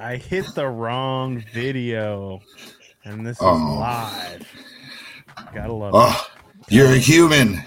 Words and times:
I 0.00 0.16
hit 0.16 0.46
the 0.54 0.66
wrong 0.66 1.44
video, 1.52 2.40
and 3.04 3.26
this 3.26 3.36
is 3.36 3.42
Oh. 3.42 3.78
live. 3.78 4.46
Gotta 5.52 5.72
love 5.72 5.94
ah, 5.94 6.26
it. 6.26 6.40
Oh, 6.40 6.64
you're 6.70 6.92
a 6.92 6.98
human. 6.98 7.62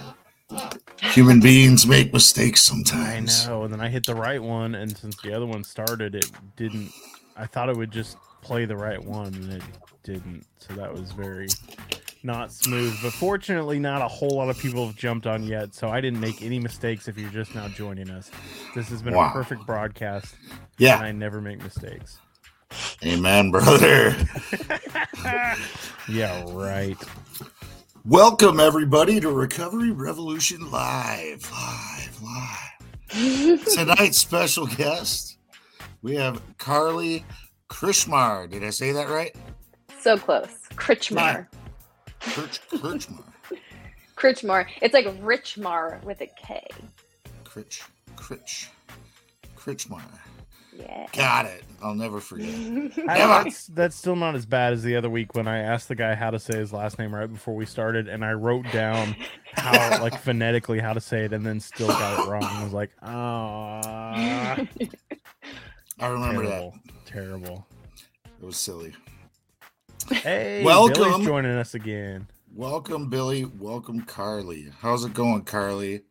Human 1.01 1.39
beings 1.39 1.85
make 1.85 2.11
mistakes 2.11 2.63
sometimes. 2.63 3.45
I 3.45 3.49
know. 3.49 3.63
And 3.63 3.73
then 3.73 3.81
I 3.81 3.89
hit 3.89 4.05
the 4.05 4.15
right 4.15 4.41
one, 4.41 4.73
and 4.73 4.97
since 4.97 5.15
the 5.21 5.31
other 5.33 5.45
one 5.45 5.63
started, 5.63 6.15
it 6.15 6.31
didn't. 6.55 6.91
I 7.37 7.45
thought 7.45 7.69
it 7.69 7.77
would 7.77 7.91
just 7.91 8.17
play 8.41 8.65
the 8.65 8.77
right 8.77 9.03
one, 9.03 9.27
and 9.27 9.53
it 9.53 9.63
didn't. 10.03 10.45
So 10.57 10.73
that 10.73 10.91
was 10.91 11.11
very 11.11 11.47
not 12.23 12.51
smooth. 12.51 12.97
But 13.01 13.11
fortunately, 13.13 13.79
not 13.79 14.01
a 14.01 14.07
whole 14.07 14.31
lot 14.37 14.49
of 14.49 14.57
people 14.57 14.85
have 14.87 14.95
jumped 14.95 15.27
on 15.27 15.43
yet, 15.43 15.73
so 15.73 15.89
I 15.89 16.01
didn't 16.01 16.19
make 16.19 16.41
any 16.41 16.59
mistakes. 16.59 17.07
If 17.07 17.17
you're 17.17 17.29
just 17.29 17.53
now 17.53 17.67
joining 17.67 18.09
us, 18.09 18.31
this 18.75 18.89
has 18.89 19.01
been 19.01 19.13
Wow. 19.13 19.29
a 19.29 19.31
perfect 19.33 19.65
broadcast, 19.65 20.35
and 20.49 20.59
Yeah, 20.77 20.97
I 20.97 21.11
never 21.11 21.41
make 21.41 21.61
mistakes. 21.61 22.19
amen, 23.05 23.51
brother. 23.51 24.15
yeah, 26.09 26.43
right. 26.49 26.97
Welcome 28.05 28.59
everybody 28.59 29.19
to 29.19 29.29
Recovery 29.31 29.91
Revolution 29.91 30.69
Live. 30.71 31.49
Live, 31.51 32.21
live. 32.21 33.65
Tonight's 33.73 34.17
special 34.17 34.65
guest, 34.67 35.37
we 36.01 36.15
have 36.15 36.41
Carly 36.57 37.23
Krishmar. 37.69 38.49
Did 38.49 38.63
I 38.63 38.71
say 38.71 38.91
that 38.91 39.07
right? 39.09 39.35
So 40.01 40.17
close. 40.17 40.47
Kritchmar. 40.75 41.47
Kirch, 42.23 42.59
Kirchmar. 42.69 43.23
Kritchmar. 44.15 44.67
It's 44.81 44.93
like 44.93 45.05
Richmar 45.21 46.01
with 46.03 46.21
a 46.21 46.27
K. 46.27 46.65
Critch, 47.43 47.83
Critch, 48.15 48.69
Critchmar. 49.55 50.01
Yeah. 50.75 51.05
Got 51.13 51.45
it. 51.45 51.63
I'll 51.83 51.93
never 51.93 52.19
forget. 52.19 52.47
I- 52.49 53.17
Never. 53.17 53.43
that's, 53.43 53.67
that's 53.67 53.95
still 53.95 54.15
not 54.15 54.33
as 54.35 54.45
bad 54.45 54.73
as 54.73 54.81
the 54.81 54.95
other 54.95 55.09
week 55.09 55.35
when 55.35 55.47
I 55.47 55.59
asked 55.59 55.87
the 55.87 55.95
guy 55.95 56.15
how 56.15 56.31
to 56.31 56.39
say 56.39 56.57
his 56.57 56.73
last 56.73 56.97
name 56.97 57.13
right 57.13 57.31
before 57.31 57.55
we 57.55 57.65
started, 57.67 58.07
and 58.07 58.23
I 58.25 58.31
wrote 58.33 58.65
down 58.71 59.15
how, 59.53 60.01
like, 60.01 60.19
phonetically 60.23 60.79
how 60.79 60.93
to 60.93 61.01
say 61.01 61.25
it, 61.25 61.33
and 61.33 61.45
then 61.45 61.59
still 61.59 61.89
got 61.89 62.25
it 62.25 62.29
wrong. 62.31 62.43
I 62.43 62.63
was 62.63 62.73
like, 62.73 62.89
ah, 63.03 64.55
I 65.99 66.07
remember 66.07 66.43
that. 66.47 66.49
terrible, 66.49 66.73
terrible. 67.05 67.67
It 68.41 68.45
was 68.45 68.57
silly. 68.57 68.95
Hey, 70.09 70.63
Welcome. 70.63 71.03
Billy's 71.03 71.25
joining 71.25 71.51
us 71.51 71.75
again. 71.75 72.27
Welcome, 72.53 73.09
Billy. 73.09 73.45
Welcome, 73.45 74.01
Carly. 74.01 74.69
How's 74.79 75.05
it 75.05 75.13
going, 75.13 75.43
Carly? 75.43 76.01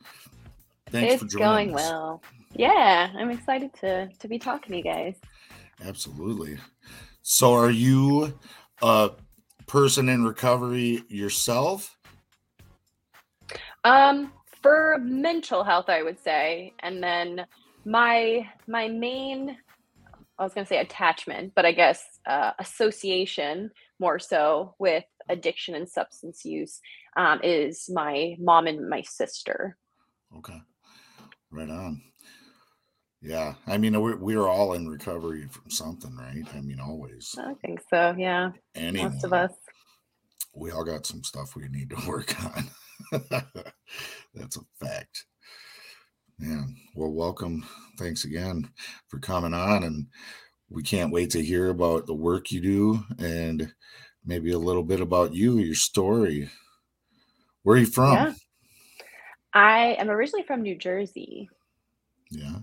Thanks 0.90 1.22
for 1.22 1.26
joining. 1.26 1.26
it's 1.26 1.34
joining 1.34 1.68
going 1.68 1.74
us. 1.74 1.90
well. 1.90 2.22
Yeah, 2.54 3.10
I'm 3.16 3.30
excited 3.30 3.72
to 3.80 4.08
to 4.08 4.28
be 4.28 4.38
talking 4.38 4.72
to 4.72 4.76
you 4.78 4.84
guys. 4.84 5.16
Absolutely. 5.84 6.58
So, 7.22 7.54
are 7.54 7.70
you 7.70 8.38
a 8.82 9.10
person 9.66 10.08
in 10.08 10.24
recovery 10.24 11.02
yourself? 11.08 11.96
Um, 13.84 14.32
for 14.62 14.98
mental 15.00 15.64
health, 15.64 15.88
I 15.88 16.02
would 16.02 16.18
say, 16.18 16.72
and 16.80 17.02
then 17.02 17.46
my 17.84 18.48
my 18.66 18.88
main, 18.88 19.56
I 20.38 20.42
was 20.42 20.54
gonna 20.54 20.66
say 20.66 20.78
attachment, 20.78 21.52
but 21.54 21.64
I 21.64 21.72
guess 21.72 22.20
uh, 22.26 22.52
association 22.58 23.70
more 24.02 24.18
so 24.18 24.74
with 24.78 25.04
addiction 25.30 25.74
and 25.76 25.88
substance 25.88 26.44
use 26.44 26.80
um, 27.16 27.40
is 27.42 27.88
my 27.88 28.34
mom 28.38 28.66
and 28.66 28.90
my 28.90 29.00
sister. 29.02 29.78
Okay. 30.36 30.60
Right 31.50 31.70
on. 31.70 32.02
Yeah. 33.22 33.54
I 33.68 33.78
mean, 33.78 33.98
we're, 34.00 34.16
we're 34.16 34.48
all 34.48 34.72
in 34.72 34.88
recovery 34.88 35.46
from 35.48 35.70
something, 35.70 36.14
right? 36.16 36.44
I 36.54 36.60
mean, 36.60 36.80
always. 36.80 37.34
I 37.38 37.54
think 37.64 37.80
so. 37.88 38.14
Yeah, 38.18 38.50
Anyone. 38.74 39.12
most 39.12 39.24
of 39.24 39.32
us. 39.32 39.52
We 40.54 40.72
all 40.72 40.84
got 40.84 41.06
some 41.06 41.22
stuff 41.22 41.54
we 41.54 41.68
need 41.68 41.90
to 41.90 41.96
work 42.08 42.34
on. 42.44 42.64
That's 44.34 44.56
a 44.56 44.84
fact. 44.84 45.26
Yeah. 46.40 46.64
Well, 46.96 47.12
welcome. 47.12 47.64
Thanks 47.98 48.24
again 48.24 48.68
for 49.08 49.20
coming 49.20 49.54
on. 49.54 49.84
And 49.84 50.06
we 50.72 50.82
can't 50.82 51.12
wait 51.12 51.30
to 51.30 51.42
hear 51.42 51.68
about 51.70 52.06
the 52.06 52.14
work 52.14 52.50
you 52.50 52.60
do 52.60 53.04
and 53.18 53.72
maybe 54.24 54.52
a 54.52 54.58
little 54.58 54.82
bit 54.82 55.00
about 55.00 55.34
you, 55.34 55.58
your 55.58 55.74
story. 55.74 56.50
Where 57.62 57.76
are 57.76 57.80
you 57.80 57.86
from? 57.86 58.12
Yeah. 58.14 58.32
I 59.54 59.96
am 59.98 60.10
originally 60.10 60.44
from 60.44 60.62
New 60.62 60.76
Jersey. 60.76 61.48
Yeah. 62.30 62.58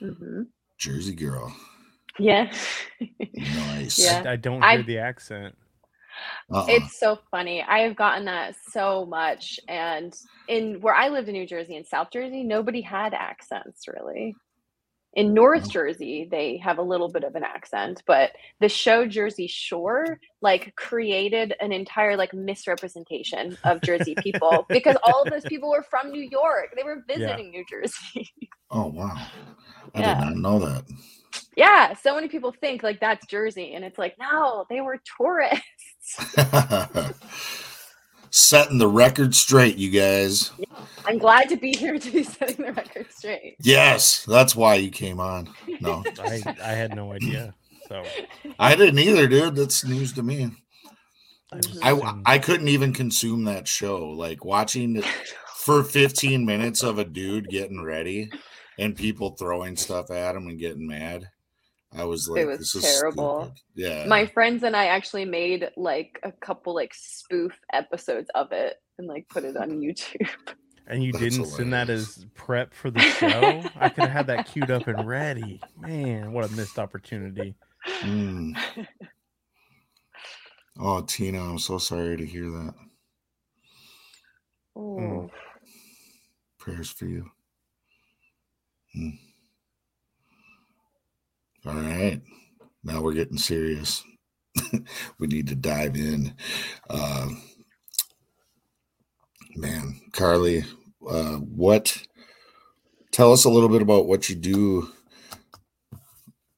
Mm-hmm. 0.00 0.42
Jersey 0.78 1.14
girl. 1.14 1.54
Yeah. 2.18 2.50
Nice. 3.20 3.98
Yeah. 4.02 4.22
I, 4.26 4.32
I 4.32 4.36
don't 4.36 4.62
I- 4.62 4.76
hear 4.76 4.82
the 4.84 4.98
accent. 4.98 5.54
Uh-uh. 6.50 6.64
It's 6.66 6.98
so 6.98 7.18
funny. 7.30 7.62
I 7.62 7.80
have 7.80 7.94
gotten 7.94 8.24
that 8.24 8.54
so 8.70 9.04
much. 9.04 9.60
And 9.68 10.14
in 10.48 10.80
where 10.80 10.94
I 10.94 11.08
lived 11.08 11.28
in 11.28 11.34
New 11.34 11.46
Jersey 11.46 11.76
and 11.76 11.86
South 11.86 12.08
Jersey, 12.10 12.42
nobody 12.42 12.80
had 12.80 13.12
accents 13.12 13.86
really. 13.86 14.34
In 15.16 15.34
North. 15.34 15.68
Jersey, 15.70 16.28
they 16.30 16.58
have 16.58 16.78
a 16.78 16.82
little 16.82 17.08
bit 17.08 17.24
of 17.24 17.34
an 17.34 17.42
accent, 17.42 18.02
but 18.06 18.30
the 18.60 18.68
show 18.68 19.06
Jersey 19.06 19.46
Shore 19.48 20.20
like 20.42 20.74
created 20.76 21.54
an 21.60 21.72
entire 21.72 22.16
like 22.16 22.32
misrepresentation 22.34 23.56
of 23.64 23.82
Jersey 23.82 24.14
people 24.22 24.66
because 24.72 24.96
all 25.04 25.22
of 25.24 25.30
those 25.30 25.46
people 25.46 25.70
were 25.70 25.82
from 25.90 26.12
New 26.12 26.20
York. 26.30 26.68
They 26.76 26.84
were 26.84 27.02
visiting 27.08 27.50
New 27.50 27.64
Jersey. 27.68 28.30
oh, 28.70 28.86
wow. 28.88 29.16
I 29.94 30.00
Yeah. 30.00 30.14
did 30.14 30.24
not 30.26 30.36
know 30.36 30.58
that. 30.60 30.84
yeah, 31.56 31.94
so 31.94 32.14
many 32.14 32.28
people 32.28 32.52
think 32.60 32.82
like 32.82 33.00
that's 33.00 33.26
Jersey 33.26 33.72
and 33.74 33.84
it's 33.84 33.98
like 33.98 34.14
no, 34.20 34.66
they 34.70 34.82
were 34.82 35.00
tourists. 35.18 35.64
Setting 38.30 38.78
the 38.78 38.88
record 38.88 39.34
straight, 39.34 39.76
you 39.76 39.90
guys. 39.90 40.52
I'm 41.06 41.18
glad 41.18 41.48
to 41.48 41.56
be 41.56 41.72
here 41.72 41.98
to 41.98 42.10
be 42.10 42.22
setting 42.24 42.66
the 42.66 42.72
record 42.72 43.06
straight. 43.10 43.56
Yes, 43.60 44.24
that's 44.24 44.56
why 44.56 44.74
you 44.76 44.90
came 44.90 45.20
on. 45.20 45.48
No, 45.80 46.02
I, 46.18 46.42
I 46.62 46.72
had 46.72 46.94
no 46.94 47.12
idea. 47.12 47.54
So 47.88 48.04
I 48.58 48.74
didn't 48.74 48.98
either, 48.98 49.26
dude. 49.28 49.54
That's 49.54 49.84
news 49.84 50.12
to 50.14 50.22
me. 50.22 50.50
I, 51.82 52.20
I 52.26 52.38
couldn't 52.38 52.68
even 52.68 52.92
consume 52.92 53.44
that 53.44 53.68
show. 53.68 54.08
Like 54.08 54.44
watching 54.44 55.02
for 55.54 55.82
15 55.82 56.44
minutes 56.44 56.82
of 56.82 56.98
a 56.98 57.04
dude 57.04 57.48
getting 57.48 57.82
ready 57.82 58.30
and 58.78 58.96
people 58.96 59.30
throwing 59.30 59.76
stuff 59.76 60.10
at 60.10 60.36
him 60.36 60.48
and 60.48 60.58
getting 60.58 60.86
mad. 60.86 61.28
I 61.96 62.04
was 62.04 62.28
like, 62.28 62.46
was 62.46 62.58
this 62.58 62.74
is 62.76 62.82
terrible. 62.84 63.44
stupid. 63.44 63.60
Yeah. 63.74 64.06
My 64.06 64.26
friends 64.26 64.62
and 64.62 64.76
I 64.76 64.86
actually 64.86 65.24
made 65.24 65.70
like 65.76 66.20
a 66.22 66.32
couple 66.32 66.74
like 66.74 66.92
spoof 66.94 67.58
episodes 67.72 68.30
of 68.34 68.52
it 68.52 68.76
and 68.98 69.08
like 69.08 69.28
put 69.28 69.44
it 69.44 69.56
on 69.56 69.70
YouTube. 69.80 70.28
and 70.86 71.02
you 71.02 71.12
That's 71.12 71.24
didn't 71.24 71.46
send 71.46 71.72
that 71.72 71.90
as 71.90 72.26
prep 72.34 72.74
for 72.74 72.90
the 72.90 73.00
show. 73.00 73.62
I 73.80 73.88
could 73.88 74.04
have 74.04 74.12
had 74.12 74.26
that 74.28 74.46
queued 74.46 74.70
up 74.70 74.86
and 74.88 75.06
ready. 75.08 75.60
Man, 75.78 76.32
what 76.32 76.44
a 76.50 76.52
missed 76.54 76.78
opportunity. 76.78 77.54
Mm. 78.02 78.56
Oh, 80.78 81.00
Tina, 81.00 81.42
I'm 81.42 81.58
so 81.58 81.78
sorry 81.78 82.18
to 82.18 82.26
hear 82.26 82.50
that. 82.50 82.74
Ooh. 84.78 85.30
Prayers 86.58 86.90
for 86.90 87.06
you. 87.06 87.30
Hmm. 88.94 89.10
All 91.66 91.74
right. 91.74 92.20
Now 92.84 93.02
we're 93.02 93.14
getting 93.14 93.38
serious. 93.38 94.04
we 95.18 95.26
need 95.26 95.48
to 95.48 95.56
dive 95.56 95.96
in. 95.96 96.32
Uh, 96.88 97.28
man, 99.56 100.00
Carly, 100.12 100.64
uh, 101.08 101.36
what? 101.36 102.00
Tell 103.10 103.32
us 103.32 103.44
a 103.44 103.50
little 103.50 103.68
bit 103.68 103.82
about 103.82 104.06
what 104.06 104.28
you 104.28 104.36
do, 104.36 104.88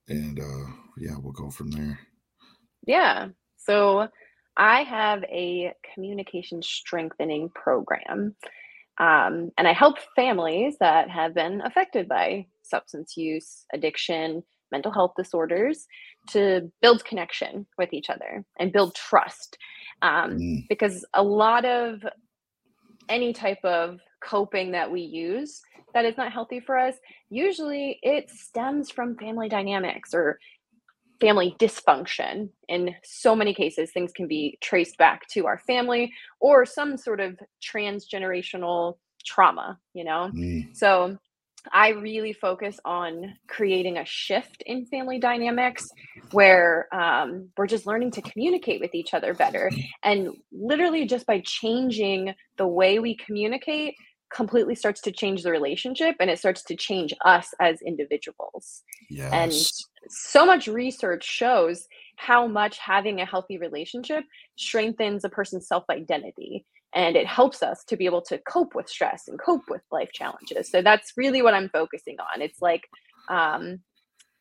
and 0.08 0.38
uh, 0.38 0.70
yeah, 0.99 1.16
we'll 1.19 1.32
go 1.32 1.50
from 1.50 1.70
there. 1.70 1.99
Yeah. 2.87 3.28
So 3.56 4.08
I 4.58 4.82
have 4.82 5.22
a 5.25 5.72
communication 5.94 6.61
strengthening 6.62 7.49
program. 7.49 8.37
Um, 8.99 9.52
and 9.56 9.69
I 9.69 9.72
help 9.72 9.96
families 10.16 10.76
that 10.81 11.08
have 11.08 11.32
been 11.32 11.62
affected 11.64 12.08
by 12.08 12.46
substance 12.62 13.16
use, 13.16 13.64
addiction, 13.72 14.43
mental 14.70 14.92
health 14.92 15.12
disorders 15.16 15.86
to 16.30 16.70
build 16.82 17.04
connection 17.04 17.66
with 17.76 17.92
each 17.92 18.10
other 18.10 18.44
and 18.58 18.72
build 18.72 18.94
trust. 18.94 19.56
Um, 20.02 20.38
Mm. 20.38 20.68
Because 20.68 21.04
a 21.14 21.22
lot 21.22 21.64
of 21.64 22.04
any 23.08 23.32
type 23.32 23.64
of 23.64 23.98
coping 24.20 24.72
that 24.72 24.90
we 24.90 25.00
use 25.00 25.60
that 25.94 26.04
is 26.04 26.16
not 26.16 26.32
healthy 26.32 26.60
for 26.60 26.78
us, 26.78 26.94
usually 27.30 27.98
it 28.02 28.30
stems 28.30 28.90
from 28.90 29.16
family 29.16 29.48
dynamics 29.48 30.12
or 30.12 30.38
family 31.20 31.56
dysfunction. 31.58 32.50
In 32.68 32.94
so 33.02 33.34
many 33.34 33.54
cases, 33.54 33.90
things 33.90 34.12
can 34.12 34.28
be 34.28 34.58
traced 34.60 34.98
back 34.98 35.26
to 35.28 35.46
our 35.46 35.58
family 35.58 36.12
or 36.40 36.64
some 36.64 36.96
sort 36.96 37.20
of 37.20 37.38
transgenerational 37.62 38.98
trauma, 39.24 39.78
you 39.94 40.04
know? 40.04 40.30
Mm. 40.34 40.76
So 40.76 41.18
I 41.72 41.90
really 41.90 42.32
focus 42.32 42.78
on 42.84 43.34
creating 43.49 43.99
a 43.99 44.05
shift 44.05 44.62
in 44.66 44.87
family 44.87 45.19
dynamics 45.19 45.88
where 46.32 46.88
um, 46.93 47.49
we're 47.56 47.66
just 47.66 47.87
learning 47.87 48.12
to 48.12 48.22
communicate 48.22 48.81
with 48.81 48.94
each 48.94 49.14
other 49.14 49.34
better. 49.34 49.70
And 50.02 50.37
literally, 50.52 51.06
just 51.06 51.26
by 51.26 51.40
changing 51.44 52.34
the 52.56 52.66
way 52.66 52.99
we 52.99 53.16
communicate, 53.16 53.94
completely 54.31 54.75
starts 54.75 55.00
to 55.02 55.12
change 55.12 55.43
the 55.43 55.50
relationship 55.50 56.16
and 56.20 56.31
it 56.31 56.38
starts 56.38 56.62
to 56.64 56.76
change 56.76 57.14
us 57.25 57.49
as 57.61 57.81
individuals. 57.82 58.82
Yes. 59.08 59.32
And 59.32 60.11
so 60.11 60.44
much 60.44 60.66
research 60.66 61.25
shows 61.25 61.87
how 62.16 62.46
much 62.46 62.78
having 62.78 63.20
a 63.20 63.26
healthy 63.26 63.58
relationship 63.58 64.25
strengthens 64.56 65.25
a 65.25 65.28
person's 65.28 65.66
self 65.66 65.84
identity 65.90 66.66
and 66.94 67.17
it 67.17 67.26
helps 67.26 67.62
us 67.62 67.85
to 67.85 67.96
be 67.96 68.06
able 68.06 68.23
to 68.23 68.38
cope 68.38 68.75
with 68.75 68.88
stress 68.88 69.29
and 69.29 69.38
cope 69.40 69.69
with 69.69 69.82
life 69.90 70.11
challenges. 70.12 70.70
So 70.70 70.82
that's 70.82 71.12
really 71.17 71.43
what 71.43 71.55
I'm 71.55 71.69
focusing 71.69 72.17
on. 72.20 72.40
It's 72.40 72.62
like, 72.62 72.88
um, 73.29 73.81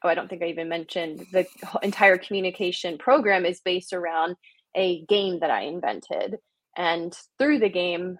oh, 0.03 0.09
I 0.09 0.15
don't 0.15 0.29
think 0.29 0.43
I 0.43 0.47
even 0.47 0.69
mentioned 0.69 1.25
the 1.33 1.45
entire 1.83 2.17
communication 2.17 2.97
program 2.97 3.45
is 3.45 3.59
based 3.59 3.93
around 3.93 4.35
a 4.75 5.03
game 5.05 5.39
that 5.39 5.51
I 5.51 5.63
invented. 5.63 6.37
And 6.77 7.17
through 7.37 7.59
the 7.59 7.69
game, 7.69 8.17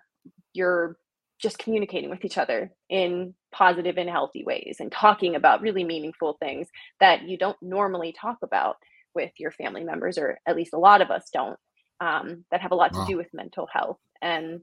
you're 0.54 0.98
just 1.40 1.60
communicating 1.60 2.10
with 2.10 2.26
each 2.26 2.38
other 2.38 2.72
in 2.90 3.34
positive 3.52 3.98
and 3.98 4.10
healthy 4.10 4.44
ways 4.44 4.78
and 4.80 4.92
talking 4.92 5.36
about 5.36 5.62
really 5.62 5.84
meaningful 5.84 6.36
things 6.40 6.68
that 7.00 7.28
you 7.28 7.38
don't 7.38 7.58
normally 7.62 8.14
talk 8.20 8.38
about 8.42 8.78
with 9.14 9.32
your 9.38 9.52
family 9.52 9.84
members, 9.84 10.18
or 10.18 10.40
at 10.48 10.56
least 10.56 10.74
a 10.74 10.80
lot 10.80 11.02
of 11.02 11.12
us 11.12 11.30
don't, 11.32 11.58
um, 12.00 12.44
that 12.52 12.62
have 12.62 12.72
a 12.72 12.76
lot 12.76 12.94
to 12.94 13.06
do 13.08 13.18
with 13.18 13.28
mental 13.34 13.68
health. 13.72 13.98
And 14.22 14.62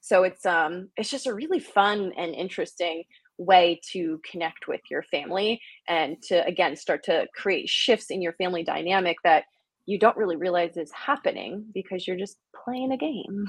so 0.00 0.22
it's 0.22 0.44
um 0.44 0.90
it's 0.96 1.10
just 1.10 1.26
a 1.26 1.34
really 1.34 1.60
fun 1.60 2.12
and 2.16 2.34
interesting 2.34 3.04
way 3.38 3.80
to 3.92 4.20
connect 4.30 4.68
with 4.68 4.80
your 4.90 5.02
family 5.02 5.60
and 5.88 6.16
to 6.22 6.44
again 6.46 6.76
start 6.76 7.02
to 7.04 7.26
create 7.34 7.68
shifts 7.68 8.10
in 8.10 8.22
your 8.22 8.32
family 8.34 8.62
dynamic 8.62 9.16
that 9.24 9.44
you 9.86 9.98
don't 9.98 10.16
really 10.16 10.36
realize 10.36 10.76
is 10.76 10.92
happening 10.92 11.64
because 11.74 12.06
you're 12.06 12.16
just 12.16 12.38
playing 12.64 12.92
a 12.92 12.96
game. 12.96 13.46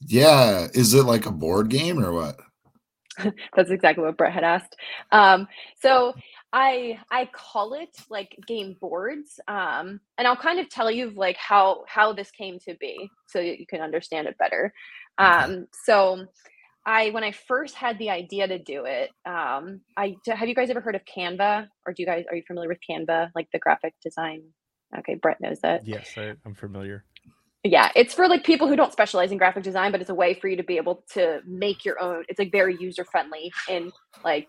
Yeah. 0.00 0.68
Is 0.74 0.94
it 0.94 1.04
like 1.04 1.26
a 1.26 1.32
board 1.32 1.68
game 1.68 1.98
or 1.98 2.12
what? 2.12 2.36
That's 3.56 3.70
exactly 3.70 4.04
what 4.04 4.16
Brett 4.16 4.32
had 4.32 4.44
asked. 4.44 4.76
Um, 5.12 5.48
so 5.80 6.14
I 6.52 6.98
I 7.10 7.28
call 7.32 7.74
it 7.74 7.90
like 8.08 8.36
game 8.46 8.76
boards, 8.80 9.38
um, 9.48 10.00
and 10.16 10.26
I'll 10.26 10.36
kind 10.36 10.58
of 10.58 10.68
tell 10.70 10.90
you 10.90 11.10
like 11.10 11.36
how 11.36 11.84
how 11.86 12.12
this 12.12 12.30
came 12.30 12.58
to 12.60 12.74
be, 12.80 13.10
so 13.26 13.38
that 13.38 13.58
you 13.60 13.66
can 13.66 13.80
understand 13.80 14.28
it 14.28 14.38
better. 14.38 14.72
Um, 15.18 15.66
so 15.84 16.26
I 16.86 17.10
when 17.10 17.24
I 17.24 17.32
first 17.32 17.74
had 17.74 17.98
the 17.98 18.10
idea 18.10 18.46
to 18.48 18.58
do 18.58 18.84
it, 18.86 19.10
um, 19.26 19.82
I 19.96 20.16
have 20.26 20.48
you 20.48 20.54
guys 20.54 20.70
ever 20.70 20.80
heard 20.80 20.94
of 20.94 21.02
Canva, 21.04 21.66
or 21.86 21.92
do 21.92 22.02
you 22.02 22.06
guys 22.06 22.24
are 22.30 22.36
you 22.36 22.42
familiar 22.46 22.68
with 22.70 22.78
Canva, 22.88 23.30
like 23.34 23.48
the 23.52 23.58
graphic 23.58 23.94
design? 24.02 24.42
Okay, 25.00 25.16
Brett 25.16 25.38
knows 25.40 25.60
that 25.60 25.86
Yes, 25.86 26.14
I, 26.16 26.32
I'm 26.46 26.54
familiar. 26.54 27.04
yeah 27.64 27.90
it's 27.94 28.14
for 28.14 28.26
like 28.28 28.42
people 28.44 28.68
who 28.68 28.76
don't 28.76 28.92
specialize 28.92 29.32
in 29.32 29.36
graphic 29.36 29.62
design 29.64 29.90
but 29.92 30.00
it's 30.00 30.08
a 30.08 30.14
way 30.14 30.32
for 30.32 30.48
you 30.48 30.56
to 30.56 30.62
be 30.62 30.76
able 30.78 31.04
to 31.12 31.40
make 31.44 31.84
your 31.84 32.00
own 32.00 32.24
it's 32.28 32.38
like 32.38 32.52
very 32.52 32.74
user 32.80 33.04
friendly 33.04 33.50
in 33.68 33.90
like 34.24 34.46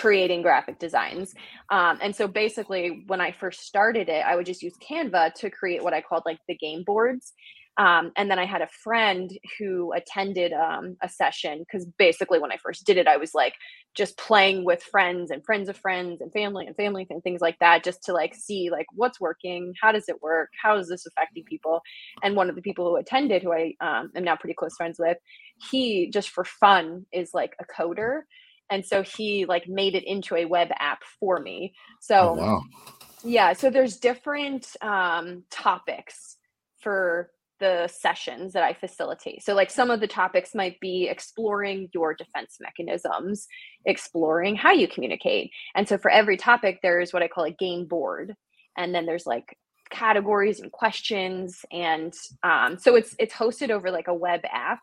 creating 0.00 0.40
graphic 0.40 0.78
designs. 0.78 1.34
Um, 1.70 1.98
and 2.00 2.16
so 2.16 2.26
basically 2.26 3.04
when 3.06 3.20
i 3.20 3.30
first 3.32 3.60
started 3.66 4.08
it 4.08 4.24
i 4.24 4.34
would 4.34 4.46
just 4.46 4.62
use 4.62 4.74
canva 4.78 5.34
to 5.34 5.50
create 5.50 5.82
what 5.84 5.92
i 5.94 6.00
called 6.00 6.22
like 6.24 6.38
the 6.48 6.56
game 6.56 6.84
boards. 6.84 7.32
Um, 7.76 8.12
and 8.16 8.30
then 8.30 8.38
i 8.38 8.46
had 8.46 8.62
a 8.62 8.68
friend 8.84 9.30
who 9.58 9.92
attended 9.92 10.52
um, 10.52 10.96
a 11.02 11.08
session 11.08 11.60
because 11.60 11.86
basically 11.98 12.38
when 12.38 12.52
i 12.52 12.56
first 12.56 12.84
did 12.86 12.96
it 12.96 13.06
i 13.06 13.16
was 13.16 13.34
like 13.34 13.54
just 13.94 14.16
playing 14.16 14.64
with 14.64 14.82
friends 14.82 15.30
and 15.30 15.44
friends 15.44 15.68
of 15.68 15.76
friends 15.76 16.20
and 16.20 16.32
family 16.32 16.66
and 16.66 16.76
family 16.76 17.06
and 17.10 17.22
things 17.22 17.40
like 17.40 17.58
that 17.58 17.84
just 17.84 18.02
to 18.04 18.12
like 18.12 18.34
see 18.34 18.70
like 18.70 18.86
what's 18.94 19.20
working 19.20 19.72
how 19.82 19.92
does 19.92 20.08
it 20.08 20.22
work 20.22 20.48
how 20.62 20.76
is 20.76 20.88
this 20.88 21.06
affecting 21.06 21.44
people? 21.44 21.80
And 22.22 22.36
one 22.36 22.48
of 22.48 22.56
the 22.56 22.62
people 22.62 22.88
who 22.88 22.96
attended 22.96 23.42
who 23.42 23.52
i 23.52 23.74
um, 23.80 24.10
am 24.16 24.24
now 24.24 24.36
pretty 24.36 24.54
close 24.54 24.76
friends 24.76 24.98
with 24.98 25.18
he 25.70 26.10
just 26.10 26.30
for 26.30 26.44
fun 26.44 27.06
is 27.12 27.30
like 27.34 27.54
a 27.60 27.64
coder 27.64 28.22
and 28.70 28.84
so 28.86 29.02
he 29.02 29.44
like 29.46 29.68
made 29.68 29.94
it 29.94 30.04
into 30.04 30.36
a 30.36 30.44
web 30.46 30.68
app 30.78 31.02
for 31.18 31.40
me. 31.40 31.74
So 32.00 32.16
Oh, 32.30 32.34
wow. 32.34 32.62
yeah 33.22 33.52
so 33.52 33.70
there's 33.70 33.98
different 33.98 34.66
um, 34.82 35.44
topics 35.50 36.36
for 36.80 37.30
the 37.60 37.88
sessions 37.88 38.54
that 38.54 38.62
i 38.62 38.72
facilitate. 38.72 39.42
So 39.44 39.54
like 39.54 39.70
some 39.70 39.90
of 39.90 40.00
the 40.00 40.06
topics 40.08 40.54
might 40.54 40.80
be 40.80 41.08
exploring 41.10 41.88
your 41.92 42.14
defense 42.14 42.56
mechanisms 42.60 43.46
exploring 43.84 44.56
how 44.56 44.72
you 44.72 44.88
communicate. 44.88 45.50
And 45.74 45.86
so 45.88 45.98
for 45.98 46.10
every 46.10 46.36
topic 46.38 46.80
there's 46.82 47.12
what 47.12 47.22
i 47.22 47.28
call 47.28 47.44
a 47.44 47.50
game 47.52 47.86
board 47.86 48.34
and 48.78 48.94
then 48.94 49.06
there's 49.06 49.26
like 49.26 49.56
categories 49.90 50.60
and 50.60 50.72
questions 50.72 51.64
and 51.72 52.14
um, 52.44 52.78
so 52.78 52.94
it's 52.96 53.14
it's 53.18 53.34
hosted 53.34 53.70
over 53.70 53.90
like 53.90 54.08
a 54.08 54.14
web 54.14 54.40
app 54.50 54.80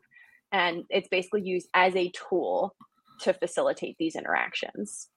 and 0.51 0.83
it's 0.90 1.07
basically 1.10 1.42
used 1.44 1.68
as 1.74 1.95
a 1.95 2.12
tool 2.12 2.75
to 3.22 3.34
facilitate 3.34 3.96
these 4.00 4.16
interactions 4.16 5.08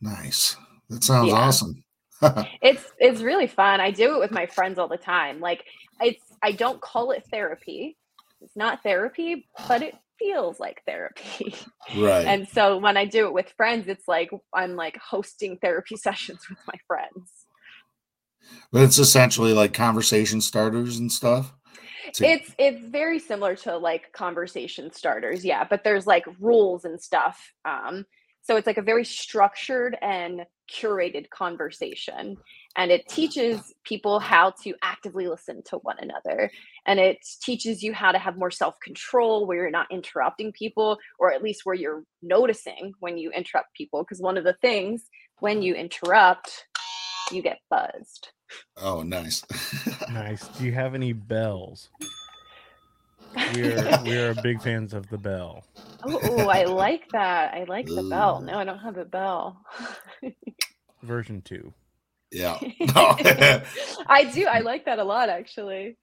Nice. 0.00 0.56
That 0.90 1.02
sounds 1.02 1.28
Yeah. 1.30 1.36
awesome. 1.36 1.82
it's 2.62 2.84
it's 2.98 3.20
really 3.20 3.46
fun 3.46 3.78
i 3.78 3.90
do 3.90 4.14
it 4.14 4.18
with 4.20 4.30
my 4.30 4.46
friends 4.46 4.78
all 4.78 4.88
the 4.88 4.96
time 4.96 5.38
like 5.38 5.62
it's 6.00 6.22
i 6.42 6.50
don't 6.50 6.80
call 6.80 7.10
it 7.10 7.22
therapy 7.30 7.94
it's 8.40 8.56
not 8.56 8.82
therapy 8.82 9.46
but 9.68 9.82
it 9.82 9.94
feels 10.18 10.58
like 10.58 10.80
therapy 10.86 11.54
right. 11.98 12.26
and 12.26 12.48
so 12.48 12.78
when 12.78 12.96
i 12.96 13.04
do 13.04 13.26
it 13.26 13.34
with 13.34 13.52
friends 13.58 13.86
it's 13.86 14.08
like 14.08 14.30
i'm 14.54 14.76
like 14.76 14.96
hosting 14.96 15.58
therapy 15.58 15.94
sessions 16.06 16.40
with 16.48 16.58
my 16.66 16.78
friends 16.86 17.30
but 18.72 18.80
it's 18.82 18.98
essentially 18.98 19.52
like 19.52 19.74
conversation 19.74 20.40
starters 20.40 20.98
and 20.98 21.10
stuff. 21.10 21.52
It's 22.20 22.54
it's 22.58 22.84
very 22.86 23.18
similar 23.18 23.56
to 23.56 23.76
like 23.76 24.12
conversation 24.12 24.92
starters 24.92 25.44
yeah 25.44 25.64
but 25.68 25.84
there's 25.84 26.06
like 26.06 26.24
rules 26.40 26.84
and 26.84 27.00
stuff 27.00 27.52
um 27.64 28.04
so 28.42 28.56
it's 28.56 28.66
like 28.66 28.78
a 28.78 28.82
very 28.82 29.04
structured 29.04 29.96
and 30.00 30.42
curated 30.72 31.28
conversation 31.30 32.36
and 32.76 32.90
it 32.90 33.08
teaches 33.08 33.72
people 33.84 34.18
how 34.18 34.52
to 34.62 34.74
actively 34.82 35.26
listen 35.28 35.62
to 35.64 35.76
one 35.78 35.96
another 36.00 36.50
and 36.86 36.98
it 36.98 37.18
teaches 37.42 37.82
you 37.82 37.92
how 37.92 38.12
to 38.12 38.18
have 38.18 38.36
more 38.36 38.50
self-control 38.50 39.46
where 39.46 39.58
you're 39.58 39.70
not 39.70 39.86
interrupting 39.90 40.52
people 40.52 40.98
or 41.18 41.32
at 41.32 41.42
least 41.42 41.62
where 41.64 41.74
you're 41.74 42.02
noticing 42.22 42.92
when 43.00 43.16
you 43.16 43.30
interrupt 43.30 43.72
people 43.74 44.02
because 44.02 44.20
one 44.20 44.36
of 44.36 44.44
the 44.44 44.56
things 44.60 45.04
when 45.38 45.62
you 45.62 45.74
interrupt 45.74 46.66
you 47.32 47.42
get 47.42 47.58
buzzed 47.70 48.30
oh, 48.76 49.02
nice. 49.02 49.44
Nice. 50.10 50.46
Do 50.48 50.64
you 50.64 50.72
have 50.72 50.94
any 50.94 51.12
bells? 51.12 51.90
We're 53.54 53.98
we're 54.04 54.34
big 54.42 54.62
fans 54.62 54.94
of 54.94 55.08
the 55.08 55.18
bell. 55.18 55.64
Oh, 56.04 56.40
ooh, 56.42 56.48
I 56.48 56.64
like 56.64 57.08
that. 57.12 57.54
I 57.54 57.64
like 57.64 57.86
the 57.86 58.02
bell. 58.08 58.40
No, 58.40 58.54
I 58.58 58.64
don't 58.64 58.78
have 58.78 58.96
a 58.96 59.04
bell. 59.04 59.60
Version 61.02 61.42
two. 61.42 61.72
yeah. 62.30 62.58
I 64.08 64.30
do. 64.32 64.46
I 64.46 64.60
like 64.60 64.86
that 64.86 64.98
a 64.98 65.04
lot, 65.04 65.28
actually. 65.28 65.98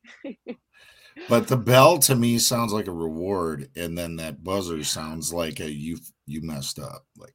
but 1.28 1.48
the 1.48 1.58
bell 1.58 1.98
to 2.00 2.16
me 2.16 2.38
sounds 2.38 2.72
like 2.72 2.88
a 2.88 2.92
reward, 2.92 3.70
and 3.76 3.98
then 3.98 4.18
that 4.18 4.44
buzzer 4.44 4.84
sounds 4.84 5.34
like 5.34 5.60
a 5.60 5.72
you 5.72 5.98
you 6.28 6.42
messed 6.42 6.80
up. 6.80 7.06
Like 7.18 7.34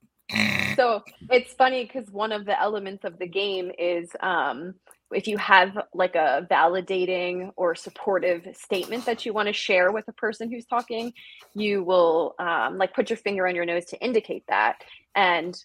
So 0.77 1.03
it's 1.31 1.53
funny 1.55 1.85
because 1.85 2.11
one 2.11 2.33
of 2.33 2.45
the 2.45 2.59
elements 2.61 3.05
of 3.05 3.19
the 3.19 3.29
game 3.29 3.71
is 3.79 4.09
um, 4.21 4.75
if 5.13 5.27
you 5.27 5.37
have 5.39 5.79
like 5.95 6.15
a 6.15 6.47
validating 6.51 7.51
or 7.57 7.75
supportive 7.75 8.47
statement 8.55 9.07
that 9.07 9.25
you 9.25 9.33
want 9.33 9.47
to 9.47 9.53
share 9.53 9.91
with 9.93 10.05
a 10.09 10.13
person 10.13 10.51
who's 10.51 10.67
talking, 10.67 11.13
you 11.55 11.83
will 11.83 12.35
um, 12.39 12.79
like 12.79 12.95
put 12.95 13.11
your 13.11 13.17
finger 13.17 13.49
on 13.49 13.55
your 13.55 13.65
nose 13.65 13.87
to 13.87 13.99
indicate 14.01 14.45
that. 14.49 14.77
And 15.15 15.61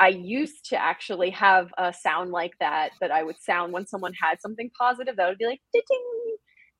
I 0.00 0.08
used 0.08 0.70
to 0.70 0.76
actually 0.76 1.30
have 1.30 1.70
a 1.76 1.92
sound 1.92 2.30
like 2.30 2.54
that 2.58 2.90
that 3.00 3.10
I 3.10 3.22
would 3.22 3.40
sound 3.40 3.72
when 3.72 3.86
someone 3.86 4.12
had 4.20 4.40
something 4.40 4.70
positive 4.76 5.16
that 5.16 5.28
would 5.28 5.38
be 5.38 5.46
like 5.46 5.60
ding 5.72 5.82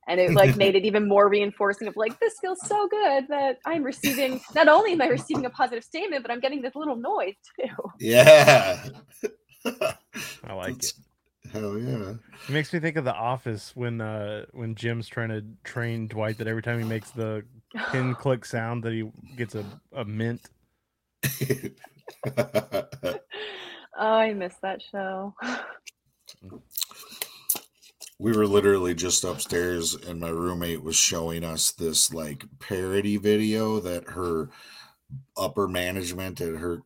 and 0.09 0.19
it 0.19 0.33
like 0.33 0.57
made 0.65 0.75
it 0.75 0.85
even 0.85 1.07
more 1.07 1.29
reinforcing 1.29 1.87
of 1.87 1.97
like 1.97 2.19
this 2.19 2.35
feels 2.41 2.59
so 2.67 2.89
good 2.89 3.29
that 3.29 3.59
I'm 3.67 3.83
receiving 3.83 4.41
not 4.55 4.69
only 4.69 4.93
am 4.93 5.03
I 5.03 5.09
receiving 5.09 5.45
a 5.45 5.51
positive 5.51 5.85
statement 5.85 6.23
but 6.23 6.31
I'm 6.31 6.41
getting 6.41 6.63
this 6.63 6.75
little 6.75 6.97
noise 6.97 7.35
too. 7.61 7.91
yeah. 8.01 8.87
I 9.67 10.55
like 10.55 10.79
it. 10.79 10.93
Hell 11.53 11.79
yeah. 11.79 12.15
It 12.49 12.51
makes 12.51 12.73
me 12.73 12.79
think 12.79 12.97
of 12.97 13.05
The 13.05 13.15
Office 13.15 13.75
when 13.75 14.01
uh 14.01 14.47
when 14.53 14.75
Jim's 14.75 15.09
trying 15.09 15.31
to 15.31 15.45
train 15.65 16.07
Dwight 16.07 16.39
that 16.39 16.47
every 16.47 16.63
time 16.63 16.79
he 16.79 16.85
makes 16.85 17.11
the 17.11 17.45
pin 17.91 18.15
click 18.19 18.45
sound 18.45 18.85
that 18.85 18.93
he 18.93 19.11
gets 19.37 19.55
a, 19.55 19.65
a 19.93 20.05
mint. 20.05 20.49
oh, 22.37 23.19
I 23.99 24.33
miss 24.33 24.55
that 24.63 24.81
show. 24.83 25.35
we 28.21 28.33
were 28.33 28.47
literally 28.47 28.95
just 28.95 29.25
upstairs 29.25 29.95
and 29.95 30.21
my 30.21 30.29
roommate 30.29 30.83
was 30.83 30.95
showing 30.95 31.43
us 31.43 31.73
this 31.73 32.13
like 32.13 32.45
parody 32.61 33.17
video 33.17 33.81
that 33.81 34.11
her 34.11 34.51
upper 35.37 35.67
management 35.67 36.41
at 36.41 36.55
her 36.55 36.83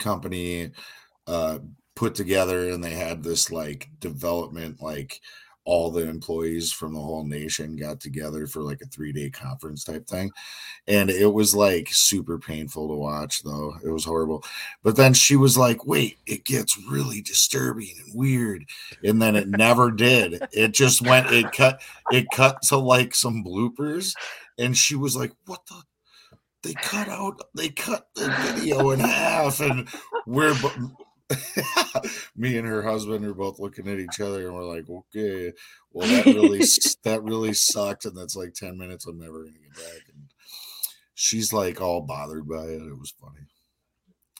company 0.00 0.72
uh 1.26 1.58
put 2.00 2.14
together 2.14 2.70
and 2.70 2.82
they 2.82 2.94
had 2.94 3.22
this 3.22 3.52
like 3.52 3.90
development 4.00 4.80
like 4.80 5.20
all 5.66 5.90
the 5.90 6.08
employees 6.08 6.72
from 6.72 6.94
the 6.94 6.98
whole 6.98 7.24
nation 7.24 7.76
got 7.76 8.00
together 8.00 8.46
for 8.46 8.62
like 8.62 8.80
a 8.80 8.86
three 8.86 9.12
day 9.12 9.28
conference 9.28 9.84
type 9.84 10.06
thing. 10.06 10.30
And 10.88 11.10
it 11.10 11.26
was 11.26 11.54
like 11.54 11.88
super 11.90 12.38
painful 12.38 12.88
to 12.88 12.94
watch, 12.94 13.42
though. 13.42 13.74
It 13.84 13.90
was 13.90 14.06
horrible. 14.06 14.42
But 14.82 14.96
then 14.96 15.12
she 15.12 15.36
was 15.36 15.58
like, 15.58 15.84
wait, 15.84 16.16
it 16.26 16.46
gets 16.46 16.78
really 16.90 17.20
disturbing 17.20 17.94
and 18.02 18.18
weird. 18.18 18.64
And 19.04 19.20
then 19.20 19.36
it 19.36 19.48
never 19.48 19.90
did. 19.90 20.42
It 20.52 20.72
just 20.72 21.02
went, 21.02 21.30
it 21.30 21.52
cut, 21.52 21.82
it 22.10 22.24
cut 22.32 22.62
to 22.62 22.78
like 22.78 23.14
some 23.14 23.44
bloopers. 23.44 24.14
And 24.58 24.74
she 24.74 24.96
was 24.96 25.16
like, 25.16 25.32
what 25.44 25.66
the? 25.66 25.82
They 26.62 26.74
cut 26.74 27.08
out, 27.08 27.40
they 27.54 27.68
cut 27.68 28.08
the 28.14 28.28
video 28.42 28.90
in 28.90 29.00
half. 29.00 29.60
And 29.60 29.86
we're, 30.26 30.54
me 32.36 32.56
and 32.56 32.66
her 32.66 32.82
husband 32.82 33.24
are 33.24 33.34
both 33.34 33.58
looking 33.58 33.88
at 33.88 33.98
each 33.98 34.20
other 34.20 34.46
and 34.46 34.56
we're 34.56 34.64
like, 34.64 34.88
okay, 34.88 35.52
well 35.92 36.08
that 36.08 36.26
really 36.26 36.60
that 37.04 37.22
really 37.22 37.52
sucked, 37.52 38.04
and 38.04 38.16
that's 38.16 38.36
like 38.36 38.54
ten 38.54 38.78
minutes. 38.78 39.06
I'm 39.06 39.18
never 39.18 39.44
gonna 39.44 39.52
get 39.52 39.74
back. 39.74 40.02
And 40.14 40.24
she's 41.14 41.52
like 41.52 41.80
all 41.80 42.00
bothered 42.00 42.48
by 42.48 42.64
it. 42.64 42.82
It 42.82 42.98
was 42.98 43.14
funny. 43.20 43.46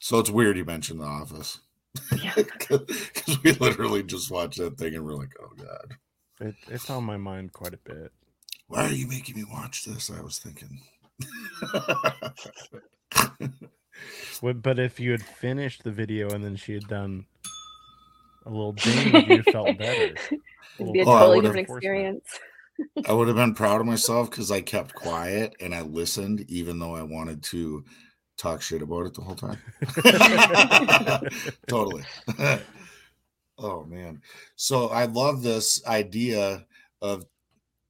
So 0.00 0.18
it's 0.18 0.30
weird 0.30 0.56
you 0.56 0.64
mentioned 0.64 1.00
The 1.00 1.04
Office. 1.04 1.60
Because 2.10 3.38
we 3.44 3.52
literally 3.52 4.02
just 4.02 4.30
watched 4.30 4.58
that 4.58 4.78
thing 4.78 4.94
and 4.94 5.04
we're 5.04 5.14
like, 5.14 5.34
oh 5.42 5.52
god, 5.56 5.96
it, 6.40 6.54
it's 6.68 6.88
on 6.88 7.04
my 7.04 7.16
mind 7.16 7.52
quite 7.52 7.74
a 7.74 7.78
bit. 7.78 8.12
Why 8.68 8.84
are 8.84 8.92
you 8.92 9.08
making 9.08 9.36
me 9.36 9.44
watch 9.50 9.84
this? 9.84 10.10
I 10.10 10.20
was 10.22 10.38
thinking. 10.38 10.80
But 14.42 14.78
if 14.78 14.98
you 15.00 15.12
had 15.12 15.22
finished 15.22 15.84
the 15.84 15.90
video 15.90 16.30
and 16.30 16.44
then 16.44 16.56
she 16.56 16.74
had 16.74 16.88
done 16.88 17.26
a 18.46 18.50
little 18.50 18.72
ding, 18.72 19.30
you 19.30 19.42
felt 19.44 19.76
better. 19.78 20.14
It'd 20.78 20.92
be 20.92 21.00
a 21.00 21.02
oh, 21.02 21.18
totally 21.18 21.40
different 21.40 21.68
experience. 21.68 22.26
I 23.06 23.12
would 23.12 23.28
have 23.28 23.36
been 23.36 23.54
proud 23.54 23.80
of 23.80 23.86
myself 23.86 24.30
because 24.30 24.50
I 24.50 24.60
kept 24.60 24.94
quiet 24.94 25.54
and 25.60 25.74
I 25.74 25.82
listened, 25.82 26.44
even 26.48 26.78
though 26.78 26.94
I 26.94 27.02
wanted 27.02 27.42
to 27.44 27.84
talk 28.38 28.62
shit 28.62 28.80
about 28.82 29.06
it 29.06 29.14
the 29.14 29.20
whole 29.20 29.34
time. 29.34 29.58
totally. 31.68 32.04
oh 33.58 33.84
man. 33.84 34.22
So 34.56 34.88
I 34.88 35.04
love 35.04 35.42
this 35.42 35.84
idea 35.86 36.64
of 37.02 37.26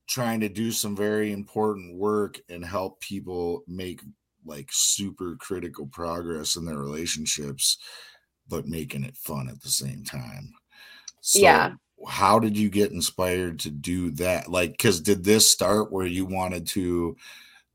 trying 0.08 0.40
to 0.40 0.48
do 0.48 0.72
some 0.72 0.96
very 0.96 1.32
important 1.32 1.96
work 1.96 2.40
and 2.48 2.64
help 2.64 3.00
people 3.00 3.62
make 3.68 4.02
like 4.44 4.68
super 4.70 5.36
critical 5.36 5.86
progress 5.86 6.56
in 6.56 6.64
their 6.64 6.78
relationships, 6.78 7.78
but 8.48 8.66
making 8.66 9.04
it 9.04 9.16
fun 9.16 9.48
at 9.48 9.60
the 9.60 9.68
same 9.68 10.04
time. 10.04 10.52
So 11.20 11.40
yeah. 11.40 11.72
How 12.08 12.38
did 12.38 12.56
you 12.56 12.70
get 12.70 12.92
inspired 12.92 13.58
to 13.60 13.70
do 13.70 14.10
that? 14.12 14.50
Like, 14.50 14.72
because 14.72 15.02
did 15.02 15.22
this 15.22 15.50
start 15.50 15.92
where 15.92 16.06
you 16.06 16.24
wanted 16.24 16.66
to 16.68 17.14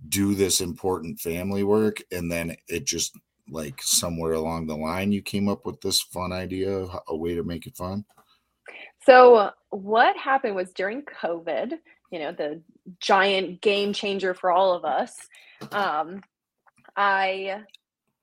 do 0.09 0.33
this 0.33 0.61
important 0.61 1.19
family 1.19 1.63
work 1.63 2.01
and 2.11 2.31
then 2.31 2.55
it 2.67 2.85
just 2.85 3.15
like 3.49 3.81
somewhere 3.81 4.33
along 4.33 4.65
the 4.65 4.75
line 4.75 5.11
you 5.11 5.21
came 5.21 5.47
up 5.47 5.65
with 5.65 5.79
this 5.81 6.01
fun 6.01 6.31
idea 6.31 6.71
of 6.71 6.99
a 7.07 7.15
way 7.15 7.35
to 7.35 7.43
make 7.43 7.67
it 7.67 7.77
fun? 7.77 8.03
So, 9.05 9.51
what 9.69 10.17
happened 10.17 10.55
was 10.55 10.71
during 10.71 11.03
COVID, 11.03 11.73
you 12.11 12.19
know, 12.19 12.31
the 12.31 12.61
giant 12.99 13.61
game 13.61 13.93
changer 13.93 14.33
for 14.33 14.51
all 14.51 14.73
of 14.73 14.83
us. 14.83 15.15
Um, 15.71 16.21
I 16.95 17.63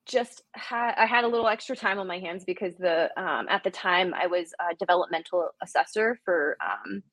just 0.05 0.43
had 0.53 0.95
I 0.97 1.05
had 1.05 1.23
a 1.23 1.27
little 1.27 1.47
extra 1.47 1.75
time 1.75 1.99
on 1.99 2.07
my 2.07 2.19
hands 2.19 2.43
because 2.43 2.75
the 2.75 3.09
um, 3.17 3.47
at 3.49 3.63
the 3.63 3.71
time 3.71 4.13
I 4.13 4.27
was 4.27 4.53
a 4.59 4.75
developmental 4.75 5.49
assessor 5.61 6.19
for 6.25 6.57
um, 6.61 7.03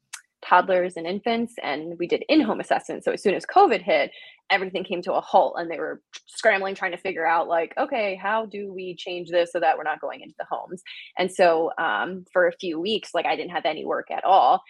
toddlers 0.43 0.97
and 0.97 1.07
infants, 1.07 1.55
and 1.63 1.99
we 1.99 2.07
did 2.07 2.25
in-home 2.29 2.61
assessments. 2.61 3.05
So 3.05 3.13
as 3.13 3.23
soon 3.23 3.35
as 3.35 3.45
COVID 3.47 3.83
hit, 3.83 4.11
everything 4.51 4.85
came 4.85 5.03
to 5.03 5.15
a 5.15 5.21
halt, 5.21 5.55
and 5.59 5.71
they 5.71 5.79
were 5.79 6.03
scrambling 6.27 6.75
trying 6.75 6.93
to 6.93 6.97
figure 6.99 7.27
out 7.27 7.47
like, 7.47 7.75
okay, 7.79 8.17
how 8.17 8.47
do 8.47 8.73
we 8.73 8.97
change 8.97 9.29
this 9.31 9.53
so 9.53 9.61
that 9.61 9.77
we're 9.77 9.85
not 9.85 10.01
going 10.01 10.23
into 10.23 10.35
the 10.39 10.47
homes? 10.51 10.83
And 11.19 11.31
so 11.31 11.71
um, 11.79 12.25
for 12.33 12.49
a 12.49 12.53
few 12.53 12.81
weeks, 12.81 13.11
like 13.15 13.27
I 13.27 13.37
didn't 13.37 13.53
have 13.53 13.67
any 13.67 13.85
work 13.85 14.11
at 14.11 14.25
all, 14.25 14.63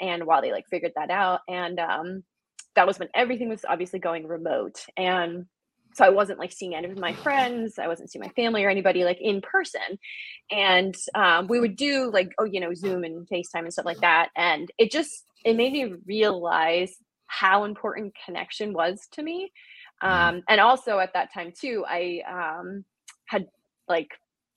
and 0.00 0.24
while 0.24 0.40
they 0.40 0.52
like 0.52 0.64
figured 0.70 0.92
that 0.96 1.10
out, 1.10 1.40
and 1.48 1.78
um, 1.78 2.24
that 2.74 2.86
was 2.86 2.98
when 2.98 3.08
everything 3.14 3.48
was 3.48 3.64
obviously 3.68 3.98
going 3.98 4.26
remote 4.26 4.84
and 4.96 5.46
so 5.96 6.04
I 6.04 6.10
wasn't 6.10 6.38
like 6.38 6.52
seeing 6.52 6.74
any 6.74 6.90
of 6.90 6.98
my 6.98 7.14
friends. 7.14 7.78
I 7.78 7.88
wasn't 7.88 8.10
seeing 8.10 8.22
my 8.22 8.30
family 8.32 8.62
or 8.62 8.68
anybody 8.68 9.02
like 9.02 9.18
in 9.18 9.40
person. 9.40 9.98
And 10.50 10.94
um, 11.14 11.46
we 11.46 11.58
would 11.58 11.74
do 11.74 12.10
like, 12.12 12.32
oh, 12.38 12.44
you 12.44 12.60
know, 12.60 12.74
Zoom 12.74 13.02
and 13.02 13.26
FaceTime 13.26 13.60
and 13.60 13.72
stuff 13.72 13.86
like 13.86 14.00
that. 14.00 14.28
And 14.36 14.70
it 14.76 14.92
just, 14.92 15.24
it 15.42 15.56
made 15.56 15.72
me 15.72 15.94
realize 16.06 16.96
how 17.28 17.64
important 17.64 18.14
connection 18.22 18.74
was 18.74 19.08
to 19.12 19.22
me. 19.22 19.50
Mm-hmm. 20.02 20.36
Um, 20.36 20.42
and 20.50 20.60
also 20.60 20.98
at 20.98 21.14
that 21.14 21.32
time 21.32 21.54
too, 21.58 21.82
I 21.88 22.20
um, 22.30 22.84
had 23.24 23.46
like 23.88 24.10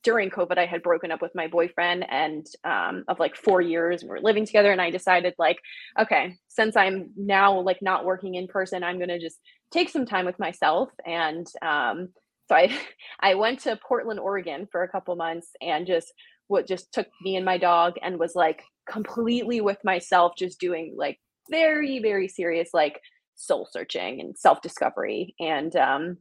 during 0.04 0.30
COVID, 0.30 0.58
I 0.58 0.66
had 0.66 0.84
broken 0.84 1.12
up 1.12 1.22
with 1.22 1.36
my 1.36 1.48
boyfriend 1.48 2.06
and 2.10 2.46
um, 2.66 3.04
of 3.08 3.20
like 3.20 3.36
four 3.36 3.62
years, 3.62 4.04
we 4.04 4.10
were 4.10 4.22
living 4.22 4.46
together. 4.46 4.72
And 4.72 4.82
I 4.82 4.92
decided, 4.92 5.34
like, 5.38 5.60
okay, 6.00 6.36
since 6.48 6.78
I'm 6.78 7.12
now 7.18 7.60
like 7.60 7.82
not 7.82 8.06
working 8.06 8.36
in 8.36 8.48
person, 8.48 8.84
I'm 8.84 8.98
gonna 8.98 9.20
just 9.20 9.40
take 9.72 9.90
some 9.90 10.06
time 10.06 10.26
with 10.26 10.40
myself. 10.40 10.90
And 11.06 11.48
um, 11.62 12.10
so 12.48 12.56
I, 12.56 12.78
I 13.20 13.36
went 13.36 13.60
to 13.62 13.80
Portland, 13.88 14.20
Oregon, 14.20 14.68
for 14.72 14.84
a 14.84 14.90
couple 14.90 15.16
months, 15.16 15.50
and 15.62 15.88
just 15.88 16.14
what 16.48 16.68
just 16.68 16.92
took 16.92 17.08
me 17.22 17.36
and 17.36 17.46
my 17.46 17.58
dog, 17.58 17.94
and 18.02 18.20
was 18.20 18.36
like 18.36 18.64
completely 18.90 19.62
with 19.62 19.78
myself, 19.84 20.34
just 20.38 20.60
doing 20.60 20.96
like 20.98 21.20
very, 21.50 22.00
very 22.00 22.28
serious 22.28 22.70
like 22.74 23.00
soul 23.36 23.68
searching 23.72 24.20
and 24.20 24.38
self 24.38 24.62
discovery. 24.62 25.36
And 25.40 25.76
um, 25.76 26.18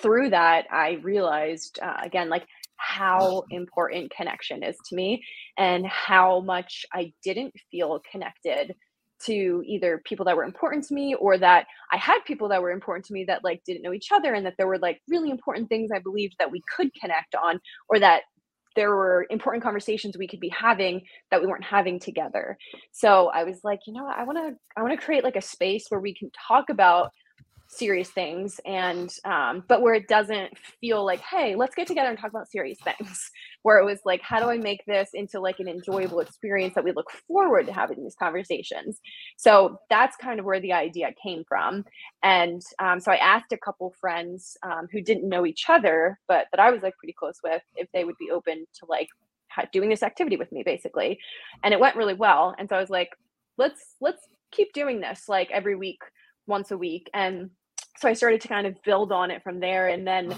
through 0.00 0.30
that, 0.30 0.66
I 0.70 0.98
realized 1.02 1.78
uh, 1.82 1.96
again, 2.02 2.28
like 2.28 2.46
how 2.78 3.44
important 3.50 4.12
connection 4.14 4.62
is 4.62 4.76
to 4.88 4.96
me 4.96 5.24
and 5.56 5.86
how 5.86 6.40
much 6.40 6.84
I 6.92 7.12
didn't 7.24 7.54
feel 7.70 8.00
connected 8.10 8.74
to 9.24 9.62
either 9.66 10.02
people 10.04 10.24
that 10.26 10.36
were 10.36 10.44
important 10.44 10.84
to 10.84 10.94
me 10.94 11.14
or 11.14 11.38
that 11.38 11.66
I 11.92 11.96
had 11.96 12.18
people 12.26 12.48
that 12.48 12.60
were 12.62 12.70
important 12.70 13.06
to 13.06 13.12
me 13.12 13.24
that 13.24 13.44
like 13.44 13.62
didn't 13.64 13.82
know 13.82 13.92
each 13.92 14.12
other 14.12 14.34
and 14.34 14.44
that 14.46 14.54
there 14.58 14.66
were 14.66 14.78
like 14.78 15.00
really 15.08 15.30
important 15.30 15.68
things 15.68 15.90
I 15.94 15.98
believed 15.98 16.34
that 16.38 16.50
we 16.50 16.62
could 16.74 16.92
connect 16.94 17.34
on 17.34 17.60
or 17.88 17.98
that 17.98 18.22
there 18.74 18.90
were 18.90 19.26
important 19.30 19.64
conversations 19.64 20.16
we 20.16 20.28
could 20.28 20.40
be 20.40 20.50
having 20.50 21.00
that 21.30 21.40
we 21.40 21.46
weren't 21.46 21.64
having 21.64 21.98
together. 21.98 22.56
So 22.92 23.30
I 23.34 23.44
was 23.44 23.60
like, 23.64 23.80
you 23.86 23.94
know, 23.94 24.06
I 24.06 24.22
want 24.24 24.38
to 24.38 24.54
I 24.76 24.82
want 24.82 24.98
to 24.98 25.04
create 25.04 25.24
like 25.24 25.36
a 25.36 25.42
space 25.42 25.86
where 25.88 26.00
we 26.00 26.14
can 26.14 26.30
talk 26.46 26.68
about 26.68 27.10
serious 27.68 28.10
things 28.10 28.60
and 28.64 29.12
um, 29.24 29.64
but 29.68 29.82
where 29.82 29.94
it 29.94 30.08
doesn't 30.08 30.56
feel 30.80 31.04
like 31.04 31.20
hey 31.20 31.56
let's 31.56 31.74
get 31.74 31.86
together 31.86 32.08
and 32.08 32.18
talk 32.18 32.30
about 32.30 32.50
serious 32.50 32.78
things. 32.80 33.30
Where 33.62 33.78
it 33.78 33.84
was 33.84 34.00
like 34.04 34.22
how 34.22 34.38
do 34.38 34.48
i 34.48 34.56
make 34.56 34.84
this 34.86 35.10
into 35.12 35.40
like 35.40 35.58
an 35.58 35.68
enjoyable 35.68 36.20
experience 36.20 36.74
that 36.74 36.84
we 36.84 36.92
look 36.92 37.10
forward 37.26 37.66
to 37.66 37.72
having 37.72 38.02
these 38.02 38.14
conversations? 38.14 39.00
So 39.36 39.80
that's 39.90 40.16
kind 40.16 40.38
of 40.38 40.46
where 40.46 40.60
the 40.60 40.72
idea 40.72 41.10
came 41.20 41.42
from 41.48 41.84
and 42.22 42.62
um, 42.78 43.00
so 43.00 43.10
i 43.10 43.16
asked 43.16 43.52
a 43.52 43.58
couple 43.58 43.92
friends 44.00 44.56
um, 44.62 44.86
who 44.92 45.00
didn't 45.00 45.28
know 45.28 45.44
each 45.44 45.64
other 45.68 46.18
but 46.28 46.46
that 46.52 46.60
i 46.60 46.70
was 46.70 46.82
like 46.82 46.96
pretty 46.96 47.12
close 47.12 47.38
with 47.42 47.62
if 47.76 47.88
they 47.92 48.04
would 48.04 48.16
be 48.18 48.30
open 48.30 48.66
to 48.74 48.86
like 48.88 49.08
doing 49.72 49.88
this 49.88 50.02
activity 50.02 50.36
with 50.36 50.52
me 50.52 50.62
basically 50.62 51.18
and 51.64 51.72
it 51.72 51.80
went 51.80 51.96
really 51.96 52.14
well 52.14 52.54
and 52.58 52.68
so 52.68 52.76
i 52.76 52.80
was 52.80 52.90
like 52.90 53.10
let's 53.58 53.94
let's 54.00 54.28
keep 54.52 54.72
doing 54.72 55.00
this 55.00 55.28
like 55.28 55.50
every 55.50 55.74
week 55.74 56.00
once 56.46 56.70
a 56.70 56.78
week 56.78 57.10
and 57.14 57.50
so 57.98 58.08
I 58.08 58.12
started 58.12 58.40
to 58.42 58.48
kind 58.48 58.66
of 58.66 58.82
build 58.82 59.12
on 59.12 59.30
it 59.30 59.42
from 59.42 59.60
there. 59.60 59.88
And 59.88 60.06
then 60.06 60.34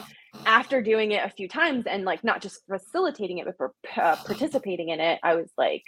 after 0.47 0.81
doing 0.81 1.13
it 1.13 1.25
a 1.25 1.31
few 1.31 1.49
times 1.49 1.87
and 1.87 2.05
like 2.05 2.23
not 2.23 2.41
just 2.41 2.63
facilitating 2.69 3.39
it, 3.39 3.47
but 3.59 3.71
uh, 3.97 4.17
participating 4.17 4.91
in 4.91 5.01
it, 5.01 5.19
I 5.23 5.35
was 5.35 5.51
like, 5.59 5.83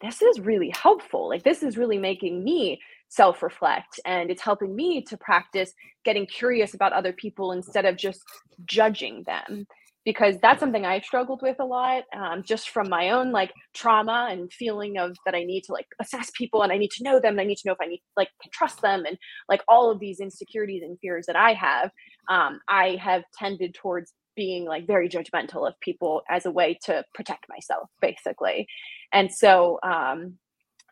this 0.00 0.22
is 0.22 0.40
really 0.40 0.70
helpful. 0.70 1.28
Like, 1.28 1.42
this 1.42 1.62
is 1.62 1.76
really 1.76 1.98
making 1.98 2.42
me 2.44 2.80
self 3.08 3.42
reflect 3.42 3.98
and 4.04 4.30
it's 4.30 4.42
helping 4.42 4.74
me 4.74 5.02
to 5.02 5.16
practice 5.16 5.72
getting 6.04 6.26
curious 6.26 6.74
about 6.74 6.92
other 6.92 7.12
people 7.12 7.52
instead 7.52 7.84
of 7.84 7.96
just 7.96 8.22
judging 8.64 9.24
them. 9.24 9.66
Because 10.08 10.38
that's 10.40 10.58
something 10.58 10.86
I've 10.86 11.04
struggled 11.04 11.42
with 11.42 11.56
a 11.60 11.66
lot, 11.66 12.04
um, 12.16 12.42
just 12.42 12.70
from 12.70 12.88
my 12.88 13.10
own 13.10 13.30
like 13.30 13.52
trauma 13.74 14.28
and 14.30 14.50
feeling 14.50 14.96
of 14.96 15.14
that 15.26 15.34
I 15.34 15.44
need 15.44 15.64
to 15.64 15.72
like 15.74 15.84
assess 16.00 16.30
people 16.34 16.62
and 16.62 16.72
I 16.72 16.78
need 16.78 16.92
to 16.92 17.04
know 17.04 17.20
them 17.20 17.32
and 17.34 17.42
I 17.42 17.44
need 17.44 17.58
to 17.58 17.68
know 17.68 17.74
if 17.74 17.78
I 17.82 17.88
need 17.88 18.00
like 18.16 18.30
can 18.40 18.50
trust 18.50 18.80
them 18.80 19.04
and 19.04 19.18
like 19.50 19.60
all 19.68 19.90
of 19.90 20.00
these 20.00 20.18
insecurities 20.18 20.82
and 20.82 20.98
fears 21.02 21.26
that 21.26 21.36
I 21.36 21.52
have. 21.52 21.90
Um, 22.30 22.58
I 22.70 22.96
have 23.02 23.22
tended 23.38 23.74
towards 23.74 24.14
being 24.34 24.64
like 24.64 24.86
very 24.86 25.10
judgmental 25.10 25.68
of 25.68 25.78
people 25.80 26.22
as 26.30 26.46
a 26.46 26.50
way 26.50 26.78
to 26.84 27.04
protect 27.14 27.44
myself, 27.50 27.90
basically. 28.00 28.66
And 29.12 29.30
so 29.30 29.78
um, 29.82 30.38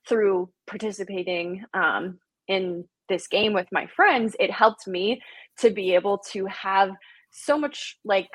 through 0.07 0.51
participating 0.67 1.65
um, 1.73 2.19
in 2.49 2.85
this 3.09 3.29
game 3.29 3.55
with 3.55 3.69
my 3.73 3.87
friends, 3.87 4.37
it 4.39 4.51
helped 4.51 4.87
me 4.87 5.23
to 5.61 5.71
be 5.71 5.95
able 5.95 6.19
to 6.33 6.45
have 6.45 6.91
so 7.31 7.57
much 7.59 7.97
like 8.05 8.29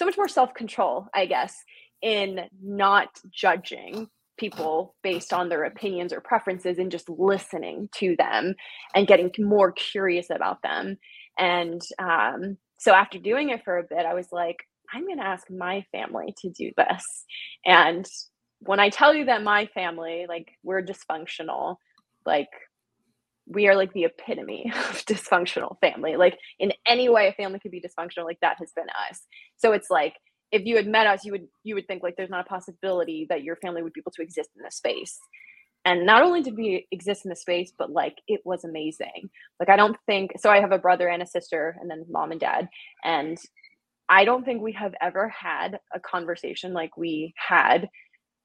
so 0.00 0.06
much 0.06 0.16
more 0.16 0.28
self-control 0.28 1.06
i 1.14 1.26
guess 1.26 1.54
in 2.02 2.40
not 2.62 3.08
judging 3.30 4.08
people 4.40 4.94
based 5.02 5.32
on 5.32 5.48
their 5.48 5.64
opinions 5.64 6.12
or 6.12 6.20
preferences 6.20 6.78
and 6.78 6.90
just 6.90 7.08
listening 7.10 7.88
to 7.94 8.16
them 8.16 8.54
and 8.94 9.06
getting 9.06 9.30
more 9.38 9.70
curious 9.70 10.30
about 10.30 10.62
them. 10.62 10.96
And 11.38 11.82
um, 11.98 12.56
so 12.78 12.94
after 12.94 13.18
doing 13.18 13.50
it 13.50 13.62
for 13.62 13.76
a 13.76 13.82
bit 13.82 14.06
i 14.06 14.14
was 14.14 14.28
like 14.32 14.56
i'm 14.92 15.06
going 15.06 15.18
to 15.18 15.26
ask 15.26 15.48
my 15.50 15.84
family 15.92 16.34
to 16.38 16.50
do 16.50 16.70
this. 16.76 17.04
And 17.64 18.06
when 18.60 18.80
i 18.80 18.88
tell 18.88 19.14
you 19.14 19.26
that 19.26 19.42
my 19.42 19.66
family 19.66 20.26
like 20.28 20.48
we're 20.62 20.82
dysfunctional 20.82 21.76
like 22.26 22.48
we 23.50 23.68
are 23.68 23.76
like 23.76 23.92
the 23.92 24.04
epitome 24.04 24.72
of 24.90 25.04
dysfunctional 25.06 25.78
family. 25.80 26.16
Like 26.16 26.38
in 26.58 26.72
any 26.86 27.08
way 27.08 27.28
a 27.28 27.32
family 27.32 27.58
could 27.58 27.72
be 27.72 27.82
dysfunctional, 27.82 28.24
like 28.24 28.40
that 28.40 28.56
has 28.58 28.72
been 28.74 28.86
us. 29.10 29.20
So 29.58 29.72
it's 29.72 29.90
like 29.90 30.14
if 30.52 30.64
you 30.64 30.76
had 30.76 30.86
met 30.86 31.06
us, 31.06 31.24
you 31.24 31.32
would 31.32 31.48
you 31.64 31.74
would 31.74 31.86
think 31.86 32.02
like 32.02 32.14
there's 32.16 32.30
not 32.30 32.46
a 32.46 32.48
possibility 32.48 33.26
that 33.28 33.42
your 33.42 33.56
family 33.56 33.82
would 33.82 33.92
be 33.92 34.00
able 34.00 34.12
to 34.12 34.22
exist 34.22 34.50
in 34.56 34.62
this 34.62 34.76
space. 34.76 35.18
And 35.84 36.04
not 36.04 36.22
only 36.22 36.42
did 36.42 36.56
we 36.56 36.86
exist 36.92 37.24
in 37.24 37.30
the 37.30 37.36
space, 37.36 37.72
but 37.76 37.90
like 37.90 38.16
it 38.28 38.40
was 38.44 38.64
amazing. 38.64 39.30
Like 39.58 39.68
I 39.68 39.76
don't 39.76 39.96
think 40.06 40.32
so. 40.38 40.50
I 40.50 40.60
have 40.60 40.72
a 40.72 40.78
brother 40.78 41.08
and 41.08 41.22
a 41.22 41.26
sister, 41.26 41.76
and 41.80 41.90
then 41.90 42.04
mom 42.08 42.32
and 42.32 42.40
dad. 42.40 42.68
And 43.04 43.38
I 44.08 44.24
don't 44.24 44.44
think 44.44 44.60
we 44.60 44.72
have 44.72 44.94
ever 45.00 45.28
had 45.28 45.78
a 45.94 46.00
conversation 46.00 46.72
like 46.72 46.96
we 46.96 47.32
had 47.36 47.88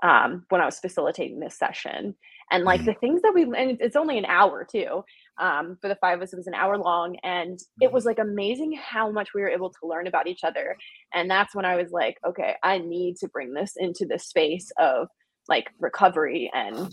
um, 0.04 0.46
when 0.50 0.62
I 0.62 0.66
was 0.66 0.80
facilitating 0.80 1.40
this 1.40 1.58
session. 1.58 2.16
And 2.52 2.64
like 2.64 2.82
mm-hmm. 2.82 2.92
the 2.92 2.94
things 2.96 3.22
that 3.24 3.34
we, 3.34 3.44
and 3.44 3.78
it's 3.82 3.96
only 3.96 4.18
an 4.18 4.26
hour 4.26 4.66
too. 4.70 5.04
Um, 5.38 5.78
for 5.82 5.90
the 5.90 5.98
five 5.98 6.20
of 6.20 6.24
us, 6.24 6.32
it 6.32 6.38
was 6.38 6.48
an 6.48 6.54
hour 6.54 6.78
long, 6.78 7.18
and 7.24 7.60
it 7.82 7.92
was 7.92 8.06
like 8.06 8.20
amazing 8.20 8.74
how 8.82 9.12
much 9.12 9.34
we 9.34 9.42
were 9.42 9.50
able 9.50 9.70
to 9.70 9.88
learn 9.88 10.08
about 10.08 10.28
each 10.28 10.44
other. 10.44 10.78
And 11.14 11.30
that's 11.30 11.54
when 11.54 11.66
I 11.66 11.76
was 11.76 11.92
like, 11.92 12.18
okay, 12.26 12.56
I 12.64 12.78
need 12.78 13.18
to 13.18 13.28
bring 13.28 13.54
this 13.54 13.74
into 13.76 14.06
the 14.06 14.20
space 14.20 14.72
of 14.78 15.08
like 15.50 15.70
recovery 15.80 16.50
and 16.54 16.90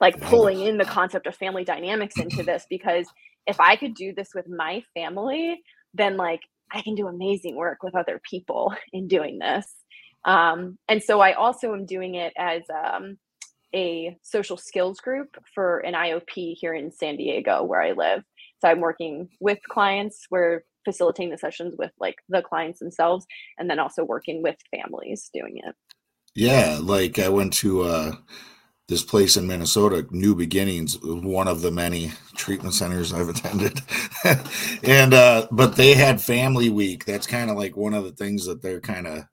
like 0.00 0.20
pulling 0.20 0.60
in 0.60 0.78
the 0.78 0.84
concept 0.84 1.26
of 1.26 1.34
family 1.34 1.64
dynamics 1.64 2.18
into 2.18 2.42
this 2.42 2.66
because 2.70 3.08
if 3.46 3.58
I 3.60 3.76
could 3.76 3.94
do 3.94 4.12
this 4.14 4.28
with 4.34 4.48
my 4.48 4.82
family, 4.94 5.60
then 5.94 6.16
like 6.16 6.40
I 6.70 6.82
can 6.82 6.94
do 6.94 7.08
amazing 7.08 7.56
work 7.56 7.82
with 7.82 7.96
other 7.96 8.20
people 8.28 8.72
in 8.92 9.08
doing 9.08 9.38
this. 9.38 9.66
Um, 10.24 10.78
and 10.88 11.02
so 11.02 11.20
I 11.20 11.32
also 11.32 11.72
am 11.72 11.86
doing 11.86 12.14
it 12.14 12.32
as 12.36 12.62
um, 12.70 13.18
a 13.74 14.16
social 14.22 14.56
skills 14.56 15.00
group 15.00 15.36
for 15.54 15.78
an 15.80 15.94
IOP 15.94 16.54
here 16.58 16.74
in 16.74 16.90
San 16.90 17.16
Diego, 17.16 17.62
where 17.62 17.82
I 17.82 17.92
live. 17.92 18.22
So 18.60 18.68
I'm 18.68 18.80
working 18.80 19.28
with 19.40 19.58
clients. 19.68 20.26
We're 20.30 20.62
facilitating 20.84 21.30
the 21.30 21.38
sessions 21.38 21.74
with 21.78 21.90
like 22.00 22.16
the 22.28 22.42
clients 22.42 22.80
themselves, 22.80 23.26
and 23.58 23.68
then 23.68 23.78
also 23.78 24.04
working 24.04 24.42
with 24.42 24.56
families 24.74 25.30
doing 25.32 25.58
it. 25.58 25.74
Yeah, 26.34 26.78
like 26.80 27.18
I 27.18 27.28
went 27.28 27.52
to 27.54 27.82
uh, 27.82 28.12
this 28.88 29.02
place 29.02 29.36
in 29.36 29.46
Minnesota, 29.46 30.06
New 30.10 30.34
Beginnings, 30.34 30.98
one 31.02 31.48
of 31.48 31.62
the 31.62 31.70
many 31.70 32.12
treatment 32.36 32.74
centers 32.74 33.12
I've 33.12 33.28
attended, 33.28 33.80
and 34.82 35.14
uh, 35.14 35.46
but 35.50 35.76
they 35.76 35.94
had 35.94 36.20
Family 36.20 36.70
Week. 36.70 37.04
That's 37.04 37.26
kind 37.26 37.50
of 37.50 37.56
like 37.56 37.76
one 37.76 37.94
of 37.94 38.04
the 38.04 38.12
things 38.12 38.46
that 38.46 38.62
they're 38.62 38.80
kind 38.80 39.06
of 39.06 39.24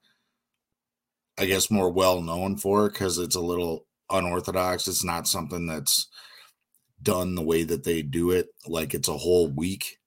I 1.38 1.46
guess 1.46 1.70
more 1.70 1.92
well 1.92 2.22
known 2.22 2.58
for 2.58 2.90
because 2.90 3.18
it's 3.18 3.36
a 3.36 3.42
little 3.42 3.85
unorthodox. 4.10 4.88
It's 4.88 5.04
not 5.04 5.28
something 5.28 5.68
that's 5.68 6.08
done 7.02 7.36
the 7.36 7.44
way 7.44 7.64
that 7.64 7.84
they 7.84 8.02
do 8.02 8.32
it. 8.32 8.48
Like 8.68 8.94
it's 8.94 9.08
a 9.08 9.18
whole 9.18 9.50
week, 9.50 9.98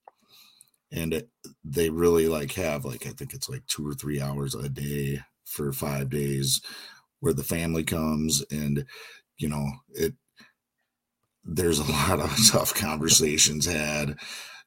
and 0.92 1.12
it, 1.14 1.28
they 1.64 1.90
really 1.90 2.28
like 2.28 2.52
have 2.52 2.84
like 2.84 3.06
I 3.06 3.10
think 3.10 3.34
it's 3.34 3.48
like 3.48 3.66
two 3.66 3.86
or 3.88 3.94
three 3.94 4.20
hours 4.20 4.54
a 4.54 4.68
day 4.68 5.20
for 5.44 5.72
five 5.72 6.10
days 6.10 6.60
where 7.20 7.32
the 7.32 7.44
family 7.44 7.82
comes 7.82 8.44
and 8.50 8.84
you 9.38 9.48
know 9.48 9.66
it 9.90 10.14
there's 11.44 11.78
a 11.78 11.90
lot 11.92 12.20
of 12.20 12.36
tough 12.50 12.74
conversations 12.74 13.66
had 13.66 14.16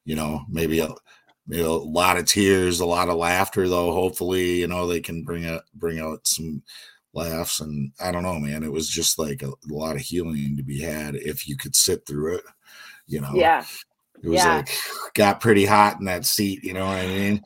you 0.06 0.16
know 0.16 0.44
maybe 0.50 0.80
a 0.80 0.90
a 1.54 1.64
lot 1.64 2.18
of 2.18 2.26
tears, 2.26 2.80
a 2.80 2.86
lot 2.86 3.10
of 3.10 3.18
laughter, 3.18 3.68
though. 3.68 3.92
Hopefully, 3.92 4.60
you 4.60 4.68
know, 4.68 4.88
they 4.88 5.00
can 5.00 5.24
bring 5.24 5.46
out 5.46 5.64
bring 5.74 6.00
out 6.00 6.28
some 6.28 6.64
laughs. 7.14 7.60
And 7.60 7.92
I 8.00 8.12
don't 8.12 8.24
know, 8.24 8.40
man. 8.40 8.64
It 8.64 8.72
was 8.72 8.88
just 8.88 9.20
like 9.20 9.44
a, 9.44 9.50
a 9.50 9.54
lot 9.68 9.96
of 9.96 10.02
healing 10.02 10.58
to 10.58 10.64
be 10.64 10.80
had 10.82 11.16
if 11.16 11.48
you 11.48 11.58
could 11.58 11.76
sit 11.76 12.06
through 12.06 12.36
it. 12.38 12.44
You 13.08 13.22
know, 13.22 13.34
yeah. 13.34 13.66
It 14.24 14.30
was 14.30 14.44
yeah. 14.44 14.58
like 14.58 14.70
got 15.14 15.42
pretty 15.42 15.66
hot 15.66 16.00
in 16.00 16.06
that 16.06 16.26
seat. 16.26 16.64
You 16.64 16.74
know 16.74 16.86
what 16.86 17.00
I 17.00 17.08
mean? 17.08 17.42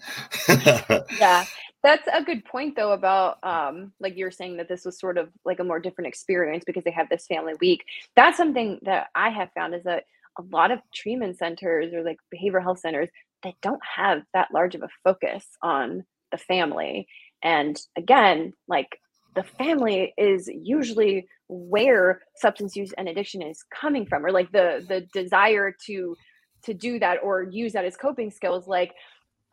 yeah. 1.19 1.45
That's 1.83 2.07
a 2.11 2.23
good 2.23 2.43
point 2.45 2.75
though 2.75 2.93
about 2.93 3.37
um 3.43 3.93
like 3.99 4.17
you're 4.17 4.31
saying 4.31 4.57
that 4.57 4.67
this 4.67 4.85
was 4.85 4.99
sort 4.99 5.19
of 5.19 5.29
like 5.45 5.59
a 5.59 5.63
more 5.63 5.79
different 5.79 6.07
experience 6.07 6.63
because 6.65 6.83
they 6.83 6.91
have 6.91 7.09
this 7.09 7.27
family 7.27 7.53
week. 7.61 7.85
That's 8.15 8.37
something 8.37 8.79
that 8.81 9.09
I 9.13 9.29
have 9.29 9.51
found 9.53 9.75
is 9.75 9.83
that 9.83 10.05
a 10.39 10.41
lot 10.51 10.71
of 10.71 10.79
treatment 10.93 11.37
centers 11.37 11.93
or 11.93 12.01
like 12.03 12.17
behavioral 12.33 12.63
health 12.63 12.79
centers 12.79 13.09
that 13.43 13.53
don't 13.61 13.81
have 13.83 14.23
that 14.33 14.51
large 14.51 14.73
of 14.73 14.81
a 14.81 14.89
focus 15.03 15.45
on 15.61 16.03
the 16.31 16.37
family. 16.37 17.07
And 17.43 17.79
again, 17.95 18.53
like 18.67 18.99
the 19.35 19.43
family 19.43 20.13
is 20.17 20.49
usually 20.53 21.27
where 21.47 22.21
substance 22.35 22.75
use 22.75 22.93
and 22.97 23.07
addiction 23.07 23.41
is 23.41 23.63
coming 23.73 24.05
from 24.05 24.25
or 24.25 24.31
like 24.31 24.51
the 24.51 24.83
the 24.87 25.01
desire 25.13 25.75
to 25.85 26.15
to 26.63 26.73
do 26.73 26.97
that 26.99 27.19
or 27.21 27.43
use 27.43 27.73
that 27.73 27.85
as 27.85 27.95
coping 27.95 28.31
skills. 28.31 28.67
Like 28.67 28.93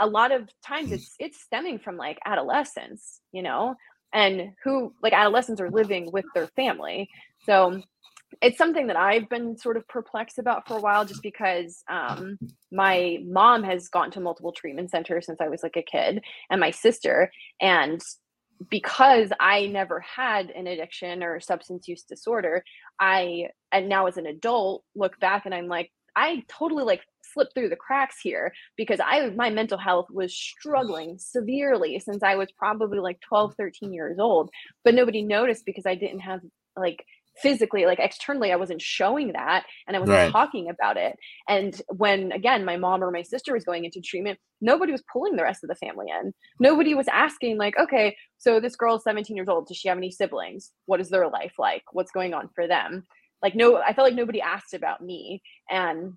a 0.01 0.07
lot 0.07 0.33
of 0.33 0.49
times 0.65 0.93
it's 0.93 1.15
it's 1.19 1.41
stemming 1.41 1.79
from 1.79 1.97
like 1.97 2.19
adolescence 2.25 3.21
you 3.33 3.43
know 3.43 3.75
and 4.13 4.53
who 4.65 4.95
like 5.03 5.13
adolescents 5.13 5.61
are 5.61 5.71
living 5.71 6.11
with 6.13 6.25
their 6.35 6.47
family. 6.49 7.09
So 7.45 7.83
it's 8.41 8.57
something 8.57 8.87
that 8.87 8.97
I've 8.97 9.29
been 9.29 9.59
sort 9.59 9.77
of 9.77 9.87
perplexed 9.89 10.39
about 10.39 10.67
for 10.67 10.79
a 10.79 10.81
while 10.81 11.05
just 11.05 11.23
because 11.23 11.83
um, 11.91 12.39
my 12.71 13.19
mom 13.25 13.63
has 13.63 13.89
gone 13.89 14.11
to 14.13 14.21
multiple 14.21 14.53
treatment 14.53 14.91
centers 14.91 15.27
since 15.27 15.41
I 15.41 15.49
was 15.49 15.63
like 15.63 15.77
a 15.77 15.83
kid 15.83 16.23
and 16.51 16.61
my 16.61 16.71
sister 16.71 17.31
and 17.61 18.01
because 18.71 19.31
I 19.41 19.67
never 19.67 20.01
had 20.01 20.51
an 20.51 20.67
addiction 20.67 21.23
or 21.23 21.41
substance 21.41 21.89
use 21.89 22.03
disorder 22.03 22.65
I 23.01 23.49
and 23.71 23.89
now 23.89 24.07
as 24.07 24.17
an 24.17 24.27
adult 24.27 24.85
look 24.95 25.19
back 25.21 25.47
and 25.47 25.55
I'm 25.55 25.69
like 25.69 25.91
I 26.15 26.43
totally 26.49 26.85
like 26.85 27.03
slipped 27.25 27.55
through 27.55 27.71
the 27.71 27.77
cracks 27.77 28.21
here 28.21 28.53
because 28.77 29.01
I 29.03 29.31
my 29.31 29.51
mental 29.51 29.79
health 29.79 30.09
was 30.11 30.35
struggling 30.35 31.17
severely 31.19 31.99
since 31.99 32.23
I 32.23 32.37
was 32.37 32.53
probably 32.53 32.99
like 32.99 33.21
12 33.21 33.55
13 33.57 33.93
years 33.93 34.19
old 34.19 34.51
but 34.85 34.95
nobody 34.95 35.23
noticed 35.23 35.65
because 35.65 35.87
I 35.87 35.95
didn't 35.95 36.21
have 36.21 36.41
like 36.77 37.05
physically 37.39 37.87
like 37.87 37.99
externally 37.99 38.53
i 38.53 38.57
wasn't 38.57 38.81
showing 38.81 39.33
that 39.33 39.65
and 39.87 39.97
i 39.97 40.01
wasn't 40.01 40.17
right. 40.17 40.33
talking 40.33 40.69
about 40.69 40.97
it. 40.97 41.17
And 41.49 41.81
when 41.89 42.33
again 42.33 42.65
my 42.65 42.77
mom 42.77 43.03
or 43.03 43.11
my 43.11 43.23
sister 43.23 43.55
was 43.55 43.65
going 43.65 43.85
into 43.85 44.01
treatment 44.01 44.39
nobody 44.61 44.93
was 44.93 45.03
pulling 45.13 45.37
the 45.37 45.43
rest 45.43 45.65
of 45.65 45.69
the 45.69 45.75
family 45.77 46.07
in. 46.09 46.33
Nobody 46.61 46.95
was 46.95 47.09
asking 47.09 47.59
like 47.59 47.75
okay 47.79 48.17
so 48.39 48.61
this 48.61 48.77
girl 48.77 48.97
is 48.97 49.05
17 49.05 49.37
years 49.37 49.49
old. 49.49 49.67
Does 49.67 49.77
she 49.77 49.89
have 49.89 49.99
any 49.99 50.11
siblings? 50.11 50.73
What 50.87 51.01
is 51.01 51.09
their 51.09 51.29
life 51.29 51.55
like? 51.59 51.83
What's 51.93 52.13
going 52.13 52.35
on 52.35 52.49
for 52.55 52.67
them? 52.67 53.05
Like 53.43 53.55
no 53.55 53.79
i 53.79 53.93
felt 53.93 54.07
like 54.07 54.15
nobody 54.15 54.41
asked 54.41 54.75
about 54.75 55.03
me. 55.03 55.43
And 55.71 56.15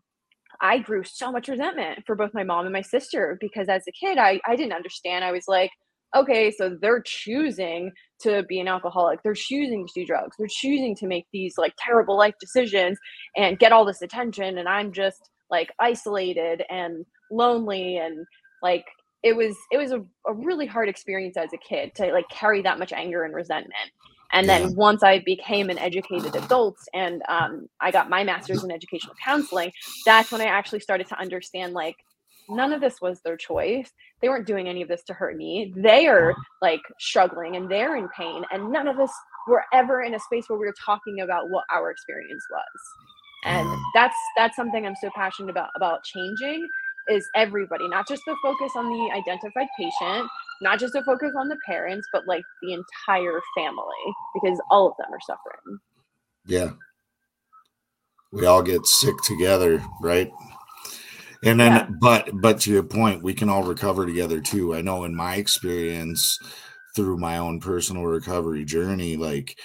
i 0.62 0.80
grew 0.80 1.04
so 1.04 1.32
much 1.32 1.48
resentment 1.48 2.00
for 2.06 2.16
both 2.16 2.34
my 2.34 2.44
mom 2.44 2.66
and 2.66 2.74
my 2.74 2.82
sister 2.82 3.38
because 3.42 3.68
as 3.68 3.84
a 3.88 3.92
kid 3.92 4.18
i, 4.18 4.40
I 4.48 4.56
didn't 4.56 4.74
understand. 4.74 5.24
I 5.24 5.32
was 5.32 5.46
like 5.48 5.72
okay, 6.16 6.52
so 6.52 6.78
they're 6.82 7.02
choosing 7.06 7.92
to 8.22 8.44
be 8.44 8.60
an 8.60 8.68
alcoholic. 8.68 9.22
They're 9.24 9.34
choosing 9.34 9.88
to 9.88 9.94
do 9.94 10.06
drugs. 10.06 10.36
They're 10.38 10.48
choosing 10.50 10.96
to 10.98 11.08
make 11.08 11.28
these 11.32 11.58
like 11.58 11.74
terrible 11.78 12.18
life 12.18 12.36
decisions 12.40 12.98
and 13.36 13.60
get 13.60 13.72
all 13.72 13.86
this 13.86 14.02
attention. 14.02 14.58
And 14.58 14.68
I'm 14.68 14.92
just 14.92 15.30
like 15.50 15.72
isolated 15.80 16.64
and 16.70 17.06
lonely 17.32 17.98
and 17.98 18.26
like 18.62 18.86
it 19.24 19.36
was 19.36 19.56
it 19.72 19.78
was 19.78 19.92
a, 19.92 20.04
a 20.28 20.34
really 20.34 20.66
hard 20.66 20.88
experience 20.90 21.38
as 21.38 21.50
a 21.54 21.58
kid 21.58 21.94
to 21.96 22.12
like 22.12 22.28
carry 22.30 22.62
that 22.62 22.80
much 22.80 22.94
anger 22.94 23.24
and 23.24 23.34
resentment 23.34 23.92
and 24.32 24.48
then 24.48 24.62
yeah. 24.62 24.70
once 24.76 25.04
i 25.04 25.20
became 25.26 25.70
an 25.70 25.78
educated 25.80 26.36
adult 26.36 26.78
and 26.94 27.22
um, 27.28 27.68
i 27.82 27.92
got 27.92 28.10
my 28.10 28.24
master's 28.24 28.64
in 28.64 28.72
educational 28.72 29.16
counseling 29.24 29.72
that's 30.06 30.32
when 30.32 30.42
i 30.42 30.46
actually 30.46 30.80
started 30.80 31.08
to 31.08 31.20
understand 31.20 31.74
like 31.74 31.96
none 32.50 32.74
of 32.74 32.82
this 32.82 33.02
was 33.02 33.22
their 33.22 33.38
choice. 33.38 33.92
They 34.22 34.30
weren't 34.30 34.48
doing 34.48 34.68
any 34.68 34.82
of 34.82 34.88
this 34.88 35.04
to 35.06 35.14
hurt 35.14 35.36
me. 35.36 35.74
They 35.76 36.08
are 36.08 36.34
like 36.62 36.82
struggling 37.00 37.56
and 37.56 37.70
they're 37.70 37.98
in 37.98 38.08
pain. 38.10 38.44
And 38.52 38.72
none 38.72 38.88
of 38.88 39.00
us 39.00 39.12
were 39.48 39.64
ever 39.74 40.04
in 40.04 40.16
a 40.16 40.20
space 40.20 40.46
where 40.48 40.60
we 40.60 40.66
were 40.66 40.76
talking 40.86 41.22
about 41.22 41.50
what 41.50 41.66
our 41.72 41.92
experience 41.92 42.44
was. 42.50 42.64
And 43.46 43.68
mm. 43.68 43.82
that's 43.94 44.16
that's 44.38 44.56
something 44.56 44.86
I'm 44.86 44.96
so 45.02 45.10
passionate 45.16 45.50
about 45.50 45.70
about 45.76 46.04
changing 46.04 46.68
is 47.08 47.28
everybody, 47.36 47.88
not 47.88 48.08
just 48.08 48.24
the 48.26 48.36
focus 48.42 48.72
on 48.76 48.86
the 48.86 49.12
identified 49.14 49.68
patient, 49.78 50.28
not 50.62 50.80
just 50.80 50.96
a 50.96 51.04
focus 51.04 51.32
on 51.38 51.48
the 51.48 51.58
parents, 51.66 52.08
but 52.12 52.28
like 52.28 52.44
the 52.64 52.74
entire 52.74 53.40
family, 53.56 54.14
because 54.34 54.60
all 54.72 54.88
of 54.88 54.94
them 54.98 55.14
are 55.14 55.20
suffering. 55.22 55.80
Yeah. 56.46 56.72
We 58.32 58.46
all 58.46 58.64
get 58.64 58.86
sick 58.86 59.16
together, 59.24 59.84
right? 60.02 60.32
And 61.46 61.60
then 61.60 61.72
yeah. 61.74 61.88
but 62.02 62.30
but 62.42 62.60
to 62.62 62.72
your 62.72 62.84
point, 62.84 63.24
we 63.24 63.34
can 63.34 63.50
all 63.50 63.64
recover 63.64 64.06
together 64.06 64.42
too. 64.42 64.76
I 64.76 64.82
know 64.82 65.04
in 65.04 65.16
my 65.16 65.36
experience 65.36 66.40
through 66.96 67.18
my 67.18 67.38
own 67.38 67.60
personal 67.60 68.06
recovery 68.06 68.66
journey, 68.66 69.18
like 69.18 69.58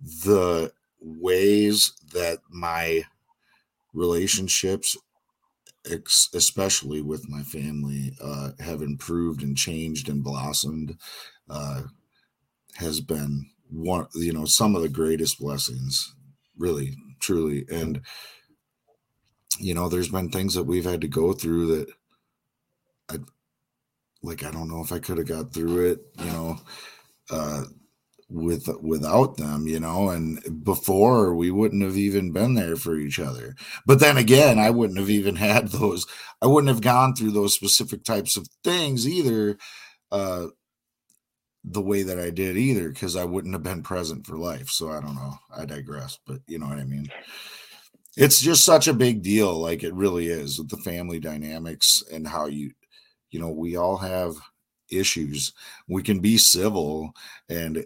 the 0.00 0.72
ways 1.00 1.92
that 2.12 2.38
my 2.50 3.04
relationships 3.92 4.96
especially 6.34 7.00
with 7.00 7.28
my 7.28 7.42
family, 7.42 8.12
uh, 8.20 8.50
have 8.60 8.82
improved 8.82 9.42
and 9.42 9.56
changed 9.56 10.08
and 10.08 10.22
blossomed, 10.22 10.96
uh, 11.48 11.82
has 12.74 13.00
been 13.00 13.46
one, 13.70 14.06
you 14.14 14.32
know, 14.32 14.44
some 14.44 14.76
of 14.76 14.82
the 14.82 14.88
greatest 14.88 15.38
blessings, 15.38 16.14
really, 16.58 16.94
truly. 17.20 17.64
And, 17.70 18.00
you 19.58 19.74
know, 19.74 19.88
there's 19.88 20.10
been 20.10 20.30
things 20.30 20.54
that 20.54 20.64
we've 20.64 20.84
had 20.84 21.00
to 21.02 21.08
go 21.08 21.32
through 21.32 21.76
that 21.76 21.88
I, 23.10 23.18
like, 24.22 24.44
I 24.44 24.50
don't 24.50 24.68
know 24.68 24.82
if 24.82 24.92
I 24.92 24.98
could 24.98 25.18
have 25.18 25.28
got 25.28 25.52
through 25.52 25.90
it, 25.90 26.00
you 26.18 26.26
know, 26.26 26.58
uh, 27.30 27.64
with 28.30 28.68
without 28.82 29.38
them 29.38 29.66
you 29.66 29.80
know 29.80 30.10
and 30.10 30.64
before 30.64 31.34
we 31.34 31.50
wouldn't 31.50 31.82
have 31.82 31.96
even 31.96 32.32
been 32.32 32.54
there 32.54 32.76
for 32.76 32.96
each 32.96 33.18
other. 33.20 33.54
But 33.86 34.00
then 34.00 34.16
again 34.18 34.58
i 34.58 34.70
wouldn't 34.70 34.98
have 34.98 35.10
even 35.10 35.36
had 35.38 35.68
those 35.68 36.06
i 36.42 36.46
wouldn't 36.46 36.70
have 36.70 36.82
gone 36.82 37.14
through 37.14 37.32
those 37.32 37.54
specific 37.54 38.04
types 38.04 38.36
of 38.36 38.48
things 38.64 39.08
either 39.08 39.58
uh 40.12 40.48
the 41.64 41.82
way 41.82 42.02
that 42.02 42.18
i 42.18 42.30
did 42.30 42.56
either 42.56 42.88
because 42.88 43.16
i 43.16 43.24
wouldn't 43.24 43.54
have 43.54 43.62
been 43.62 43.82
present 43.82 44.26
for 44.26 44.36
life. 44.36 44.70
So 44.70 44.90
i 44.90 45.00
don't 45.00 45.14
know. 45.16 45.34
I 45.56 45.64
digress 45.64 46.18
but 46.26 46.40
you 46.46 46.58
know 46.58 46.66
what 46.66 46.78
i 46.78 46.84
mean 46.84 47.08
it's 48.18 48.40
just 48.40 48.64
such 48.64 48.88
a 48.88 48.92
big 48.92 49.22
deal 49.22 49.54
like 49.58 49.82
it 49.82 49.94
really 49.94 50.26
is 50.26 50.58
with 50.58 50.68
the 50.68 50.76
family 50.78 51.18
dynamics 51.20 52.02
and 52.12 52.26
how 52.26 52.46
you 52.46 52.72
you 53.30 53.40
know 53.40 53.50
we 53.50 53.76
all 53.76 53.96
have 53.96 54.34
issues 54.90 55.52
we 55.88 56.02
can 56.02 56.18
be 56.18 56.36
civil 56.36 57.12
and 57.48 57.84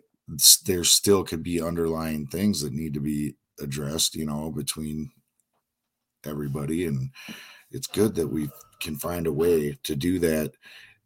there 0.65 0.85
still 0.85 1.25
could 1.25 1.43
be 1.43 1.61
underlying 1.61 2.27
things 2.27 2.61
that 2.61 2.73
need 2.73 2.95
to 2.95 3.01
be 3.01 3.35
addressed, 3.61 4.15
you 4.15 4.27
know, 4.27 4.51
between 4.51 5.11
everybody. 6.25 6.87
And 6.87 7.11
it's 7.71 7.87
good 7.87 8.15
that 8.17 8.29
we 8.29 8.49
can 8.81 8.97
find 8.97 9.27
a 9.27 9.33
way 9.33 9.79
to 9.83 9.97
do 9.97 10.19
that 10.21 10.53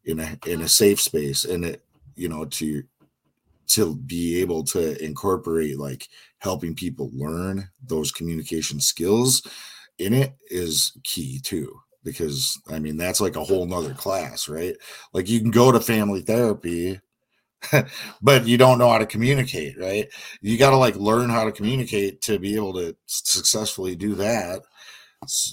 in 0.05 0.21
a 0.21 0.39
in 0.47 0.63
a 0.63 0.69
safe 0.69 1.01
space 1.01 1.45
and 1.45 1.65
it, 1.65 1.85
you 2.15 2.29
know, 2.29 2.45
to 2.45 2.83
to 3.69 3.97
be 3.97 4.41
able 4.41 4.63
to 4.63 5.03
incorporate 5.05 5.79
like 5.79 6.07
helping 6.47 6.75
people 6.75 7.11
learn 7.13 7.69
those 7.83 8.13
communication 8.13 8.81
skills 8.81 9.43
in 9.99 10.13
it 10.13 10.35
is 10.49 10.97
key 11.05 11.41
too 11.41 11.81
because 12.05 12.61
i 12.71 12.79
mean 12.79 12.97
that's 12.97 13.21
like 13.21 13.37
a 13.37 13.45
whole 13.45 13.67
nother 13.67 13.95
class 13.95 14.49
right 14.49 14.77
like 15.13 15.29
you 15.29 15.41
can 15.41 15.51
go 15.51 15.73
to 15.73 15.81
family 15.81 16.23
therapy 16.23 17.01
but 18.23 18.47
you 18.47 18.57
don't 18.57 18.79
know 18.79 18.91
how 18.91 18.99
to 18.99 19.07
communicate, 19.07 19.79
right? 19.79 20.09
You 20.41 20.59
got 20.59 20.71
to 20.71 20.77
like 20.77 20.97
learn 20.97 21.31
how 21.31 21.45
to 21.45 21.53
communicate 21.53 22.21
to 22.23 22.39
be 22.39 22.55
able 22.55 22.75
to 22.75 22.97
successfully 23.07 23.97
do 23.97 24.15
that. 24.17 24.63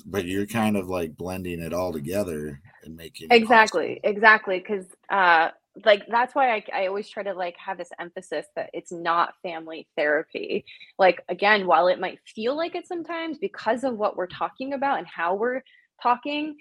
But 0.06 0.26
you're 0.26 0.46
kind 0.46 0.78
of 0.78 0.90
like 0.90 1.18
blending 1.18 1.62
it 1.62 1.74
all 1.74 1.94
together 1.94 2.62
and 2.84 2.96
making 2.96 3.30
exactly, 3.32 4.00
exactly. 4.04 4.60
Because 4.60 4.86
uh, 5.10 5.50
like 5.86 6.04
that's 6.08 6.36
why 6.36 6.54
I, 6.56 6.64
I 6.74 6.88
always 6.88 7.10
try 7.10 7.24
to 7.24 7.34
like 7.34 7.56
have 7.58 7.78
this 7.78 7.90
emphasis 8.00 8.46
that 8.56 8.70
it's 8.74 8.92
not 8.92 9.34
family 9.42 9.88
therapy. 9.98 10.66
Like 11.00 11.24
again, 11.30 11.66
while 11.66 11.88
it 11.88 12.00
might 12.00 12.20
feel 12.26 12.56
like 12.56 12.76
it 12.76 12.88
sometimes 12.88 13.38
because 13.40 13.84
of 13.84 13.98
what 13.98 14.16
we're 14.16 14.28
talking 14.28 14.74
about 14.74 15.00
and 15.00 15.08
how 15.08 15.36
we're 15.36 15.64
talking, 16.02 16.56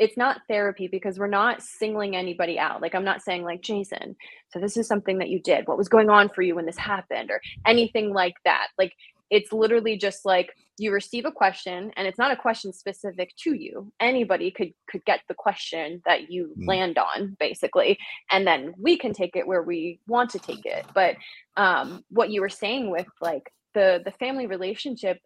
it's 0.00 0.16
not 0.16 0.40
therapy 0.48 0.88
because 0.88 1.18
we're 1.18 1.26
not 1.26 1.62
singling 1.62 2.16
anybody 2.16 2.58
out. 2.58 2.80
Like 2.80 2.94
I'm 2.94 3.04
not 3.04 3.22
saying 3.22 3.42
like 3.44 3.60
Jason, 3.62 4.16
so 4.48 4.58
this 4.58 4.76
is 4.76 4.86
something 4.86 5.18
that 5.18 5.28
you 5.28 5.40
did. 5.40 5.66
What 5.66 5.78
was 5.78 5.88
going 5.88 6.08
on 6.08 6.30
for 6.30 6.42
you 6.42 6.54
when 6.54 6.66
this 6.66 6.78
happened 6.78 7.30
or 7.30 7.40
anything 7.66 8.12
like 8.12 8.36
that. 8.44 8.68
Like 8.78 8.92
it's 9.30 9.52
literally 9.52 9.96
just 9.96 10.24
like 10.24 10.54
you 10.78 10.92
receive 10.92 11.24
a 11.24 11.32
question 11.32 11.90
and 11.96 12.06
it's 12.06 12.18
not 12.18 12.32
a 12.32 12.36
question 12.36 12.72
specific 12.72 13.34
to 13.36 13.54
you. 13.54 13.92
Anybody 13.98 14.50
could 14.50 14.72
could 14.88 15.04
get 15.04 15.20
the 15.28 15.34
question 15.34 16.02
that 16.04 16.30
you 16.30 16.52
mm. 16.58 16.66
land 16.66 16.98
on 16.98 17.36
basically 17.40 17.98
and 18.30 18.46
then 18.46 18.74
we 18.78 18.98
can 18.98 19.12
take 19.12 19.36
it 19.36 19.46
where 19.46 19.62
we 19.62 20.00
want 20.06 20.30
to 20.30 20.38
take 20.38 20.66
it. 20.66 20.84
But 20.94 21.16
um 21.56 22.04
what 22.10 22.30
you 22.30 22.40
were 22.40 22.48
saying 22.48 22.90
with 22.90 23.06
like 23.20 23.50
the 23.74 24.02
the 24.04 24.12
family 24.12 24.46
relationship 24.46 25.20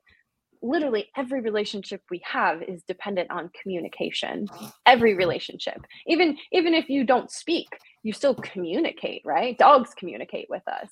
literally 0.63 1.09
every 1.17 1.41
relationship 1.41 2.03
we 2.11 2.21
have 2.25 2.63
is 2.63 2.83
dependent 2.83 3.31
on 3.31 3.51
communication 3.63 4.47
every 4.85 5.15
relationship 5.15 5.81
even 6.07 6.37
even 6.53 6.75
if 6.75 6.91
you 6.91 7.03
don't 7.03 7.31
speak 7.31 7.69
you 8.03 8.13
still 8.13 8.35
communicate 8.35 9.23
right 9.25 9.57
dogs 9.57 9.95
communicate 9.95 10.47
with 10.51 10.67
us 10.69 10.91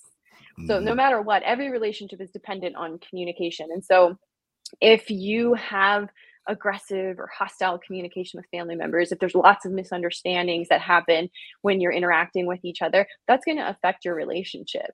so 0.66 0.80
no 0.80 0.90
mm-hmm. 0.90 0.96
matter 0.96 1.22
what 1.22 1.42
every 1.42 1.70
relationship 1.70 2.20
is 2.20 2.30
dependent 2.30 2.76
on 2.76 2.98
communication. 2.98 3.68
And 3.72 3.84
so 3.84 4.16
if 4.80 5.10
you 5.10 5.54
have 5.54 6.08
aggressive 6.48 7.18
or 7.18 7.28
hostile 7.36 7.78
communication 7.78 8.38
with 8.38 8.46
family 8.50 8.74
members 8.74 9.12
if 9.12 9.18
there's 9.18 9.34
lots 9.34 9.66
of 9.66 9.72
misunderstandings 9.72 10.68
that 10.68 10.80
happen 10.80 11.28
when 11.60 11.80
you're 11.80 11.92
interacting 11.92 12.46
with 12.46 12.64
each 12.64 12.80
other 12.80 13.06
that's 13.26 13.44
going 13.44 13.58
to 13.58 13.68
affect 13.68 14.04
your 14.04 14.14
relationship. 14.14 14.90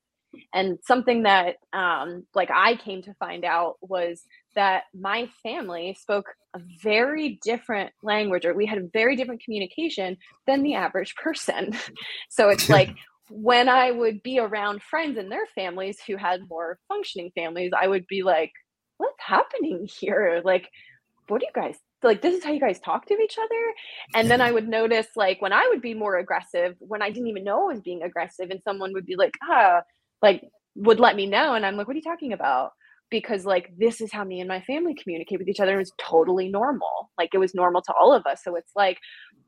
And 0.53 0.79
something 0.85 1.23
that 1.23 1.57
um, 1.73 2.27
like 2.35 2.51
i 2.53 2.75
came 2.75 3.03
to 3.03 3.15
find 3.15 3.45
out 3.45 3.77
was 3.81 4.23
that 4.57 4.85
my 4.93 5.29
family 5.43 5.97
spoke 5.99 6.27
a 6.55 6.61
very 6.83 7.39
different 7.45 7.93
language 8.03 8.45
or 8.45 8.55
we 8.55 8.67
had 8.67 8.79
a 8.79 8.89
very 8.93 9.15
different 9.15 9.43
communication 9.45 10.17
than 10.47 10.63
the 10.63 10.75
average 10.75 11.15
person. 11.15 11.77
So 12.31 12.49
it's 12.49 12.69
like 12.69 12.91
when 13.31 13.69
i 13.69 13.91
would 13.91 14.23
be 14.23 14.39
around 14.39 14.83
friends 14.83 15.17
and 15.19 15.31
their 15.31 15.47
families 15.55 15.99
who 16.07 16.17
had 16.17 16.41
more 16.49 16.79
functioning 16.89 17.31
families 17.35 17.73
i 17.79 17.87
would 17.87 18.07
be 18.07 18.23
like 18.23 18.53
what's 18.97 19.21
happening 19.21 19.89
here? 20.01 20.43
Like 20.45 20.69
what 21.29 21.41
do 21.41 21.47
you 21.47 21.53
guys 21.55 21.77
like 22.03 22.21
this 22.21 22.35
is 22.37 22.45
how 22.45 22.53
you 22.53 22.61
guys 22.61 22.79
talk 22.81 23.07
to 23.07 23.19
each 23.19 23.39
other? 23.39 23.75
And 24.15 24.31
then 24.31 24.43
i 24.43 24.53
would 24.53 24.69
notice 24.69 25.07
like 25.17 25.41
when 25.41 25.55
i 25.55 25.67
would 25.71 25.81
be 25.81 25.95
more 25.95 26.19
aggressive 26.19 26.77
when 26.79 27.01
i 27.01 27.11
didn't 27.11 27.29
even 27.29 27.45
know 27.45 27.71
i 27.71 27.73
was 27.73 27.81
being 27.81 28.03
aggressive 28.03 28.51
and 28.51 28.61
someone 28.63 28.93
would 28.93 29.07
be 29.07 29.17
like 29.17 29.33
ah 29.49 29.81
like 30.21 30.45
would 30.75 31.01
let 31.01 31.17
me 31.17 31.25
know 31.27 31.55
and 31.55 31.65
i'm 31.65 31.77
like 31.77 31.87
what 31.87 31.95
are 31.95 31.97
you 31.97 32.03
talking 32.03 32.35
about 32.35 32.73
because 33.11 33.45
like 33.45 33.71
this 33.79 34.01
is 34.01 34.13
how 34.13 34.25
me 34.25 34.41
and 34.41 34.49
my 34.49 34.61
family 34.63 34.95
communicate 34.95 35.39
with 35.39 35.49
each 35.49 35.61
other 35.61 35.75
it 35.75 35.79
was 35.79 35.93
totally 36.01 36.49
normal. 36.49 37.11
Like 37.19 37.31
it 37.35 37.39
was 37.39 37.55
normal 37.55 37.83
to 37.83 37.93
all 37.93 38.13
of 38.13 38.27
us. 38.27 38.43
So 38.43 38.57
it's 38.57 38.73
like 38.75 38.99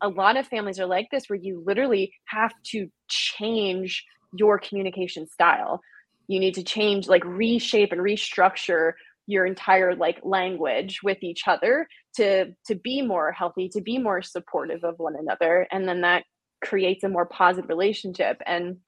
a 0.02 0.08
lot 0.08 0.36
of 0.36 0.46
families 0.46 0.78
are 0.78 0.86
like 0.86 1.08
this 1.10 1.28
where 1.28 1.38
you 1.38 1.62
literally 1.66 2.12
have 2.26 2.52
to 2.72 2.88
change 3.08 4.04
your 4.32 4.58
communication 4.58 5.26
style. 5.26 5.80
You 6.28 6.40
need 6.40 6.54
to 6.54 6.62
change 6.62 7.08
like 7.08 7.24
reshape 7.24 7.92
and 7.92 8.00
restructure 8.00 8.92
your 9.26 9.46
entire 9.46 9.94
like 9.96 10.20
language 10.22 11.00
with 11.02 11.18
each 11.22 11.42
other 11.48 11.88
to 12.16 12.52
to 12.66 12.74
be 12.76 13.02
more 13.02 13.32
healthy 13.32 13.68
to 13.68 13.80
be 13.80 13.98
more 13.98 14.22
supportive 14.22 14.84
of 14.84 14.94
one 14.98 15.16
another 15.18 15.66
and 15.72 15.88
then 15.88 16.02
that 16.02 16.22
creates 16.64 17.04
a 17.04 17.08
more 17.08 17.26
positive 17.26 17.68
relationship. 17.68 18.40
And 18.46 18.78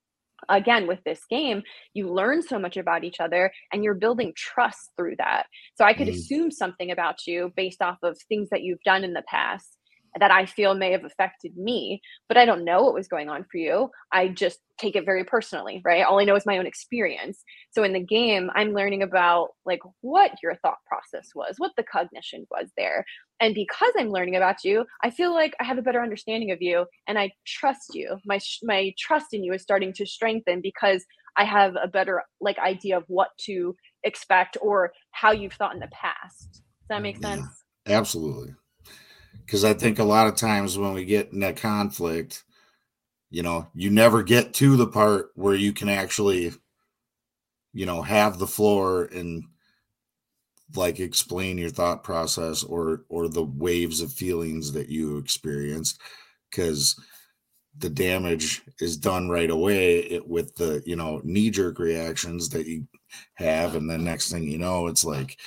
again 0.49 0.87
with 0.87 1.03
this 1.05 1.21
game 1.29 1.63
you 1.95 2.13
learn 2.13 2.43
so 2.43 2.59
much 2.59 2.77
about 2.77 3.05
each 3.05 3.21
other 3.21 3.51
and 3.73 3.83
you're 3.83 3.95
building 3.95 4.33
trust 4.37 4.91
through 4.97 5.17
that 5.17 5.47
so 5.75 5.85
i 5.85 5.93
could 5.93 6.09
mm. 6.09 6.15
assume 6.15 6.51
something 6.51 6.91
about 6.91 7.27
you 7.27 7.53
based 7.57 7.83
off 7.83 7.99
of 8.03 8.17
things 8.29 8.49
that 8.51 8.63
you've 8.63 8.83
done 8.85 9.05
in 9.05 9.13
the 9.13 9.25
past 9.29 9.79
that 10.19 10.31
I 10.31 10.47
feel 10.47 10.75
may 10.75 10.93
have 10.93 11.05
affected 11.05 11.57
me, 11.57 12.01
but 12.29 12.37
I 12.37 12.45
don't 12.45 12.65
know 12.65 12.83
what 12.83 12.95
was 12.95 13.09
going 13.09 13.29
on 13.29 13.45
for 13.51 13.59
you. 13.59 13.91
I 14.13 14.29
just 14.29 14.61
take 14.79 14.97
it 14.97 15.05
very 15.05 15.25
personally, 15.25 15.83
right? 15.85 16.05
All 16.05 16.21
I 16.21 16.25
know 16.25 16.37
is 16.37 16.47
my 16.47 16.59
own 16.59 16.67
experience. 16.67 17.43
So 17.71 17.83
in 17.83 17.93
the 17.93 18.01
game, 18.01 18.51
I'm 18.55 18.73
learning 18.73 19.03
about 19.03 19.51
like 19.67 19.81
what 20.01 20.33
your 20.43 20.57
thought 20.57 20.79
process 20.87 21.31
was, 21.35 21.55
what 21.59 21.73
the 21.77 21.85
cognition 21.85 22.47
was 22.51 22.71
there. 22.77 23.05
And 23.41 23.55
because 23.55 23.93
I'm 23.97 24.11
learning 24.11 24.37
about 24.37 24.65
you, 24.65 24.85
I 25.03 25.11
feel 25.11 25.33
like 25.33 25.55
I 25.61 25.65
have 25.65 25.79
a 25.79 25.83
better 25.83 26.03
understanding 26.03 26.51
of 26.51 26.59
you 26.61 26.87
and 27.07 27.19
I 27.19 27.31
trust 27.47 27.95
you. 27.95 28.19
My 28.25 28.41
my 28.63 28.93
trust 28.99 29.27
in 29.33 29.45
you 29.45 29.53
is 29.53 29.63
starting 29.63 29.93
to 29.95 30.07
strengthen 30.07 30.61
because 30.61 31.05
I 31.37 31.45
have 31.45 31.77
a 31.81 31.87
better 31.87 32.23
like 32.41 32.59
idea 32.59 32.97
of 32.97 33.05
what 33.07 33.29
to 33.47 33.77
expect 34.03 34.57
or 34.61 34.93
how 35.13 35.31
you've 35.31 35.53
thought 35.53 35.75
in 35.75 35.81
the 35.81 35.89
past. 35.93 36.49
Does 36.53 36.89
that 36.89 37.03
make 37.03 37.19
sense? 37.19 37.47
Yeah, 37.87 37.97
absolutely 37.97 38.55
because 39.49 39.65
I 39.65 39.73
think 39.73 39.99
a 39.99 40.05
lot 40.05 40.27
of 40.27 40.37
times 40.37 40.77
when 40.77 40.93
we 40.93 41.07
get 41.07 41.33
in 41.33 41.43
a 41.43 41.55
conflict, 41.55 42.45
you 43.31 43.43
know, 43.43 43.69
you 43.75 43.89
never 43.89 44.23
get 44.23 44.53
to 44.55 44.77
the 44.77 44.87
part 44.87 45.31
where 45.37 45.55
you 45.55 45.73
can 45.73 45.89
actually, 45.89 46.53
you 47.73 47.87
know, 47.87 48.03
have 48.03 48.39
the 48.39 48.47
floor 48.47 49.05
and 49.05 49.45
like 50.75 51.01
explain 51.01 51.59
your 51.59 51.71
thought 51.71 52.03
process 52.05 52.63
or 52.63 53.05
or 53.09 53.29
the 53.29 53.45
waves 53.45 54.01
of 54.01 54.13
feelings 54.13 54.73
that 54.73 54.89
you 54.89 55.17
experienced 55.17 56.01
because 56.51 56.99
the 57.79 57.89
damage 57.89 58.63
is 58.81 58.97
done 58.97 59.29
right 59.29 59.51
away 59.51 59.99
it, 59.99 60.29
with 60.29 60.55
the 60.57 60.83
you 60.85 60.97
know 60.97 61.21
knee 61.25 61.51
jerk 61.51 61.79
reactions 61.79 62.49
that 62.51 62.67
you 62.67 62.87
have 63.35 63.77
and 63.77 63.89
then 63.89 64.05
next 64.05 64.31
thing 64.31 64.45
you 64.45 64.59
know 64.59 64.87
it's 64.87 65.05
like 65.05 65.39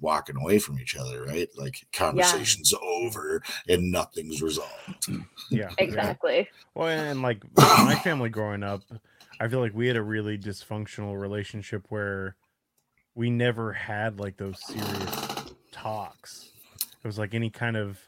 walking 0.00 0.36
away 0.36 0.58
from 0.58 0.78
each 0.78 0.94
other 0.94 1.24
right 1.24 1.48
like 1.56 1.86
conversation's 1.92 2.72
yeah. 2.72 2.78
over 2.86 3.42
and 3.68 3.90
nothing's 3.90 4.42
resolved 4.42 5.06
mm, 5.06 5.24
yeah 5.50 5.70
exactly 5.78 6.36
yeah. 6.36 6.44
well 6.74 6.88
and 6.88 7.22
like 7.22 7.42
my 7.56 7.94
family 8.04 8.28
growing 8.28 8.62
up 8.62 8.82
i 9.40 9.48
feel 9.48 9.60
like 9.60 9.74
we 9.74 9.86
had 9.86 9.96
a 9.96 10.02
really 10.02 10.36
dysfunctional 10.36 11.18
relationship 11.18 11.86
where 11.88 12.36
we 13.20 13.28
never 13.28 13.70
had 13.70 14.18
like 14.18 14.38
those 14.38 14.58
serious 14.64 15.54
talks. 15.70 16.48
It 16.82 17.06
was 17.06 17.18
like 17.18 17.34
any 17.34 17.50
kind 17.50 17.76
of 17.76 18.00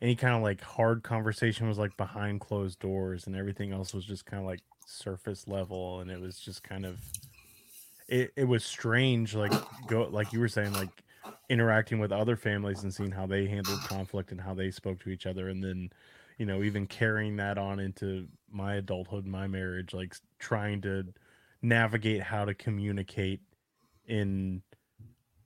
any 0.00 0.16
kind 0.16 0.34
of 0.34 0.40
like 0.40 0.62
hard 0.62 1.02
conversation 1.02 1.68
was 1.68 1.76
like 1.76 1.94
behind 1.98 2.40
closed 2.40 2.78
doors 2.78 3.26
and 3.26 3.36
everything 3.36 3.74
else 3.74 3.92
was 3.92 4.06
just 4.06 4.24
kind 4.24 4.40
of 4.40 4.46
like 4.46 4.60
surface 4.86 5.46
level 5.46 6.00
and 6.00 6.10
it 6.10 6.18
was 6.18 6.38
just 6.38 6.62
kind 6.62 6.86
of 6.86 6.98
it, 8.08 8.32
it 8.34 8.44
was 8.44 8.64
strange 8.64 9.34
like 9.34 9.52
go 9.88 10.08
like 10.10 10.32
you 10.32 10.40
were 10.40 10.48
saying 10.48 10.72
like 10.72 11.04
interacting 11.50 11.98
with 11.98 12.10
other 12.10 12.34
families 12.34 12.82
and 12.82 12.94
seeing 12.94 13.10
how 13.10 13.26
they 13.26 13.44
handled 13.44 13.80
conflict 13.80 14.30
and 14.30 14.40
how 14.40 14.54
they 14.54 14.70
spoke 14.70 14.98
to 15.00 15.10
each 15.10 15.26
other 15.26 15.50
and 15.50 15.62
then 15.62 15.90
you 16.38 16.46
know 16.46 16.62
even 16.62 16.86
carrying 16.86 17.36
that 17.36 17.58
on 17.58 17.78
into 17.78 18.26
my 18.50 18.76
adulthood 18.76 19.26
my 19.26 19.46
marriage 19.46 19.92
like 19.92 20.16
trying 20.38 20.80
to 20.80 21.04
navigate 21.60 22.22
how 22.22 22.46
to 22.46 22.54
communicate 22.54 23.40
in 24.06 24.62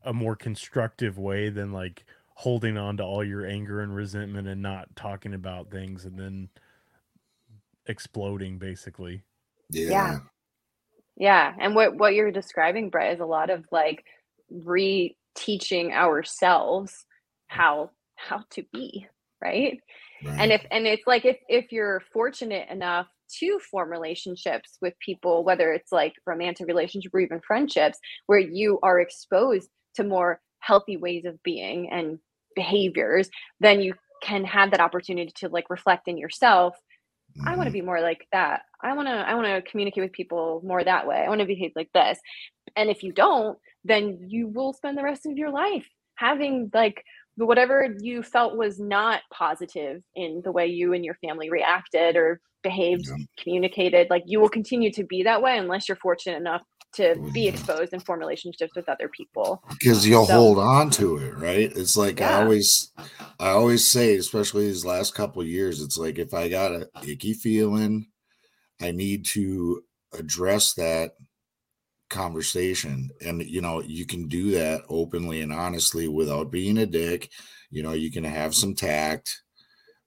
a 0.05 0.12
more 0.12 0.37
constructive 0.37 1.18
way 1.18 1.51
than 1.51 1.73
like 1.73 2.05
holding 2.35 2.79
on 2.79 2.96
to 2.96 3.03
all 3.03 3.23
your 3.23 3.44
anger 3.44 3.81
and 3.81 3.94
resentment 3.94 4.49
and 4.49 4.62
not 4.62 4.94
talking 4.96 5.35
about 5.35 5.70
things 5.70 6.05
and 6.05 6.18
then 6.18 6.49
exploding 7.87 8.59
basically. 8.59 9.23
Yeah. 9.70 9.90
Yeah. 9.90 10.18
yeah. 11.16 11.53
And 11.61 11.75
what 11.75 11.96
what 11.96 12.14
you're 12.14 12.31
describing, 12.31 12.90
Brett, 12.90 13.14
is 13.14 13.20
a 13.20 13.27
lot 13.27 13.51
of 13.51 13.64
like 13.70 14.05
reteaching 14.51 15.92
ourselves 15.92 17.05
how 17.46 17.90
how 18.16 18.44
to 18.51 18.64
be, 18.73 19.07
right? 19.42 19.79
right? 20.25 20.40
And 20.40 20.53
if 20.53 20.64
and 20.70 20.87
it's 20.87 21.07
like 21.07 21.25
if 21.25 21.37
if 21.49 21.73
you're 21.73 22.03
fortunate 22.12 22.68
enough 22.70 23.07
to 23.38 23.59
form 23.71 23.90
relationships 23.90 24.77
with 24.81 24.99
people, 24.99 25.45
whether 25.45 25.73
it's 25.73 25.93
like 25.93 26.14
romantic 26.27 26.66
relationship 26.66 27.14
or 27.14 27.21
even 27.21 27.40
friendships, 27.40 27.99
where 28.27 28.38
you 28.38 28.79
are 28.83 29.01
exposed 29.01 29.69
to 29.95 30.05
more 30.05 30.40
healthy 30.61 30.97
ways 30.97 31.25
of 31.25 31.43
being 31.43 31.90
and 31.90 32.19
behaviors 32.55 33.31
then 33.61 33.81
you 33.81 33.95
can 34.23 34.45
have 34.45 34.71
that 34.71 34.81
opportunity 34.81 35.33
to 35.35 35.49
like 35.49 35.71
reflect 35.71 36.09
in 36.09 36.19
yourself. 36.19 36.77
Mm-hmm. 37.38 37.49
i 37.49 37.57
want 37.57 37.66
to 37.66 37.73
be 37.73 37.81
more 37.81 38.01
like 38.01 38.27
that. 38.33 38.62
I 38.83 38.95
want 38.95 39.09
to 39.09 39.12
i 39.12 39.35
want 39.35 39.47
to 39.47 39.71
communicate 39.71 40.03
with 40.03 40.12
people 40.12 40.61
more 40.64 40.83
that 40.83 41.07
way. 41.07 41.16
I 41.25 41.29
want 41.29 41.40
to 41.40 41.47
behave 41.47 41.73
like 41.77 41.90
this. 41.95 42.19
And 42.77 42.90
if 42.90 43.03
you 43.03 43.12
don't 43.12 43.59
then 43.85 44.19
you 44.29 44.47
will 44.49 44.73
spend 44.75 44.99
the 44.99 45.03
rest 45.03 45.25
of 45.27 45.38
your 45.38 45.51
life 45.51 45.88
having 46.16 46.71
like 46.75 47.03
whatever 47.46 47.94
you 48.00 48.22
felt 48.22 48.57
was 48.57 48.79
not 48.79 49.22
positive 49.33 50.03
in 50.14 50.40
the 50.44 50.53
way 50.53 50.66
you 50.66 50.92
and 50.92 51.05
your 51.05 51.14
family 51.14 51.50
reacted 51.50 52.16
or 52.16 52.40
behaved 52.62 53.07
yeah. 53.07 53.24
communicated 53.38 54.09
like 54.11 54.22
you 54.26 54.38
will 54.40 54.48
continue 54.48 54.92
to 54.92 55.05
be 55.05 55.22
that 55.22 55.40
way 55.40 55.57
unless 55.57 55.88
you're 55.88 55.96
fortunate 55.96 56.37
enough 56.37 56.62
to 56.92 57.14
be 57.33 57.46
exposed 57.46 57.92
and 57.92 58.05
form 58.05 58.18
relationships 58.18 58.72
with 58.74 58.88
other 58.88 59.09
people 59.09 59.62
because 59.70 60.07
you'll 60.07 60.26
so, 60.26 60.35
hold 60.35 60.59
on 60.59 60.90
to 60.90 61.16
it 61.16 61.35
right 61.37 61.72
it's 61.76 61.96
like 61.96 62.18
yeah. 62.20 62.38
i 62.38 62.42
always 62.42 62.92
i 63.38 63.48
always 63.48 63.90
say 63.90 64.16
especially 64.16 64.66
these 64.66 64.85
last 64.85 65.14
couple 65.14 65.42
years 65.42 65.81
it's 65.81 65.96
like 65.96 66.18
if 66.18 66.35
i 66.35 66.48
got 66.48 66.72
a 66.72 66.88
icky 67.07 67.33
feeling 67.33 68.07
i 68.81 68.90
need 68.90 69.24
to 69.24 69.83
address 70.12 70.74
that 70.74 71.12
conversation 72.11 73.09
and 73.25 73.42
you 73.42 73.61
know 73.61 73.81
you 73.83 74.05
can 74.05 74.29
do 74.29 74.51
that 74.51 74.83
openly 74.88 75.40
and 75.40 75.53
honestly 75.53 76.09
without 76.09 76.51
being 76.51 76.79
a 76.79 76.87
dick 76.87 77.31
you 77.70 77.83
know 77.83 77.92
you 77.92 78.11
can 78.11 78.25
have 78.25 78.55
some 78.55 78.75
tact 78.75 79.42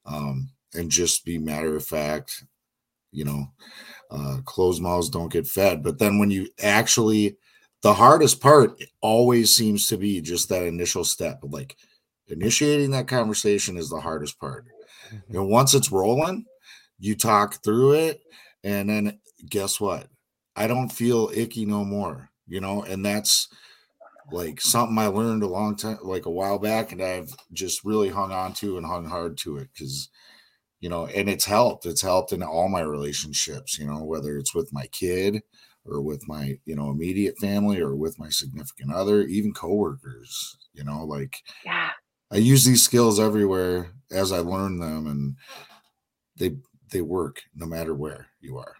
um 0.06 0.50
and 0.76 0.92
just 0.92 1.26
be 1.26 1.38
matter 1.38 1.76
of 1.76 1.86
fact 1.86 2.44
you 3.12 3.24
know 3.24 3.48
uh, 4.13 4.38
closed 4.46 4.82
mouths 4.82 5.10
don't 5.10 5.32
get 5.32 5.48
fed. 5.48 5.84
But 5.84 5.98
then 5.98 6.20
when 6.20 6.30
you 6.32 6.48
actually, 6.62 7.38
the 7.82 7.94
hardest 7.94 8.39
part 8.42 8.82
always 9.02 9.56
seems 9.56 9.88
to 9.88 9.98
be 9.98 10.22
just 10.22 10.50
that 10.50 10.63
initial 10.63 11.04
step. 11.04 11.39
Like 11.42 11.76
initiating 12.28 12.92
that 12.92 13.08
conversation 13.08 13.76
is 13.78 13.89
the 13.89 14.00
hardest 14.00 14.39
part. 14.39 14.66
Mm-hmm. 15.12 15.38
And 15.38 15.50
once 15.50 15.74
it's 15.74 15.92
rolling, 15.92 16.46
you 17.00 17.16
talk 17.16 17.63
through 17.63 17.94
it. 17.94 18.22
And 18.63 18.89
then 18.89 19.20
guess 19.50 19.82
what? 19.82 20.08
I 20.56 20.68
don't 20.68 20.89
feel 20.92 21.32
icky 21.34 21.66
no 21.66 21.84
more, 21.84 22.30
you 22.48 22.62
know, 22.62 22.84
and 22.84 23.06
that's 23.06 23.48
like 24.32 24.62
something 24.62 24.98
I 24.98 25.08
learned 25.08 25.44
a 25.44 25.48
long 25.48 25.76
time, 25.76 26.00
like 26.04 26.26
a 26.26 26.32
while 26.32 26.60
back, 26.60 26.92
and 26.92 27.02
I've 27.02 27.36
just 27.52 27.84
really 27.84 28.10
hung 28.10 28.32
on 28.32 28.54
to 28.56 28.78
and 28.78 28.86
hung 28.86 29.06
hard 29.06 29.38
to 29.39 29.58
it 29.58 29.70
because 29.74 30.10
you 30.84 30.89
know, 30.89 31.06
and 31.08 31.30
it's 31.30 31.46
helped. 31.46 31.86
It's 31.86 32.02
helped 32.02 32.34
in 32.34 32.44
all 32.44 32.68
my 32.68 32.82
relationships, 32.82 33.80
you 33.80 33.88
know, 33.88 34.04
whether 34.04 34.38
it's 34.38 34.54
with 34.54 34.74
my 34.74 34.86
kid 34.88 35.42
or 35.86 36.02
with 36.02 36.28
my, 36.28 36.60
you 36.66 36.76
know, 36.76 36.89
immediate 36.92 37.38
family 37.39 37.80
or 37.80 37.96
with 37.96 38.20
my 38.20 38.28
significant 38.28 38.94
other, 38.94 39.22
even 39.22 39.54
coworkers, 39.54 40.58
you 40.74 40.84
know, 40.84 41.06
like 41.06 41.38
yeah. 41.63 41.92
I 42.30 42.36
use 42.36 42.66
these 42.66 42.84
skills 42.84 43.18
everywhere 43.18 43.94
as 44.12 44.34
I 44.34 44.39
learn 44.39 44.80
them 44.80 45.08
and 45.08 45.38
they 46.36 46.58
they 46.92 47.02
work 47.02 47.44
no 47.56 47.66
matter 47.66 47.96
where 47.96 48.28
you 48.42 48.58
are. 48.58 48.76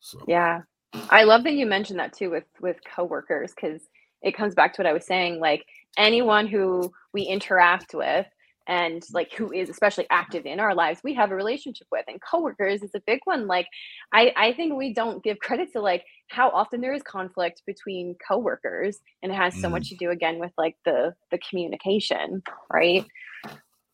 So 0.00 0.24
Yeah. 0.26 0.62
I 1.10 1.24
love 1.24 1.44
that 1.44 1.54
you 1.54 1.66
mentioned 1.66 1.98
that 1.98 2.12
too 2.12 2.30
with 2.30 2.44
with 2.60 2.76
coworkers 2.84 3.54
cuz 3.54 3.88
it 4.22 4.36
comes 4.36 4.54
back 4.54 4.72
to 4.74 4.82
what 4.82 4.86
I 4.86 4.92
was 4.92 5.06
saying 5.06 5.40
like 5.40 5.66
anyone 5.96 6.46
who 6.46 6.92
we 7.12 7.22
interact 7.22 7.94
with 7.94 8.26
and 8.66 9.04
like 9.12 9.32
who 9.32 9.52
is 9.52 9.68
especially 9.68 10.06
active 10.10 10.46
in 10.46 10.58
our 10.58 10.74
lives 10.74 11.00
we 11.04 11.12
have 11.12 11.30
a 11.30 11.34
relationship 11.34 11.86
with 11.92 12.04
and 12.08 12.20
coworkers 12.22 12.82
is 12.82 12.94
a 12.94 13.00
big 13.06 13.20
one 13.24 13.46
like 13.46 13.66
i 14.12 14.32
i 14.36 14.52
think 14.52 14.74
we 14.74 14.92
don't 14.92 15.22
give 15.22 15.38
credit 15.38 15.70
to 15.72 15.80
like 15.80 16.04
how 16.28 16.48
often 16.50 16.80
there 16.80 16.94
is 16.94 17.02
conflict 17.02 17.62
between 17.66 18.16
coworkers 18.26 19.00
and 19.22 19.30
it 19.30 19.34
has 19.34 19.54
so 19.60 19.68
mm. 19.68 19.72
much 19.72 19.88
to 19.90 19.96
do 19.96 20.10
again 20.10 20.38
with 20.38 20.52
like 20.56 20.76
the 20.84 21.14
the 21.30 21.38
communication 21.38 22.42
right 22.72 23.04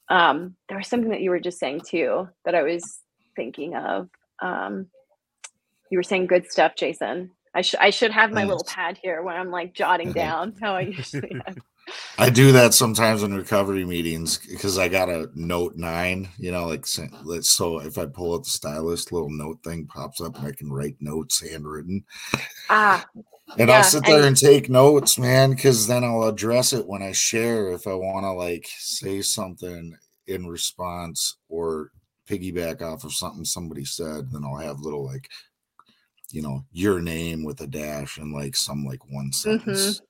um 0.09 0.55
there 0.69 0.79
was 0.79 0.87
something 0.87 1.11
that 1.11 1.21
you 1.21 1.31
were 1.31 1.41
just 1.41 1.59
saying 1.59 1.81
too 1.81 2.29
that 2.45 2.55
i 2.55 2.63
was 2.63 3.01
thinking 3.35 3.75
of 3.75 4.09
um 4.41 4.87
you 5.91 5.99
were 5.99 6.03
saying 6.03 6.27
good 6.27 6.51
stuff 6.51 6.75
jason 6.77 7.31
i 7.55 7.61
should 7.61 7.81
i 7.81 7.91
should 7.91 8.11
have 8.11 8.33
my 8.33 8.45
little 8.45 8.65
pad 8.65 8.99
here 9.03 9.23
when 9.23 9.37
i'm 9.37 9.51
like 9.51 9.75
jotting 9.75 10.13
down 10.13 10.55
how 10.61 10.75
i 10.75 10.81
usually 10.99 11.41
have 11.47 11.57
I 12.19 12.31
do 12.31 12.53
that 12.53 12.75
sometimes 12.75 13.23
in 13.23 13.35
recovery 13.35 13.85
meetings 13.85 14.39
because 14.39 14.79
I 14.79 14.89
got 14.89 15.09
a 15.09 15.29
note 15.35 15.77
nine, 15.77 16.29
you 16.39 16.53
know, 16.53 16.69
like 16.69 16.87
so 16.87 17.81
if 17.81 17.99
I 17.99 18.07
pull 18.07 18.35
out 18.35 18.45
the 18.45 18.51
stylus, 18.51 19.11
little 19.13 19.31
note 19.31 19.63
thing 19.65 19.87
pops 19.87 20.21
up 20.21 20.37
and 20.39 20.47
I 20.47 20.53
can 20.53 20.73
write 20.73 20.97
notes 21.01 21.41
handwritten. 21.41 22.05
Ah. 22.69 23.05
And 23.59 23.69
yeah, 23.69 23.79
I'll 23.79 23.85
sit 23.85 24.05
there 24.05 24.19
and, 24.19 24.27
and 24.27 24.37
take 24.37 24.71
notes, 24.71 25.19
man, 25.19 25.51
because 25.51 25.87
then 25.87 26.05
I'll 26.05 26.25
address 26.25 26.73
it 26.73 26.87
when 26.87 27.03
I 27.03 27.13
share 27.13 27.73
if 27.73 27.87
I 27.87 27.95
want 27.95 28.25
to 28.25 28.33
like 28.33 28.69
say 28.79 29.23
something 29.23 29.97
in 30.27 30.47
response 30.47 31.37
or 31.49 31.91
piggyback 32.29 32.81
off 32.81 33.03
of 33.03 33.13
something 33.13 33.45
somebody 33.45 33.85
said, 33.85 34.31
then 34.31 34.45
I'll 34.45 34.57
have 34.57 34.81
little 34.81 35.05
like 35.05 35.29
you 36.33 36.43
know, 36.43 36.65
your 36.73 37.01
name 37.01 37.45
with 37.45 37.61
a 37.61 37.67
dash 37.67 38.19
and 38.19 38.33
like 38.33 38.57
some 38.57 38.85
like 38.85 39.01
one 39.11 39.33
sentence. 39.33 39.97
Mm-hmm 39.97 40.05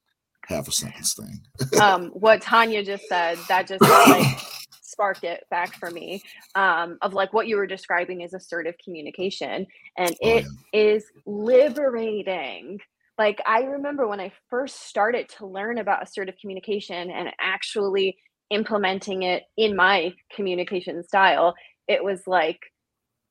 half 0.51 0.69
a 0.69 0.73
sentence 0.73 1.15
thing. 1.15 1.41
um, 1.81 2.09
what 2.09 2.43
Tanya 2.43 2.85
just 2.85 3.09
said, 3.09 3.39
that 3.49 3.67
just 3.67 3.81
like 3.83 4.39
sparked 4.83 5.25
it 5.25 5.45
back 5.51 5.75
for 5.77 5.91
me 5.91 6.23
um, 6.55 6.99
of 7.01 7.15
like 7.15 7.33
what 7.33 7.47
you 7.47 7.57
were 7.57 7.67
describing 7.67 8.21
is 8.21 8.35
assertive 8.35 8.75
communication. 8.85 9.67
And 9.97 10.15
oh, 10.23 10.39
yeah. 10.39 10.43
is 10.73 11.05
liberating. 11.25 12.81
Like, 13.17 13.41
I 13.47 13.61
remember 13.61 14.09
when 14.09 14.21
I 14.21 14.33
first 14.49 14.87
started 14.87 15.29
to 15.39 15.47
learn 15.47 15.79
about 15.79 16.03
assertive 16.03 16.37
communication 16.41 17.11
and 17.11 17.31
actually 17.41 18.17
implementing 18.51 19.23
it 19.23 19.45
in 19.57 19.77
my 19.77 20.15
communication 20.35 21.03
style, 21.05 21.55
it 21.87 22.03
was 22.03 22.23
like 22.27 22.61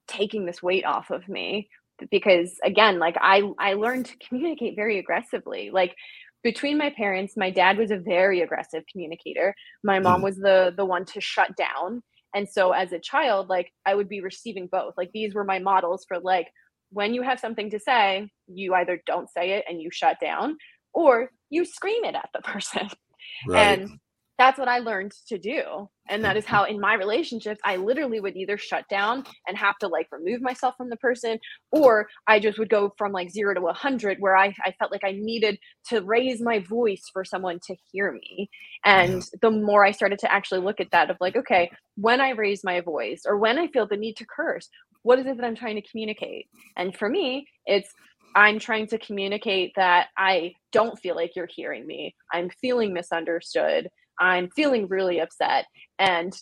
taking 0.08 0.46
this 0.46 0.64
weight 0.64 0.86
off 0.86 1.12
of 1.12 1.28
me 1.28 1.70
because 2.12 2.56
again 2.64 3.00
like 3.00 3.16
i 3.22 3.42
i 3.60 3.74
learned 3.74 4.06
to 4.06 4.18
communicate 4.28 4.76
very 4.76 5.00
aggressively. 5.00 5.70
Like 5.72 5.96
between 6.44 6.78
my 6.78 6.90
parents 6.92 7.36
my 7.38 7.50
dad 7.50 7.78
was 7.78 7.92
a 7.92 7.98
very 7.98 8.42
aggressive 8.42 8.84
communicator. 8.92 9.54
My 9.84 10.00
mom 10.00 10.22
mm. 10.22 10.26
was 10.26 10.38
the 10.38 10.74
the 10.76 10.86
one 10.86 11.06
to 11.06 11.22
shut 11.22 11.56
down. 11.56 12.02
And 12.34 12.48
so 12.48 12.72
as 12.72 12.92
a 12.92 13.00
child 13.00 13.50
like 13.50 13.72
i 13.86 13.96
would 13.96 14.10
be 14.10 14.22
receiving 14.22 14.68
both. 14.72 14.94
Like 14.98 15.12
these 15.14 15.34
were 15.34 15.44
my 15.44 15.60
models 15.60 16.06
for 16.08 16.20
like 16.20 16.48
when 16.92 17.14
you 17.14 17.22
have 17.22 17.40
something 17.40 17.70
to 17.70 17.80
say 17.80 18.30
you 18.48 18.74
either 18.74 19.02
don't 19.06 19.30
say 19.30 19.52
it 19.52 19.66
and 19.70 19.82
you 19.82 19.90
shut 19.92 20.18
down 20.20 20.58
or 20.94 21.30
you 21.50 21.66
scream 21.66 22.04
it 22.04 22.16
at 22.16 22.30
the 22.34 22.42
person. 22.44 22.90
Right. 23.48 23.80
and 23.80 24.00
that's 24.40 24.58
what 24.58 24.70
I 24.70 24.80
learned 24.80 25.12
to 25.28 25.38
do. 25.38 25.90
And 26.10 26.24
that 26.24 26.38
is 26.38 26.46
mm-hmm. 26.46 26.56
how 26.56 26.64
in 26.64 26.80
my 26.80 26.96
relationships, 26.96 27.60
I 27.66 27.76
literally 27.76 28.22
would 28.22 28.38
either 28.38 28.58
shut 28.58 28.86
down 28.90 29.26
and 29.48 29.58
have 29.58 29.78
to 29.80 29.88
like 29.88 30.08
remove 30.12 30.42
myself 30.42 30.76
from 30.78 30.90
the 30.90 30.96
person, 30.96 31.38
or 31.72 32.08
I 32.26 32.40
just 32.40 32.58
would 32.58 32.70
go 32.70 32.94
from 32.98 33.12
like 33.12 33.30
zero 33.30 33.54
to 33.54 33.68
a 33.68 33.74
hundred 33.74 34.18
where 34.20 34.38
I, 34.38 34.56
I 34.66 34.72
felt 34.80 34.92
like 34.92 35.04
I 35.04 35.12
needed 35.12 35.60
to 35.90 36.02
raise 36.02 36.42
my 36.42 36.60
voice 36.60 37.04
for 37.12 37.26
someone 37.26 37.60
to 37.68 37.76
hear 37.92 38.14
me. 38.14 38.50
And 38.86 39.24
the 39.42 39.52
more 39.52 39.86
I 39.86 39.92
started 39.92 40.20
to 40.20 40.32
actually 40.32 40.62
look 40.62 40.80
at 40.80 40.92
that 40.92 41.10
of 41.10 41.18
like, 41.20 41.36
okay, 41.36 41.70
when 41.98 42.22
I 42.22 42.30
raise 42.30 42.64
my 42.64 42.80
voice 42.80 43.24
or 43.28 43.38
when 43.38 43.60
I 43.60 43.68
feel 43.68 43.88
the 43.88 43.98
need 43.98 44.16
to 44.18 44.26
curse, 44.26 44.70
what 45.04 45.20
is 45.20 45.26
it 45.26 45.36
that 45.36 45.46
I'm 45.46 45.56
trying 45.56 45.76
to 45.76 45.88
communicate? 45.90 46.48
And 46.78 46.96
for 46.96 47.10
me, 47.10 47.46
it's 47.66 47.94
I'm 48.36 48.60
trying 48.60 48.88
to 48.88 48.98
communicate 49.00 49.74
that 49.76 50.08
I 50.18 50.54
don't 50.72 50.98
feel 51.00 51.16
like 51.16 51.36
you're 51.36 51.50
hearing 51.54 51.86
me. 51.86 52.16
I'm 52.32 52.50
feeling 52.62 52.94
misunderstood. 52.94 53.90
I'm 54.20 54.50
feeling 54.52 54.88
really 54.88 55.20
upset. 55.20 55.66
And 55.98 56.34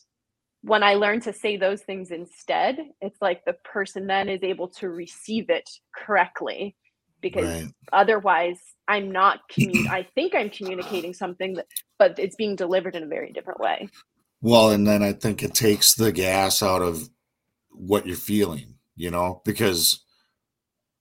when 0.62 0.84
I 0.84 0.96
learn 0.96 1.22
to 1.22 1.34
say 1.34 1.58
those 1.58 1.82
things 1.84 2.12
instead, 2.12 2.78
it's 3.02 3.22
like 3.22 3.46
the 3.46 3.54
person 3.64 4.08
then 4.08 4.28
is 4.30 4.44
able 4.44 4.70
to 4.80 4.90
receive 4.90 5.50
it 5.50 5.70
correctly 5.96 6.76
because 7.22 7.46
Right. 7.46 7.68
otherwise 7.94 8.60
I'm 8.88 9.12
not 9.12 9.40
commun- 9.50 9.88
I 9.90 10.08
think 10.16 10.36
I'm 10.36 10.50
communicating 10.50 11.14
something 11.14 11.56
that 11.56 11.68
but 12.00 12.20
it's 12.20 12.36
being 12.36 12.56
delivered 12.56 12.96
in 12.96 13.04
a 13.04 13.08
very 13.08 13.32
different 13.32 13.60
way. 13.60 13.90
Well, 14.42 14.70
and 14.70 14.86
then 14.86 15.02
I 15.02 15.14
think 15.14 15.42
it 15.42 15.56
takes 15.56 15.96
the 15.96 16.12
gas 16.12 16.62
out 16.62 16.82
of 16.82 17.10
what 17.72 18.06
you're 18.06 18.16
feeling, 18.16 18.76
you 18.96 19.10
know, 19.10 19.42
because 19.46 20.04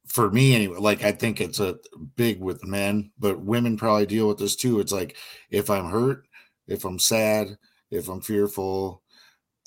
for 0.07 0.31
me 0.31 0.55
anyway, 0.55 0.79
like 0.79 1.05
I 1.05 1.13
think 1.13 1.41
it's 1.41 1.61
a 1.61 1.79
big 2.17 2.41
with 2.41 2.65
men, 2.65 3.11
but 3.19 3.41
women 3.41 3.77
probably 3.77 4.07
deal 4.07 4.29
with 4.29 4.39
this 4.39 4.57
too. 4.57 4.81
It's 4.81 4.93
like 4.93 5.17
if 5.51 5.69
I'm 5.69 5.91
hurt, 5.91 6.26
if 6.69 6.85
I'm 6.85 6.99
sad, 6.99 7.59
if 7.91 8.09
I'm 8.09 8.21
fearful, 8.21 9.03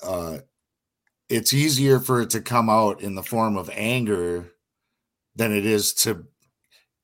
uh 0.04 0.38
it's 1.28 1.52
easier 1.54 2.00
for 2.00 2.20
it 2.22 2.30
to 2.30 2.40
come 2.40 2.68
out 2.68 3.00
in 3.02 3.14
the 3.14 3.22
form 3.22 3.56
of 3.56 3.70
anger 3.74 4.50
than 5.36 5.52
it 5.52 5.66
is 5.66 5.94
to 5.94 6.26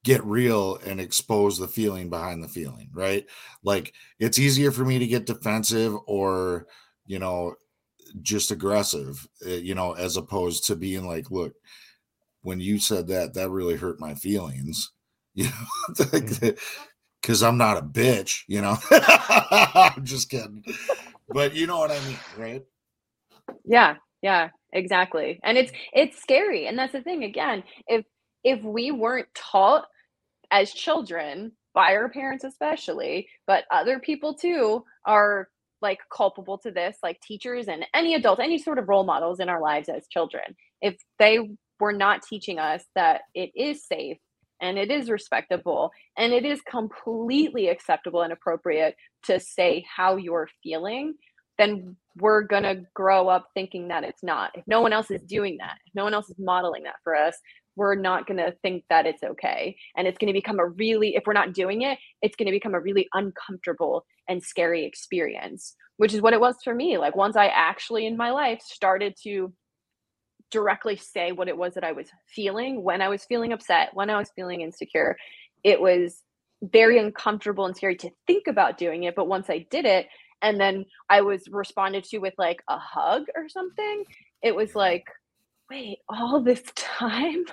get 0.04 0.24
real 0.24 0.78
and 0.86 1.00
expose 1.00 1.58
the 1.58 1.68
feeling 1.68 2.10
behind 2.10 2.42
the 2.42 2.48
feeling, 2.48 2.90
right? 2.94 3.26
Like 3.64 3.94
it's 4.18 4.38
easier 4.38 4.72
for 4.72 4.84
me 4.84 4.98
to 4.98 5.06
get 5.06 5.26
defensive 5.26 5.94
or, 6.06 6.66
you 7.06 7.18
know, 7.18 7.54
just 8.22 8.50
aggressive, 8.50 9.26
uh, 9.46 9.50
you 9.50 9.74
know, 9.74 9.94
as 9.94 10.16
opposed 10.16 10.66
to 10.66 10.76
being 10.76 11.06
like, 11.06 11.30
look, 11.30 11.54
when 12.42 12.60
you 12.60 12.78
said 12.78 13.08
that, 13.08 13.34
that 13.34 13.50
really 13.50 13.76
hurt 13.76 14.00
my 14.00 14.14
feelings, 14.14 14.92
you 15.34 15.44
know, 15.46 16.06
because 17.26 17.42
I'm 17.42 17.58
not 17.58 17.76
a 17.76 17.82
bitch, 17.82 18.42
you 18.46 18.60
know. 18.60 18.76
I'm 18.92 20.04
just 20.04 20.30
kidding, 20.30 20.62
but 21.28 21.56
you 21.56 21.66
know 21.66 21.78
what 21.78 21.90
I 21.90 21.98
mean, 22.06 22.18
right? 22.38 22.62
Yeah, 23.64 23.96
yeah, 24.22 24.50
exactly. 24.72 25.40
And 25.42 25.58
it's 25.58 25.72
it's 25.92 26.22
scary. 26.22 26.68
And 26.68 26.78
that's 26.78 26.92
the 26.92 27.02
thing 27.02 27.24
again, 27.24 27.64
if 27.88 28.04
if 28.44 28.62
we 28.62 28.92
weren't 28.92 29.26
taught 29.34 29.86
as 30.52 30.72
children 30.72 31.50
by 31.74 31.96
our 31.96 32.08
parents 32.08 32.44
especially, 32.44 33.28
but 33.44 33.64
other 33.72 33.98
people 33.98 34.34
too 34.34 34.84
are 35.04 35.48
like 35.82 35.98
culpable 36.16 36.58
to 36.58 36.70
this, 36.70 36.96
like 37.02 37.20
teachers 37.20 37.66
and 37.66 37.84
any 37.92 38.14
adult, 38.14 38.38
any 38.38 38.56
sort 38.56 38.78
of 38.78 38.88
role 38.88 39.04
models 39.04 39.40
in 39.40 39.48
our 39.48 39.60
lives 39.60 39.88
as 39.88 40.06
children. 40.06 40.54
If 40.80 40.94
they 41.18 41.40
were 41.80 41.92
not 41.92 42.22
teaching 42.22 42.60
us 42.60 42.84
that 42.94 43.22
it 43.34 43.50
is 43.56 43.84
safe 43.84 44.18
and 44.60 44.78
it 44.78 44.90
is 44.90 45.10
respectable 45.10 45.90
and 46.16 46.32
it 46.32 46.44
is 46.44 46.60
completely 46.62 47.68
acceptable 47.68 48.22
and 48.22 48.32
appropriate 48.32 48.96
to 49.24 49.40
say 49.40 49.84
how 49.94 50.16
you're 50.16 50.48
feeling, 50.62 51.14
then 51.58 51.96
we're 52.16 52.42
going 52.42 52.62
to 52.62 52.82
grow 52.94 53.28
up 53.28 53.48
thinking 53.54 53.88
that 53.88 54.04
it's 54.04 54.22
not. 54.22 54.50
If 54.54 54.64
no 54.66 54.80
one 54.80 54.92
else 54.92 55.10
is 55.10 55.22
doing 55.22 55.58
that, 55.58 55.76
if 55.86 55.94
no 55.94 56.04
one 56.04 56.14
else 56.14 56.28
is 56.28 56.36
modeling 56.38 56.84
that 56.84 56.96
for 57.02 57.14
us, 57.14 57.36
we're 57.76 57.94
not 57.94 58.26
going 58.26 58.38
to 58.38 58.54
think 58.62 58.84
that 58.88 59.06
it's 59.06 59.22
okay. 59.22 59.76
And 59.96 60.06
it's 60.06 60.18
going 60.18 60.32
to 60.32 60.38
become 60.38 60.58
a 60.58 60.66
really, 60.66 61.14
if 61.14 61.24
we're 61.26 61.34
not 61.34 61.52
doing 61.52 61.82
it, 61.82 61.98
it's 62.22 62.36
going 62.36 62.46
to 62.46 62.52
become 62.52 62.74
a 62.74 62.80
really 62.80 63.06
uncomfortable 63.12 64.04
and 64.28 64.42
scary 64.42 64.84
experience, 64.84 65.74
which 65.98 66.14
is 66.14 66.22
what 66.22 66.32
it 66.32 66.40
was 66.40 66.56
for 66.64 66.74
me. 66.74 66.96
Like 66.98 67.16
once 67.16 67.36
I 67.36 67.48
actually 67.48 68.06
in 68.06 68.16
my 68.16 68.30
life 68.30 68.62
started 68.62 69.14
to 69.24 69.52
directly 70.50 70.96
say 70.96 71.32
what 71.32 71.48
it 71.48 71.56
was 71.56 71.74
that 71.74 71.84
I 71.84 71.92
was 71.92 72.08
feeling 72.26 72.82
when 72.82 73.02
I 73.02 73.08
was 73.08 73.24
feeling 73.24 73.52
upset, 73.52 73.90
when 73.94 74.10
I 74.10 74.18
was 74.18 74.30
feeling 74.36 74.60
insecure, 74.60 75.16
it 75.64 75.80
was 75.80 76.22
very 76.62 76.98
uncomfortable 76.98 77.66
and 77.66 77.76
scary 77.76 77.96
to 77.96 78.10
think 78.26 78.46
about 78.46 78.78
doing 78.78 79.04
it. 79.04 79.14
But 79.14 79.28
once 79.28 79.50
I 79.50 79.66
did 79.70 79.84
it, 79.84 80.06
and 80.42 80.60
then 80.60 80.84
I 81.08 81.22
was 81.22 81.48
responded 81.50 82.04
to 82.04 82.18
with 82.18 82.34
like 82.38 82.62
a 82.68 82.78
hug 82.78 83.24
or 83.34 83.48
something, 83.48 84.04
it 84.42 84.54
was 84.54 84.74
like, 84.74 85.04
wait, 85.70 85.98
all 86.08 86.40
this 86.40 86.62
time 86.74 87.44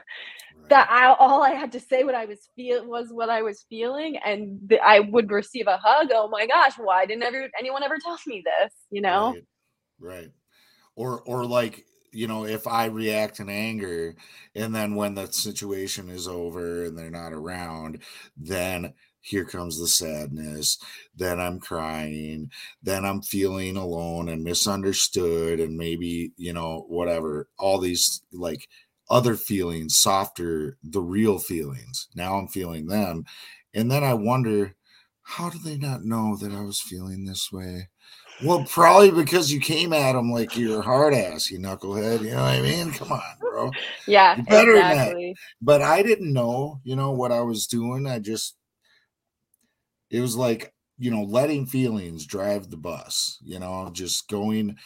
that 0.70 0.90
I 0.90 1.14
all 1.14 1.42
I 1.42 1.52
had 1.52 1.72
to 1.74 1.80
say 1.80 2.04
what 2.04 2.16
I 2.16 2.26
was 2.26 2.50
feel 2.56 2.86
was 2.88 3.08
what 3.12 3.30
I 3.30 3.42
was 3.42 3.66
feeling, 3.70 4.18
and 4.18 4.60
th- 4.70 4.82
I 4.84 5.00
would 5.02 5.32
receive 5.32 5.68
a 5.68 5.78
hug. 5.78 6.10
Oh 6.14 6.28
my 6.28 6.46
gosh, 6.46 6.74
why 6.78 7.06
didn't 7.06 7.24
ever 7.24 7.50
anyone 7.60 7.84
ever 7.84 7.98
tell 7.98 8.18
me 8.28 8.44
this? 8.46 8.74
You 8.90 9.02
know? 9.02 9.34
Right. 9.34 9.44
Right. 10.00 10.32
Or 10.96 11.22
or 11.22 11.46
like, 11.46 11.86
you 12.14 12.28
know, 12.28 12.46
if 12.46 12.68
I 12.68 12.86
react 12.86 13.40
in 13.40 13.50
anger 13.50 14.16
and 14.56 14.74
then 14.74 14.96
when 14.96 15.16
the 15.16 15.28
situation 15.32 16.10
is 16.10 16.28
over 16.28 16.86
and 16.86 16.98
they're 16.98 17.10
not 17.10 17.34
around, 17.34 18.04
then 18.38 18.94
here 19.22 19.46
comes 19.46 19.80
the 19.80 19.88
sadness. 19.88 20.78
Then 21.16 21.40
I'm 21.40 21.60
crying. 21.60 22.52
Then 22.82 23.06
I'm 23.06 23.22
feeling 23.22 23.78
alone 23.78 24.28
and 24.28 24.44
misunderstood 24.44 25.60
and 25.60 25.78
maybe, 25.78 26.34
you 26.38 26.54
know, 26.54 26.86
whatever. 26.90 27.48
All 27.58 27.80
these 27.80 28.22
like 28.32 28.68
other 29.10 29.36
feelings, 29.36 29.98
softer, 29.98 30.78
the 30.84 31.02
real 31.02 31.40
feelings. 31.40 32.10
Now 32.16 32.36
I'm 32.36 32.48
feeling 32.48 32.88
them. 32.88 33.26
And 33.74 33.90
then 33.90 34.04
I 34.04 34.14
wonder, 34.14 34.76
how 35.22 35.50
do 35.50 35.58
they 35.58 35.78
not 35.78 36.04
know 36.04 36.36
that 36.36 36.52
I 36.52 36.62
was 36.62 36.82
feeling 36.82 37.26
this 37.26 37.50
way? 37.52 37.90
Well, 38.42 38.64
probably 38.66 39.12
because 39.12 39.52
you 39.52 39.60
came 39.60 39.94
at 39.94 40.16
him 40.16 40.32
like 40.32 40.58
you're 40.58 40.80
a 40.80 40.84
hard 40.84 41.14
ass, 41.14 41.50
you 41.50 41.60
knucklehead. 41.60 42.22
You 42.24 42.32
know 42.32 42.38
what 42.42 42.52
I 42.52 42.62
mean? 42.62 42.92
Come 42.92 43.12
on, 43.12 43.22
bro. 43.40 43.72
Yeah, 44.08 44.36
You 44.36 44.44
better 44.44 44.74
than 44.74 44.90
that. 44.90 45.08
exactly. 45.10 45.36
But 45.62 45.82
I 45.82 46.04
didn't 46.04 46.34
know, 46.34 46.82
you 46.84 46.96
know, 46.96 47.12
what 47.12 47.32
I 47.32 47.42
was 47.42 47.68
doing. 47.68 48.06
I 48.06 48.20
just, 48.20 48.58
it 50.10 50.20
was 50.20 50.36
like, 50.36 50.74
you 50.98 51.10
know, 51.10 51.24
letting 51.24 51.66
feelings 51.66 52.26
drive 52.26 52.70
the 52.70 52.78
bus, 52.78 53.38
you 53.44 53.60
know, 53.60 53.90
just 53.94 54.28
going 54.28 54.78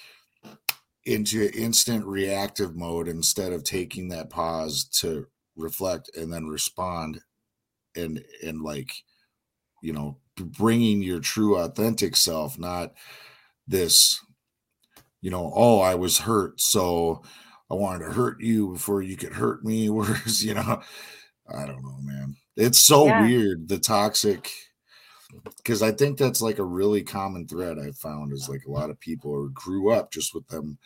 into 1.05 1.49
instant 1.57 2.05
reactive 2.05 2.75
mode 2.75 3.07
instead 3.07 3.53
of 3.53 3.63
taking 3.63 4.09
that 4.09 4.29
pause 4.29 4.83
to 4.85 5.27
reflect 5.55 6.09
and 6.15 6.31
then 6.31 6.47
respond 6.47 7.21
and, 7.95 8.23
and 8.45 8.61
like, 8.61 8.91
you 9.81 9.93
know, 9.93 10.17
bringing 10.37 11.01
your 11.01 11.19
true 11.19 11.57
authentic 11.57 12.15
self, 12.15 12.59
not 12.59 12.93
this, 13.67 14.21
you 15.21 15.31
know, 15.31 15.51
oh, 15.55 15.79
I 15.79 15.95
was 15.95 16.19
hurt. 16.19 16.59
So 16.61 17.23
I 17.69 17.73
wanted 17.75 18.05
to 18.05 18.11
hurt 18.13 18.41
you 18.41 18.73
before 18.73 19.01
you 19.01 19.17
could 19.17 19.33
hurt 19.33 19.63
me. 19.63 19.89
Whereas, 19.91 20.43
you 20.43 20.53
know, 20.53 20.81
I 21.53 21.65
don't 21.65 21.83
know, 21.83 21.97
man. 22.01 22.35
It's 22.55 22.85
so 22.85 23.07
Yeah. 23.07 23.13
weird, 23.13 23.67
the 23.69 23.79
toxic, 23.79 24.51
because 25.57 25.81
I 25.81 25.91
think 25.91 26.17
that's 26.17 26.41
like 26.41 26.59
a 26.59 26.63
really 26.63 27.03
common 27.03 27.47
thread 27.47 27.77
I've 27.79 27.97
found 27.97 28.33
is 28.33 28.49
like 28.49 28.65
a 28.65 28.71
lot 28.71 28.89
of 28.89 28.99
people 28.99 29.31
or 29.31 29.49
grew 29.49 29.91
up 29.91 30.11
just 30.11 30.33
with 30.33 30.47
them. 30.47 30.77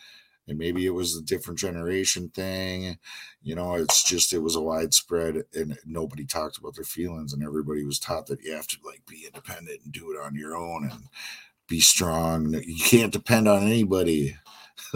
And 0.48 0.58
maybe 0.58 0.86
it 0.86 0.90
was 0.90 1.16
a 1.16 1.22
different 1.22 1.58
generation 1.58 2.30
thing. 2.30 2.98
You 3.42 3.56
know, 3.56 3.74
it's 3.74 4.04
just, 4.04 4.32
it 4.32 4.40
was 4.40 4.56
a 4.56 4.62
widespread 4.62 5.44
and 5.54 5.78
nobody 5.86 6.26
talked 6.26 6.58
about 6.58 6.76
their 6.76 6.84
feelings 6.84 7.32
and 7.32 7.42
everybody 7.44 7.84
was 7.84 7.98
taught 7.98 8.26
that 8.26 8.42
you 8.44 8.52
have 8.52 8.68
to 8.68 8.78
like 8.84 9.02
be 9.06 9.26
independent 9.26 9.80
and 9.84 9.92
do 9.92 10.12
it 10.12 10.20
on 10.22 10.36
your 10.36 10.56
own 10.56 10.88
and 10.90 11.04
be 11.72 11.80
strong. 11.80 12.52
You 12.52 12.84
can't 12.84 13.12
depend 13.12 13.48
on 13.48 13.62
anybody. 13.62 14.36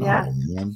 Oh, 0.00 0.04
yeah. 0.04 0.24
Oh. 0.58 0.72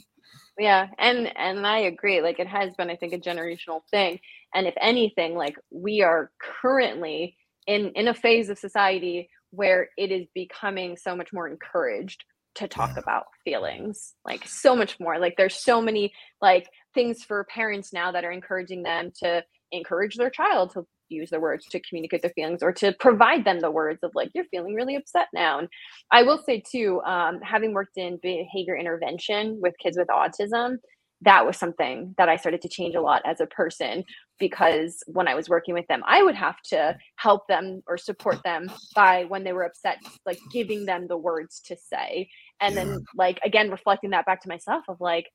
Yeah, 0.57 0.87
and 0.99 1.37
and 1.37 1.66
I 1.66 1.79
agree. 1.79 2.20
Like 2.20 2.39
it 2.39 2.47
has 2.47 2.72
been, 2.75 2.91
I 2.91 2.97
think, 2.97 3.12
a 3.12 3.18
generational 3.18 3.81
thing. 3.91 4.20
And 4.55 4.68
if 4.68 4.75
anything, 4.81 5.35
like 5.35 5.57
we 5.72 6.03
are 6.03 6.31
currently 6.62 7.37
in 7.66 7.91
in 7.97 8.07
a 8.07 8.14
phase 8.14 8.51
of 8.51 8.59
society 8.59 9.31
where 9.51 9.89
it 9.97 10.12
is 10.12 10.27
becoming 10.33 10.97
so 10.97 11.16
much 11.16 11.33
more 11.33 11.49
encouraged 11.49 12.22
to 12.57 12.68
talk 12.68 12.91
Yeah. 12.95 13.03
about 13.03 13.25
feelings 13.45 14.14
like 14.25 14.47
so 14.47 14.77
much 14.77 15.01
more 15.01 15.18
like 15.18 15.35
there's 15.37 15.57
so 15.57 15.81
many 15.81 16.12
like 16.41 16.68
things 16.93 17.25
for 17.25 17.45
parents 17.45 17.93
now 17.93 18.12
that 18.12 18.25
are 18.25 18.31
encouraging 18.31 18.83
them 18.85 19.11
to 19.22 19.43
encourage 19.72 20.14
their 20.16 20.31
child 20.31 20.72
to 20.75 20.87
use 21.14 21.30
the 21.30 21.40
words 21.40 21.64
to 21.66 21.80
communicate 21.80 22.22
their 22.22 22.32
feelings 22.32 22.62
or 22.62 22.72
to 22.72 22.92
provide 23.00 23.44
them 23.44 23.60
the 23.60 23.70
words 23.70 24.00
of 24.02 24.10
like 24.14 24.30
you're 24.34 24.44
feeling 24.50 24.74
really 24.74 24.96
upset 24.96 25.28
now 25.32 25.58
and 25.58 25.68
i 26.10 26.22
will 26.22 26.38
say 26.38 26.62
too 26.70 27.00
um, 27.02 27.40
having 27.42 27.72
worked 27.72 27.96
in 27.96 28.18
behavior 28.22 28.76
intervention 28.76 29.58
with 29.60 29.74
kids 29.82 29.96
with 29.96 30.08
autism 30.08 30.76
that 31.24 31.46
was 31.46 31.56
something 31.56 32.14
that 32.18 32.28
I 32.28 32.36
started 32.36 32.60
to 32.62 32.68
change 32.68 32.94
a 32.94 33.00
lot 33.00 33.22
as 33.24 33.40
a 33.40 33.46
person 33.46 34.04
because 34.38 35.02
when 35.06 35.26
I 35.26 35.34
was 35.34 35.48
working 35.48 35.74
with 35.74 35.86
them, 35.86 36.02
I 36.06 36.22
would 36.22 36.34
have 36.34 36.60
to 36.66 36.96
help 37.16 37.46
them 37.48 37.82
or 37.86 37.96
support 37.96 38.42
them 38.44 38.70
by 38.94 39.24
when 39.24 39.44
they 39.44 39.52
were 39.52 39.64
upset, 39.64 39.98
like 40.26 40.38
giving 40.52 40.84
them 40.84 41.06
the 41.06 41.16
words 41.16 41.60
to 41.66 41.76
say. 41.76 42.28
And 42.60 42.76
then, 42.76 43.04
like, 43.14 43.40
again, 43.44 43.70
reflecting 43.70 44.10
that 44.10 44.26
back 44.26 44.42
to 44.42 44.48
myself 44.48 44.84
of 44.88 45.00
like, 45.00 45.30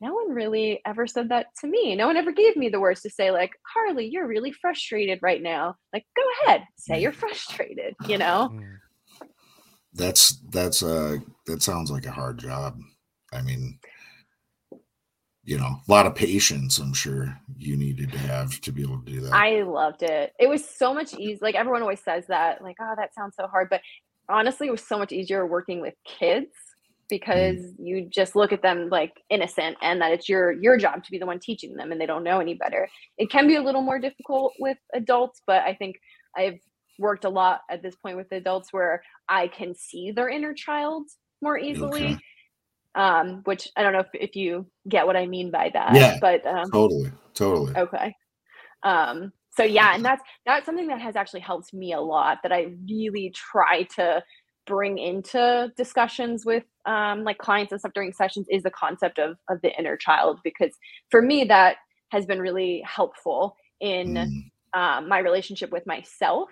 no 0.00 0.14
one 0.14 0.30
really 0.30 0.80
ever 0.86 1.06
said 1.06 1.30
that 1.30 1.46
to 1.60 1.66
me. 1.66 1.96
No 1.96 2.06
one 2.06 2.16
ever 2.16 2.32
gave 2.32 2.56
me 2.56 2.68
the 2.68 2.80
words 2.80 3.02
to 3.02 3.10
say, 3.10 3.30
like, 3.30 3.50
Carly, 3.72 4.06
you're 4.06 4.28
really 4.28 4.52
frustrated 4.52 5.18
right 5.22 5.42
now. 5.42 5.74
Like, 5.92 6.04
go 6.16 6.22
ahead, 6.44 6.62
say 6.76 7.00
you're 7.02 7.12
frustrated, 7.12 7.94
you 8.06 8.18
know? 8.18 8.50
Mm. 8.52 8.76
That's, 9.94 10.40
that's, 10.50 10.82
uh, 10.82 11.18
that 11.46 11.62
sounds 11.62 11.90
like 11.90 12.06
a 12.06 12.12
hard 12.12 12.38
job. 12.38 12.78
I 13.32 13.42
mean, 13.42 13.80
you 15.48 15.56
know 15.56 15.64
a 15.88 15.90
lot 15.90 16.04
of 16.04 16.14
patience 16.14 16.76
i'm 16.76 16.92
sure 16.92 17.34
you 17.56 17.74
needed 17.74 18.12
to 18.12 18.18
have 18.18 18.60
to 18.60 18.70
be 18.70 18.82
able 18.82 19.00
to 19.00 19.10
do 19.10 19.20
that 19.22 19.32
i 19.32 19.62
loved 19.62 20.02
it 20.02 20.30
it 20.38 20.46
was 20.46 20.62
so 20.62 20.92
much 20.92 21.14
easier 21.14 21.38
like 21.40 21.54
everyone 21.54 21.80
always 21.80 22.02
says 22.02 22.26
that 22.26 22.62
like 22.62 22.76
oh 22.82 22.92
that 22.98 23.14
sounds 23.14 23.34
so 23.34 23.46
hard 23.46 23.68
but 23.70 23.80
honestly 24.28 24.66
it 24.66 24.70
was 24.70 24.86
so 24.86 24.98
much 24.98 25.10
easier 25.10 25.46
working 25.46 25.80
with 25.80 25.94
kids 26.04 26.50
because 27.08 27.56
mm. 27.56 27.74
you 27.78 28.08
just 28.08 28.36
look 28.36 28.52
at 28.52 28.62
them 28.62 28.88
like 28.90 29.22
innocent 29.30 29.76
and 29.82 30.00
that 30.00 30.12
it's 30.12 30.28
your 30.28 30.52
your 30.52 30.76
job 30.76 31.02
to 31.02 31.10
be 31.10 31.18
the 31.18 31.26
one 31.26 31.38
teaching 31.38 31.74
them 31.74 31.92
and 31.92 32.00
they 32.00 32.06
don't 32.06 32.24
know 32.24 32.40
any 32.40 32.54
better 32.54 32.88
it 33.16 33.30
can 33.30 33.46
be 33.46 33.56
a 33.56 33.62
little 33.62 33.82
more 33.82 33.98
difficult 33.98 34.52
with 34.58 34.78
adults 34.94 35.42
but 35.46 35.62
i 35.62 35.74
think 35.74 35.96
i've 36.36 36.58
worked 36.98 37.24
a 37.24 37.28
lot 37.28 37.60
at 37.70 37.82
this 37.82 37.94
point 37.96 38.16
with 38.16 38.30
adults 38.32 38.72
where 38.72 39.02
i 39.28 39.48
can 39.48 39.74
see 39.74 40.10
their 40.10 40.28
inner 40.28 40.52
child 40.52 41.04
more 41.40 41.58
easily 41.58 42.04
okay 42.04 42.18
um, 42.94 43.42
which 43.44 43.68
I 43.76 43.82
don't 43.82 43.92
know 43.92 44.00
if, 44.00 44.08
if 44.12 44.36
you 44.36 44.66
get 44.88 45.06
what 45.06 45.16
I 45.16 45.26
mean 45.26 45.50
by 45.50 45.70
that. 45.72 45.94
Yeah, 45.94 46.18
but 46.20 46.44
um, 46.46 46.70
totally, 46.70 47.10
totally. 47.32 47.76
Okay. 47.76 48.14
Um, 48.82 49.32
so 49.56 49.62
yeah, 49.62 49.94
and 49.94 50.04
that's 50.04 50.22
that's 50.44 50.66
something 50.66 50.88
that 50.88 51.00
has 51.00 51.16
actually 51.16 51.40
helped 51.40 51.72
me 51.72 51.92
a 51.92 52.00
lot. 52.00 52.38
That 52.42 52.52
I 52.52 52.74
really 52.88 53.32
try 53.34 53.84
to 53.96 54.22
bring 54.68 54.98
into 54.98 55.72
discussions 55.76 56.44
with 56.44 56.64
um, 56.86 57.24
like 57.24 57.38
clients 57.38 57.72
and 57.72 57.80
stuff 57.80 57.92
during 57.94 58.12
sessions 58.12 58.46
is 58.50 58.62
the 58.62 58.70
concept 58.70 59.18
of 59.18 59.36
of 59.48 59.60
the 59.62 59.76
inner 59.78 59.96
child 59.96 60.38
because 60.44 60.72
for 61.10 61.22
me 61.22 61.44
that 61.44 61.76
has 62.10 62.26
been 62.26 62.40
really 62.40 62.82
helpful 62.86 63.56
in 63.80 64.14
mm. 64.14 64.78
um, 64.78 65.08
my 65.08 65.18
relationship 65.18 65.70
with 65.70 65.86
myself 65.86 66.50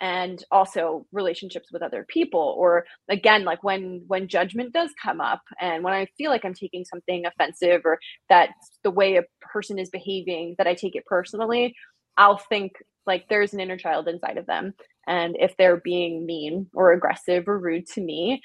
and 0.00 0.44
also 0.50 1.06
relationships 1.12 1.68
with 1.72 1.82
other 1.82 2.06
people 2.08 2.54
or 2.56 2.84
again 3.08 3.44
like 3.44 3.62
when 3.64 4.02
when 4.06 4.28
judgment 4.28 4.72
does 4.72 4.90
come 5.02 5.20
up 5.20 5.42
and 5.60 5.82
when 5.82 5.92
i 5.92 6.06
feel 6.16 6.30
like 6.30 6.44
i'm 6.44 6.54
taking 6.54 6.84
something 6.84 7.24
offensive 7.26 7.82
or 7.84 7.98
that 8.28 8.50
the 8.84 8.90
way 8.90 9.16
a 9.16 9.24
person 9.40 9.78
is 9.78 9.90
behaving 9.90 10.54
that 10.56 10.68
i 10.68 10.74
take 10.74 10.94
it 10.94 11.04
personally 11.06 11.74
i'll 12.18 12.36
think 12.36 12.72
like 13.08 13.28
there's 13.28 13.54
an 13.54 13.58
inner 13.58 13.76
child 13.76 14.06
inside 14.06 14.36
of 14.36 14.46
them. 14.46 14.74
And 15.08 15.34
if 15.40 15.56
they're 15.56 15.78
being 15.78 16.26
mean 16.26 16.68
or 16.74 16.92
aggressive 16.92 17.48
or 17.48 17.58
rude 17.58 17.86
to 17.94 18.00
me 18.00 18.40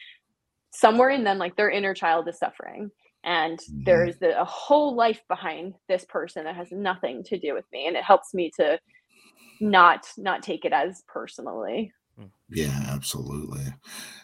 somewhere 0.72 1.10
in 1.10 1.24
them 1.24 1.38
like 1.38 1.56
their 1.56 1.70
inner 1.70 1.94
child 1.94 2.28
is 2.28 2.40
suffering. 2.40 2.90
And 3.24 3.60
mm-hmm. 3.60 3.84
there's 3.84 4.18
the, 4.18 4.42
a 4.42 4.46
whole 4.46 4.96
life 4.96 5.22
behind 5.28 5.76
this 5.88 6.06
person 6.06 6.46
that 6.46 6.56
has 6.56 6.72
nothing 6.72 7.24
to 7.26 7.38
do 7.38 7.54
with 7.54 7.66
me. 7.72 7.86
And 7.88 7.96
it 7.96 8.04
helps 8.04 8.34
me 8.34 8.50
to 8.56 8.80
not 9.62 10.08
not 10.18 10.42
take 10.42 10.66
it 10.66 10.74
as 10.74 11.04
personally. 11.08 11.92
Yeah 12.50 12.86
absolutely. 12.88 13.66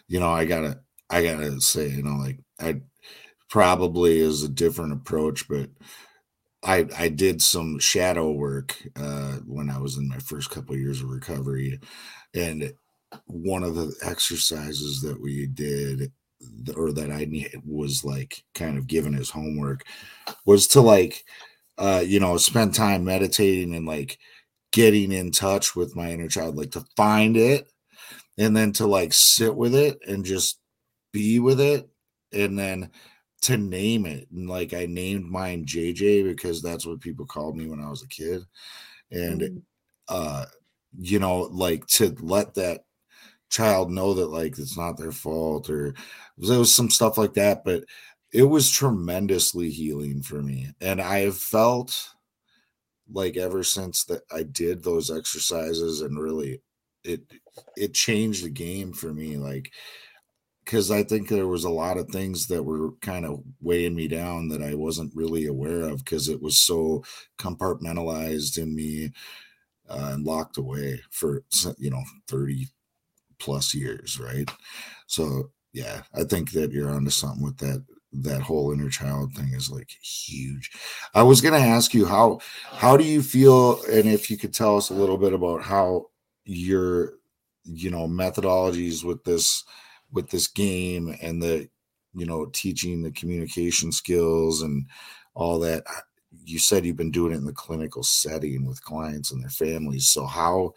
You 0.08 0.20
know 0.20 0.30
i 0.32 0.44
gotta 0.44 0.80
i 1.10 1.22
gotta 1.22 1.60
say 1.60 1.88
you 1.88 2.02
know 2.02 2.16
like 2.16 2.38
i 2.58 2.80
probably 3.48 4.18
is 4.20 4.42
a 4.42 4.48
different 4.48 4.92
approach 4.92 5.48
but 5.48 5.68
i 6.62 6.86
i 6.98 7.08
did 7.08 7.40
some 7.40 7.78
shadow 7.78 8.30
work 8.30 8.76
uh 8.96 9.36
when 9.46 9.70
i 9.70 9.78
was 9.78 9.96
in 9.96 10.08
my 10.08 10.18
first 10.18 10.50
couple 10.50 10.74
of 10.74 10.80
years 10.80 11.00
of 11.02 11.08
recovery 11.08 11.78
and 12.34 12.72
one 13.26 13.62
of 13.62 13.74
the 13.74 13.92
exercises 14.02 15.00
that 15.00 15.20
we 15.20 15.46
did 15.46 16.12
or 16.76 16.92
that 16.92 17.10
i 17.10 17.26
was 17.66 18.04
like 18.04 18.44
kind 18.54 18.78
of 18.78 18.86
given 18.86 19.14
as 19.14 19.30
homework 19.30 19.84
was 20.46 20.66
to 20.66 20.80
like 20.80 21.24
uh 21.78 22.02
you 22.04 22.20
know 22.20 22.36
spend 22.36 22.74
time 22.74 23.04
meditating 23.04 23.74
and 23.74 23.86
like 23.86 24.18
getting 24.72 25.12
in 25.12 25.30
touch 25.30 25.74
with 25.76 25.96
my 25.96 26.10
inner 26.10 26.28
child, 26.28 26.56
like 26.56 26.72
to 26.72 26.84
find 26.96 27.36
it 27.36 27.68
and 28.38 28.56
then 28.56 28.72
to 28.72 28.86
like 28.86 29.12
sit 29.12 29.54
with 29.54 29.74
it 29.74 29.98
and 30.06 30.24
just 30.24 30.58
be 31.12 31.38
with 31.38 31.60
it. 31.60 31.88
And 32.32 32.58
then 32.58 32.90
to 33.42 33.56
name 33.56 34.06
it. 34.06 34.28
And 34.30 34.48
like 34.48 34.74
I 34.74 34.86
named 34.86 35.30
mine 35.30 35.64
JJ 35.64 36.24
because 36.24 36.62
that's 36.62 36.86
what 36.86 37.00
people 37.00 37.26
called 37.26 37.56
me 37.56 37.66
when 37.66 37.80
I 37.80 37.88
was 37.88 38.02
a 38.02 38.08
kid. 38.08 38.42
And 39.10 39.40
mm. 39.40 39.62
uh, 40.08 40.44
you 40.98 41.18
know, 41.18 41.42
like 41.50 41.86
to 41.88 42.14
let 42.20 42.54
that 42.54 42.84
child 43.50 43.90
know 43.90 44.14
that 44.14 44.28
like 44.28 44.58
it's 44.58 44.76
not 44.76 44.96
their 44.96 45.12
fault 45.12 45.68
or 45.70 45.94
there 46.38 46.58
was 46.58 46.74
some 46.74 46.90
stuff 46.90 47.18
like 47.18 47.34
that, 47.34 47.64
but 47.64 47.84
it 48.32 48.44
was 48.44 48.70
tremendously 48.70 49.70
healing 49.70 50.22
for 50.22 50.40
me. 50.40 50.68
And 50.80 51.00
I 51.00 51.20
have 51.20 51.36
felt 51.36 52.10
like 53.12 53.36
ever 53.36 53.64
since 53.64 54.04
that 54.04 54.22
I 54.32 54.44
did 54.44 54.82
those 54.82 55.10
exercises 55.10 56.00
and 56.00 56.18
really 56.18 56.62
it 57.02 57.22
it 57.76 57.94
changed 57.94 58.44
the 58.44 58.50
game 58.50 58.92
for 58.92 59.12
me 59.12 59.36
like 59.36 59.72
because 60.64 60.90
I 60.90 61.02
think 61.02 61.28
there 61.28 61.46
was 61.46 61.64
a 61.64 61.70
lot 61.70 61.96
of 61.96 62.08
things 62.08 62.46
that 62.48 62.62
were 62.62 62.92
kind 63.00 63.24
of 63.24 63.42
weighing 63.60 63.94
me 63.94 64.08
down 64.08 64.48
that 64.48 64.62
I 64.62 64.74
wasn't 64.74 65.14
really 65.14 65.46
aware 65.46 65.82
of 65.82 66.04
because 66.04 66.28
it 66.28 66.40
was 66.42 66.64
so 66.64 67.04
compartmentalized 67.38 68.58
in 68.58 68.74
me 68.74 69.12
uh, 69.88 70.10
and 70.12 70.24
locked 70.24 70.56
away 70.56 71.00
for 71.10 71.42
you 71.78 71.90
know 71.90 72.02
30 72.28 72.68
plus 73.38 73.74
years 73.74 74.20
right 74.20 74.50
so 75.06 75.50
yeah 75.72 76.02
i 76.14 76.22
think 76.22 76.52
that 76.52 76.70
you're 76.72 76.90
onto 76.90 77.10
something 77.10 77.42
with 77.42 77.56
that 77.56 77.82
that 78.12 78.42
whole 78.42 78.72
inner 78.72 78.90
child 78.90 79.34
thing 79.34 79.52
is 79.54 79.70
like 79.70 79.90
huge. 80.02 80.70
I 81.14 81.22
was 81.22 81.40
going 81.40 81.60
to 81.60 81.68
ask 81.68 81.94
you 81.94 82.06
how 82.06 82.40
how 82.72 82.96
do 82.96 83.04
you 83.04 83.22
feel 83.22 83.82
and 83.84 84.08
if 84.08 84.30
you 84.30 84.36
could 84.36 84.52
tell 84.52 84.76
us 84.76 84.90
a 84.90 84.94
little 84.94 85.16
bit 85.16 85.32
about 85.32 85.62
how 85.62 86.06
your 86.44 87.14
you 87.64 87.90
know 87.90 88.08
methodologies 88.08 89.04
with 89.04 89.22
this 89.24 89.64
with 90.12 90.30
this 90.30 90.48
game 90.48 91.16
and 91.22 91.42
the 91.42 91.68
you 92.14 92.26
know 92.26 92.46
teaching 92.46 93.02
the 93.02 93.10
communication 93.12 93.92
skills 93.92 94.62
and 94.62 94.86
all 95.34 95.58
that 95.60 95.84
you 96.44 96.58
said 96.58 96.84
you've 96.84 96.96
been 96.96 97.10
doing 97.10 97.32
it 97.32 97.36
in 97.36 97.44
the 97.44 97.52
clinical 97.52 98.02
setting 98.02 98.64
with 98.66 98.82
clients 98.84 99.32
and 99.32 99.42
their 99.42 99.50
families. 99.50 100.08
So 100.08 100.26
how 100.26 100.74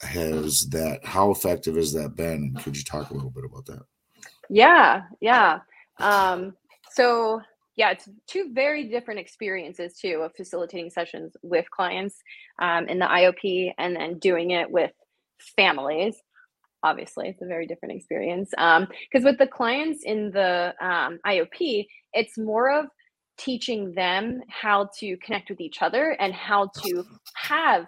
has 0.00 0.68
that 0.70 1.04
how 1.04 1.30
effective 1.30 1.76
has 1.76 1.92
that 1.92 2.16
been? 2.16 2.54
Could 2.62 2.76
you 2.76 2.84
talk 2.84 3.10
a 3.10 3.14
little 3.14 3.30
bit 3.30 3.44
about 3.44 3.66
that? 3.66 3.82
Yeah 4.48 5.02
yeah. 5.20 5.60
Um, 5.98 6.54
so 6.92 7.42
yeah, 7.76 7.90
it's 7.90 8.08
two 8.26 8.50
very 8.52 8.88
different 8.88 9.20
experiences 9.20 9.94
too 9.94 10.22
of 10.24 10.34
facilitating 10.34 10.90
sessions 10.90 11.36
with 11.42 11.70
clients 11.70 12.16
um, 12.58 12.88
in 12.88 12.98
the 12.98 13.06
IOP 13.06 13.72
and 13.78 13.94
then 13.94 14.18
doing 14.18 14.50
it 14.50 14.70
with 14.70 14.90
families. 15.56 16.16
Obviously, 16.82 17.28
it's 17.28 17.42
a 17.42 17.46
very 17.46 17.66
different 17.66 17.96
experience 17.96 18.50
because 18.50 18.86
um, 19.14 19.24
with 19.24 19.38
the 19.38 19.46
clients 19.46 20.02
in 20.04 20.30
the 20.30 20.74
um, 20.80 21.18
IOP, 21.26 21.86
it's 22.12 22.38
more 22.38 22.70
of 22.70 22.86
teaching 23.36 23.92
them 23.94 24.40
how 24.48 24.88
to 24.98 25.16
connect 25.18 25.50
with 25.50 25.60
each 25.60 25.82
other 25.82 26.16
and 26.20 26.34
how 26.34 26.70
to 26.84 27.04
have 27.34 27.86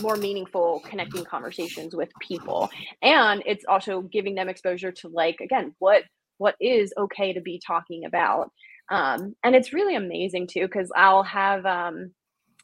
more 0.00 0.16
meaningful 0.16 0.82
connecting 0.84 1.24
conversations 1.24 1.94
with 1.94 2.08
people 2.20 2.68
and 3.02 3.44
it's 3.46 3.64
also 3.68 4.00
giving 4.00 4.34
them 4.34 4.48
exposure 4.48 4.90
to 4.90 5.08
like 5.08 5.36
again 5.40 5.72
what 5.78 6.02
what 6.38 6.56
is 6.60 6.92
okay 6.98 7.32
to 7.32 7.40
be 7.40 7.60
talking 7.64 8.04
about. 8.04 8.50
Um, 8.90 9.34
and 9.42 9.54
it's 9.54 9.72
really 9.72 9.96
amazing 9.96 10.46
too, 10.46 10.62
because 10.62 10.90
I'll 10.94 11.22
have 11.22 11.64
um, 11.64 12.12